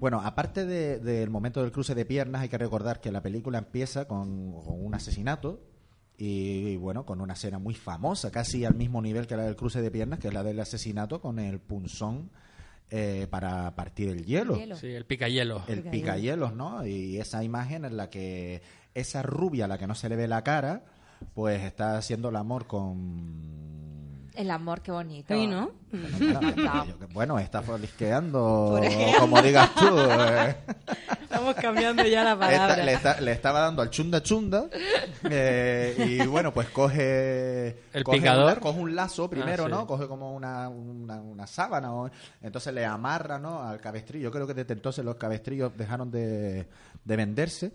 Bueno, 0.00 0.20
aparte 0.22 0.66
de- 0.66 0.98
del 0.98 1.30
momento 1.30 1.62
del 1.62 1.72
cruce 1.72 1.94
de 1.94 2.04
piernas, 2.04 2.42
hay 2.42 2.48
que 2.48 2.58
recordar 2.58 3.00
que 3.00 3.10
la 3.12 3.22
película 3.22 3.58
empieza 3.58 4.06
con, 4.06 4.52
con 4.62 4.84
un 4.84 4.94
asesinato 4.94 5.60
y, 6.16 6.76
bueno, 6.76 7.04
con 7.04 7.20
una 7.20 7.32
escena 7.34 7.58
muy 7.58 7.74
famosa, 7.74 8.30
casi 8.30 8.64
al 8.64 8.74
mismo 8.74 9.02
nivel 9.02 9.26
que 9.26 9.36
la 9.36 9.44
del 9.44 9.56
cruce 9.56 9.82
de 9.82 9.90
piernas, 9.90 10.18
que 10.20 10.28
es 10.28 10.34
la 10.34 10.42
del 10.44 10.60
asesinato 10.60 11.20
con 11.20 11.38
el 11.38 11.58
punzón 11.58 12.30
eh, 12.90 13.26
para 13.30 13.74
partir 13.74 14.10
el 14.10 14.24
hielo. 14.24 14.56
Hielo. 14.56 14.76
Sí, 14.76 14.88
el 14.88 15.06
picayelo. 15.06 15.62
El 15.66 15.82
picayelos, 15.84 16.54
¿no? 16.54 16.86
Y 16.86 17.18
esa 17.18 17.42
imagen 17.42 17.84
en 17.84 17.96
la 17.96 18.10
que 18.10 18.62
esa 18.94 19.22
rubia 19.22 19.64
a 19.64 19.68
la 19.68 19.78
que 19.78 19.86
no 19.88 19.94
se 19.96 20.08
le 20.08 20.14
ve 20.16 20.28
la 20.28 20.44
cara, 20.44 20.84
pues 21.32 21.62
está 21.62 21.96
haciendo 21.96 22.28
el 22.28 22.36
amor 22.36 22.66
con 22.66 23.53
El 24.34 24.50
amor, 24.50 24.80
qué 24.82 24.90
bonito. 24.90 25.32
Sí, 25.32 25.46
¿no? 25.46 25.70
Bueno, 27.12 27.38
está 27.38 27.62
folisqueando, 27.62 28.80
como 29.20 29.40
digas 29.42 29.72
tú. 29.76 29.86
eh. 29.96 30.56
Estamos 31.22 31.54
cambiando 31.54 32.04
ya 32.04 32.24
la 32.24 32.32
Esta- 32.32 32.46
palabra. 32.46 32.76
le, 32.84 32.92
está- 32.92 33.20
le 33.20 33.30
estaba 33.32 33.60
dando 33.60 33.80
al 33.82 33.90
chunda 33.90 34.20
chunda 34.22 34.66
eh, 35.30 36.18
y 36.20 36.26
bueno, 36.26 36.52
pues 36.52 36.68
coge 36.70 37.78
El 37.92 38.02
coge 38.02 38.18
picador. 38.18 38.58
coge 38.58 38.80
un 38.80 38.94
lazo 38.96 39.30
primero, 39.30 39.64
Ah, 39.64 39.66
sí. 39.66 39.72
¿no? 39.72 39.86
Coge 39.86 40.08
como 40.08 40.34
una, 40.34 40.68
una, 40.68 41.20
una 41.20 41.46
sábana, 41.46 41.92
o- 41.94 42.10
entonces 42.42 42.74
le 42.74 42.84
amarra, 42.84 43.38
¿no? 43.38 43.62
Al 43.62 43.80
cabestrillo. 43.80 44.24
Yo 44.24 44.30
creo 44.32 44.46
que 44.48 44.54
desde 44.54 44.74
entonces 44.74 45.04
los 45.04 45.14
cabestrillos 45.14 45.76
dejaron 45.76 46.10
de, 46.10 46.66
de 47.04 47.16
venderse. 47.16 47.72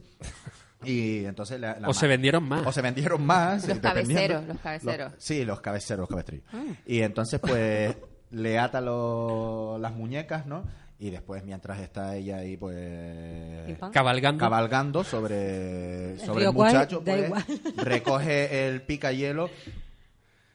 Y 0.84 1.26
entonces 1.26 1.60
la- 1.60 1.78
la 1.80 1.90
O 1.90 1.94
se 1.94 2.08
vendieron 2.08 2.44
más. 2.48 2.66
O 2.66 2.72
se 2.72 2.82
vendieron 2.82 3.26
más. 3.26 3.68
Los 3.68 3.82
dependiendo- 3.82 4.14
cabeceros, 4.14 4.48
los 4.48 4.58
cabeceros. 4.60 5.14
sí, 5.18 5.44
los 5.46 5.60
cabeceros, 5.62 6.00
los 6.02 6.10
cabestrillos. 6.10 6.46
Ah. 6.54 6.64
Y 6.86 7.02
entonces, 7.02 7.40
pues, 7.40 7.96
le 8.32 8.60
ata 8.60 8.80
lo- 8.82 9.78
las 9.80 9.94
muñecas, 9.94 10.46
¿no? 10.46 10.64
Y 11.02 11.10
después, 11.12 11.44
mientras 11.46 11.80
está 11.80 12.16
ella 12.16 12.38
ahí, 12.38 12.58
pues... 12.58 13.78
Cabalgando. 13.92 14.40
Cabalgando 14.40 15.04
sobre, 15.04 16.18
sobre 16.20 16.46
el 16.46 16.54
muchacho, 16.54 17.02
pues, 17.04 17.26
igual. 17.26 17.44
recoge 17.78 18.68
el 18.68 18.82
picayelo 18.82 19.50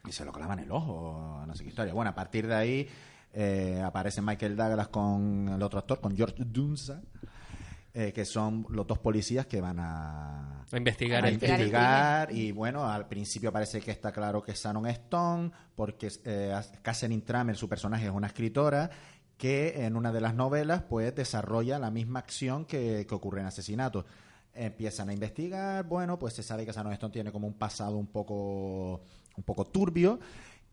y 0.06 0.12
se 0.12 0.24
lo 0.24 0.32
clava 0.32 0.52
en 0.54 0.60
el 0.60 0.70
ojo, 0.70 1.42
no 1.46 1.54
sé 1.54 1.62
qué 1.64 1.70
historia. 1.70 1.94
Bueno, 1.94 2.10
a 2.10 2.14
partir 2.14 2.46
de 2.46 2.54
ahí 2.54 2.88
eh, 3.32 3.80
aparece 3.84 4.20
Michael 4.20 4.54
Douglas 4.54 4.88
con 4.88 5.48
el 5.48 5.62
otro 5.62 5.78
actor, 5.78 6.00
con 6.00 6.14
George 6.14 6.36
Dunza, 6.44 7.00
eh, 7.96 8.12
que 8.12 8.24
son 8.24 8.66
los 8.70 8.88
dos 8.88 8.98
policías 8.98 9.46
que 9.46 9.60
van 9.60 9.78
a, 9.78 10.66
A 10.72 10.76
investigar 10.76 11.24
a 11.24 11.28
el 11.28 11.34
investigar 11.34 12.32
y 12.32 12.50
bueno, 12.50 12.84
al 12.90 13.06
principio 13.06 13.52
parece 13.52 13.80
que 13.80 13.92
está 13.92 14.10
claro 14.10 14.42
que 14.42 14.50
es 14.50 14.60
Shannon 14.60 14.88
Stone, 14.88 15.52
porque 15.76 16.10
eh, 16.24 16.60
Catherine 16.82 17.22
Trammell, 17.22 17.54
su 17.54 17.68
personaje, 17.68 18.06
es 18.06 18.10
una 18.10 18.26
escritora 18.26 18.90
que 19.36 19.84
en 19.84 19.94
una 19.94 20.10
de 20.10 20.20
las 20.20 20.34
novelas 20.34 20.82
pues 20.82 21.14
desarrolla 21.14 21.78
la 21.78 21.92
misma 21.92 22.18
acción 22.18 22.64
que, 22.64 23.06
que 23.08 23.14
ocurre 23.14 23.42
en 23.42 23.46
asesinato. 23.46 24.04
Empiezan 24.52 25.10
a 25.10 25.12
investigar, 25.12 25.84
bueno, 25.84 26.18
pues 26.18 26.34
se 26.34 26.42
sabe 26.42 26.66
que 26.66 26.72
Sharon 26.72 26.92
Stone 26.94 27.12
tiene 27.12 27.30
como 27.30 27.46
un 27.46 27.54
pasado 27.54 27.96
un 27.96 28.08
poco, 28.08 29.02
un 29.36 29.44
poco 29.44 29.66
turbio, 29.66 30.18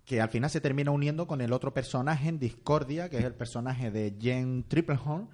que 0.06 0.22
al 0.22 0.30
final 0.30 0.50
se 0.50 0.60
termina 0.60 0.90
uniendo 0.90 1.28
con 1.28 1.42
el 1.42 1.54
otro 1.54 1.72
personaje 1.72 2.30
en 2.30 2.40
Discordia, 2.40 3.10
que 3.10 3.20
es 3.20 3.26
el 3.26 3.36
personaje 3.36 3.92
de 3.92 4.16
Jen 4.20 4.64
Triplehorn, 4.68 5.30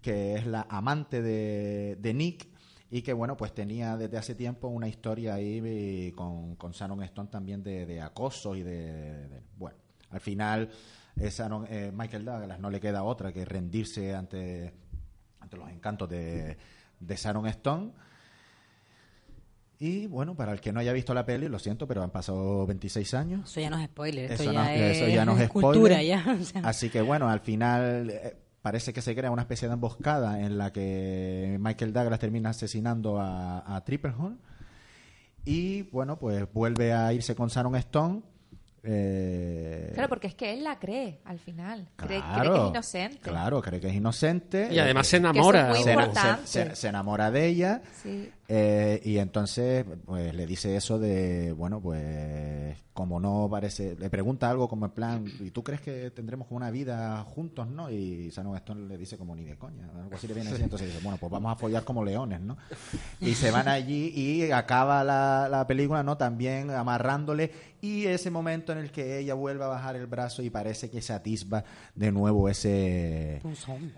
que 0.00 0.34
es 0.34 0.46
la 0.46 0.66
amante 0.68 1.20
de, 1.22 1.96
de 2.00 2.14
Nick, 2.14 2.48
y 2.90 3.02
que 3.02 3.12
bueno 3.12 3.36
pues 3.36 3.52
tenía 3.52 3.96
desde 3.96 4.16
hace 4.16 4.34
tiempo 4.36 4.68
una 4.68 4.86
historia 4.88 5.34
ahí 5.34 5.60
eh, 5.64 6.12
con, 6.14 6.54
con 6.56 6.70
Sharon 6.72 7.02
Stone 7.02 7.28
también 7.30 7.62
de, 7.62 7.84
de 7.86 8.00
acoso 8.00 8.54
y 8.54 8.62
de, 8.62 9.26
de- 9.28 9.42
bueno 9.56 9.76
al 10.10 10.20
final 10.20 10.70
eh, 11.16 11.28
Sharon- 11.30 11.66
eh, 11.68 11.90
Michael 11.92 12.24
Douglas 12.24 12.60
no 12.60 12.70
le 12.70 12.78
queda 12.78 13.02
otra 13.02 13.32
que 13.32 13.44
rendirse 13.44 14.14
ante 14.14 14.72
ante 15.40 15.56
los 15.56 15.68
encantos 15.68 16.08
de, 16.08 16.56
de 17.00 17.16
Sharon 17.16 17.46
Stone 17.48 17.90
y 19.78 20.06
bueno 20.06 20.34
para 20.34 20.52
el 20.52 20.60
que 20.60 20.72
no 20.72 20.80
haya 20.80 20.92
visto 20.92 21.12
la 21.12 21.26
peli 21.26 21.48
lo 21.48 21.58
siento 21.58 21.86
pero 21.86 22.02
han 22.02 22.10
pasado 22.10 22.66
26 22.66 23.14
años 23.14 23.50
Eso 23.50 23.60
ya 23.60 23.68
no 23.70 23.78
es 23.78 23.86
spoiler, 23.86 24.30
esto 24.30 24.44
eso 24.44 24.52
ya, 24.52 24.62
no, 24.64 24.70
es, 24.70 24.96
eso 24.96 25.08
ya 25.08 25.24
no 25.24 25.38
es 25.38 25.48
cultura 25.50 25.94
spoiler. 25.96 26.06
ya. 26.06 26.36
o 26.40 26.44
sea. 26.44 26.60
Así 26.62 26.88
que 26.88 27.02
bueno, 27.02 27.28
al 27.28 27.40
final 27.40 28.10
eh, 28.10 28.36
parece 28.66 28.92
que 28.92 29.00
se 29.00 29.14
crea 29.14 29.30
una 29.30 29.42
especie 29.42 29.68
de 29.68 29.74
emboscada 29.74 30.40
en 30.40 30.58
la 30.58 30.72
que 30.72 31.56
Michael 31.60 31.92
Douglas 31.92 32.18
termina 32.18 32.50
asesinando 32.50 33.20
a, 33.20 33.76
a 33.76 33.84
Triplehorn 33.84 34.40
y 35.44 35.82
bueno, 35.82 36.18
pues 36.18 36.52
vuelve 36.52 36.92
a 36.92 37.12
irse 37.12 37.36
con 37.36 37.48
Sharon 37.48 37.76
Stone. 37.76 38.22
eh, 38.82 39.92
Claro, 39.94 40.08
porque 40.08 40.26
es 40.26 40.34
que 40.34 40.52
él 40.52 40.64
la 40.64 40.80
cree 40.80 41.20
al 41.26 41.38
final. 41.38 41.86
Cree, 41.94 42.18
cree 42.18 42.20
claro, 42.20 42.52
que 42.54 42.60
es 42.62 42.68
inocente. 42.70 43.18
Claro, 43.20 43.62
cree 43.62 43.78
que 43.80 43.86
es 43.86 43.94
inocente. 43.94 44.68
Y 44.72 44.80
además 44.80 45.06
eh, 45.06 45.10
se 45.10 45.16
enamora. 45.18 45.68
muy 45.68 45.82
se, 45.84 45.92
importante. 45.92 46.46
se- 46.48 46.64
se- 46.70 46.74
se 46.76 46.88
enamora 46.88 47.30
de 47.30 47.46
ella 47.46 47.82
Sí. 48.02 48.32
Eh, 48.48 49.00
y 49.04 49.18
entonces 49.18 49.84
pues 50.04 50.34
le 50.34 50.46
dice 50.46 50.76
eso 50.76 50.98
de 50.98 51.52
bueno 51.52 51.80
pues 51.80 52.76
como 52.92 53.18
no 53.20 53.48
parece 53.50 53.96
le 53.98 54.08
pregunta 54.08 54.48
algo 54.48 54.68
como 54.68 54.86
en 54.86 54.92
plan 54.92 55.24
y 55.40 55.50
tú 55.50 55.62
crees 55.62 55.80
que 55.80 56.10
tendremos 56.10 56.46
como 56.46 56.56
una 56.58 56.70
vida 56.70 57.22
juntos 57.24 57.66
no 57.68 57.90
y 57.90 58.30
Sharon 58.30 58.56
Stone 58.56 58.88
le 58.88 58.96
dice 58.96 59.18
como 59.18 59.34
ni 59.34 59.44
de 59.44 59.56
coña 59.56 59.90
algo 60.00 60.14
así 60.14 60.26
le 60.28 60.34
viene 60.34 60.48
a 60.48 60.52
decir 60.52 60.64
entonces 60.64 60.88
dice 60.88 61.00
bueno 61.02 61.18
pues 61.18 61.30
vamos 61.30 61.52
a 61.52 61.56
follar 61.56 61.84
como 61.84 62.04
leones 62.04 62.40
no 62.40 62.56
y 63.20 63.34
se 63.34 63.50
van 63.50 63.68
allí 63.68 64.12
y 64.14 64.50
acaba 64.50 65.02
la, 65.04 65.48
la 65.50 65.66
película 65.66 66.02
no 66.02 66.16
también 66.16 66.70
amarrándole 66.70 67.50
y 67.82 68.06
ese 68.06 68.30
momento 68.30 68.72
en 68.72 68.78
el 68.78 68.90
que 68.90 69.18
ella 69.18 69.34
vuelve 69.34 69.62
a 69.64 69.68
bajar 69.68 69.96
el 69.96 70.06
brazo 70.06 70.42
y 70.42 70.50
parece 70.50 70.88
que 70.90 71.02
se 71.02 71.12
atisba 71.12 71.62
de 71.94 72.10
nuevo 72.10 72.48
ese 72.48 73.40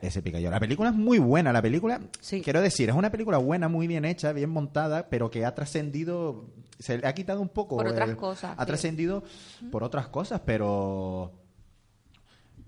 ese. 0.02 0.22
La 0.50 0.60
película 0.60 0.90
es 0.90 0.94
muy 0.94 1.18
buena, 1.18 1.52
la 1.52 1.62
película, 1.62 2.00
Sí. 2.20 2.42
quiero 2.42 2.60
decir, 2.60 2.88
es 2.90 2.94
una 2.94 3.10
película 3.10 3.38
buena, 3.38 3.68
muy 3.68 3.86
bien 3.86 4.04
hecha, 4.04 4.32
bien 4.38 4.50
montada, 4.50 5.08
pero 5.10 5.30
que 5.30 5.44
ha 5.44 5.54
trascendido, 5.54 6.50
se 6.78 6.98
le 6.98 7.06
ha 7.06 7.12
quitado 7.14 7.40
un 7.40 7.48
poco. 7.50 7.76
Por 7.76 7.86
otras 7.88 8.08
el- 8.08 8.16
cosas, 8.16 8.54
Ha 8.56 8.62
sí. 8.62 8.66
trascendido 8.66 9.22
por 9.70 9.84
otras 9.84 10.08
cosas, 10.08 10.40
pero. 10.44 11.32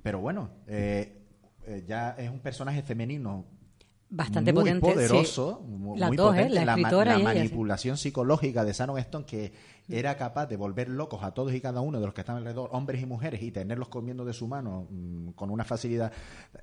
Pero 0.03 0.19
bueno, 0.21 0.51
eh, 0.67 1.23
eh, 1.67 1.85
ya 1.87 2.11
es 2.19 2.31
un 2.31 2.41
personaje 2.41 2.83
femenino. 2.83 3.45
Bastante 4.13 4.53
muy 4.53 4.65
potente, 4.65 4.89
sí. 4.89 4.93
poderoso, 4.93 5.61
muy 5.61 6.17
dos, 6.17 6.35
¿eh? 6.35 6.39
potente. 6.39 6.65
La 6.65 6.73
escritora 6.73 7.13
la 7.13 7.21
ella, 7.21 7.31
sí. 7.31 7.39
manipulación 7.39 7.97
psicológica 7.97 8.65
de 8.65 8.73
Sharon 8.73 8.99
Stone 8.99 9.25
que 9.25 9.53
era 9.89 10.17
capaz 10.17 10.47
de 10.47 10.57
volver 10.57 10.89
locos 10.89 11.23
a 11.23 11.33
todos 11.33 11.55
y 11.55 11.61
cada 11.61 11.81
uno 11.81 12.01
de 12.01 12.07
los 12.07 12.15
que 12.15 12.23
están 12.23 12.37
alrededor, 12.37 12.71
hombres 12.73 13.01
y 13.01 13.07
mujeres, 13.07 13.41
y 13.41 13.53
tenerlos 13.53 13.89
comiendo 13.89 14.25
de 14.25 14.33
su 14.33 14.49
mano 14.49 14.89
mm, 14.91 15.31
con 15.31 15.51
una 15.51 15.65
facilidad. 15.65 16.13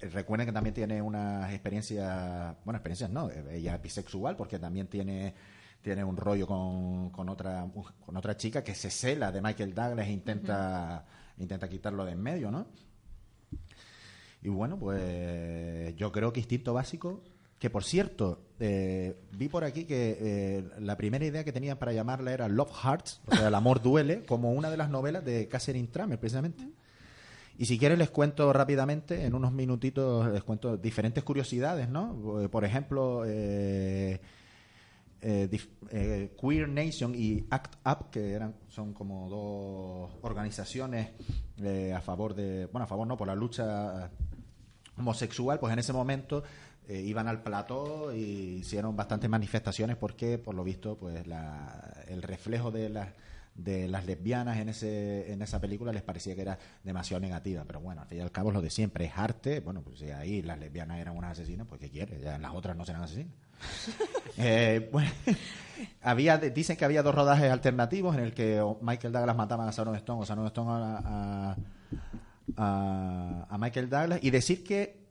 Eh, 0.02 0.10
Recuerden 0.10 0.46
que 0.48 0.52
también 0.52 0.74
tiene 0.74 1.02
unas 1.02 1.50
experiencias, 1.54 2.56
bueno, 2.66 2.78
experiencias 2.78 3.10
no, 3.10 3.30
eh, 3.30 3.46
ella 3.52 3.76
es 3.76 3.82
bisexual 3.82 4.36
porque 4.36 4.60
también 4.60 4.88
tiene 4.88 5.34
tiene 5.82 6.04
un 6.04 6.18
rollo 6.18 6.48
con, 6.48 7.12
con 7.12 7.30
otra 7.30 7.66
con 8.06 8.18
otra 8.18 8.36
chica 8.36 8.62
que 8.62 8.76
se 8.76 8.90
cela 8.90 9.32
de 9.32 9.42
Michael 9.42 9.74
Douglas 9.74 10.08
e 10.08 10.12
intenta 10.12 11.06
intenta 11.38 11.70
quitarlo 11.70 12.04
de 12.04 12.12
en 12.12 12.22
medio, 12.22 12.52
¿no? 12.52 12.68
Y 14.42 14.50
bueno, 14.50 14.78
pues 14.78 15.96
yo 15.96 16.12
creo 16.12 16.34
que 16.34 16.40
Instinto 16.40 16.74
Básico, 16.74 17.22
que 17.60 17.70
por 17.70 17.84
cierto, 17.84 18.42
eh, 18.60 19.16
vi 19.32 19.50
por 19.50 19.64
aquí 19.64 19.86
que 19.86 20.18
eh, 20.20 20.70
la 20.80 20.96
primera 20.96 21.26
idea 21.26 21.44
que 21.44 21.52
tenían 21.52 21.78
para 21.78 21.92
llamarla 21.94 22.32
era 22.34 22.48
Love 22.48 22.72
Hearts, 22.84 23.22
o 23.28 23.36
sea, 23.36 23.48
El 23.48 23.56
amor 23.56 23.82
duele, 23.82 24.24
como 24.28 24.52
una 24.52 24.70
de 24.70 24.78
las 24.78 24.90
novelas 24.90 25.26
de 25.26 25.48
Catherine 25.48 25.88
Tramer, 25.88 26.20
precisamente. 26.20 26.70
Y 27.58 27.66
si 27.66 27.80
quieres 27.80 27.98
les 27.98 28.12
cuento 28.12 28.54
rápidamente, 28.54 29.26
en 29.26 29.34
unos 29.34 29.52
minutitos 29.52 30.32
les 30.32 30.44
cuento 30.44 30.78
diferentes 30.78 31.24
curiosidades, 31.24 31.90
¿no? 31.90 32.44
Eh, 32.44 32.50
Por 32.50 32.64
ejemplo, 32.64 33.24
eh, 33.26 34.20
Queer 35.20 36.70
Nation 36.70 37.16
y 37.16 37.44
Act 37.50 37.76
Up, 37.88 38.12
que 38.12 38.34
eran 38.34 38.54
son 38.68 38.94
como 38.94 39.28
dos 39.30 40.12
organizaciones 40.22 41.10
a 41.96 42.02
favor 42.02 42.36
de, 42.36 42.68
bueno, 42.68 42.84
a 42.84 42.88
favor 42.88 43.08
no, 43.08 43.18
por 43.18 43.26
la 43.28 43.34
lucha 43.34 44.12
homosexual, 44.96 45.60
pues 45.60 45.74
en 45.74 45.80
ese 45.80 45.94
momento 45.94 46.44
eh, 46.88 47.02
iban 47.02 47.28
al 47.28 47.42
plató 47.44 48.14
y 48.14 48.58
hicieron 48.60 48.96
bastantes 48.96 49.30
manifestaciones 49.30 49.96
porque, 49.98 50.38
por 50.38 50.56
lo 50.56 50.64
visto, 50.64 50.98
pues 50.98 51.26
la, 51.28 52.04
el 52.08 52.22
reflejo 52.22 52.72
de 52.72 52.90
las 52.90 53.10
de 53.56 53.88
las 53.88 54.06
lesbianas 54.06 54.58
en 54.60 54.70
ese 54.70 55.32
en 55.34 55.42
esa 55.42 55.60
película 55.60 55.92
les 55.92 56.04
parecía 56.04 56.36
que 56.36 56.42
era 56.44 56.60
demasiado 56.84 57.20
negativa. 57.20 57.64
Pero 57.66 57.80
bueno 57.82 58.02
al 58.02 58.08
fin 58.08 58.20
y 58.20 58.22
al 58.22 58.32
cabo 58.32 58.50
es 58.50 58.54
lo 58.56 58.62
de 58.62 58.70
siempre 58.70 59.06
es 59.06 59.14
arte. 59.16 59.62
Bueno 59.62 59.82
pues 59.82 59.98
si 60.00 60.12
ahí 60.12 60.44
las 60.44 60.60
lesbianas 60.60 61.00
eran 61.00 61.18
unas 61.18 61.32
asesinas 61.32 61.66
pues 61.68 61.82
qué 61.82 61.90
quiere 61.90 62.20
ya 62.22 62.38
las 62.38 62.54
otras 62.54 62.78
no 62.78 62.86
serán 62.86 63.04
asesinas. 63.04 63.34
Eh, 64.40 64.88
bueno, 64.92 65.10
había, 66.04 66.38
dicen 66.38 66.78
que 66.78 66.86
había 66.86 67.02
dos 67.02 67.16
rodajes 67.16 67.52
alternativos 67.52 68.16
en 68.16 68.22
el 68.24 68.34
que 68.36 68.64
Michael 68.82 69.12
Douglas 69.12 69.36
mataba 69.36 69.68
a 69.68 69.72
Sharon 69.72 69.96
Stone 69.96 70.22
o 70.22 70.26
Sharon 70.26 70.46
Stone 70.46 70.70
a, 70.72 70.98
a, 71.00 71.58
a- 72.58 73.48
a 73.50 73.58
Michael 73.58 73.90
Douglas 73.90 74.20
y 74.22 74.30
decir 74.30 74.64
que 74.64 75.07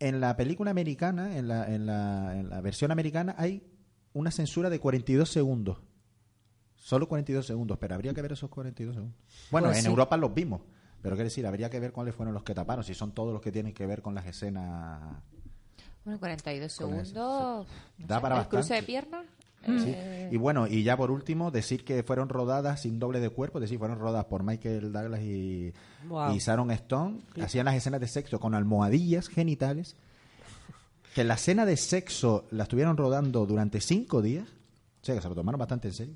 en 0.00 0.20
la 0.20 0.36
película 0.36 0.70
americana, 0.70 1.36
en 1.36 1.48
la, 1.48 1.66
en 1.72 1.86
la, 1.86 2.36
en 2.38 2.48
la 2.50 2.60
versión 2.60 2.90
americana, 2.90 3.34
hay 3.38 3.62
una 4.12 4.30
censura 4.30 4.70
de 4.70 4.78
42 4.80 5.28
segundos. 5.30 5.78
Solo 6.74 7.08
42 7.08 7.44
segundos, 7.46 7.78
pero 7.78 7.94
habría 7.94 8.14
que 8.14 8.22
ver 8.22 8.32
esos 8.32 8.48
42 8.50 8.94
segundos. 8.94 9.18
Bueno, 9.50 9.68
Pues 9.68 9.78
en 9.78 9.84
sí. 9.84 9.88
Europa 9.90 10.16
los 10.16 10.32
vimos, 10.32 10.60
pero 11.02 11.16
quiero 11.16 11.26
decir, 11.28 11.46
habría 11.46 11.68
que 11.70 11.80
ver 11.80 11.92
cuáles 11.92 12.14
fueron 12.14 12.32
los 12.34 12.42
que 12.44 12.54
taparon, 12.54 12.84
si 12.84 12.94
son 12.94 13.12
todos 13.12 13.32
los 13.32 13.42
que 13.42 13.50
tienen 13.50 13.72
que 13.74 13.86
ver 13.86 14.02
con 14.02 14.14
las 14.14 14.24
escenas 14.26 15.16
Bueno, 16.04 16.18
42 16.20 16.76
Con 16.76 16.94
eso, 16.94 17.02
segundos. 17.04 17.66
Da 17.98 18.20
para 18.20 18.38
¿El 18.40 18.48
cruce 18.48 18.74
de 18.74 18.80
bastante. 18.80 18.86
piernas? 18.86 19.26
Sí. 19.66 19.92
Eh, 19.94 20.28
Y 20.32 20.36
bueno, 20.38 20.66
y 20.66 20.82
ya 20.82 20.96
por 20.96 21.10
último, 21.10 21.50
decir 21.50 21.84
que 21.84 22.02
fueron 22.02 22.28
rodadas 22.28 22.82
sin 22.82 22.98
doble 22.98 23.20
de 23.20 23.28
cuerpo, 23.30 23.58
es 23.58 23.62
decir, 23.62 23.78
fueron 23.78 23.98
rodadas 24.00 24.24
por 24.24 24.42
Michael 24.42 24.92
Douglas 24.92 25.20
y, 25.20 25.72
Wow. 26.08 26.34
y 26.34 26.38
Sharon 26.38 26.70
Stone. 26.72 27.18
Hacían 27.40 27.64
las 27.66 27.76
escenas 27.76 28.00
de 28.00 28.08
sexo 28.08 28.40
con 28.40 28.54
almohadillas 28.54 29.28
genitales. 29.28 29.96
Que 31.14 31.24
la 31.24 31.34
escena 31.34 31.64
de 31.64 31.76
sexo 31.76 32.44
la 32.50 32.64
estuvieron 32.64 32.96
rodando 32.96 33.46
durante 33.46 33.80
cinco 33.80 34.20
días. 34.20 34.46
O 35.02 35.04
sea, 35.06 35.14
que 35.14 35.22
se 35.22 35.28
lo 35.28 35.34
tomaron 35.34 35.58
bastante 35.58 35.88
en 35.88 35.94
serio. 35.94 36.14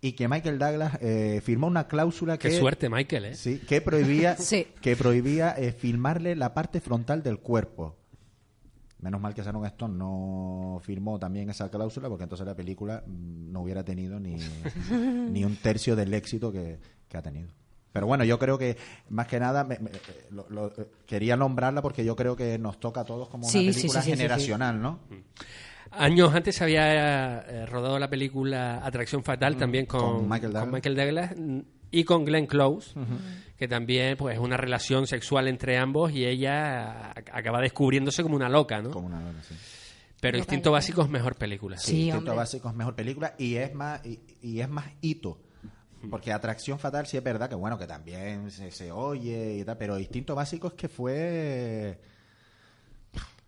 Y 0.00 0.12
que 0.14 0.26
Michael 0.26 0.58
Douglas 0.58 0.98
eh, 1.00 1.40
firmó 1.44 1.68
una 1.68 1.86
cláusula 1.86 2.36
Qué 2.38 2.48
que, 2.48 2.58
suerte, 2.58 2.88
Michael, 2.88 3.24
¿eh? 3.26 3.34
sí, 3.36 3.58
que 3.60 3.80
prohibía, 3.80 4.36
Sí. 4.38 4.66
que 4.80 4.96
prohibía 4.96 5.52
eh, 5.56 5.72
filmarle 5.72 6.34
la 6.34 6.54
parte 6.54 6.80
frontal 6.80 7.22
del 7.22 7.38
cuerpo. 7.38 7.94
Menos 9.02 9.20
mal 9.20 9.34
que 9.34 9.42
Sharon 9.42 9.66
Stone 9.66 9.98
no 9.98 10.80
firmó 10.82 11.18
también 11.18 11.50
esa 11.50 11.68
cláusula, 11.70 12.08
porque 12.08 12.22
entonces 12.24 12.46
la 12.46 12.54
película 12.54 13.02
mm, 13.06 13.52
no 13.52 13.60
hubiera 13.62 13.84
tenido 13.84 14.18
ni, 14.20 14.36
ni 15.28 15.44
un 15.44 15.56
tercio 15.56 15.94
del 15.96 16.14
éxito 16.14 16.50
que, 16.50 16.78
que 17.08 17.16
ha 17.18 17.22
tenido. 17.22 17.48
Pero 17.92 18.06
bueno, 18.06 18.24
yo 18.24 18.38
creo 18.38 18.56
que 18.56 18.76
más 19.10 19.26
que 19.26 19.38
nada 19.38 19.64
me- 19.64 19.78
me- 19.78 19.90
eh, 19.90 20.26
lo- 20.30 20.46
lo- 20.48 20.68
eh, 20.68 20.88
quería 21.04 21.36
nombrarla 21.36 21.82
porque 21.82 22.04
yo 22.04 22.16
creo 22.16 22.34
que 22.36 22.58
nos 22.58 22.80
toca 22.80 23.00
a 23.02 23.04
todos 23.04 23.28
como 23.28 23.46
una 23.48 23.52
Sí, 23.52 23.58
película 23.66 23.74
sí, 23.74 23.86
sí, 23.88 23.92
sí, 23.98 24.10
sí. 24.10 24.16
generacional, 24.16 24.80
¿no? 24.80 25.00
Años 25.90 26.34
antes 26.34 26.54
se 26.56 26.64
había 26.64 27.40
eh, 27.40 27.66
rodado 27.66 27.98
la 27.98 28.08
película 28.08 28.80
Atracción 28.82 29.22
Fatal 29.22 29.56
también 29.58 29.84
con, 29.84 30.00
Mm, 30.00 30.18
con 30.20 30.28
Michael 30.28 30.52
Douglas. 30.54 30.72
Michael 30.72 30.96
Douglas, 30.96 31.34
mm, 31.36 31.58
y 31.92 32.02
con 32.04 32.24
Glenn 32.24 32.46
Close, 32.46 32.94
que 33.56 33.68
también 33.68 34.16
pues 34.16 34.34
es 34.34 34.40
una 34.40 34.56
relación 34.56 35.06
sexual 35.06 35.46
entre 35.46 35.78
ambos 35.78 36.10
y 36.12 36.24
ella 36.26 37.10
acaba 37.32 37.60
descubriéndose 37.60 38.22
como 38.24 38.34
una 38.34 38.48
loca, 38.48 38.82
¿no? 38.82 38.90
Como 38.90 39.06
una 39.06 39.20
lona, 39.20 39.40
sí. 39.44 39.54
Pero 40.20 40.38
Instinto 40.38 40.70
Básico 40.72 41.02
es 41.02 41.08
mejor 41.08 41.36
película. 41.36 41.76
Sí, 41.78 41.96
Instinto 42.06 42.18
hombre. 42.18 42.34
Básico 42.36 42.68
es 42.68 42.74
mejor 42.74 42.94
película 42.94 43.34
y 43.38 43.56
es 43.56 43.74
más 43.74 44.04
y, 44.06 44.20
y 44.40 44.60
es 44.60 44.68
más 44.68 44.86
hito. 45.00 45.38
Porque 46.10 46.32
Atracción 46.32 46.80
Fatal 46.80 47.06
sí 47.06 47.16
es 47.16 47.22
verdad 47.22 47.48
que 47.48 47.54
bueno, 47.54 47.78
que 47.78 47.86
también 47.86 48.50
se, 48.50 48.70
se 48.72 48.90
oye 48.90 49.58
y 49.58 49.64
tal, 49.64 49.76
pero 49.78 49.98
Instinto 49.98 50.34
Básico 50.34 50.66
es 50.68 50.74
que 50.74 50.88
fue 50.88 51.98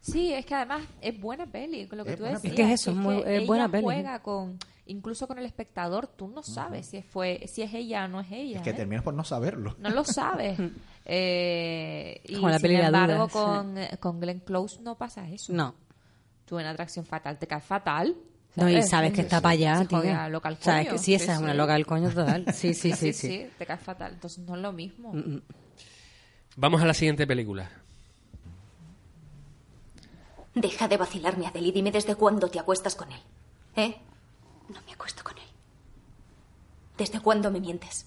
Sí, 0.00 0.32
es 0.34 0.44
que 0.44 0.54
además 0.54 0.82
es 1.00 1.18
buena 1.18 1.46
peli, 1.46 1.86
con 1.86 1.98
lo 1.98 2.04
que 2.04 2.12
Es 2.12 2.16
tú 2.18 2.24
decías. 2.24 2.44
Es 2.44 2.52
que 2.52 2.62
es 2.62 2.70
eso, 2.80 2.90
es 2.90 2.96
que 2.96 3.02
muy- 3.02 3.18
es 3.20 3.26
ella 3.26 3.46
buena 3.46 3.68
peli. 3.70 3.84
juega 3.84 4.18
con, 4.20 4.58
incluso 4.86 5.26
con 5.26 5.38
el 5.38 5.46
espectador, 5.46 6.06
tú 6.06 6.28
no 6.28 6.42
sabes 6.42 6.86
si 6.86 7.02
fue, 7.02 7.46
si 7.46 7.62
es 7.62 7.72
ella 7.74 8.04
o 8.04 8.08
no 8.08 8.20
es 8.20 8.30
ella. 8.30 8.56
Es 8.58 8.62
que 8.62 8.70
¿eh? 8.70 8.74
terminas 8.74 9.02
por 9.04 9.14
no 9.14 9.24
saberlo. 9.24 9.76
No 9.78 9.90
lo 9.90 10.04
sabes. 10.04 10.58
eh, 11.04 12.20
y 12.24 12.34
Como 12.34 12.48
la 12.50 12.58
sin 12.58 12.72
embargo, 12.72 13.26
duda, 13.26 13.28
con, 13.28 13.78
eh, 13.78 13.90
con 14.00 14.20
Glenn 14.20 14.40
Close 14.40 14.80
no 14.82 14.96
pasa 14.96 15.28
eso. 15.28 15.52
No. 15.52 15.74
Tú 16.44 16.58
en 16.58 16.66
Atracción 16.66 17.06
Fatal 17.06 17.38
te 17.38 17.46
caes 17.46 17.64
fatal. 17.64 18.14
No, 18.56 18.68
y 18.68 18.80
¿sabes? 18.82 19.12
que 19.12 19.22
está 19.22 19.40
para 19.40 19.54
allá, 19.54 19.78
Se 19.78 19.86
jode 19.86 20.02
tía. 20.02 20.24
a 20.24 20.28
local 20.28 20.56
Sabes 20.60 20.86
coño. 20.86 20.92
que 20.92 20.98
sí, 21.02 21.14
esa 21.14 21.32
es 21.32 21.38
una 21.40 21.52
sí. 21.52 21.58
loca 21.58 21.72
del 21.72 21.86
coño 21.86 22.10
total. 22.10 22.44
Sí, 22.54 22.72
sí, 22.72 22.92
sí, 22.92 23.12
sí. 23.12 23.48
te 23.58 23.66
caes 23.66 23.80
fatal. 23.80 24.12
Entonces 24.12 24.44
no 24.44 24.54
es 24.54 24.62
lo 24.62 24.72
mismo. 24.72 25.12
Vamos 26.56 26.80
a 26.80 26.86
la 26.86 26.94
siguiente 26.94 27.26
película. 27.26 27.68
Deja 30.54 30.86
de 30.86 30.96
vacilarme, 30.96 31.48
Adele, 31.48 31.68
y 31.68 31.72
dime 31.72 31.90
desde 31.90 32.14
cuándo 32.14 32.48
te 32.48 32.60
acuestas 32.60 32.94
con 32.94 33.10
él. 33.10 33.20
¿Eh? 33.74 33.96
No 34.68 34.80
me 34.86 34.92
acuesto 34.92 35.22
con 35.22 35.36
él. 35.36 35.44
¿Desde 36.96 37.20
cuándo 37.20 37.50
me 37.50 37.60
mientes? 37.60 38.06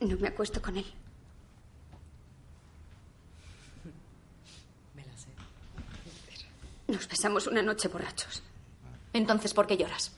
No 0.00 0.16
me 0.16 0.28
acuesto 0.28 0.60
con 0.60 0.76
él. 0.76 0.86
Nos 6.88 7.08
besamos 7.08 7.46
una 7.46 7.62
noche 7.62 7.88
borrachos. 7.88 8.42
Entonces, 9.12 9.54
¿por 9.54 9.66
qué 9.66 9.76
lloras? 9.76 10.12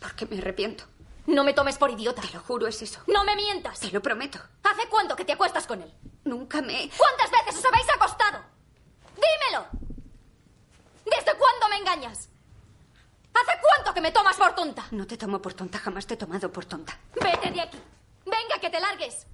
Porque 0.00 0.26
me 0.26 0.38
arrepiento. 0.38 0.84
No 1.26 1.44
me 1.44 1.52
tomes 1.52 1.76
por 1.76 1.90
idiota. 1.90 2.22
Te 2.22 2.32
lo 2.32 2.40
juro, 2.40 2.66
es 2.66 2.80
eso. 2.80 3.00
No 3.06 3.24
me 3.24 3.36
mientas. 3.36 3.80
Te 3.80 3.90
lo 3.90 4.00
prometo. 4.00 4.38
¿Hace 4.62 4.88
cuánto 4.88 5.16
que 5.16 5.24
te 5.24 5.32
acuestas 5.32 5.66
con 5.66 5.82
él? 5.82 5.92
Nunca 6.24 6.62
me... 6.62 6.90
¿Cuántas 6.96 7.30
veces 7.30 7.58
os 7.58 7.64
habéis 7.64 7.86
acostado? 7.94 8.40
¡Dímelo! 9.16 9.89
¿Desde 11.10 11.36
cuándo 11.36 11.68
me 11.68 11.76
engañas? 11.76 12.28
¿Hace 13.34 13.60
cuánto 13.60 13.94
que 13.94 14.00
me 14.00 14.12
tomas 14.12 14.36
por 14.36 14.54
tonta? 14.54 14.84
No 14.90 15.06
te 15.06 15.16
tomo 15.16 15.40
por 15.40 15.54
tonta, 15.54 15.78
jamás 15.78 16.06
te 16.06 16.14
he 16.14 16.16
tomado 16.16 16.52
por 16.52 16.64
tonta. 16.64 16.98
Vete 17.14 17.50
de 17.50 17.60
aquí. 17.60 17.78
Venga, 18.24 18.60
que 18.60 18.70
te 18.70 18.80
largues. 18.80 19.26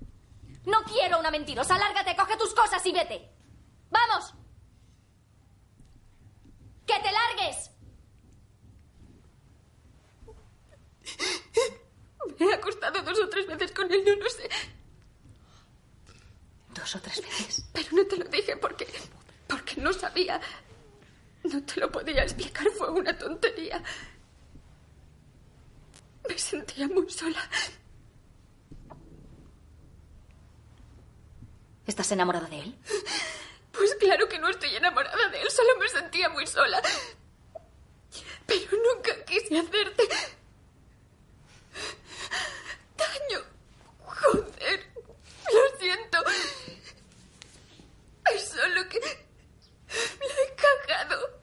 No 0.65 0.83
quiero 0.85 1.19
una 1.19 1.31
mentirosa. 1.31 1.79
Lárgate, 1.79 2.17
coge 2.17 2.37
tus 2.37 2.55
cosas 2.55 2.85
y 2.87 2.93
vete. 2.93 3.31
¡Vamos! 3.91 4.35
¡Que 6.87 6.99
te 7.01 7.13
largues! 7.13 7.71
Me 12.39 12.47
he 12.47 12.55
acostado 12.55 13.03
dos 13.03 13.19
o 13.21 13.29
tres 13.29 13.47
veces 13.47 13.73
con 13.73 13.91
él, 13.93 14.03
no 14.05 14.17
lo 14.17 14.29
sé. 14.29 14.49
¿Dos 16.75 16.97
o 16.97 17.01
tres 17.01 17.23
veces? 17.23 17.65
Pero 17.73 17.89
no 17.93 18.07
te 18.07 18.17
lo 18.17 18.25
dije 18.25 18.57
porque. 18.57 18.87
porque 19.47 19.81
no 19.81 19.93
sabía. 19.93 20.41
No 21.53 21.63
te 21.63 21.81
lo 21.81 21.91
podía 21.91 22.23
explicar, 22.23 22.67
fue 22.71 22.91
una 22.91 23.17
tontería. 23.17 23.83
Me 26.29 26.39
sentía 26.39 26.89
muy 26.89 27.09
sola. 27.09 27.41
¿Estás 31.87 32.11
enamorada 32.11 32.49
de 32.49 32.61
él? 32.61 32.79
Pues 33.71 33.95
claro 33.97 34.29
que 34.29 34.39
no 34.39 34.49
estoy 34.49 34.75
enamorada 34.75 35.29
de 35.29 35.41
él, 35.41 35.51
solo 35.51 35.77
me 35.79 35.89
sentía 35.89 36.29
muy 36.31 36.47
sola. 36.47 36.83
Pero 38.47 38.71
nunca 38.73 39.25
quise 39.25 39.59
hacerte 39.59 40.09
daño. 42.97 43.45
Joder, 44.05 44.93
lo 45.53 45.79
siento. 45.79 46.19
Es 48.35 48.49
solo 48.49 48.89
que 48.89 48.99
la 48.99 49.11
he 49.11 50.57
cagado. 50.57 51.36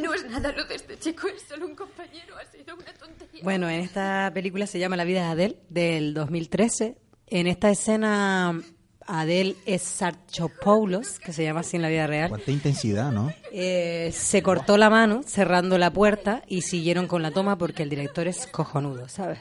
No 0.00 0.14
es 0.14 0.28
nada 0.28 0.52
lo 0.52 0.64
de 0.64 0.74
este 0.74 0.98
chico, 0.98 1.28
es 1.28 1.42
solo 1.42 1.66
un 1.66 1.74
compañero, 1.74 2.36
ha 2.36 2.44
sido 2.50 2.74
una 2.74 2.92
tontería. 2.94 3.40
Bueno, 3.42 3.68
en 3.68 3.80
esta 3.80 4.30
película 4.34 4.66
se 4.66 4.78
llama 4.78 4.96
La 4.96 5.04
vida 5.04 5.20
de 5.20 5.26
Adele, 5.26 5.58
del 5.68 6.14
2013. 6.14 6.96
En 7.26 7.46
esta 7.46 7.70
escena, 7.70 8.60
Adele 9.06 9.56
es 9.66 9.82
Sarchopoulos, 9.82 11.18
que 11.18 11.32
se 11.32 11.44
llama 11.44 11.60
así 11.60 11.76
en 11.76 11.82
la 11.82 11.88
vida 11.88 12.06
real. 12.06 12.28
Cuánta 12.28 12.50
intensidad, 12.50 13.12
¿no? 13.12 13.32
Eh, 13.52 14.10
se 14.12 14.42
cortó 14.42 14.76
la 14.76 14.90
mano 14.90 15.22
cerrando 15.24 15.78
la 15.78 15.92
puerta 15.92 16.42
y 16.46 16.62
siguieron 16.62 17.06
con 17.06 17.22
la 17.22 17.30
toma 17.30 17.56
porque 17.58 17.82
el 17.82 17.90
director 17.90 18.26
es 18.26 18.46
cojonudo, 18.46 19.08
¿sabes? 19.08 19.38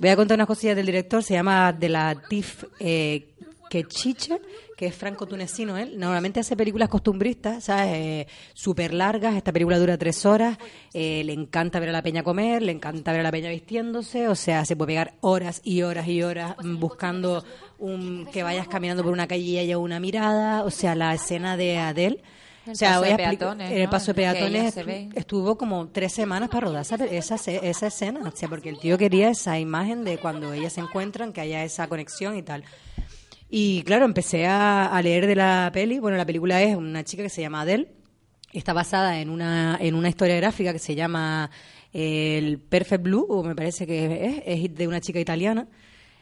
Voy 0.00 0.10
a 0.10 0.16
contar 0.16 0.36
unas 0.36 0.46
cosillas 0.46 0.76
del 0.76 0.86
director, 0.86 1.22
se 1.22 1.34
llama 1.34 1.72
De 1.72 1.88
la 1.88 2.22
Tif 2.28 2.64
eh, 2.78 3.34
Kechiche, 3.68 4.40
que 4.76 4.86
es 4.86 4.94
franco-tunecino 4.94 5.76
él. 5.76 5.98
Normalmente 5.98 6.40
hace 6.40 6.56
películas 6.56 6.88
costumbristas, 6.88 7.64
¿sabes? 7.64 7.86
Eh, 7.94 8.26
Súper 8.54 8.94
largas, 8.94 9.34
esta 9.36 9.52
película 9.52 9.78
dura 9.78 9.96
tres 9.98 10.24
horas, 10.26 10.56
eh, 10.94 11.22
le 11.24 11.32
encanta 11.32 11.80
ver 11.80 11.88
a 11.90 11.92
la 11.92 12.02
peña 12.02 12.22
comer, 12.22 12.62
le 12.62 12.72
encanta 12.72 13.12
ver 13.12 13.20
a 13.20 13.24
la 13.24 13.30
peña 13.32 13.50
vistiéndose, 13.50 14.28
o 14.28 14.34
sea, 14.34 14.64
se 14.64 14.76
puede 14.76 14.88
pegar 14.88 15.14
horas 15.20 15.60
y 15.64 15.82
horas 15.82 16.06
y 16.08 16.22
horas 16.22 16.54
buscando 16.62 17.44
un, 17.78 18.26
que 18.32 18.42
vayas 18.42 18.68
caminando 18.68 19.02
por 19.02 19.12
una 19.12 19.26
calle 19.26 19.42
y 19.42 19.58
haya 19.58 19.78
una 19.78 20.00
mirada, 20.00 20.64
o 20.64 20.70
sea, 20.70 20.94
la 20.94 21.14
escena 21.14 21.56
de 21.56 21.78
Adele. 21.78 22.22
El 22.66 22.72
o 22.72 22.74
sea, 22.74 22.88
paso 22.90 23.00
voy 23.00 23.08
de 23.08 23.14
a 23.14 23.16
explicar- 23.16 23.56
peatones, 23.56 23.88
paso 23.88 24.12
de 24.12 24.22
En 24.22 24.28
el 24.28 24.34
que 24.34 24.46
ella 24.58 24.70
peatones 24.72 25.14
estuvo 25.14 25.56
como 25.56 25.88
tres 25.88 26.12
semanas 26.12 26.50
para 26.50 26.66
rodar 26.66 26.82
esa, 26.82 26.96
esa, 27.06 27.34
esa 27.50 27.86
escena, 27.86 28.20
o 28.28 28.36
sea, 28.36 28.46
porque 28.48 28.68
el 28.68 28.78
tío 28.78 28.98
quería 28.98 29.30
esa 29.30 29.58
imagen 29.58 30.04
de 30.04 30.18
cuando 30.18 30.52
ellas 30.52 30.74
se 30.74 30.82
encuentran, 30.82 31.32
que 31.32 31.40
haya 31.40 31.64
esa 31.64 31.88
conexión 31.88 32.36
y 32.36 32.42
tal. 32.42 32.64
Y 33.50 33.82
claro, 33.82 34.04
empecé 34.04 34.46
a, 34.46 34.86
a 34.86 35.02
leer 35.02 35.26
de 35.26 35.34
la 35.34 35.70
peli. 35.72 35.98
Bueno, 35.98 36.16
la 36.16 36.26
película 36.26 36.62
es 36.62 36.76
una 36.76 37.02
chica 37.04 37.22
que 37.22 37.30
se 37.30 37.40
llama 37.40 37.62
Adele. 37.62 37.88
Está 38.52 38.72
basada 38.72 39.20
en 39.20 39.30
una, 39.30 39.78
en 39.80 39.94
una 39.94 40.08
historia 40.08 40.36
gráfica 40.36 40.72
que 40.72 40.78
se 40.78 40.94
llama 40.94 41.50
eh, 41.92 42.38
El 42.38 42.58
Perfect 42.58 43.02
Blue, 43.02 43.26
o 43.28 43.42
me 43.42 43.54
parece 43.54 43.86
que 43.86 44.26
es, 44.26 44.42
es 44.64 44.74
de 44.74 44.88
una 44.88 45.00
chica 45.00 45.20
italiana. 45.20 45.66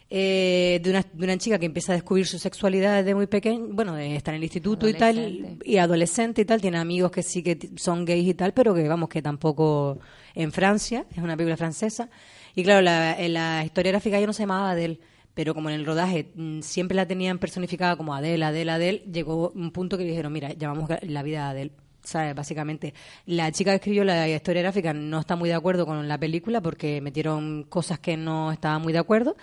eh, 0.08 0.80
de, 0.82 0.90
una, 0.90 1.02
de 1.12 1.24
una 1.24 1.36
chica 1.36 1.58
que 1.58 1.66
empieza 1.66 1.92
a 1.92 1.96
descubrir 1.96 2.26
su 2.26 2.38
sexualidad 2.38 2.98
desde 2.98 3.14
muy 3.14 3.26
pequeña, 3.26 3.64
bueno, 3.70 3.94
de 3.94 4.14
estar 4.14 4.34
en 4.34 4.38
el 4.38 4.44
instituto 4.44 4.88
y 4.88 4.94
tal, 4.94 5.58
y 5.64 5.76
adolescente 5.78 6.42
y 6.42 6.44
tal, 6.44 6.60
tiene 6.60 6.78
amigos 6.78 7.10
que 7.10 7.22
sí 7.22 7.42
que 7.42 7.58
son 7.76 8.04
gays 8.04 8.28
y 8.28 8.34
tal, 8.34 8.52
pero 8.54 8.72
que 8.74 8.86
vamos, 8.88 9.08
que 9.08 9.20
tampoco 9.22 9.98
en 10.34 10.52
Francia, 10.52 11.06
es 11.10 11.18
una 11.18 11.36
película 11.36 11.56
francesa. 11.56 12.08
Y 12.54 12.62
claro, 12.62 12.82
la, 12.82 13.18
en 13.20 13.34
la 13.34 13.64
historia 13.64 13.92
gráfica 13.92 14.16
ella 14.16 14.26
no 14.28 14.32
se 14.32 14.44
llamaba 14.44 14.70
Adele, 14.70 15.00
pero 15.36 15.52
como 15.54 15.68
en 15.68 15.74
el 15.74 15.84
rodaje 15.84 16.32
mm, 16.34 16.62
siempre 16.62 16.96
la 16.96 17.06
tenían 17.06 17.38
personificada 17.38 17.94
como 17.94 18.14
Adele, 18.14 18.42
Adele, 18.42 18.70
Adele, 18.72 19.02
llegó 19.12 19.50
un 19.50 19.70
punto 19.70 19.98
que 19.98 20.04
dijeron, 20.04 20.32
mira, 20.32 20.54
llamamos 20.54 20.88
la 21.02 21.22
vida 21.22 21.44
de 21.44 21.50
Adele. 21.50 21.72
¿Sabes? 22.02 22.34
Básicamente, 22.36 22.94
la 23.26 23.50
chica 23.50 23.72
que 23.72 23.76
escribió 23.76 24.04
la 24.04 24.28
historia 24.28 24.62
gráfica 24.62 24.94
no 24.94 25.18
está 25.20 25.34
muy 25.36 25.48
de 25.48 25.56
acuerdo 25.56 25.84
con 25.84 26.06
la 26.08 26.18
película 26.18 26.60
porque 26.60 27.00
metieron 27.00 27.64
cosas 27.64 27.98
que 27.98 28.16
no 28.16 28.52
estaba 28.52 28.78
muy 28.78 28.92
de 28.92 29.00
acuerdo 29.00 29.36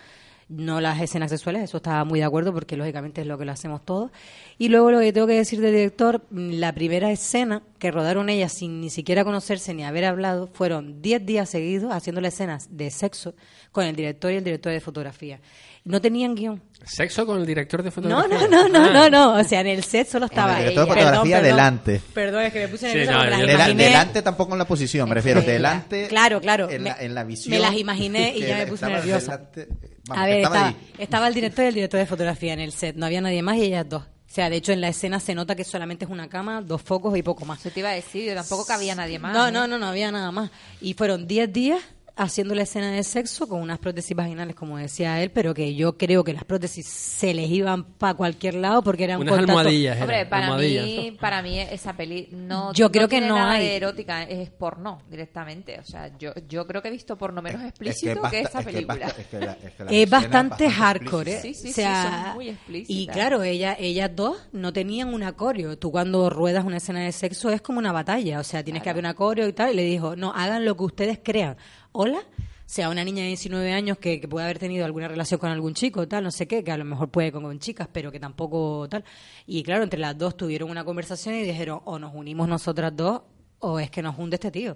no 0.50 0.82
las 0.82 1.02
escenas 1.02 1.32
sexuales, 1.32 1.64
eso 1.64 1.78
estaba 1.78 2.04
muy 2.04 2.20
de 2.20 2.26
acuerdo 2.26 2.54
porque 2.54 2.78
lógicamente 2.78 3.22
es 3.22 3.28
lo 3.28 3.38
que 3.38 3.46
lo 3.46 3.52
hacemos 3.52 3.84
todos. 3.84 4.12
Y 4.58 4.70
luego 4.70 4.92
lo 4.92 5.00
que 5.00 5.14
tengo 5.14 5.28
que 5.28 5.34
decir 5.34 5.60
del 5.62 5.74
director, 5.74 6.24
mm, 6.30 6.52
la 6.54 6.74
primera 6.74 7.12
escena 7.12 7.64
que 7.80 7.92
rodaron 7.92 8.30
ellas 8.30 8.54
sin 8.54 8.82
ni 8.82 8.90
siquiera 8.90 9.24
conocerse 9.24 9.74
ni 9.74 9.84
haber 9.84 10.06
hablado, 10.06 10.48
fueron 10.48 11.02
10 11.02 11.26
días 11.26 11.50
seguidos 11.50 11.92
haciendo 11.92 12.22
las 12.22 12.34
escenas 12.34 12.68
de 12.76 12.92
sexo 12.92 13.34
con 13.72 13.86
el 13.86 13.96
director 13.96 14.32
y 14.32 14.36
el 14.36 14.44
director 14.44 14.72
de 14.72 14.82
fotografía. 14.82 15.40
No 15.86 16.00
tenían 16.02 16.34
guion. 16.34 16.62
¿Sexo 16.86 17.26
con 17.26 17.40
el 17.40 17.46
director 17.46 17.82
de 17.84 17.88
No, 17.88 17.92
fotografía? 17.92 18.48
no, 18.48 18.68
no, 18.68 18.70
no, 18.70 18.86
Ah. 18.86 18.90
no, 18.94 19.10
no. 19.10 19.34
O 19.40 19.44
sea, 19.44 19.62
en 19.62 19.68
el 19.68 19.84
set 19.84 20.08
solo 20.08 20.26
estaba 20.28 20.54
el 20.62 20.70
director 20.70 20.86
de 20.88 20.94
ella. 20.94 21.10
fotografía 21.10 21.42
delante. 21.42 22.02
Perdón, 22.14 22.44
es 22.44 22.54
que 22.54 22.60
me 22.62 22.68
puse 22.70 22.88
Sí, 22.90 22.98
nerviosa 22.98 23.18
no, 23.18 23.30
las 23.30 23.40
yo- 23.40 23.46
imaginé. 23.54 23.84
delante 23.86 24.22
tampoco 24.22 24.54
en 24.54 24.60
la 24.60 24.66
posición, 24.66 25.10
me 25.10 25.16
refiero. 25.16 25.42
Delante. 25.42 26.08
Claro, 26.08 26.40
claro. 26.42 26.70
En, 26.70 26.84
Me- 26.84 26.90
la, 26.90 27.02
en 27.02 27.14
la 27.16 27.24
visión. 27.26 27.52
me 27.52 27.60
las 27.60 27.74
imaginé 27.76 28.34
y 28.36 28.42
ya 28.46 28.58
me 28.60 28.68
puse 28.68 28.86
nerviosa. 28.86 29.38
delante- 29.38 29.68
vamos, 30.08 30.24
a 30.24 30.26
ver, 30.26 30.38
estaba 30.38 30.56
estaba, 30.70 30.76
estaba 31.00 31.28
el 31.28 31.34
director 31.34 31.66
y 31.66 31.68
el 31.68 31.74
director 31.76 32.00
de 32.00 32.06
fotografía 32.06 32.54
en 32.54 32.60
el 32.62 32.72
set. 32.72 32.96
No 32.96 33.06
había 33.06 33.20
nadie 33.22 33.42
más 33.42 33.58
y 33.58 33.64
ellas 33.64 33.86
dos. 33.88 34.04
O 34.04 34.36
sea, 34.36 34.50
de 34.50 34.56
hecho, 34.56 34.72
en 34.72 34.82
la 34.82 34.88
escena 34.88 35.20
se 35.20 35.36
nota 35.36 35.56
que 35.56 35.64
solamente 35.64 36.06
es 36.06 36.12
una 36.12 36.28
cama, 36.28 36.62
dos 36.62 36.82
focos 36.82 37.16
y 37.18 37.22
poco 37.22 37.46
más. 37.46 37.60
Eso 37.60 37.70
te 37.72 37.82
iba 37.82 37.90
a 37.90 37.94
decir, 37.94 38.26
yo 38.26 38.34
tampoco 38.34 38.66
cabía 38.66 38.96
nadie 38.96 39.20
más. 39.20 39.34
No, 39.34 39.48
¿eh? 39.48 39.52
no, 39.52 39.68
no, 39.68 39.78
no 39.78 39.86
había 39.88 40.12
nada 40.12 40.32
más. 40.32 40.50
Y 40.82 40.96
fueron 40.96 41.28
10 41.28 41.54
días 41.54 41.80
haciendo 42.16 42.54
la 42.54 42.62
escena 42.62 42.92
de 42.92 43.02
sexo 43.04 43.48
con 43.48 43.60
unas 43.62 43.80
prótesis 43.80 44.16
vaginales, 44.16 44.56
como 44.56 44.78
decía 44.78 45.22
él, 45.24 45.32
pero 45.32 45.54
que 45.56 45.74
yo 45.74 45.98
creo 45.98 46.24
que 46.24 46.32
las 46.34 46.44
prótesis 46.44 46.86
se 46.86 47.34
les 47.34 47.50
iban 47.50 47.84
para 47.84 48.14
cualquier 48.14 48.54
lado 48.54 48.84
porque 48.84 49.06
eran 49.06 49.20
Unas 49.20 49.34
contacto- 49.34 49.52
almohadillas. 49.60 50.00
Hombre, 50.00 50.26
para 50.28 50.46
almohadillas. 50.46 50.86
mí, 50.86 51.18
para 51.20 51.42
mí 51.42 51.60
esa 51.60 51.94
peli 51.94 52.28
no 52.32 52.72
Yo 52.74 52.92
creo 52.92 53.08
que 53.08 53.16
tiene 53.16 53.28
no 53.30 53.36
nada 53.36 53.54
hay. 53.54 53.66
de 53.66 53.76
erótica, 53.78 54.24
es 54.24 54.50
porno 54.52 55.02
directamente. 55.10 55.80
O 55.80 55.84
sea, 55.84 56.16
yo, 56.20 56.34
yo 56.48 56.68
creo 56.68 56.82
que 56.84 56.90
he 56.90 56.92
visto 56.92 57.18
porno 57.18 57.42
menos 57.42 57.62
Es 57.64 57.70
explícito 57.70 58.22
basta- 58.22 58.30
que, 58.30 58.40
esa 58.42 58.60
es 58.60 58.66
que 58.66 58.70
es 58.70 58.76
película. 58.76 59.06
basta- 59.06 59.22
es 59.22 59.28
que 59.28 59.40
la- 59.40 59.52
es 59.54 59.58
que 59.74 59.84
la 59.84 59.92
es 59.92 59.98
escena 60.04 60.20
bastante 60.20 60.70
hardcore, 60.70 61.34
¿eh? 61.34 61.40
Sí, 61.42 61.54
sí, 61.56 61.64
o 61.64 61.68
sí, 61.68 61.74
sea, 61.74 62.24
son 62.28 62.34
muy 62.36 62.50
explícitas. 62.50 62.96
Y 62.96 63.08
claro, 63.08 63.42
ella, 63.42 63.76
ellas 63.80 64.12
dos 64.16 64.38
no 64.52 64.72
tenían 64.72 65.12
un 65.14 65.24
acorio. 65.24 65.80
Tú 65.80 65.92
cuando 65.92 66.30
ruedas 66.30 66.64
una 66.64 66.78
escena 66.78 67.00
de 67.00 67.12
sexo 67.12 67.50
es 67.50 67.62
como 67.62 67.80
una 67.80 67.92
batalla, 67.92 68.40
o 68.40 68.44
sea, 68.44 68.64
tienes 68.64 68.84
que 68.84 68.90
haber 68.92 69.02
un 69.04 69.08
acorio 69.08 69.48
y 69.48 69.54
tal. 69.54 69.74
Y 69.74 69.76
le 69.78 69.84
dijo, 69.84 70.16
no, 70.16 70.32
hagan 70.34 70.64
lo 70.64 70.78
que 70.78 70.84
ustedes 70.84 71.20
crean. 71.24 71.58
Hola, 71.94 72.20
sea 72.66 72.90
una 72.90 73.04
niña 73.04 73.22
de 73.22 73.28
19 73.30 73.72
años 73.72 73.98
que, 74.00 74.20
que 74.20 74.28
puede 74.28 74.46
haber 74.46 74.58
tenido 74.60 74.84
alguna 74.84 75.08
relación 75.08 75.40
con 75.40 75.52
algún 75.52 75.74
chico, 75.76 76.08
tal, 76.08 76.24
no 76.24 76.32
sé 76.32 76.48
qué, 76.48 76.64
que 76.64 76.72
a 76.72 76.78
lo 76.78 76.86
mejor 76.86 77.10
puede 77.10 77.32
con, 77.32 77.44
con 77.44 77.60
chicas, 77.60 77.88
pero 77.94 78.12
que 78.12 78.20
tampoco 78.20 78.88
tal. 78.90 79.04
Y 79.46 79.62
claro, 79.64 79.84
entre 79.84 80.00
las 80.00 80.18
dos 80.18 80.36
tuvieron 80.36 80.70
una 80.72 80.84
conversación 80.84 81.36
y 81.36 81.44
dijeron, 81.44 81.82
o 81.86 82.00
nos 82.00 82.14
unimos 82.16 82.48
nosotras 82.48 82.92
dos, 82.96 83.22
o 83.60 83.80
es 83.80 83.92
que 83.92 84.02
nos 84.02 84.18
hunde 84.18 84.36
este 84.36 84.50
tío. 84.52 84.76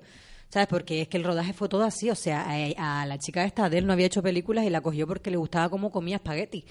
¿Sabes? 0.50 0.68
Porque 0.70 1.02
es 1.02 1.08
que 1.10 1.18
el 1.18 1.26
rodaje 1.26 1.52
fue 1.52 1.68
todo 1.68 1.84
así. 1.84 2.10
O 2.10 2.16
sea, 2.16 2.46
a, 2.78 3.02
a 3.02 3.06
la 3.06 3.18
chica 3.18 3.44
esta 3.44 3.70
de 3.70 3.80
él 3.80 3.86
no 3.86 3.92
había 3.92 4.06
hecho 4.06 4.24
películas 4.24 4.64
y 4.64 4.70
la 4.70 4.80
cogió 4.80 5.06
porque 5.06 5.30
le 5.30 5.36
gustaba 5.36 5.68
cómo 5.70 5.92
comía 5.92 6.16
espagueti. 6.18 6.64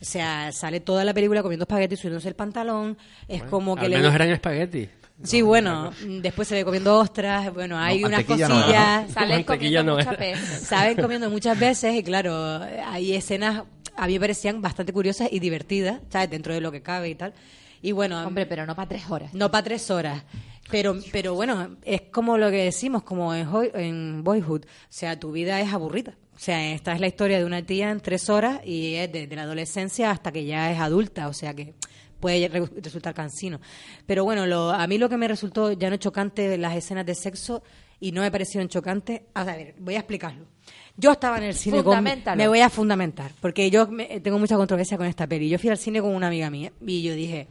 O 0.00 0.04
sea, 0.04 0.52
sale 0.52 0.78
toda 0.78 1.04
la 1.04 1.12
película 1.12 1.42
comiendo 1.42 1.64
espagueti, 1.64 1.96
subiéndose 1.96 2.28
el 2.28 2.36
pantalón. 2.36 2.96
Es 3.26 3.42
como 3.42 3.74
que 3.74 3.86
Al 3.86 3.90
le 3.90 3.96
menos 3.96 4.12
gusta- 4.12 4.22
eran 4.24 4.34
espagueti. 4.34 4.88
Sí, 5.22 5.42
bueno, 5.42 5.90
después 6.20 6.46
se 6.46 6.54
ve 6.54 6.64
comiendo 6.64 6.96
ostras, 6.98 7.52
bueno, 7.52 7.76
hay 7.78 8.00
No, 8.00 8.06
unas 8.08 8.18
mantequilla 8.20 8.48
no, 8.48 8.54
cosillas, 8.60 9.10
Salen 9.12 9.42
comiendo 9.44 9.82
no 9.82 9.94
muchas 9.96 10.06
era. 10.12 10.16
veces. 10.16 10.60
saben 10.62 10.96
comiendo 10.96 11.30
muchas 11.30 11.58
veces 11.58 11.94
y 11.96 12.02
claro, 12.04 12.60
hay 12.86 13.14
escenas 13.14 13.64
a 13.96 14.06
mí 14.06 14.12
me 14.12 14.20
parecían 14.20 14.62
bastante 14.62 14.92
curiosas 14.92 15.28
y 15.32 15.40
divertidas, 15.40 16.00
¿sabes? 16.08 16.30
Dentro 16.30 16.54
de 16.54 16.60
lo 16.60 16.70
que 16.70 16.82
cabe 16.82 17.08
y 17.08 17.14
tal. 17.16 17.34
Y 17.82 17.90
bueno, 17.90 18.24
Hombre, 18.24 18.46
pero 18.46 18.64
no 18.64 18.76
para 18.76 18.88
tres 18.88 19.10
horas. 19.10 19.34
no 19.34 19.50
para 19.50 19.64
tres 19.64 19.90
horas. 19.90 20.22
Pero, 20.70 20.96
pero 21.10 21.34
bueno, 21.34 21.76
es 21.82 22.02
como 22.12 22.36
lo 22.38 22.50
que 22.50 22.62
decimos, 22.64 23.02
como 23.02 23.34
en, 23.34 23.48
Hoi- 23.48 23.70
en 23.74 24.22
Boyhood. 24.22 24.66
O 24.66 24.68
sea, 24.88 25.18
tu 25.18 25.32
vida 25.32 25.60
es 25.60 25.72
aburrida. 25.72 26.14
O 26.36 26.38
sea, 26.38 26.72
esta 26.72 26.92
es 26.92 27.00
la 27.00 27.06
historia 27.08 27.38
de 27.38 27.44
una 27.44 27.62
tía 27.62 27.90
en 27.90 28.00
tres 28.00 28.28
horas 28.30 28.60
y 28.64 28.94
es 28.94 29.10
desde 29.10 29.34
la 29.34 29.42
adolescencia 29.42 30.10
hasta 30.12 30.30
que 30.30 30.44
ya 30.44 30.70
es 30.70 30.78
adulta. 30.78 31.26
O 31.26 31.32
sea 31.32 31.54
que 31.54 31.74
puede 32.20 32.48
re- 32.48 32.68
resultar 32.82 33.14
cansino. 33.14 33.60
Pero 34.06 34.24
bueno, 34.24 34.46
lo, 34.46 34.70
a 34.70 34.86
mí 34.86 34.98
lo 34.98 35.08
que 35.08 35.16
me 35.16 35.28
resultó 35.28 35.72
ya 35.72 35.90
no 35.90 35.96
chocante 35.96 36.56
las 36.58 36.76
escenas 36.76 37.06
de 37.06 37.14
sexo 37.14 37.62
y 38.00 38.12
no 38.12 38.20
me 38.20 38.30
parecieron 38.30 38.68
chocantes. 38.68 39.22
A 39.34 39.44
ver, 39.44 39.74
voy 39.78 39.94
a 39.96 39.98
explicarlo. 39.98 40.46
Yo 40.96 41.12
estaba 41.12 41.38
en 41.38 41.44
el 41.44 41.54
cine 41.54 41.78
con... 41.84 41.92
Me 42.36 42.48
voy 42.48 42.60
a 42.60 42.68
fundamentar, 42.70 43.30
porque 43.40 43.70
yo 43.70 43.86
me- 43.88 44.20
tengo 44.20 44.38
mucha 44.38 44.56
controversia 44.56 44.96
con 44.96 45.06
esta 45.06 45.26
peli. 45.26 45.48
Yo 45.48 45.58
fui 45.58 45.70
al 45.70 45.78
cine 45.78 46.00
con 46.00 46.14
una 46.14 46.26
amiga 46.28 46.50
mía 46.50 46.72
y 46.84 47.02
yo 47.02 47.14
dije, 47.14 47.46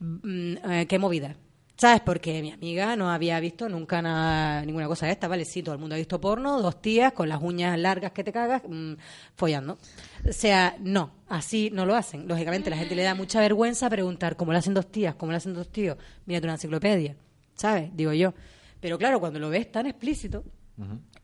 mm, 0.00 0.54
eh, 0.70 0.86
qué 0.88 0.98
movida. 0.98 1.36
¿Sabes? 1.80 2.00
Porque 2.00 2.42
mi 2.42 2.50
amiga 2.50 2.96
no 2.96 3.08
había 3.08 3.38
visto 3.38 3.68
nunca 3.68 4.02
nada, 4.02 4.64
ninguna 4.64 4.88
cosa 4.88 5.06
de 5.06 5.12
esta, 5.12 5.28
¿vale? 5.28 5.44
Sí, 5.44 5.62
todo 5.62 5.74
el 5.76 5.80
mundo 5.80 5.94
ha 5.94 5.98
visto 5.98 6.20
porno, 6.20 6.60
dos 6.60 6.82
tías 6.82 7.12
con 7.12 7.28
las 7.28 7.40
uñas 7.40 7.78
largas 7.78 8.10
que 8.10 8.24
te 8.24 8.32
cagas, 8.32 8.62
mm, 8.68 8.94
follando. 9.36 9.78
O 10.28 10.32
sea, 10.32 10.76
no, 10.80 11.12
así 11.28 11.70
no 11.72 11.86
lo 11.86 11.94
hacen. 11.94 12.26
Lógicamente, 12.26 12.68
la 12.68 12.76
gente 12.76 12.96
le 12.96 13.04
da 13.04 13.14
mucha 13.14 13.38
vergüenza 13.40 13.88
preguntar 13.88 14.34
cómo 14.36 14.50
lo 14.50 14.58
hacen 14.58 14.74
dos 14.74 14.90
tías, 14.90 15.14
cómo 15.14 15.30
lo 15.30 15.38
hacen 15.38 15.54
dos 15.54 15.68
tíos. 15.70 15.96
Mírate 16.26 16.46
una 16.46 16.54
enciclopedia, 16.54 17.14
¿sabes? 17.54 17.90
Digo 17.94 18.12
yo. 18.12 18.34
Pero 18.80 18.98
claro, 18.98 19.20
cuando 19.20 19.38
lo 19.38 19.48
ves 19.48 19.70
tan 19.70 19.86
explícito, 19.86 20.42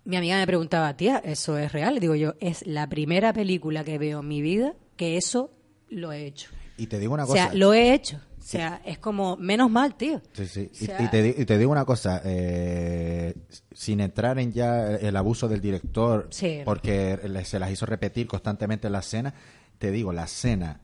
mi 0.05 0.17
amiga 0.17 0.37
me 0.39 0.47
preguntaba, 0.47 0.97
tía, 0.97 1.19
¿eso 1.25 1.59
es 1.59 1.73
real? 1.73 1.99
Digo 1.99 2.15
yo, 2.15 2.35
es 2.39 2.65
la 2.65 2.89
primera 2.89 3.33
película 3.33 3.83
que 3.83 3.99
veo 3.99 4.21
en 4.21 4.29
mi 4.29 4.41
vida 4.41 4.75
que 4.97 5.17
eso 5.17 5.51
lo 5.89 6.13
he 6.13 6.27
hecho. 6.27 6.51
Y 6.77 6.87
te 6.87 7.01
digo 7.01 7.15
una 7.15 7.25
O 7.25 7.27
cosa. 7.27 7.47
sea, 7.47 7.55
lo 7.55 7.75
he 7.75 7.93
hecho. 7.93 8.21
O 8.45 8.47
sea, 8.47 8.83
es 8.85 8.99
como, 8.99 9.37
menos 9.39 9.71
mal, 9.71 9.95
tío. 9.97 10.21
Sí, 10.35 10.47
sí. 10.47 10.69
O 10.71 10.75
Y- 10.75 10.87
sea- 10.87 11.03
y, 11.03 11.09
te, 11.09 11.23
di- 11.23 11.35
y 11.39 11.45
te 11.47 11.57
digo 11.57 11.73
una 11.73 11.87
cosa, 11.87 12.21
eh, 12.25 13.35
sin 13.73 14.01
entrar 14.01 14.39
en 14.39 14.53
ya 14.53 14.91
el 14.97 15.17
abuso 15.17 15.49
del 15.49 15.63
director, 15.63 16.29
Sí. 16.31 16.61
porque 16.63 17.19
le- 17.27 17.45
se 17.47 17.59
las 17.59 17.71
hizo 17.71 17.87
repetir 17.87 18.27
constantemente 18.27 18.91
la 18.91 18.99
escena, 18.99 19.33
te 19.79 19.91
digo, 19.91 20.13
la 20.13 20.25
escena, 20.25 20.83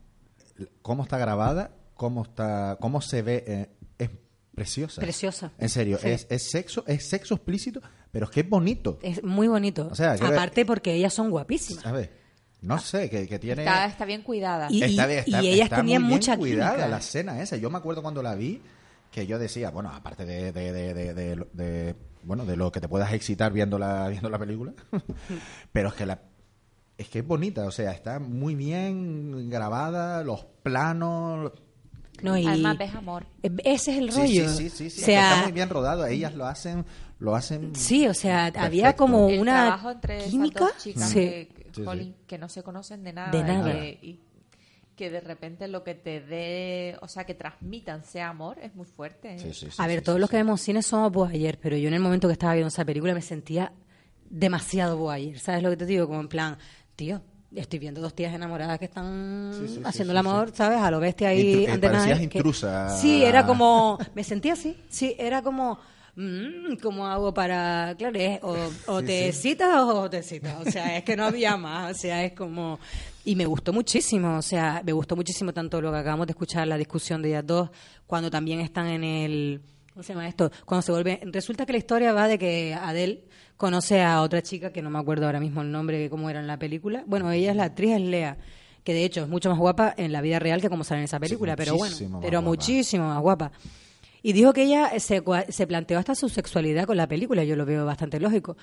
cómo 0.81 1.03
está 1.03 1.19
grabada, 1.19 1.75
cómo 1.93 2.23
está, 2.23 2.77
cómo 2.81 2.99
se 2.99 3.21
ve, 3.21 3.43
eh, 3.45 3.69
es 3.99 4.09
preciosa. 4.55 4.99
Preciosa. 5.01 5.51
En 5.59 5.69
serio, 5.69 5.99
Sí. 6.01 6.09
es, 6.09 6.27
es 6.31 6.49
sexo, 6.49 6.83
es 6.87 7.07
sexo 7.07 7.35
explícito, 7.35 7.79
pero 8.11 8.25
es 8.25 8.31
que 8.31 8.39
es 8.41 8.49
bonito. 8.49 8.97
Es 9.03 9.23
muy 9.23 9.47
bonito. 9.47 9.87
O 9.91 9.95
sea, 9.95 10.13
Aparte 10.13 10.65
porque 10.65 10.93
ellas 10.95 11.13
son 11.13 11.29
guapísimas. 11.29 11.83
¿Sabes? 11.83 12.09
No 12.61 12.77
sé, 12.79 13.09
que, 13.09 13.27
que 13.27 13.39
tiene... 13.39 13.63
Está, 13.63 13.85
está 13.85 14.05
bien 14.05 14.21
cuidada. 14.21 14.67
Y- 14.69 14.83
Está 14.83 15.07
bien, 15.07 15.19
está- 15.19 15.41
y 15.43 15.47
ellas 15.49 15.65
está 15.65 15.77
tenían 15.77 16.01
muy 16.03 16.09
bien 16.09 16.17
mucha 16.19 16.37
cuidada 16.37 16.71
química. 16.71 16.87
la 16.89 16.97
escena 16.97 17.41
esa. 17.41 17.57
Yo 17.57 17.69
me 17.71 17.77
acuerdo 17.79 18.01
cuando 18.03 18.21
la 18.21 18.35
vi 18.35 18.61
que 19.11 19.25
yo 19.27 19.39
decía, 19.39 19.71
bueno, 19.71 19.89
aparte 19.89 20.25
de, 20.25 20.51
de, 20.51 20.71
de, 20.71 20.93
de- 20.93 21.13
de- 21.13 21.45
de- 21.53 21.95
bueno, 22.23 22.45
de 22.45 22.55
lo 22.55 22.71
que 22.71 22.79
te 22.79 22.87
puedas 22.87 23.11
excitar 23.13 23.51
viendo 23.51 23.79
la, 23.79 24.07
viendo 24.09 24.29
la 24.29 24.37
película, 24.37 24.73
pero 25.71 25.89
es 25.89 25.95
que 25.95 26.05
la 26.05 26.21
es 26.97 27.09
que 27.09 27.19
es 27.19 27.25
bonita, 27.27 27.65
o 27.65 27.71
sea, 27.71 27.91
está 27.93 28.19
muy 28.19 28.53
bien 28.53 29.49
grabada, 29.49 30.23
los 30.23 30.45
planos, 30.61 31.51
No, 32.21 32.37
y 32.37 32.45
ves 32.77 32.93
amor. 32.93 33.25
ese 33.41 33.91
es 33.93 33.97
el 33.97 34.09
rollo. 34.13 34.49
sí, 34.49 34.69
sí, 34.69 34.89
sí, 34.91 35.01
o 35.11 35.15
está 35.15 35.41
muy 35.43 35.51
bien 35.51 35.69
rodado, 35.69 36.05
ellas 36.05 36.35
lo 36.35 36.45
hacen, 36.45 36.85
lo 37.17 37.35
hacen 37.35 37.73
sí, 37.75 38.07
o 38.07 38.13
sea, 38.13 38.51
había 38.55 38.95
como 38.95 39.29
el 39.29 39.39
una 39.39 39.53
trabajo 39.65 39.91
entre 39.91 40.17
esas 40.17 40.29
química. 40.29 40.59
dos 40.59 40.77
chicas 40.77 41.09
Sí. 41.09 41.15
que, 41.15 41.60
Sí, 41.73 41.83
jolín, 41.85 42.15
sí. 42.17 42.23
que 42.27 42.37
no 42.37 42.49
se 42.49 42.63
conocen 42.63 43.03
de 43.03 43.13
nada, 43.13 43.31
De 43.31 43.39
y 43.39 43.43
nada. 43.43 43.71
que- 43.71 43.99
Y, 44.01 44.19
que 44.95 45.09
de 45.09 45.21
repente 45.21 45.67
lo 45.67 45.83
que 45.83 45.95
te 45.95 46.21
dé, 46.21 46.95
o 47.01 47.07
sea, 47.07 47.23
que 47.25 47.33
transmitan 47.33 48.03
sea 48.03 48.29
amor, 48.29 48.59
es 48.59 48.75
muy 48.75 48.85
fuerte. 48.85 49.33
¿eh? 49.35 49.39
Sí, 49.39 49.53
sí, 49.53 49.67
sí, 49.71 49.75
A 49.79 49.87
ver, 49.87 49.99
sí, 49.99 50.05
todos 50.05 50.17
sí, 50.17 50.19
los 50.21 50.29
sí. 50.29 50.31
que 50.31 50.37
vemos 50.37 50.61
cine 50.61 50.83
somos 50.83 51.11
boayer, 51.11 51.57
pero 51.59 51.75
yo 51.77 51.87
en 51.87 51.95
el 51.95 51.99
momento 52.01 52.27
que 52.27 52.33
estaba 52.33 52.53
viendo 52.53 52.67
esa 52.67 52.85
película 52.85 53.13
me 53.15 53.21
sentía 53.21 53.71
demasiado 54.29 54.97
boayer. 54.97 55.39
¿Sabes 55.39 55.63
lo 55.63 55.69
que 55.71 55.77
te 55.77 55.85
digo? 55.85 56.07
Como 56.07 56.19
en 56.21 56.27
plan, 56.27 56.57
tío, 56.95 57.21
estoy 57.55 57.79
viendo 57.79 57.99
dos 57.99 58.13
tías 58.13 58.33
enamoradas 58.33 58.77
que 58.79 58.85
están 58.85 59.51
Sí, 59.53 59.67
sí, 59.67 59.73
sí, 59.75 59.81
haciendo 59.83 60.11
sí, 60.13 60.17
el 60.19 60.25
amor, 60.25 60.51
¿sabes? 60.53 60.79
A 60.79 60.91
lo 60.91 60.99
bestia 60.99 61.29
ahí. 61.29 61.65
Intru- 61.65 61.79
parecías 61.81 62.17
que- 62.19 62.23
intrusa. 62.37 62.89
Sí, 62.89 63.23
era 63.23 63.45
como, 63.45 63.97
me 64.13 64.23
sentía 64.23 64.53
así, 64.53 64.77
sí, 64.89 65.15
era 65.17 65.41
como... 65.41 65.79
mm, 66.21 66.75
¿Cómo 66.81 67.07
hago 67.07 67.33
para.? 67.33 67.95
Claro, 67.97 68.17
es 68.19 68.39
o, 68.43 68.55
o 68.87 69.01
te 69.03 69.31
citas 69.33 69.75
o 69.77 70.09
te 70.09 70.23
citas. 70.23 70.65
O 70.65 70.69
sea, 70.69 70.97
es 70.97 71.03
que 71.03 71.15
no 71.15 71.25
había 71.25 71.57
más. 71.57 71.95
O 71.95 71.99
sea, 71.99 72.23
es 72.23 72.33
como. 72.33 72.79
Y 73.25 73.35
me 73.35 73.45
gustó 73.45 73.73
muchísimo. 73.73 74.37
O 74.37 74.41
sea, 74.41 74.81
me 74.85 74.93
gustó 74.93 75.15
muchísimo 75.15 75.53
tanto 75.53 75.81
lo 75.81 75.91
que 75.91 75.97
acabamos 75.97 76.27
de 76.27 76.31
escuchar, 76.31 76.67
la 76.67 76.77
discusión 76.77 77.21
de 77.21 77.29
ellas 77.29 77.45
dos, 77.45 77.69
cuando 78.07 78.29
también 78.29 78.59
están 78.59 78.87
en 78.87 79.03
el. 79.03 79.61
¿Cómo 79.93 80.03
se 80.03 80.13
llama 80.13 80.27
esto? 80.27 80.51
Cuando 80.65 80.81
se 80.81 80.91
vuelve. 80.91 81.19
Resulta 81.25 81.65
que 81.65 81.73
la 81.73 81.77
historia 81.79 82.13
va 82.13 82.27
de 82.27 82.37
que 82.39 82.73
Adele 82.73 83.25
conoce 83.57 84.01
a 84.01 84.21
otra 84.21 84.41
chica, 84.41 84.71
que 84.71 84.81
no 84.81 84.89
me 84.89 84.97
acuerdo 84.99 85.25
ahora 85.25 85.39
mismo 85.39 85.61
el 85.61 85.71
nombre, 85.71 86.09
cómo 86.09 86.29
era 86.29 86.39
en 86.39 86.47
la 86.47 86.57
película. 86.57 87.03
Bueno, 87.05 87.29
ella 87.31 87.51
es 87.51 87.57
la 87.57 87.65
actriz, 87.65 87.91
es 87.95 88.01
Lea. 88.01 88.37
Que 88.83 88.93
de 88.93 89.05
hecho 89.05 89.21
es 89.21 89.27
mucho 89.27 89.49
más 89.49 89.59
guapa 89.59 89.93
en 89.95 90.11
la 90.11 90.21
vida 90.21 90.39
real 90.39 90.61
que 90.61 90.69
como 90.69 90.83
sale 90.83 91.01
en 91.01 91.05
esa 91.05 91.19
película. 91.19 91.55
pero 91.55 91.75
bueno, 91.75 91.95
pero 92.21 92.39
guapa. 92.39 92.41
muchísimo 92.41 93.07
más 93.07 93.21
guapa. 93.21 93.51
Y 94.23 94.33
dijo 94.33 94.53
que 94.53 94.63
ella 94.63 94.91
se, 94.99 95.23
se 95.49 95.67
planteó 95.67 95.97
hasta 95.99 96.15
su 96.15 96.29
sexualidad 96.29 96.85
con 96.85 96.97
la 96.97 97.07
película, 97.07 97.43
yo 97.43 97.55
lo 97.55 97.65
veo 97.65 97.85
bastante 97.85 98.19
lógico. 98.19 98.55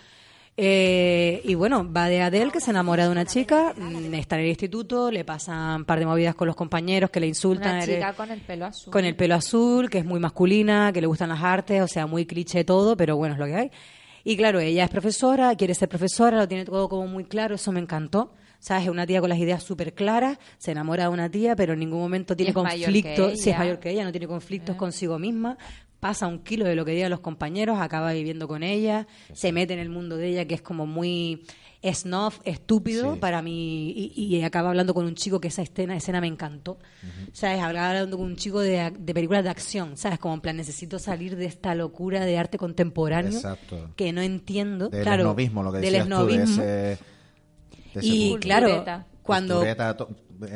Eh, 0.60 1.40
y 1.44 1.54
bueno, 1.54 1.88
va 1.92 2.08
de 2.08 2.20
Adele, 2.20 2.50
que 2.50 2.60
se 2.60 2.70
enamora 2.72 3.04
de 3.04 3.10
una 3.10 3.24
chica, 3.24 3.74
mm, 3.76 4.12
está 4.14 4.34
en 4.36 4.42
el 4.42 4.48
instituto, 4.48 5.08
le 5.10 5.24
pasan 5.24 5.76
un 5.82 5.84
par 5.84 6.00
de 6.00 6.06
movidas 6.06 6.34
con 6.34 6.48
los 6.48 6.56
compañeros 6.56 7.10
que 7.10 7.20
le 7.20 7.28
insultan. 7.28 7.74
Una 7.76 7.84
eres- 7.84 7.96
chica 7.96 8.12
con 8.14 8.30
el 8.32 8.40
pelo 8.40 8.66
azul. 8.66 8.92
con 8.92 9.04
el 9.04 9.14
pelo 9.14 9.34
azul, 9.36 9.88
que 9.88 9.98
es 9.98 10.04
muy 10.04 10.18
masculina, 10.18 10.90
que 10.92 11.00
le 11.00 11.06
gustan 11.06 11.28
las 11.28 11.42
artes, 11.44 11.80
o 11.80 11.86
sea, 11.86 12.06
muy 12.08 12.26
cliché 12.26 12.64
todo, 12.64 12.96
pero 12.96 13.16
bueno, 13.16 13.34
es 13.34 13.38
lo 13.38 13.46
que 13.46 13.54
hay. 13.54 13.70
Y 14.24 14.36
claro, 14.36 14.58
ella 14.58 14.82
es 14.84 14.90
profesora, 14.90 15.54
quiere 15.54 15.74
ser 15.74 15.88
profesora, 15.88 16.36
lo 16.38 16.48
tiene 16.48 16.64
todo 16.64 16.88
como 16.88 17.06
muy 17.06 17.24
claro, 17.24 17.54
eso 17.54 17.70
me 17.70 17.78
encantó. 17.80 18.32
¿Sabes? 18.60 18.84
Es 18.84 18.90
una 18.90 19.06
tía 19.06 19.20
con 19.20 19.28
las 19.28 19.38
ideas 19.38 19.62
súper 19.62 19.94
claras, 19.94 20.38
se 20.58 20.72
enamora 20.72 21.04
de 21.04 21.08
una 21.10 21.30
tía, 21.30 21.54
pero 21.54 21.74
en 21.74 21.78
ningún 21.78 22.00
momento 22.00 22.34
tiene 22.36 22.52
conflictos. 22.52 23.38
Si 23.40 23.50
es. 23.50 23.56
Eh. 23.56 23.58
mayor 23.58 23.78
que 23.78 23.90
ella, 23.90 24.04
no 24.04 24.10
tiene 24.10 24.26
conflictos 24.26 24.76
consigo 24.76 25.18
misma. 25.18 25.56
Pasa 26.00 26.26
un 26.28 26.40
kilo 26.44 26.64
de 26.64 26.76
lo 26.76 26.84
que 26.84 26.92
digan 26.92 27.10
los 27.10 27.20
compañeros, 27.20 27.78
acaba 27.80 28.12
viviendo 28.12 28.46
con 28.46 28.62
ella, 28.62 29.06
se 29.32 29.50
mete 29.52 29.72
en 29.74 29.80
el 29.80 29.88
mundo 29.88 30.16
de 30.16 30.28
ella, 30.28 30.44
que 30.46 30.54
es 30.54 30.62
como 30.62 30.86
muy 30.86 31.42
snuff, 31.92 32.38
estúpido 32.44 33.14
Sí. 33.14 33.18
para 33.20 33.42
mí, 33.42 33.90
y, 34.14 34.36
y 34.36 34.42
acaba 34.42 34.68
hablando 34.70 34.94
con 34.94 35.06
un 35.06 35.14
chico 35.16 35.40
que 35.40 35.48
esa 35.48 35.62
escena, 35.62 35.96
escena 35.96 36.20
me 36.20 36.26
encantó. 36.28 36.78
¿Sabes? 37.32 37.60
Hablaba 37.60 37.88
hablando 37.90 38.16
con 38.16 38.26
un 38.26 38.36
chico 38.36 38.60
de, 38.60 38.92
de 38.96 39.14
películas 39.14 39.42
de 39.44 39.50
acción, 39.50 39.96
¿sabes? 39.96 40.18
Como 40.20 40.34
en 40.34 40.40
plan, 40.40 40.56
necesito 40.56 40.98
salir 41.00 41.34
de 41.36 41.46
esta 41.46 41.74
locura 41.74 42.24
de 42.24 42.38
arte 42.38 42.58
contemporáneo 42.58 43.32
Exacto. 43.32 43.90
que 43.96 44.12
no 44.12 44.20
entiendo. 44.20 44.88
del 44.88 45.02
claro, 45.02 45.22
esnovismo, 45.22 45.62
lo 45.64 45.72
que 45.72 45.78
del 45.78 45.84
decías 45.92 46.04
esnovismo. 46.04 46.44
ese, 46.44 46.62
de 46.62 46.92
ese 46.92 47.02
y 48.00 48.36
claro, 48.36 48.66
Cultureta. 48.68 49.06
cuando 49.22 49.54
cultureta 49.56 49.96
to- 49.96 50.08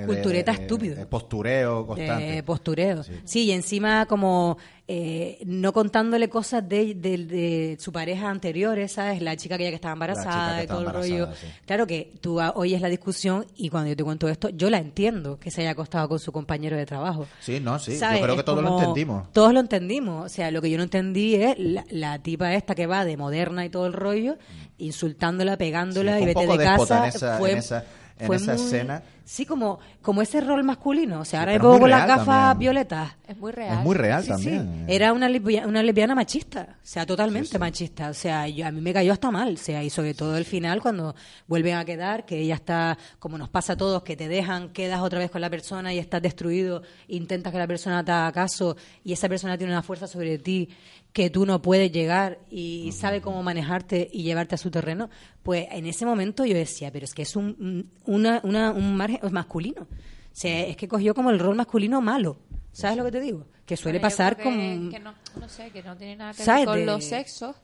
Cultureta 0.07 0.53
estúpido. 0.53 1.09
postureo 1.09 1.85
constante. 1.87 2.39
Eh, 2.39 2.43
postureo. 2.45 3.03
Sí. 3.03 3.13
Sí. 3.25 3.45
y 3.47 3.53
encima 3.53 4.07
como 4.07 4.57
eh, 4.95 5.39
no 5.47 5.73
contándole 5.73 6.29
cosas 6.29 6.69
de, 6.69 6.95
de- 6.95 7.17
de 7.25 7.77
su 7.81 7.93
pareja 7.93 8.29
anteriores, 8.29 8.93
¿sabes? 8.93 9.23
La 9.23 9.35
chica 9.39 9.55
aquella 9.55 9.71
que 9.71 9.77
estaba 9.77 9.95
embarazada 9.95 10.59
que 10.59 10.65
y 10.65 10.67
todo 10.67 10.81
el 10.83 10.93
rollo. 10.93 11.29
sí. 11.35 11.47
Claro 11.65 11.87
que 11.87 12.13
tú 12.21 12.39
oyes 12.57 12.79
la 12.83 12.89
discusión 12.89 13.47
y 13.57 13.71
cuando 13.71 13.89
yo 13.89 13.97
te 13.97 14.05
cuento 14.05 14.29
esto, 14.29 14.51
yo 14.51 14.69
la 14.69 14.77
entiendo, 14.77 15.39
que 15.39 15.51
se 15.51 15.63
haya 15.63 15.71
acostado 15.71 16.11
con 16.11 16.19
su 16.19 16.31
compañero 16.31 16.77
de 16.77 16.85
trabajo. 16.85 17.27
Sí, 17.41 17.59
no, 17.59 17.79
sí, 17.79 17.97
¿Sabes? 17.97 18.19
yo 18.19 18.25
creo 18.25 18.37
que 18.37 18.43
todos 18.43 18.63
lo 18.63 18.79
entendimos. 18.79 19.33
Todos 19.33 19.55
lo 19.55 19.61
entendimos. 19.61 20.27
O 20.27 20.29
sea, 20.29 20.51
lo 20.51 20.61
que 20.61 20.69
yo 20.71 20.77
no 20.77 20.83
entendí 20.85 21.37
es 21.37 21.59
la, 21.59 21.87
la 21.89 22.19
tipa 22.19 22.53
esta 22.53 22.75
que 22.75 22.87
va 22.87 23.07
de 23.07 23.17
moderna 23.17 23.65
y 23.65 23.71
todo 23.71 23.87
el 23.87 23.95
rollo, 23.95 24.37
insultándola, 24.77 25.57
pegándola 25.57 26.19
Sí, 26.19 26.23
y 26.23 26.27
vete 26.27 26.47
de 26.47 26.57
casa. 26.59 26.99
en 26.99 27.05
esa, 27.09 27.39
fue 27.39 27.53
en 27.53 27.59
esa, 27.59 27.85
en 28.19 28.27
fue 28.27 28.37
esa 28.37 28.55
muy- 28.55 28.63
escena. 28.63 29.03
Sí, 29.25 29.47
como, 29.47 29.79
como 30.01 30.23
ese 30.23 30.41
rol 30.41 30.65
masculino. 30.65 31.21
O 31.21 31.25
sea, 31.25 31.41
ahora 31.41 31.59
muy 31.59 31.79
con 31.81 31.91
las 31.91 32.05
real 32.05 32.09
gafas 32.19 32.27
también. 32.27 32.59
violetas. 32.59 33.13
Es 33.27 33.37
muy 33.37 33.53
real. 33.53 33.79
Es 33.79 33.85
muy 33.85 33.95
real 33.95 34.23
Sí, 34.23 34.29
también. 34.29 34.85
sí. 34.87 34.93
Era 34.95 35.13
una, 35.13 35.29
lesbia- 35.29 35.67
una 35.67 35.83
lesbiana 35.83 36.15
machista, 36.15 36.77
o 36.83 36.87
sea, 36.87 37.07
totalmente 37.07 37.49
Sí, 37.49 37.53
sí. 37.53 37.59
machista. 37.59 38.11
O 38.11 38.15
sea, 38.15 38.49
yo, 38.49 38.67
a 38.67 38.71
mí 38.71 38.81
me 38.81 38.93
cayó 38.93 39.13
hasta 39.13 39.31
mal, 39.31 39.55
o 39.55 39.57
sea, 39.57 39.83
y 39.83 39.91
sobre 39.91 40.15
todo 40.15 40.37
el 40.37 40.45
final 40.45 40.81
cuando 40.83 41.15
vuelven 41.47 41.77
a 41.77 41.85
quedar, 41.85 42.27
que 42.27 42.39
ella 42.41 42.55
está, 42.57 42.99
como 43.19 43.39
nos 43.39 43.49
pasa 43.49 43.75
a 43.75 43.77
todos, 43.77 44.03
que 44.03 44.17
te 44.17 44.29
dejan, 44.29 44.71
quedas 44.71 45.01
otra 45.01 45.19
vez 45.19 45.31
con 45.31 45.41
la 45.41 45.51
persona 45.51 45.93
y 45.95 45.99
estás 45.99 46.21
destruido, 46.23 46.83
intentas 47.09 47.53
que 47.53 47.59
la 47.59 47.67
persona 47.67 48.05
te 48.05 48.13
haga 48.13 48.33
caso 48.33 48.77
y 49.05 49.13
esa 49.13 49.29
persona 49.29 49.57
tiene 49.57 49.73
una 49.73 49.83
fuerza 49.83 50.07
sobre 50.07 50.39
ti 50.39 50.69
que 51.13 51.29
tú 51.29 51.45
no 51.45 51.61
puedes 51.61 51.93
llegar 51.93 52.39
y 52.51 52.91
sabe 52.93 53.21
cómo 53.21 53.43
manejarte 53.43 54.09
y 54.11 54.23
llevarte 54.23 54.55
a 54.55 54.59
su 54.59 54.71
terreno, 54.71 55.11
pues 55.43 55.67
en 55.71 55.85
ese 55.85 56.07
momento 56.07 56.47
yo 56.47 56.55
decía, 56.55 56.91
pero 56.91 57.05
es 57.05 57.13
que 57.13 57.21
es 57.23 57.37
un, 57.37 57.55
un- 57.61 57.91
una, 58.15 58.41
una- 58.45 58.71
un 58.73 58.97
margen 58.97 59.12
masculino. 59.31 59.83
O 59.83 60.35
sea, 60.35 60.61
es 60.67 60.77
que 60.77 60.89
cogió 60.89 61.15
como 61.15 61.31
el 61.31 61.39
rol 61.39 61.57
masculino 61.57 62.01
malo. 62.01 62.39
¿Sabes 62.73 62.97
lo 62.97 63.05
que 63.05 63.13
te 63.13 63.21
digo? 63.21 63.47
Que 63.67 63.77
suele 63.77 63.99
Bueno, 63.99 64.09
pasar 64.11 64.37
que- 64.37 64.43
con... 64.45 64.91
Que 64.91 64.99
no, 64.99 65.15
no 65.39 65.49
sé, 65.49 65.71
que 65.71 65.83
no 65.83 65.97
tiene 65.97 66.17
nada 66.17 66.33
que 66.33 66.43
¿Sabes? 66.43 66.61
ver 66.63 66.69
con 66.69 66.79
De- 66.81 66.87
los 66.87 67.05
sexos, 67.05 67.57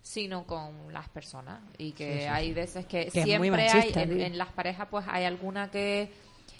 sino 0.00 0.46
con 0.46 0.92
las 0.92 1.08
personas. 1.10 1.60
Y 1.76 1.92
que 1.92 2.26
hay 2.28 2.52
veces 2.54 2.86
que, 2.86 3.10
siempre 3.10 3.50
machista, 3.50 4.00
hay, 4.00 4.22
en, 4.22 4.38
las 4.38 4.48
parejas, 4.52 4.88
pues 4.90 5.04
hay 5.08 5.24
alguna 5.24 5.70
que... 5.70 6.02
eh, 6.02 6.10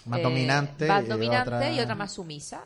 Más 0.05 0.23
dominante 0.23 0.87
Más 0.87 1.05
y 1.05 1.09
dominante 1.09 1.55
otra- 1.55 1.73
y 1.73 1.81
otra 1.81 1.95
más 1.95 2.13
sumisa. 2.13 2.63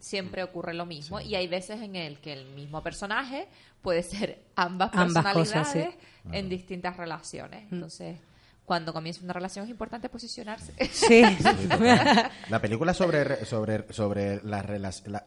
Siempre 0.00 0.42
ocurre 0.42 0.74
lo 0.74 0.86
mismo. 0.86 1.20
Y 1.20 1.34
hay 1.36 1.46
veces 1.46 1.80
en 1.80 1.94
el 1.96 2.18
que 2.18 2.32
el 2.32 2.46
mismo 2.54 2.82
personaje 2.82 3.46
puede 3.80 4.02
ser 4.02 4.42
ambas 4.56 4.90
Ambas 4.92 5.24
personalidades 5.24 5.94
cosas, 5.94 6.00
en 6.32 6.48
distintas 6.48 6.96
relaciones. 6.96 7.70
Entonces, 7.70 8.18
cuando 8.64 8.92
comienza 8.92 9.22
una 9.22 9.32
relación 9.32 9.64
es 9.64 9.70
importante 9.70 10.08
posicionarse. 10.08 10.72
Sí. 10.92 11.22
La 12.50 12.60
película 12.60 12.94
sobre 12.94 13.44
sobre 13.44 13.92
sobre 13.92 14.42
las 14.42 14.64
relaciones 14.64 15.22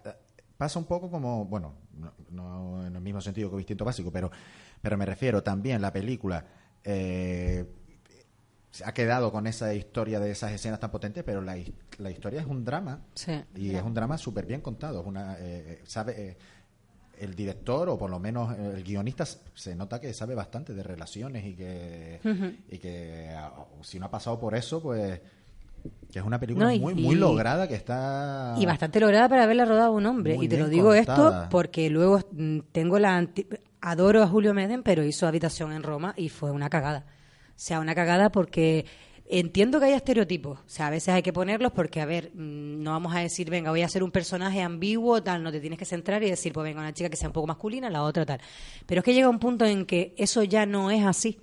pasa 0.57 0.80
un 0.80 0.85
poco 0.85 1.11
como, 1.11 1.45
bueno, 1.45 1.76
no, 1.93 2.14
no 2.31 2.88
en 2.88 2.95
el 2.95 3.01
mismo 3.01 3.22
sentido 3.22 3.49
que 3.51 3.57
Instinto 3.57 3.85
Básico, 3.85 4.11
pero 4.11 4.31
pero 4.81 4.97
me 4.97 5.05
refiero 5.05 5.43
también 5.43 5.81
la 5.81 5.93
película 5.93 6.45
eh, 6.84 7.65
se 8.72 8.84
ha 8.85 8.93
quedado 8.93 9.31
con 9.31 9.47
esa 9.47 9.73
historia 9.73 10.19
de 10.19 10.31
esas 10.31 10.51
escenas 10.51 10.80
tan 10.80 10.91
potentes, 10.91 11.23
pero 11.23 11.41
la, 11.41 11.57
la 11.97 12.11
historia 12.11 12.41
es 12.41 12.45
un 12.47 12.64
drama 12.64 13.01
Sí. 13.15 13.34
y 13.55 13.73
es 13.76 13.81
un 13.84 13.93
drama 13.93 14.18
súper 14.18 14.45
bien 14.45 14.61
contado. 14.61 15.01
Es 15.01 15.07
una, 15.07 15.34
eh, 15.35 15.39
eh, 15.80 15.81
sabe, 15.85 16.14
eh, 16.31 16.38
el 17.19 17.35
director, 17.35 17.89
o 17.89 17.98
por 17.98 18.10
lo 18.10 18.19
menos 18.19 18.57
el 18.57 18.84
guionista, 18.84 19.26
se 19.53 19.76
nota 19.76 19.99
que 20.02 20.14
sabe 20.14 20.35
bastante 20.35 20.73
de 20.73 20.84
relaciones 20.84 21.45
y 21.45 21.53
que, 21.56 22.19
y 22.69 22.77
que 22.77 23.30
ah, 23.35 23.52
si 23.81 23.99
no 23.99 24.06
ha 24.07 24.11
pasado 24.11 24.39
por 24.39 24.56
eso, 24.56 24.81
pues 24.81 25.19
que 26.11 26.19
es 26.19 26.26
una 26.26 26.39
película 26.39 26.65
No, 26.65 26.72
y- 26.72 26.80
muy, 26.80 26.94
muy 26.95 27.15
y- 27.15 27.19
lograda 27.19 27.68
que 27.68 27.76
está... 27.76 28.56
Y 28.57 28.65
bastante 28.65 28.99
lograda 28.99 29.30
para 29.30 29.44
haberla 29.44 29.65
rodado 29.65 29.91
un 29.94 30.06
hombre. 30.06 30.35
Muy 30.35 30.45
y 30.45 30.49
te 30.49 30.57
lo 30.57 30.68
digo 30.69 30.89
contada. 30.94 31.44
esto 31.44 31.49
porque 31.49 31.89
luego 31.89 32.19
mm, 32.31 32.60
tengo 32.72 32.99
la... 32.99 33.15
anti- 33.18 33.48
Adoro 33.80 34.23
a 34.23 34.27
Julio 34.27 34.53
Meden, 34.56 34.81
pero 34.84 35.03
hizo 35.03 35.27
Habitación 35.27 35.72
en 35.72 35.84
Roma 35.84 36.14
y 36.18 36.30
fue 36.30 36.52
una 36.52 36.69
cagada. 36.69 37.06
O 37.49 37.53
sea, 37.56 37.80
una 37.80 37.94
cagada 37.95 38.31
porque 38.31 38.85
entiendo 39.29 39.79
que 39.79 39.85
hay 39.87 39.93
estereotipos. 39.93 40.59
O 40.59 40.63
sea, 40.69 40.87
a 40.87 40.89
veces 40.89 41.09
hay 41.13 41.21
que 41.21 41.33
ponerlos 41.33 41.71
porque, 41.73 41.99
a 42.01 42.05
ver, 42.05 42.31
mm, 42.33 42.81
no 42.83 42.91
vamos 42.91 43.15
a 43.15 43.19
decir, 43.19 43.49
venga, 43.49 43.69
voy 43.71 43.81
a 43.81 43.89
ser 43.89 44.03
un 44.03 44.11
personaje 44.11 44.61
ambiguo, 44.61 45.21
tal, 45.23 45.43
no 45.43 45.51
te 45.51 45.59
tienes 45.59 45.77
que 45.79 45.85
centrar 45.85 46.23
y 46.23 46.29
decir, 46.29 46.53
pues 46.53 46.63
venga, 46.63 46.79
una 46.79 46.93
chica 46.93 47.09
que 47.09 47.15
sea 47.17 47.29
un 47.29 47.33
poco 47.33 47.47
masculina, 47.47 47.89
la 47.89 48.03
otra 48.03 48.25
tal. 48.25 48.39
Pero 48.85 48.99
es 48.99 49.05
que 49.05 49.13
llega 49.13 49.29
un 49.29 49.39
punto 49.39 49.65
en 49.65 49.85
que 49.85 50.13
eso 50.17 50.43
ya 50.43 50.65
no 50.65 50.89
es 50.91 51.03
así. 51.05 51.39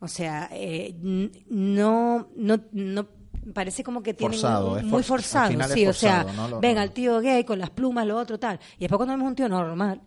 O 0.00 0.08
sea, 0.08 0.48
eh, 0.52 0.94
no, 1.48 2.28
no, 2.36 2.60
no 2.72 3.06
parece 3.52 3.82
como 3.82 4.02
que 4.02 4.14
tienen 4.14 4.38
Forzado, 4.38 4.72
un- 4.72 4.78
es 4.78 4.84
muy 4.84 5.02
forzado, 5.02 5.48
sí, 5.74 5.86
o 5.86 5.92
sea, 5.92 6.22
forzado, 6.24 6.42
¿no? 6.44 6.48
Lo- 6.56 6.60
venga, 6.60 6.82
el 6.82 6.92
tío 6.92 7.20
gay 7.20 7.44
con 7.44 7.58
las 7.58 7.70
plumas, 7.70 8.06
lo 8.06 8.16
otro 8.16 8.38
tal. 8.38 8.58
Y 8.76 8.80
después 8.80 8.96
cuando 8.98 9.14
vemos 9.14 9.28
un 9.28 9.34
tío 9.34 9.48
normal, 9.48 10.00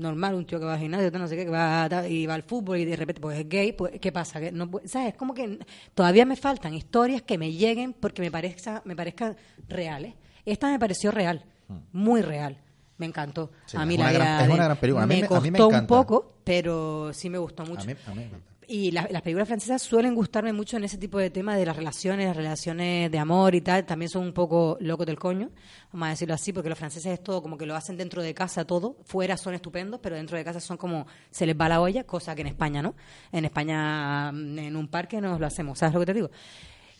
normal, 0.00 0.34
un 0.34 0.44
tío 0.46 0.58
que 0.58 0.64
va 0.64 0.74
al 0.74 0.80
gimnasio, 0.80 1.10
no 1.12 1.28
sé 1.28 1.36
qué, 1.36 1.44
que 1.44 1.50
va 1.50 1.84
a 1.84 2.08
y 2.08 2.26
va 2.26 2.34
al 2.34 2.42
fútbol 2.42 2.78
y 2.78 2.84
de 2.84 2.96
repente 2.96 3.20
pues 3.20 3.38
es 3.38 3.48
gay, 3.48 3.72
pues 3.72 4.00
¿qué 4.00 4.10
pasa? 4.10 4.40
Que 4.40 4.50
no, 4.50 4.68
¿Sabes? 4.84 5.08
Es 5.10 5.14
como 5.14 5.34
que 5.34 5.58
todavía 5.94 6.24
me 6.26 6.36
faltan 6.36 6.74
historias 6.74 7.22
que 7.22 7.38
me 7.38 7.52
lleguen 7.52 7.92
porque 7.92 8.22
me 8.22 8.30
parezca, 8.30 8.82
me 8.84 8.96
parezcan 8.96 9.36
reales. 9.68 10.14
Esta 10.44 10.68
me 10.70 10.78
pareció 10.78 11.10
real, 11.10 11.44
muy 11.92 12.22
real. 12.22 12.56
Me 12.98 13.06
encantó. 13.06 13.50
Sí, 13.66 13.76
a 13.78 13.86
mí 13.86 13.94
es 13.94 14.00
la 14.00 14.06
una 14.06 14.12
gran- 14.12 14.40
es 14.40 14.46
una 14.46 14.54
de- 14.56 14.64
gran 14.64 14.76
película. 14.76 15.02
A 15.04 15.06
mí 15.06 15.14
me 15.14 15.20
me- 15.20 15.26
a 15.26 15.28
costó 15.28 15.42
mí 15.42 15.50
me 15.50 15.58
un 15.64 15.86
poco, 15.86 16.34
pero 16.44 17.12
sí 17.14 17.30
me 17.30 17.38
gustó 17.38 17.64
mucho. 17.64 17.80
A 17.82 17.84
mí, 17.86 17.94
a 18.06 18.10
mí 18.14 18.24
me. 18.30 18.49
Y 18.72 18.92
la- 18.92 19.08
las 19.10 19.22
películas 19.22 19.48
francesas 19.48 19.82
suelen 19.82 20.14
gustarme 20.14 20.52
mucho 20.52 20.76
en 20.76 20.84
ese 20.84 20.96
tipo 20.96 21.18
de 21.18 21.28
temas 21.30 21.56
de 21.58 21.66
las 21.66 21.74
relaciones, 21.74 22.26
las 22.28 22.36
relaciones 22.36 23.10
de 23.10 23.18
amor 23.18 23.54
y 23.56 23.62
tal. 23.62 23.84
También 23.84 24.08
son 24.08 24.22
un 24.22 24.32
poco 24.32 24.76
locos 24.80 25.06
del 25.06 25.18
coño, 25.18 25.50
vamos 25.92 26.06
a 26.06 26.10
decirlo 26.10 26.34
así, 26.34 26.52
porque 26.52 26.68
los 26.68 26.78
franceses 26.78 27.12
es 27.14 27.20
todo 27.22 27.42
como 27.42 27.58
que 27.58 27.66
lo 27.66 27.74
hacen 27.74 27.96
dentro 27.96 28.22
de 28.22 28.32
casa 28.32 28.64
todo. 28.64 28.96
Fuera 29.06 29.36
son 29.36 29.54
estupendos, 29.54 29.98
pero 30.00 30.14
dentro 30.14 30.36
de 30.38 30.44
casa 30.44 30.60
son 30.60 30.76
como 30.76 31.06
se 31.32 31.46
les 31.46 31.56
va 31.60 31.68
la 31.68 31.80
olla, 31.80 32.04
cosa 32.04 32.34
que 32.36 32.42
en 32.42 32.46
España 32.46 32.80
no. 32.80 32.94
En 33.32 33.44
España, 33.44 34.30
mm, 34.30 34.58
en 34.60 34.76
un 34.76 34.86
parque 34.86 35.20
nos 35.20 35.40
lo 35.40 35.46
hacemos, 35.46 35.76
¿sabes 35.78 35.94
lo 35.94 36.00
que 36.00 36.06
te 36.06 36.14
digo? 36.14 36.30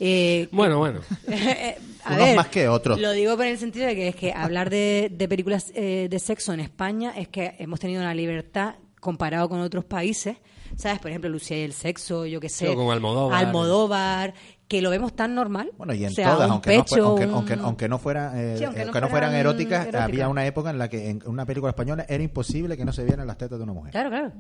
Eh, 0.00 0.48
Bueno, 0.50 0.78
bueno. 0.78 1.00
a 2.04 2.14
Unos 2.14 2.34
más 2.36 2.48
que 2.48 2.66
otros. 2.68 2.98
Lo 2.98 3.12
digo 3.12 3.36
por 3.36 3.46
el 3.46 3.58
sentido 3.58 3.86
de 3.86 3.94
que 3.94 4.08
es 4.08 4.16
que 4.16 4.32
hablar 4.32 4.70
de, 4.70 5.08
de 5.12 5.28
películas 5.28 5.70
eh, 5.76 6.08
de 6.10 6.18
sexo 6.18 6.52
en 6.52 6.60
España 6.60 7.12
es 7.16 7.28
que 7.28 7.54
hemos 7.58 7.78
tenido 7.78 8.00
una 8.00 8.14
libertad 8.14 8.74
comparado 8.98 9.48
con 9.48 9.60
otros 9.60 9.84
países. 9.84 10.36
¿Sabes? 10.76 10.98
Por 11.00 11.10
ejemplo, 11.10 11.28
Lucía 11.30 11.58
y 11.58 11.62
el 11.62 11.72
sexo, 11.72 12.26
yo 12.26 12.40
qué 12.40 12.48
sé. 12.48 12.66
Sí, 12.66 12.72
o 12.72 12.76
como 12.76 12.92
Almodóvar. 12.92 13.44
Almodóvar, 13.46 14.34
que 14.68 14.80
lo 14.82 14.90
vemos 14.90 15.14
tan 15.14 15.34
normal. 15.34 15.70
Bueno, 15.76 15.92
y 15.94 16.04
en 16.04 16.12
O 16.12 16.14
sea, 16.14 16.32
todas, 16.32 16.46
un 16.46 16.52
aunque, 16.52 16.70
no, 16.76 16.84
aunque, 17.04 17.24
un- 17.26 17.34
aunque, 17.34 17.54
aunque 17.54 17.88
no 17.88 17.98
fueran, 17.98 18.38
eh, 18.38 18.56
Sí, 18.58 18.64
aunque 18.64 18.80
no 18.80 18.84
aunque 18.86 19.00
no 19.00 19.08
fueran 19.08 19.30
fueran 19.30 19.34
eróticas, 19.34 19.94
había 19.94 20.28
una 20.28 20.46
época 20.46 20.70
en 20.70 20.78
la 20.78 20.88
que 20.88 21.10
en 21.10 21.22
una 21.26 21.44
película 21.46 21.70
española 21.70 22.06
era 22.08 22.22
imposible 22.22 22.76
que 22.76 22.84
no 22.84 22.92
se 22.92 23.04
vieran 23.04 23.26
las 23.26 23.36
tetas 23.38 23.58
de 23.58 23.64
una 23.64 23.72
mujer. 23.72 23.90
Claro, 23.92 24.10
claro. 24.10 24.32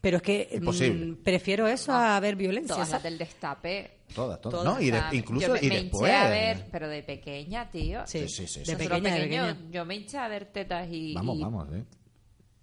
Pero 0.00 0.18
es 0.18 0.22
que 0.22 0.60
mm, 0.60 1.22
prefiero 1.24 1.66
eso 1.66 1.90
a 1.92 2.20
ver 2.20 2.36
violencia. 2.36 2.74
Todas 2.74 2.90
las 2.90 3.02
del 3.02 3.16
destape. 3.16 3.90
Todas, 4.14 4.38
todas. 4.38 4.62
Todas, 4.62 4.74
¿no? 4.78 4.80
Y 4.82 4.90
de- 4.90 5.00
incluso 5.12 5.46
yo 5.46 5.52
me, 5.54 5.60
y 5.62 5.68
me 5.70 5.74
después. 5.82 6.12
hinché 6.12 6.14
a 6.14 6.28
ver, 6.28 6.66
pero 6.70 6.88
de 6.88 7.02
pequeña, 7.02 7.70
tío. 7.70 8.02
Sí, 8.06 8.28
sí, 8.28 8.46
sí, 8.46 8.60
sí. 8.66 8.70
De 8.70 8.76
pequeña, 8.76 9.14
de 9.14 9.20
pequeña. 9.22 9.56
Yo 9.72 9.86
me 9.86 9.94
hinché 9.96 10.18
a 10.18 10.28
ver 10.28 10.44
tetas 10.44 10.86
y. 10.90 11.14
Vamos, 11.14 11.36
y- 11.38 11.42
vamos, 11.42 11.68
¿eh? 11.72 11.84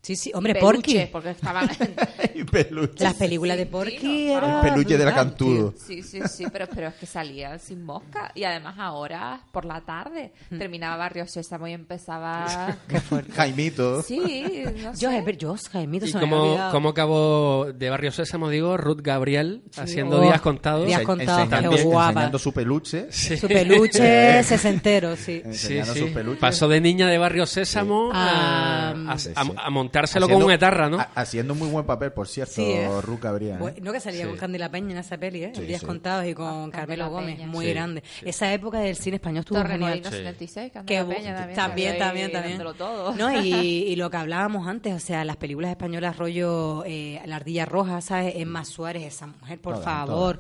Sí, 0.02 0.16
sí. 0.16 0.32
Hombre, 0.34 0.56
peluches, 0.56 0.94
Porky. 0.96 1.10
porque 1.12 1.30
estaban. 1.32 1.70
y 2.36 2.44
peluche. 2.44 3.04
Las 3.04 3.14
películas 3.16 3.56
de 3.58 3.64
Sí, 3.66 3.70
Porky 3.70 4.26
no, 4.28 4.38
eran 4.38 4.66
El 4.66 4.72
peluche 4.72 4.98
de 4.98 5.06
la 5.06 5.14
cantudo. 5.14 5.74
Sí, 5.78 6.02
sí, 6.02 6.22
sí, 6.28 6.46
pero, 6.52 6.68
pero 6.74 6.88
es 6.88 6.96
que 6.96 7.06
salía 7.06 7.58
sin 7.60 7.84
mosca. 7.84 8.32
Y 8.34 8.44
además 8.44 8.76
ahora, 8.80 9.42
por 9.52 9.66
la 9.66 9.82
tarde, 9.82 10.34
Mm. 10.50 10.58
terminaba 10.58 10.98
Barrio 10.98 11.28
Sésamo 11.28 11.68
y 11.68 11.74
empezaba... 11.74 12.76
Jaimito. 13.36 14.02
Sí, 14.02 14.64
no 14.82 14.94
Yo, 14.94 15.10
sé. 15.10 15.18
eh, 15.18 15.38
yo, 15.38 15.56
Jaimito, 15.72 16.06
¿Y 16.06 16.12
cómo, 16.14 16.58
cómo 16.72 16.90
acabó 16.90 17.68
de 17.74 17.90
Barrio 17.90 18.12
Sésamo, 18.12 18.50
digo, 18.50 18.78
Ruth 18.78 19.02
Gabriel, 19.02 19.64
haciendo 19.78 20.20
oh, 20.20 20.24
días 20.24 20.42
contados? 20.42 20.88
días 20.88 21.02
contados, 21.04 21.48
qué 21.50 21.56
enseñando, 21.56 21.84
guapa. 21.90 22.10
enseñando 22.10 22.40
su 22.40 22.52
peluche. 22.54 23.08
Sí. 23.12 23.38
Su 23.38 23.48
peluche 23.48 24.44
sesentero, 24.44 25.16
sí. 25.16 25.42
Sí, 25.52 25.78
enseñando 25.78 25.94
sí. 25.94 26.00
sus 26.00 26.10
peluches. 26.10 26.40
Pasó 26.42 26.68
de 26.68 26.82
niña 26.82 27.08
de 27.08 27.18
Barrio 27.18 27.46
Sésamo 27.46 28.10
a, 28.14 28.90
Ah, 28.92 28.94
a- 29.14 29.18
Sí, 29.18 29.30
a- 29.36 29.44
sí. 29.44 29.52
a 29.58 29.70
montárselo 29.92 30.26
Haciendo- 30.26 30.44
con 30.46 30.46
un 30.50 30.52
etarra, 30.54 30.90
¿no? 30.90 31.00
ha- 31.00 31.10
haciendo 31.16 31.54
muy 31.56 31.68
buen 31.68 31.86
papel, 31.86 32.12
por 32.14 32.28
cierto, 32.28 32.54
Sí, 32.54 32.62
¿eh? 32.64 32.86
¿eh? 32.86 33.58
Bueno, 33.60 33.78
no 33.82 33.92
que 33.92 34.00
salía 34.00 34.24
Sí. 34.24 34.28
con 34.30 34.38
Candela 34.38 34.70
Peña 34.72 34.92
en 34.92 34.98
esa 35.00 35.18
peli, 35.18 35.44
¿eh? 35.44 35.52
Sí, 35.54 35.62
Días 35.64 35.82
sí. 35.82 35.86
contados 35.86 36.26
y 36.26 36.34
con 36.34 36.62
Con 36.62 36.72
Carmelo 36.72 37.10
Gómez, 37.10 37.40
muy 37.46 37.66
Sí, 37.66 37.72
grande. 37.74 38.04
Esa 38.24 38.54
época 38.54 38.80
del 38.80 38.96
cine 38.96 39.18
español 39.18 39.40
estuvo 39.42 39.58
Torre 39.58 39.74
genial. 39.74 39.90
Molino 39.92 40.10
Sí. 40.10 40.16
76, 40.18 40.72
Que 40.72 40.74
Candela 40.74 41.04
bu- 41.04 41.08
Peña 41.16 41.36
también. 41.36 41.56
también, 41.56 41.98
también, 41.98 42.32
también. 42.32 42.78
todo. 42.78 43.14
No, 43.16 43.42
y, 43.42 43.54
y 43.92 43.96
lo 43.98 44.10
que 44.10 44.18
hablábamos 44.18 44.68
antes, 44.68 44.94
o 44.96 45.00
sea, 45.00 45.26
las 45.26 45.36
películas 45.38 45.72
españolas 45.72 46.18
rollo 46.18 46.84
eh, 46.86 47.22
La 47.26 47.36
Ardilla 47.38 47.66
Roja, 47.66 48.02
¿sabes? 48.02 48.34
Emma 48.38 48.64
Suárez, 48.66 49.04
esa 49.04 49.28
mujer, 49.28 49.60
por 49.60 49.74
Todas, 49.74 49.86
favor. 49.86 50.40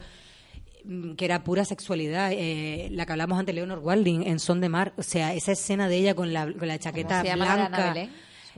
mm, 0.85 1.13
que 1.13 1.25
era 1.25 1.43
pura 1.43 1.65
sexualidad, 1.65 2.31
eh, 2.33 2.87
la 2.91 3.05
que 3.05 3.11
hablamos 3.11 3.37
antes, 3.39 3.53
Leonor 3.53 3.79
Walding, 3.79 4.23
en 4.27 4.39
Son 4.39 4.61
de 4.61 4.69
Mar, 4.69 4.93
o 4.97 5.03
sea, 5.03 5.33
esa 5.33 5.51
escena 5.51 5.87
de 5.89 5.97
ella 5.97 6.15
con 6.15 6.31
la, 6.33 6.51
con 6.51 6.67
la 6.67 6.79
chaqueta 6.79 7.21
se 7.21 7.27
llama 7.27 7.45
la 7.45 7.55
de 7.55 7.61
Ana 7.61 7.67
blanca. 7.69 7.93
Belén? 7.93 8.11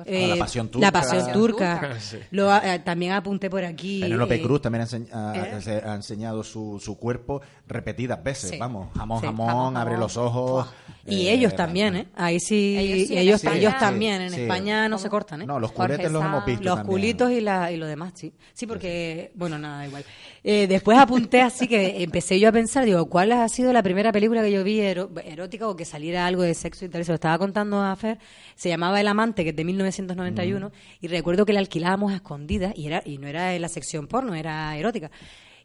Eh, 0.06 0.28
La 0.30 0.36
Pasión 0.38 0.65
La 0.68 0.72
Turca. 0.72 0.91
Pasión 0.91 1.18
Pasión 1.20 1.34
Turca. 1.34 1.95
Sí. 1.99 2.18
Lo, 2.32 2.56
eh, 2.56 2.80
también 2.84 3.11
apunté 3.14 3.49
por 3.49 3.64
aquí. 3.64 4.02
Penélope 4.02 4.41
Cruz 4.41 4.61
también 4.61 4.82
ha, 4.84 4.86
enseñ- 4.88 5.07
ha- 5.14 5.57
¿eh? 5.57 5.61
se 5.61 5.72
ha 5.78 5.95
enseñado 5.95 6.44
su, 6.44 6.80
su 6.84 6.98
cuerpo 6.98 7.41
repetidas 7.68 8.22
veces. 8.23 8.49
Sí. 8.52 8.57
Vamos, 8.60 8.90
jamón, 8.95 9.19
Sí. 9.22 9.26
jamón, 9.26 9.48
Jamón, 9.48 9.77
abre 9.77 9.91
jamón. 9.94 9.99
los 10.02 10.18
ojos. 10.18 10.68
Y 11.06 11.27
Eh, 11.27 11.34
ellos 11.34 11.56
también, 11.56 11.95
¿eh? 11.95 12.07
Ahí 12.15 12.40
sí, 12.40 12.76
Ellos 12.77 13.07
sí, 13.10 13.18
ellos, 13.18 13.35
España- 13.44 13.57
ellos 13.57 13.73
Sí, 13.73 13.80
también. 13.80 14.22
En 14.22 14.30
sí. 14.31 14.41
España 14.41 14.88
no 14.88 14.98
se 14.98 15.10
cortan, 15.10 15.41
¿eh? 15.41 15.45
No, 15.45 15.60
los 15.60 15.72
Jorge 15.72 15.94
culetes 15.95 16.11
los 16.14 16.23
hemos 16.23 16.45
visto 16.45 16.64
los 16.64 16.76
también. 16.76 16.91
culitos 16.91 17.31
y, 17.31 17.41
la, 17.41 17.72
y 17.72 17.77
lo 17.77 17.88
demás, 17.88 18.14
sí. 18.15 18.34
Sí, 18.53 18.68
porque, 18.68 19.31
bueno, 19.35 19.57
nada, 19.57 19.85
igual. 19.88 20.06
Eh, 20.44 20.68
después 20.68 20.98
apunté 20.98 21.41
así 21.41 21.68
que 21.68 22.03
empecé 22.03 22.40
yo 22.40 22.49
a 22.49 22.52
pensar, 22.53 22.85
digo, 22.85 23.06
¿cuál 23.10 23.31
ha 23.34 23.48
sido 23.49 23.73
la 23.73 23.84
primera 23.84 24.11
película 24.14 24.41
que 24.41 24.52
yo 24.52 24.64
vi 24.64 24.80
ero- 24.80 25.10
erótica 25.26 25.68
o 25.68 25.76
que 25.76 25.84
saliera 25.85 26.26
algo 26.26 26.44
de 26.44 26.53
sexo 26.53 26.85
y 26.85 26.90
tal? 26.90 27.03
Se 27.03 27.11
lo 27.11 27.15
estaba 27.15 27.38
contando 27.38 27.81
a 27.81 27.94
Fer. 27.98 28.18
Se 28.56 28.69
llamaba 28.69 28.99
El 29.02 29.07
Amante, 29.07 29.44
que 29.44 29.49
es 29.49 29.56
de 29.56 29.64
1991, 29.65 30.72
y 31.02 31.07
recuerdo 31.07 31.45
que 31.45 31.52
la 31.53 31.60
alquilábamos 31.60 32.14
a 32.14 32.15
escondidas 32.15 32.73
y, 32.77 32.88
era, 32.88 33.02
y 33.06 33.18
no 33.18 33.27
era 33.27 33.53
en 33.56 33.61
la 33.61 33.69
sección 33.69 34.07
porno, 34.07 34.35
era 34.35 34.76
erótica. 34.77 35.11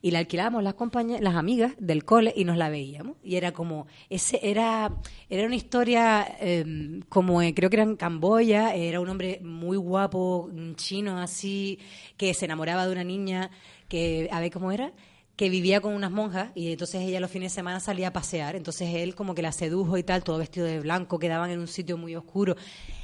Y 0.00 0.10
la 0.10 0.20
alquilábamos 0.20 0.62
las 0.62 0.74
compañeras, 0.74 1.22
las 1.22 1.34
amigas 1.34 1.72
del 1.78 2.04
cole 2.04 2.32
y 2.36 2.44
nos 2.44 2.56
la 2.56 2.68
veíamos. 2.68 3.16
Y 3.22 3.36
era 3.36 3.52
como, 3.52 3.86
ese 4.08 4.38
era, 4.42 4.92
era 5.28 5.46
una 5.46 5.56
historia 5.56 6.36
eh, 6.40 7.00
como 7.08 7.42
eh, 7.42 7.54
creo 7.54 7.70
que 7.70 7.76
era 7.76 7.82
en 7.82 7.96
Camboya, 7.96 8.74
era 8.74 9.00
un 9.00 9.08
hombre 9.08 9.40
muy 9.42 9.76
guapo, 9.76 10.50
chino 10.76 11.18
así, 11.18 11.78
que 12.16 12.34
se 12.34 12.44
enamoraba 12.44 12.86
de 12.86 12.92
una 12.92 13.04
niña 13.04 13.50
que, 13.88 14.28
a 14.30 14.40
ver 14.40 14.52
cómo 14.52 14.72
era, 14.72 14.92
que 15.36 15.48
vivía 15.48 15.80
con 15.80 15.94
unas 15.94 16.10
monjas 16.10 16.50
y 16.56 16.72
entonces 16.72 17.02
ella 17.02 17.20
los 17.20 17.30
fines 17.30 17.52
de 17.52 17.54
semana 17.54 17.80
salía 17.80 18.08
a 18.08 18.12
pasear. 18.12 18.56
Entonces 18.56 18.92
él 18.94 19.14
como 19.14 19.34
que 19.34 19.42
la 19.42 19.52
sedujo 19.52 19.96
y 19.96 20.02
tal, 20.02 20.24
todo 20.24 20.38
vestido 20.38 20.66
de 20.66 20.80
blanco, 20.80 21.18
quedaban 21.18 21.50
en 21.50 21.60
un 21.60 21.68
sitio 21.68 21.96
muy 21.96 22.16
oscuro. 22.16 22.56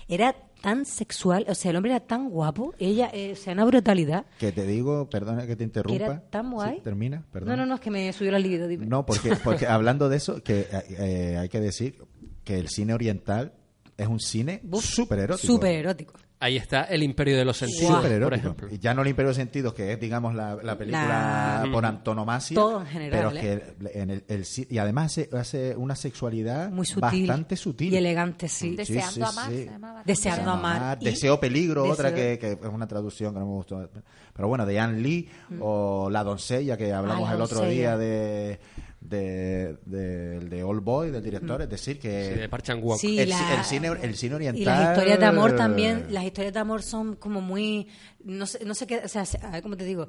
Era 0.09 0.35
tan 0.65 0.87
sexual, 0.87 1.45
o 1.47 1.55
sea, 1.55 1.73
el 1.73 1.77
hombre 1.77 1.93
era 1.93 2.01
tan 2.01 2.31
guapo, 2.31 2.75
ella, 2.79 3.11
eh, 3.13 3.33
o 3.33 3.37
sea, 3.37 3.53
una 3.53 3.67
brutalidad. 3.67 4.25
Que 4.39 4.51
te 4.51 4.67
digo, 4.67 5.11
perdona 5.11 5.47
que 5.47 5.57
te 5.57 5.65
interrumpa. 5.65 5.99
Que 5.99 6.05
era 6.05 6.21
tan 6.31 6.51
guay. 6.51 6.77
Sí, 6.77 6.81
termina, 6.83 7.19
No, 7.19 7.25
perdona. 7.31 7.57
no, 7.57 7.67
no, 7.67 7.75
es 7.75 7.81
que 7.83 7.91
me 7.91 8.11
subió 8.15 8.33
la 8.33 8.39
libido, 8.39 8.67
dime. 8.67 8.87
No, 8.87 9.05
porque, 9.05 9.37
porque 9.45 9.67
hablando 9.67 10.09
de 10.09 10.17
eso, 10.17 10.43
que 10.43 10.61
eh, 10.61 10.69
eh, 10.99 11.37
hay 11.39 11.51
que 11.51 11.61
decir 11.61 11.99
que 12.45 12.59
el 12.59 12.71
cine 12.71 12.95
oriental 12.95 13.53
es 13.99 14.07
un 14.07 14.21
cine 14.21 14.63
súper 14.81 15.19
erótico. 15.19 15.47
Súper 15.47 15.73
erótico. 15.73 16.15
Ahí 16.45 16.59
está 16.59 16.83
El 16.85 17.03
Imperio 17.03 17.39
de 17.39 17.45
los 17.47 17.57
Sentidos, 17.57 18.05
por 18.05 18.35
ejemplo. 18.35 18.69
Y 18.71 18.79
ya 18.79 18.93
no 18.93 19.01
el 19.01 19.09
Imperio 19.09 19.31
de 19.31 19.35
Sentidos, 19.37 19.73
que 19.73 19.93
es, 19.93 19.99
digamos, 20.01 20.35
la, 20.35 20.57
la 20.63 20.77
película 20.77 21.63
La- 21.65 21.73
por 21.73 21.87
antonomasia. 21.87 22.55
Todo 22.55 22.81
en 22.83 22.87
general, 22.87 23.31
Pero 23.33 23.39
¿eh? 23.39 23.75
que 23.81 24.01
en 24.03 24.11
el, 24.11 24.25
el 24.29 24.45
y 24.69 24.77
además 24.79 25.07
hace, 25.13 25.31
hace 25.33 25.75
una 25.77 25.97
sexualidad 25.97 26.71
Muy 26.71 26.85
sutil. 26.85 27.27
bastante 27.27 27.57
sutil. 27.57 27.95
Y 27.95 27.97
elegante, 27.97 28.49
sí. 28.49 28.71
Sí, 28.71 28.77
Deseando 28.77 29.13
sí, 29.13 29.23
amar, 29.23 29.51
sí. 29.51 29.69
Deseando 30.05 30.41
Deseo 30.43 30.53
amar. 30.53 30.99
Y- 31.01 31.05
Deseo 31.07 31.41
peligro, 31.41 31.85
otra 31.85 32.15
que, 32.15 32.39
que 32.39 32.53
es 32.53 32.59
una 32.71 32.87
traducción 32.87 33.33
que 33.33 33.41
no 33.41 33.47
me 33.47 33.53
gustó. 33.53 33.89
Pero 34.37 34.49
bueno, 34.49 34.67
de 34.67 34.79
Anne 34.81 35.01
Lee 35.01 35.29
o 35.61 36.11
La 36.11 36.23
doncella 36.25 36.77
que 36.77 36.93
hablamos 36.93 37.27
Mm. 37.29 37.31
Ah, 37.33 37.35
el 37.37 37.41
otro 37.41 37.59
doncella. 37.61 37.81
día 37.81 37.97
de 37.97 38.59
de, 39.05 39.77
de, 39.85 40.41
de 40.41 40.63
Old 40.65 40.83
Boy, 40.83 41.11
del 41.11 41.23
director, 41.23 41.61
es 41.63 41.69
decir, 41.69 41.99
que 42.01 42.31
Sí, 42.35 42.41
de 42.41 42.49
Park 42.49 42.65
Chan-wook. 42.65 42.99
Sí, 42.99 43.19
el, 43.21 43.29
la- 43.29 43.55
el 43.59 43.65
cine, 43.65 43.89
el 44.03 44.17
cine 44.17 44.35
oriental... 44.35 44.63
Y 44.63 44.65
las 44.65 44.89
historias 44.91 45.21
de 45.21 45.27
amor 45.27 45.55
también, 45.57 46.07
las 46.11 46.25
historias 46.25 46.55
de 46.55 46.61
amor 46.61 46.83
son 46.83 47.17
como 47.17 47.41
muy, 47.41 47.87
no 48.25 48.47
sé, 48.47 48.65
no 48.65 48.75
sé 48.75 48.87
qué, 48.87 48.99
o 49.05 49.09
sea, 49.09 49.25
a 49.43 49.51
ver 49.51 49.63
cómo 49.63 49.77
te 49.77 49.85
digo, 49.85 50.09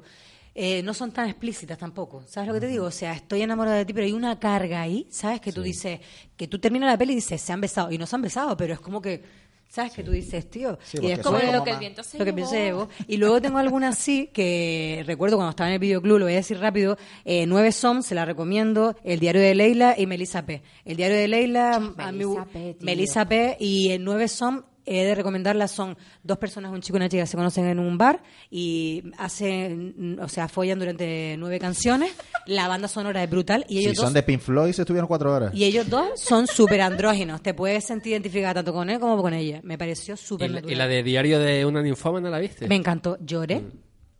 eh, 0.54 0.82
no 0.82 0.94
son 0.94 1.12
tan 1.12 1.28
explícitas 1.28 1.76
tampoco, 1.76 2.24
¿sabes 2.26 2.48
lo 2.48 2.54
que 2.54 2.60
te 2.60 2.66
digo? 2.68 2.86
O 2.86 2.90
sea, 2.90 3.12
estoy 3.12 3.42
enamorada 3.42 3.76
de 3.76 3.84
ti, 3.84 3.92
pero 3.92 4.06
hay 4.06 4.12
una 4.12 4.38
carga 4.40 4.80
ahí, 4.80 5.06
¿sabes? 5.10 5.40
Que 5.42 5.52
tú 5.52 5.60
dices, 5.62 6.00
que 6.34 6.48
tú 6.48 6.58
terminas 6.58 6.88
la 6.90 6.96
peli 6.96 7.12
y 7.12 7.16
dices, 7.16 7.40
se 7.42 7.52
han 7.52 7.60
besado, 7.60 7.92
y 7.92 7.98
no 7.98 8.06
se 8.06 8.16
han 8.16 8.22
besado, 8.22 8.56
pero 8.56 8.72
es 8.72 8.80
como 8.80 9.02
que, 9.02 9.22
¿sabes? 9.68 9.92
Que 9.92 10.02
tú 10.02 10.10
dices, 10.10 10.48
tío, 10.48 10.78
Sí, 10.82 10.98
y 11.02 11.10
es 11.10 11.18
como 11.20 11.38
lo 11.38 11.64
que 11.64 11.70
el 11.70 11.78
viento 11.78 12.02
se 12.02 12.18
lo 12.18 12.24
que 12.24 12.32
llevó. 12.32 12.88
Y 13.06 13.16
luego 13.16 13.40
tengo 13.40 13.58
algunas 13.58 13.96
así 13.96 14.28
que 14.32 15.02
recuerdo 15.06 15.36
cuando 15.36 15.50
estaba 15.50 15.68
en 15.68 15.74
el 15.74 15.78
videoclub, 15.80 16.18
lo 16.18 16.24
voy 16.26 16.34
a 16.34 16.36
decir 16.36 16.58
rápido, 16.58 16.96
eh, 17.24 17.46
Nueve 17.46 17.72
Som, 17.72 18.02
se 18.02 18.14
la 18.14 18.24
recomiendo, 18.24 18.96
El 19.04 19.20
diario 19.20 19.40
de 19.40 19.54
Leila 19.54 19.94
y 19.96 20.06
Melissa 20.06 20.44
P. 20.44 20.62
El 20.84 20.96
diario 20.96 21.16
de 21.16 21.28
Leila, 21.28 21.76
a 21.76 21.80
Melissa 21.80 22.44
P. 22.46 22.76
Melissa 22.80 23.28
P. 23.28 23.56
y 23.60 23.90
el 23.90 24.04
Nueve 24.04 24.28
Som, 24.28 24.64
he 24.86 25.04
de 25.04 25.14
recomendarlas, 25.14 25.72
son 25.72 25.96
dos 26.22 26.38
personas, 26.38 26.72
un 26.72 26.80
chico 26.80 26.96
y 26.96 27.00
una 27.00 27.08
chica, 27.08 27.26
se 27.26 27.36
conocen 27.36 27.66
en 27.66 27.78
un 27.78 27.98
bar 27.98 28.22
y 28.50 29.02
hacen, 29.18 30.18
o 30.22 30.28
sea, 30.28 30.48
follan 30.48 30.78
durante 30.78 31.36
nueve 31.38 31.58
canciones. 31.58 32.12
La 32.46 32.68
banda 32.68 32.88
sonora 32.88 33.22
es 33.22 33.28
brutal 33.28 33.66
y 33.68 33.78
ellos 33.80 33.90
Si 33.92 33.96
dos 33.96 34.04
son 34.06 34.14
de 34.14 34.22
Pink 34.22 34.40
Floyd, 34.40 34.72
se 34.72 34.82
estuvieron 34.82 35.08
cuatro 35.08 35.34
horas. 35.34 35.52
y 35.54 35.64
ellos 35.64 35.88
dos 35.90 36.08
son 36.20 36.46
súper 36.46 36.80
andróginos. 36.80 37.42
Te 37.42 37.52
puedes 37.52 37.84
sentir 37.84 38.12
identificada 38.12 38.54
tanto 38.54 38.72
con 38.72 38.88
él 38.88 39.00
como 39.00 39.20
con 39.20 39.34
ella. 39.34 39.60
Me 39.64 39.76
pareció 39.76 40.14
¿Y, 40.14 40.18
súper 40.18 40.50
natural. 40.50 40.72
y 40.72 40.76
la 40.76 40.86
de 40.86 41.02
Diario 41.02 41.38
de 41.40 41.64
una 41.66 41.82
ninfómana 41.82 42.30
la 42.30 42.38
viste? 42.38 42.68
Me 42.68 42.76
encantó, 42.76 43.18
lloré. 43.20 43.60
Mm. 43.60 43.70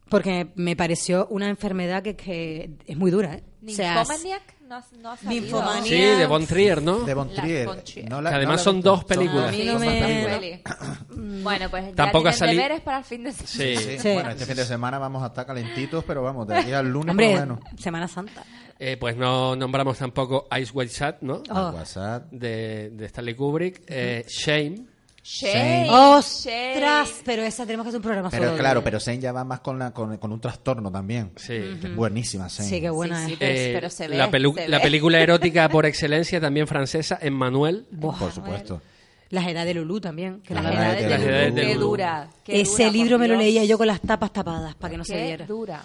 Porque 0.08 0.48
me 0.54 0.76
pareció 0.76 1.26
una 1.30 1.48
enfermedad 1.48 2.02
que, 2.02 2.14
que 2.14 2.76
es 2.86 2.96
muy 2.96 3.10
dura. 3.10 3.34
¿eh? 3.34 3.42
O 3.66 3.70
sea, 3.70 3.96
Ninfomaniac 3.96 4.55
no, 4.68 4.82
no 5.00 5.10
ha 5.10 5.16
salido. 5.16 5.82
Sí, 5.84 5.94
de 5.96 6.26
Von 6.26 6.46
Trier, 6.46 6.82
¿no? 6.82 6.98
De 7.00 7.14
Von 7.14 7.30
Trier. 7.32 7.68
No 8.08 8.20
la- 8.20 8.30
Que 8.30 8.36
además 8.36 8.52
no 8.54 8.56
la 8.56 8.58
son 8.64 8.80
dos 8.82 9.04
películas. 9.04 9.54
Sí, 9.54 9.64
no 9.64 9.72
son 9.72 9.80
me- 9.80 10.00
dos 10.22 10.38
pelis. 10.38 10.60
bueno, 11.42 11.70
pues 11.70 11.94
Tampoco 11.94 12.24
ya 12.24 12.30
ha 12.30 12.32
tienen 12.32 12.38
salido- 12.38 12.62
deberes 12.62 12.80
para 12.82 12.98
el 12.98 13.04
fin 13.04 13.24
de 13.24 13.32
semana. 13.32 13.48
Sí. 13.48 13.76
Sí, 13.76 13.98
Sí. 13.98 14.12
Bueno, 14.14 14.30
este 14.30 14.46
fin 14.46 14.56
de 14.56 14.64
semana 14.64 14.98
vamos 14.98 15.22
a 15.22 15.26
estar 15.26 15.46
calentitos, 15.46 16.04
pero 16.04 16.22
vamos, 16.22 16.46
de 16.48 16.56
aquí 16.56 16.72
al 16.72 16.88
lunes 16.88 17.10
Hombre, 17.10 17.30
por 17.30 17.34
lo 17.48 17.56
menos. 17.56 17.80
Semana 17.80 18.08
Santa. 18.08 18.42
Eh, 18.78 18.96
pues 18.98 19.16
no 19.16 19.56
nombramos 19.56 19.96
tampoco 19.98 20.46
Ice 20.60 20.70
White 20.74 20.92
Shad, 20.92 21.14
¿no? 21.22 21.42
Oh. 21.50 21.70
WhatsApp. 21.70 22.30
De, 22.30 22.90
de 22.90 23.06
Stanley 23.06 23.34
Kubrick. 23.34 23.82
Eh, 23.86 24.24
Shame. 24.28 24.84
Shame, 25.28 25.88
¡Ostras! 25.90 27.08
shame. 27.08 27.22
Pero 27.24 27.42
esa 27.42 27.64
tenemos 27.66 27.84
que 27.84 27.88
hacer 27.88 27.98
un 27.98 28.02
programa 28.04 28.30
Pero 28.30 28.44
solo. 28.44 28.58
claro, 28.58 28.84
pero 28.84 29.00
Zane 29.00 29.18
ya 29.18 29.32
va 29.32 29.42
más 29.44 29.58
con, 29.58 29.76
la, 29.76 29.90
con, 29.92 30.16
con 30.18 30.30
un 30.32 30.40
trastorno 30.40 30.90
también. 30.92 31.32
Sí. 31.34 31.54
Que 31.80 31.88
es 31.88 31.96
buenísima, 31.96 32.48
Zane. 32.48 32.68
Sí, 32.68 32.80
qué 32.80 32.90
buena 32.90 33.18
Sí, 33.26 33.26
sí, 33.26 33.32
es. 33.32 33.38
pero, 33.40 33.52
Eh, 33.58 33.70
pero 33.74 33.90
se 33.90 34.04
ve. 34.08 34.16
la, 34.16 34.30
se 34.30 34.68
la 34.68 34.76
ve. 34.78 34.82
película 34.84 35.20
erótica 35.20 35.68
por 35.68 35.84
excelencia, 35.84 36.40
también 36.40 36.68
francesa, 36.68 37.18
Emmanuel. 37.20 37.86
Buah. 37.90 38.16
Por 38.18 38.30
supuesto. 38.32 38.80
Las 39.30 39.46
edades 39.48 39.66
de 39.66 39.74
Lulú 39.80 40.00
también. 40.00 40.40
Que 40.42 40.54
Las 40.54 40.64
edades 40.66 41.02
de 41.02 41.08
Las 41.10 41.20
Lulú, 41.20 41.30
edades 41.32 41.54
de 41.54 41.60
Qué 41.62 41.74
dura. 41.74 42.28
qué 42.44 42.60
Ese 42.60 42.84
dura, 42.84 42.92
libro 42.92 43.18
me 43.18 43.26
lo 43.28 43.36
leía 43.36 43.64
yo 43.64 43.76
con 43.76 43.86
las 43.88 44.00
tapas 44.00 44.32
tapadas 44.32 44.74
para 44.76 44.90
que 44.92 44.98
no 44.98 45.04
se 45.04 45.14
Qué 45.14 45.22
viera. 45.24 45.46
dura. 45.46 45.82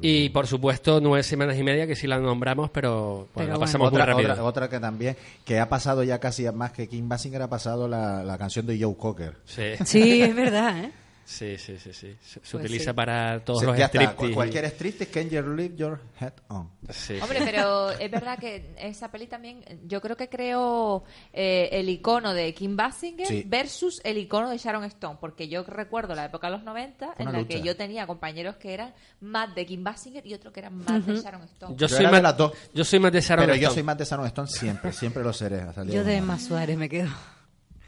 Y 0.00 0.28
por 0.30 0.46
supuesto, 0.46 1.00
nueve 1.00 1.22
semanas 1.22 1.58
y 1.58 1.62
media, 1.62 1.86
que 1.86 1.96
sí 1.96 2.06
la 2.06 2.18
nombramos, 2.18 2.70
pero, 2.70 3.00
bueno, 3.00 3.28
Pero 3.34 3.46
la 3.46 3.52
bueno. 3.54 3.60
pasamos 3.66 3.88
otra, 3.88 4.04
muy 4.06 4.12
rápido. 4.14 4.32
otra, 4.32 4.44
otra 4.44 4.68
que 4.70 4.78
también, 4.80 5.16
que 5.44 5.58
ha 5.58 5.68
pasado 5.68 6.02
ya 6.04 6.18
casi 6.20 6.44
más 6.52 6.72
que 6.72 6.88
Kim 6.88 7.08
Basinger, 7.08 7.42
ha 7.42 7.48
pasado 7.48 7.88
la, 7.88 8.22
la 8.22 8.38
canción 8.38 8.66
de 8.66 8.80
Joe 8.80 8.94
Cocker. 8.96 9.34
Sí. 9.44 9.62
Sí, 9.84 10.22
es 10.22 10.34
verdad, 10.34 10.84
¿eh? 10.84 10.92
Sí, 11.24 11.56
sí, 11.58 11.76
sí, 11.78 11.92
sí. 11.92 12.16
Se, 12.20 12.34
se 12.34 12.40
Pues 12.40 12.54
utiliza 12.54 12.90
sí. 12.90 12.92
para 12.94 13.44
todos 13.44 13.60
sea, 13.60 13.68
los 13.68 13.78
striptease. 13.78 14.14
cu- 14.16 14.32
cualquier 14.32 14.64
striptease 14.66 15.10
can 15.12 15.28
you 15.30 15.42
leave 15.54 15.76
your 15.76 16.00
head 16.20 16.32
on. 16.48 16.70
Sí, 16.90 17.18
Hombre, 17.20 17.38
sí. 17.38 17.44
pero 17.46 17.90
es 17.98 18.10
verdad 18.10 18.38
que 18.38 18.74
esa 18.78 19.10
peli 19.10 19.26
también, 19.26 19.64
yo 19.86 20.00
creo 20.00 20.16
que 20.16 20.28
creó 20.28 21.04
eh, 21.32 21.68
el 21.72 21.88
icono 21.88 22.34
de 22.34 22.52
Kim 22.54 22.76
Basinger 22.76 23.26
Sí. 23.26 23.44
versus 23.46 24.00
el 24.04 24.18
icono 24.18 24.50
de 24.50 24.58
Sharon 24.58 24.84
Stone, 24.84 25.18
porque 25.20 25.48
yo 25.48 25.62
recuerdo 25.64 26.14
la 26.14 26.24
época 26.24 26.48
de 26.48 26.54
los 26.56 26.64
90 26.64 27.14
en 27.18 27.32
la 27.32 27.44
que 27.46 27.62
yo 27.62 27.76
tenía 27.76 28.06
compañeros 28.06 28.56
que 28.56 28.74
eran 28.74 28.94
más 29.20 29.54
de 29.54 29.66
Kim 29.66 29.84
Basinger 29.84 30.26
y 30.26 30.34
otros 30.34 30.52
que 30.52 30.60
eran 30.60 30.76
más 30.78 31.06
de 31.06 31.16
Sharon 31.20 31.42
Stone. 31.42 31.74
Yo, 31.76 31.86
Yo 31.86 31.88
soy 31.88 32.04
más, 32.06 32.12
de 32.14 32.22
las 32.22 32.36
dos. 32.36 32.52
yo 32.74 32.84
soy 32.84 32.98
más 32.98 33.12
de 33.12 33.20
Sharon 33.20 33.44
Pero 33.46 33.54
yo 33.56 33.62
Stone. 33.68 33.74
soy 33.74 33.82
más 33.82 33.98
de 33.98 34.04
Sharon 34.04 34.26
Stone 34.26 34.48
siempre, 34.48 34.92
siempre 34.92 35.22
lo 35.22 35.32
seré. 35.32 35.64
Yo 35.86 36.02
de. 36.04 36.16
Emma 36.16 36.38
Suárez 36.38 36.76
me 36.76 36.88
quedo. 36.88 37.08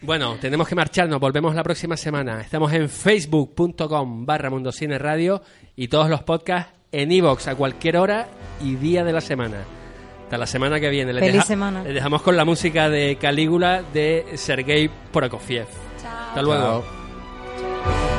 Bueno, 0.02 0.36
tenemos 0.40 0.66
que 0.68 0.74
marcharnos. 0.74 1.20
Volvemos 1.20 1.54
la 1.54 1.62
próxima 1.62 1.96
semana. 1.96 2.40
Estamos 2.40 2.72
en 2.72 2.88
facebook.com 2.88 4.26
barra 4.26 4.50
Mundo 4.50 4.72
Cine 4.72 4.98
Radio 4.98 5.42
y 5.76 5.88
todos 5.88 6.10
los 6.10 6.22
podcasts 6.22 6.72
en 6.90 7.12
iVoox 7.12 7.48
a 7.48 7.54
cualquier 7.54 7.96
hora 7.96 8.28
y 8.60 8.74
día 8.74 9.04
de 9.04 9.12
la 9.12 9.20
semana. 9.20 9.58
Hasta 10.24 10.38
la 10.38 10.46
semana 10.46 10.80
que 10.80 10.88
viene. 10.90 11.12
Les 11.12 11.20
Feliz 11.20 11.34
deja- 11.34 11.46
semana. 11.46 11.82
les 11.84 11.94
dejamos 11.94 12.22
con 12.22 12.36
la 12.36 12.44
música 12.44 12.88
de 12.88 13.16
Calígula 13.16 13.82
de 13.94 14.24
Sergei 14.34 14.90
Prokofiev. 15.12 15.66
Chao. 16.00 16.28
Hasta 16.28 16.42
luego. 16.42 16.84
Chao. 16.84 18.11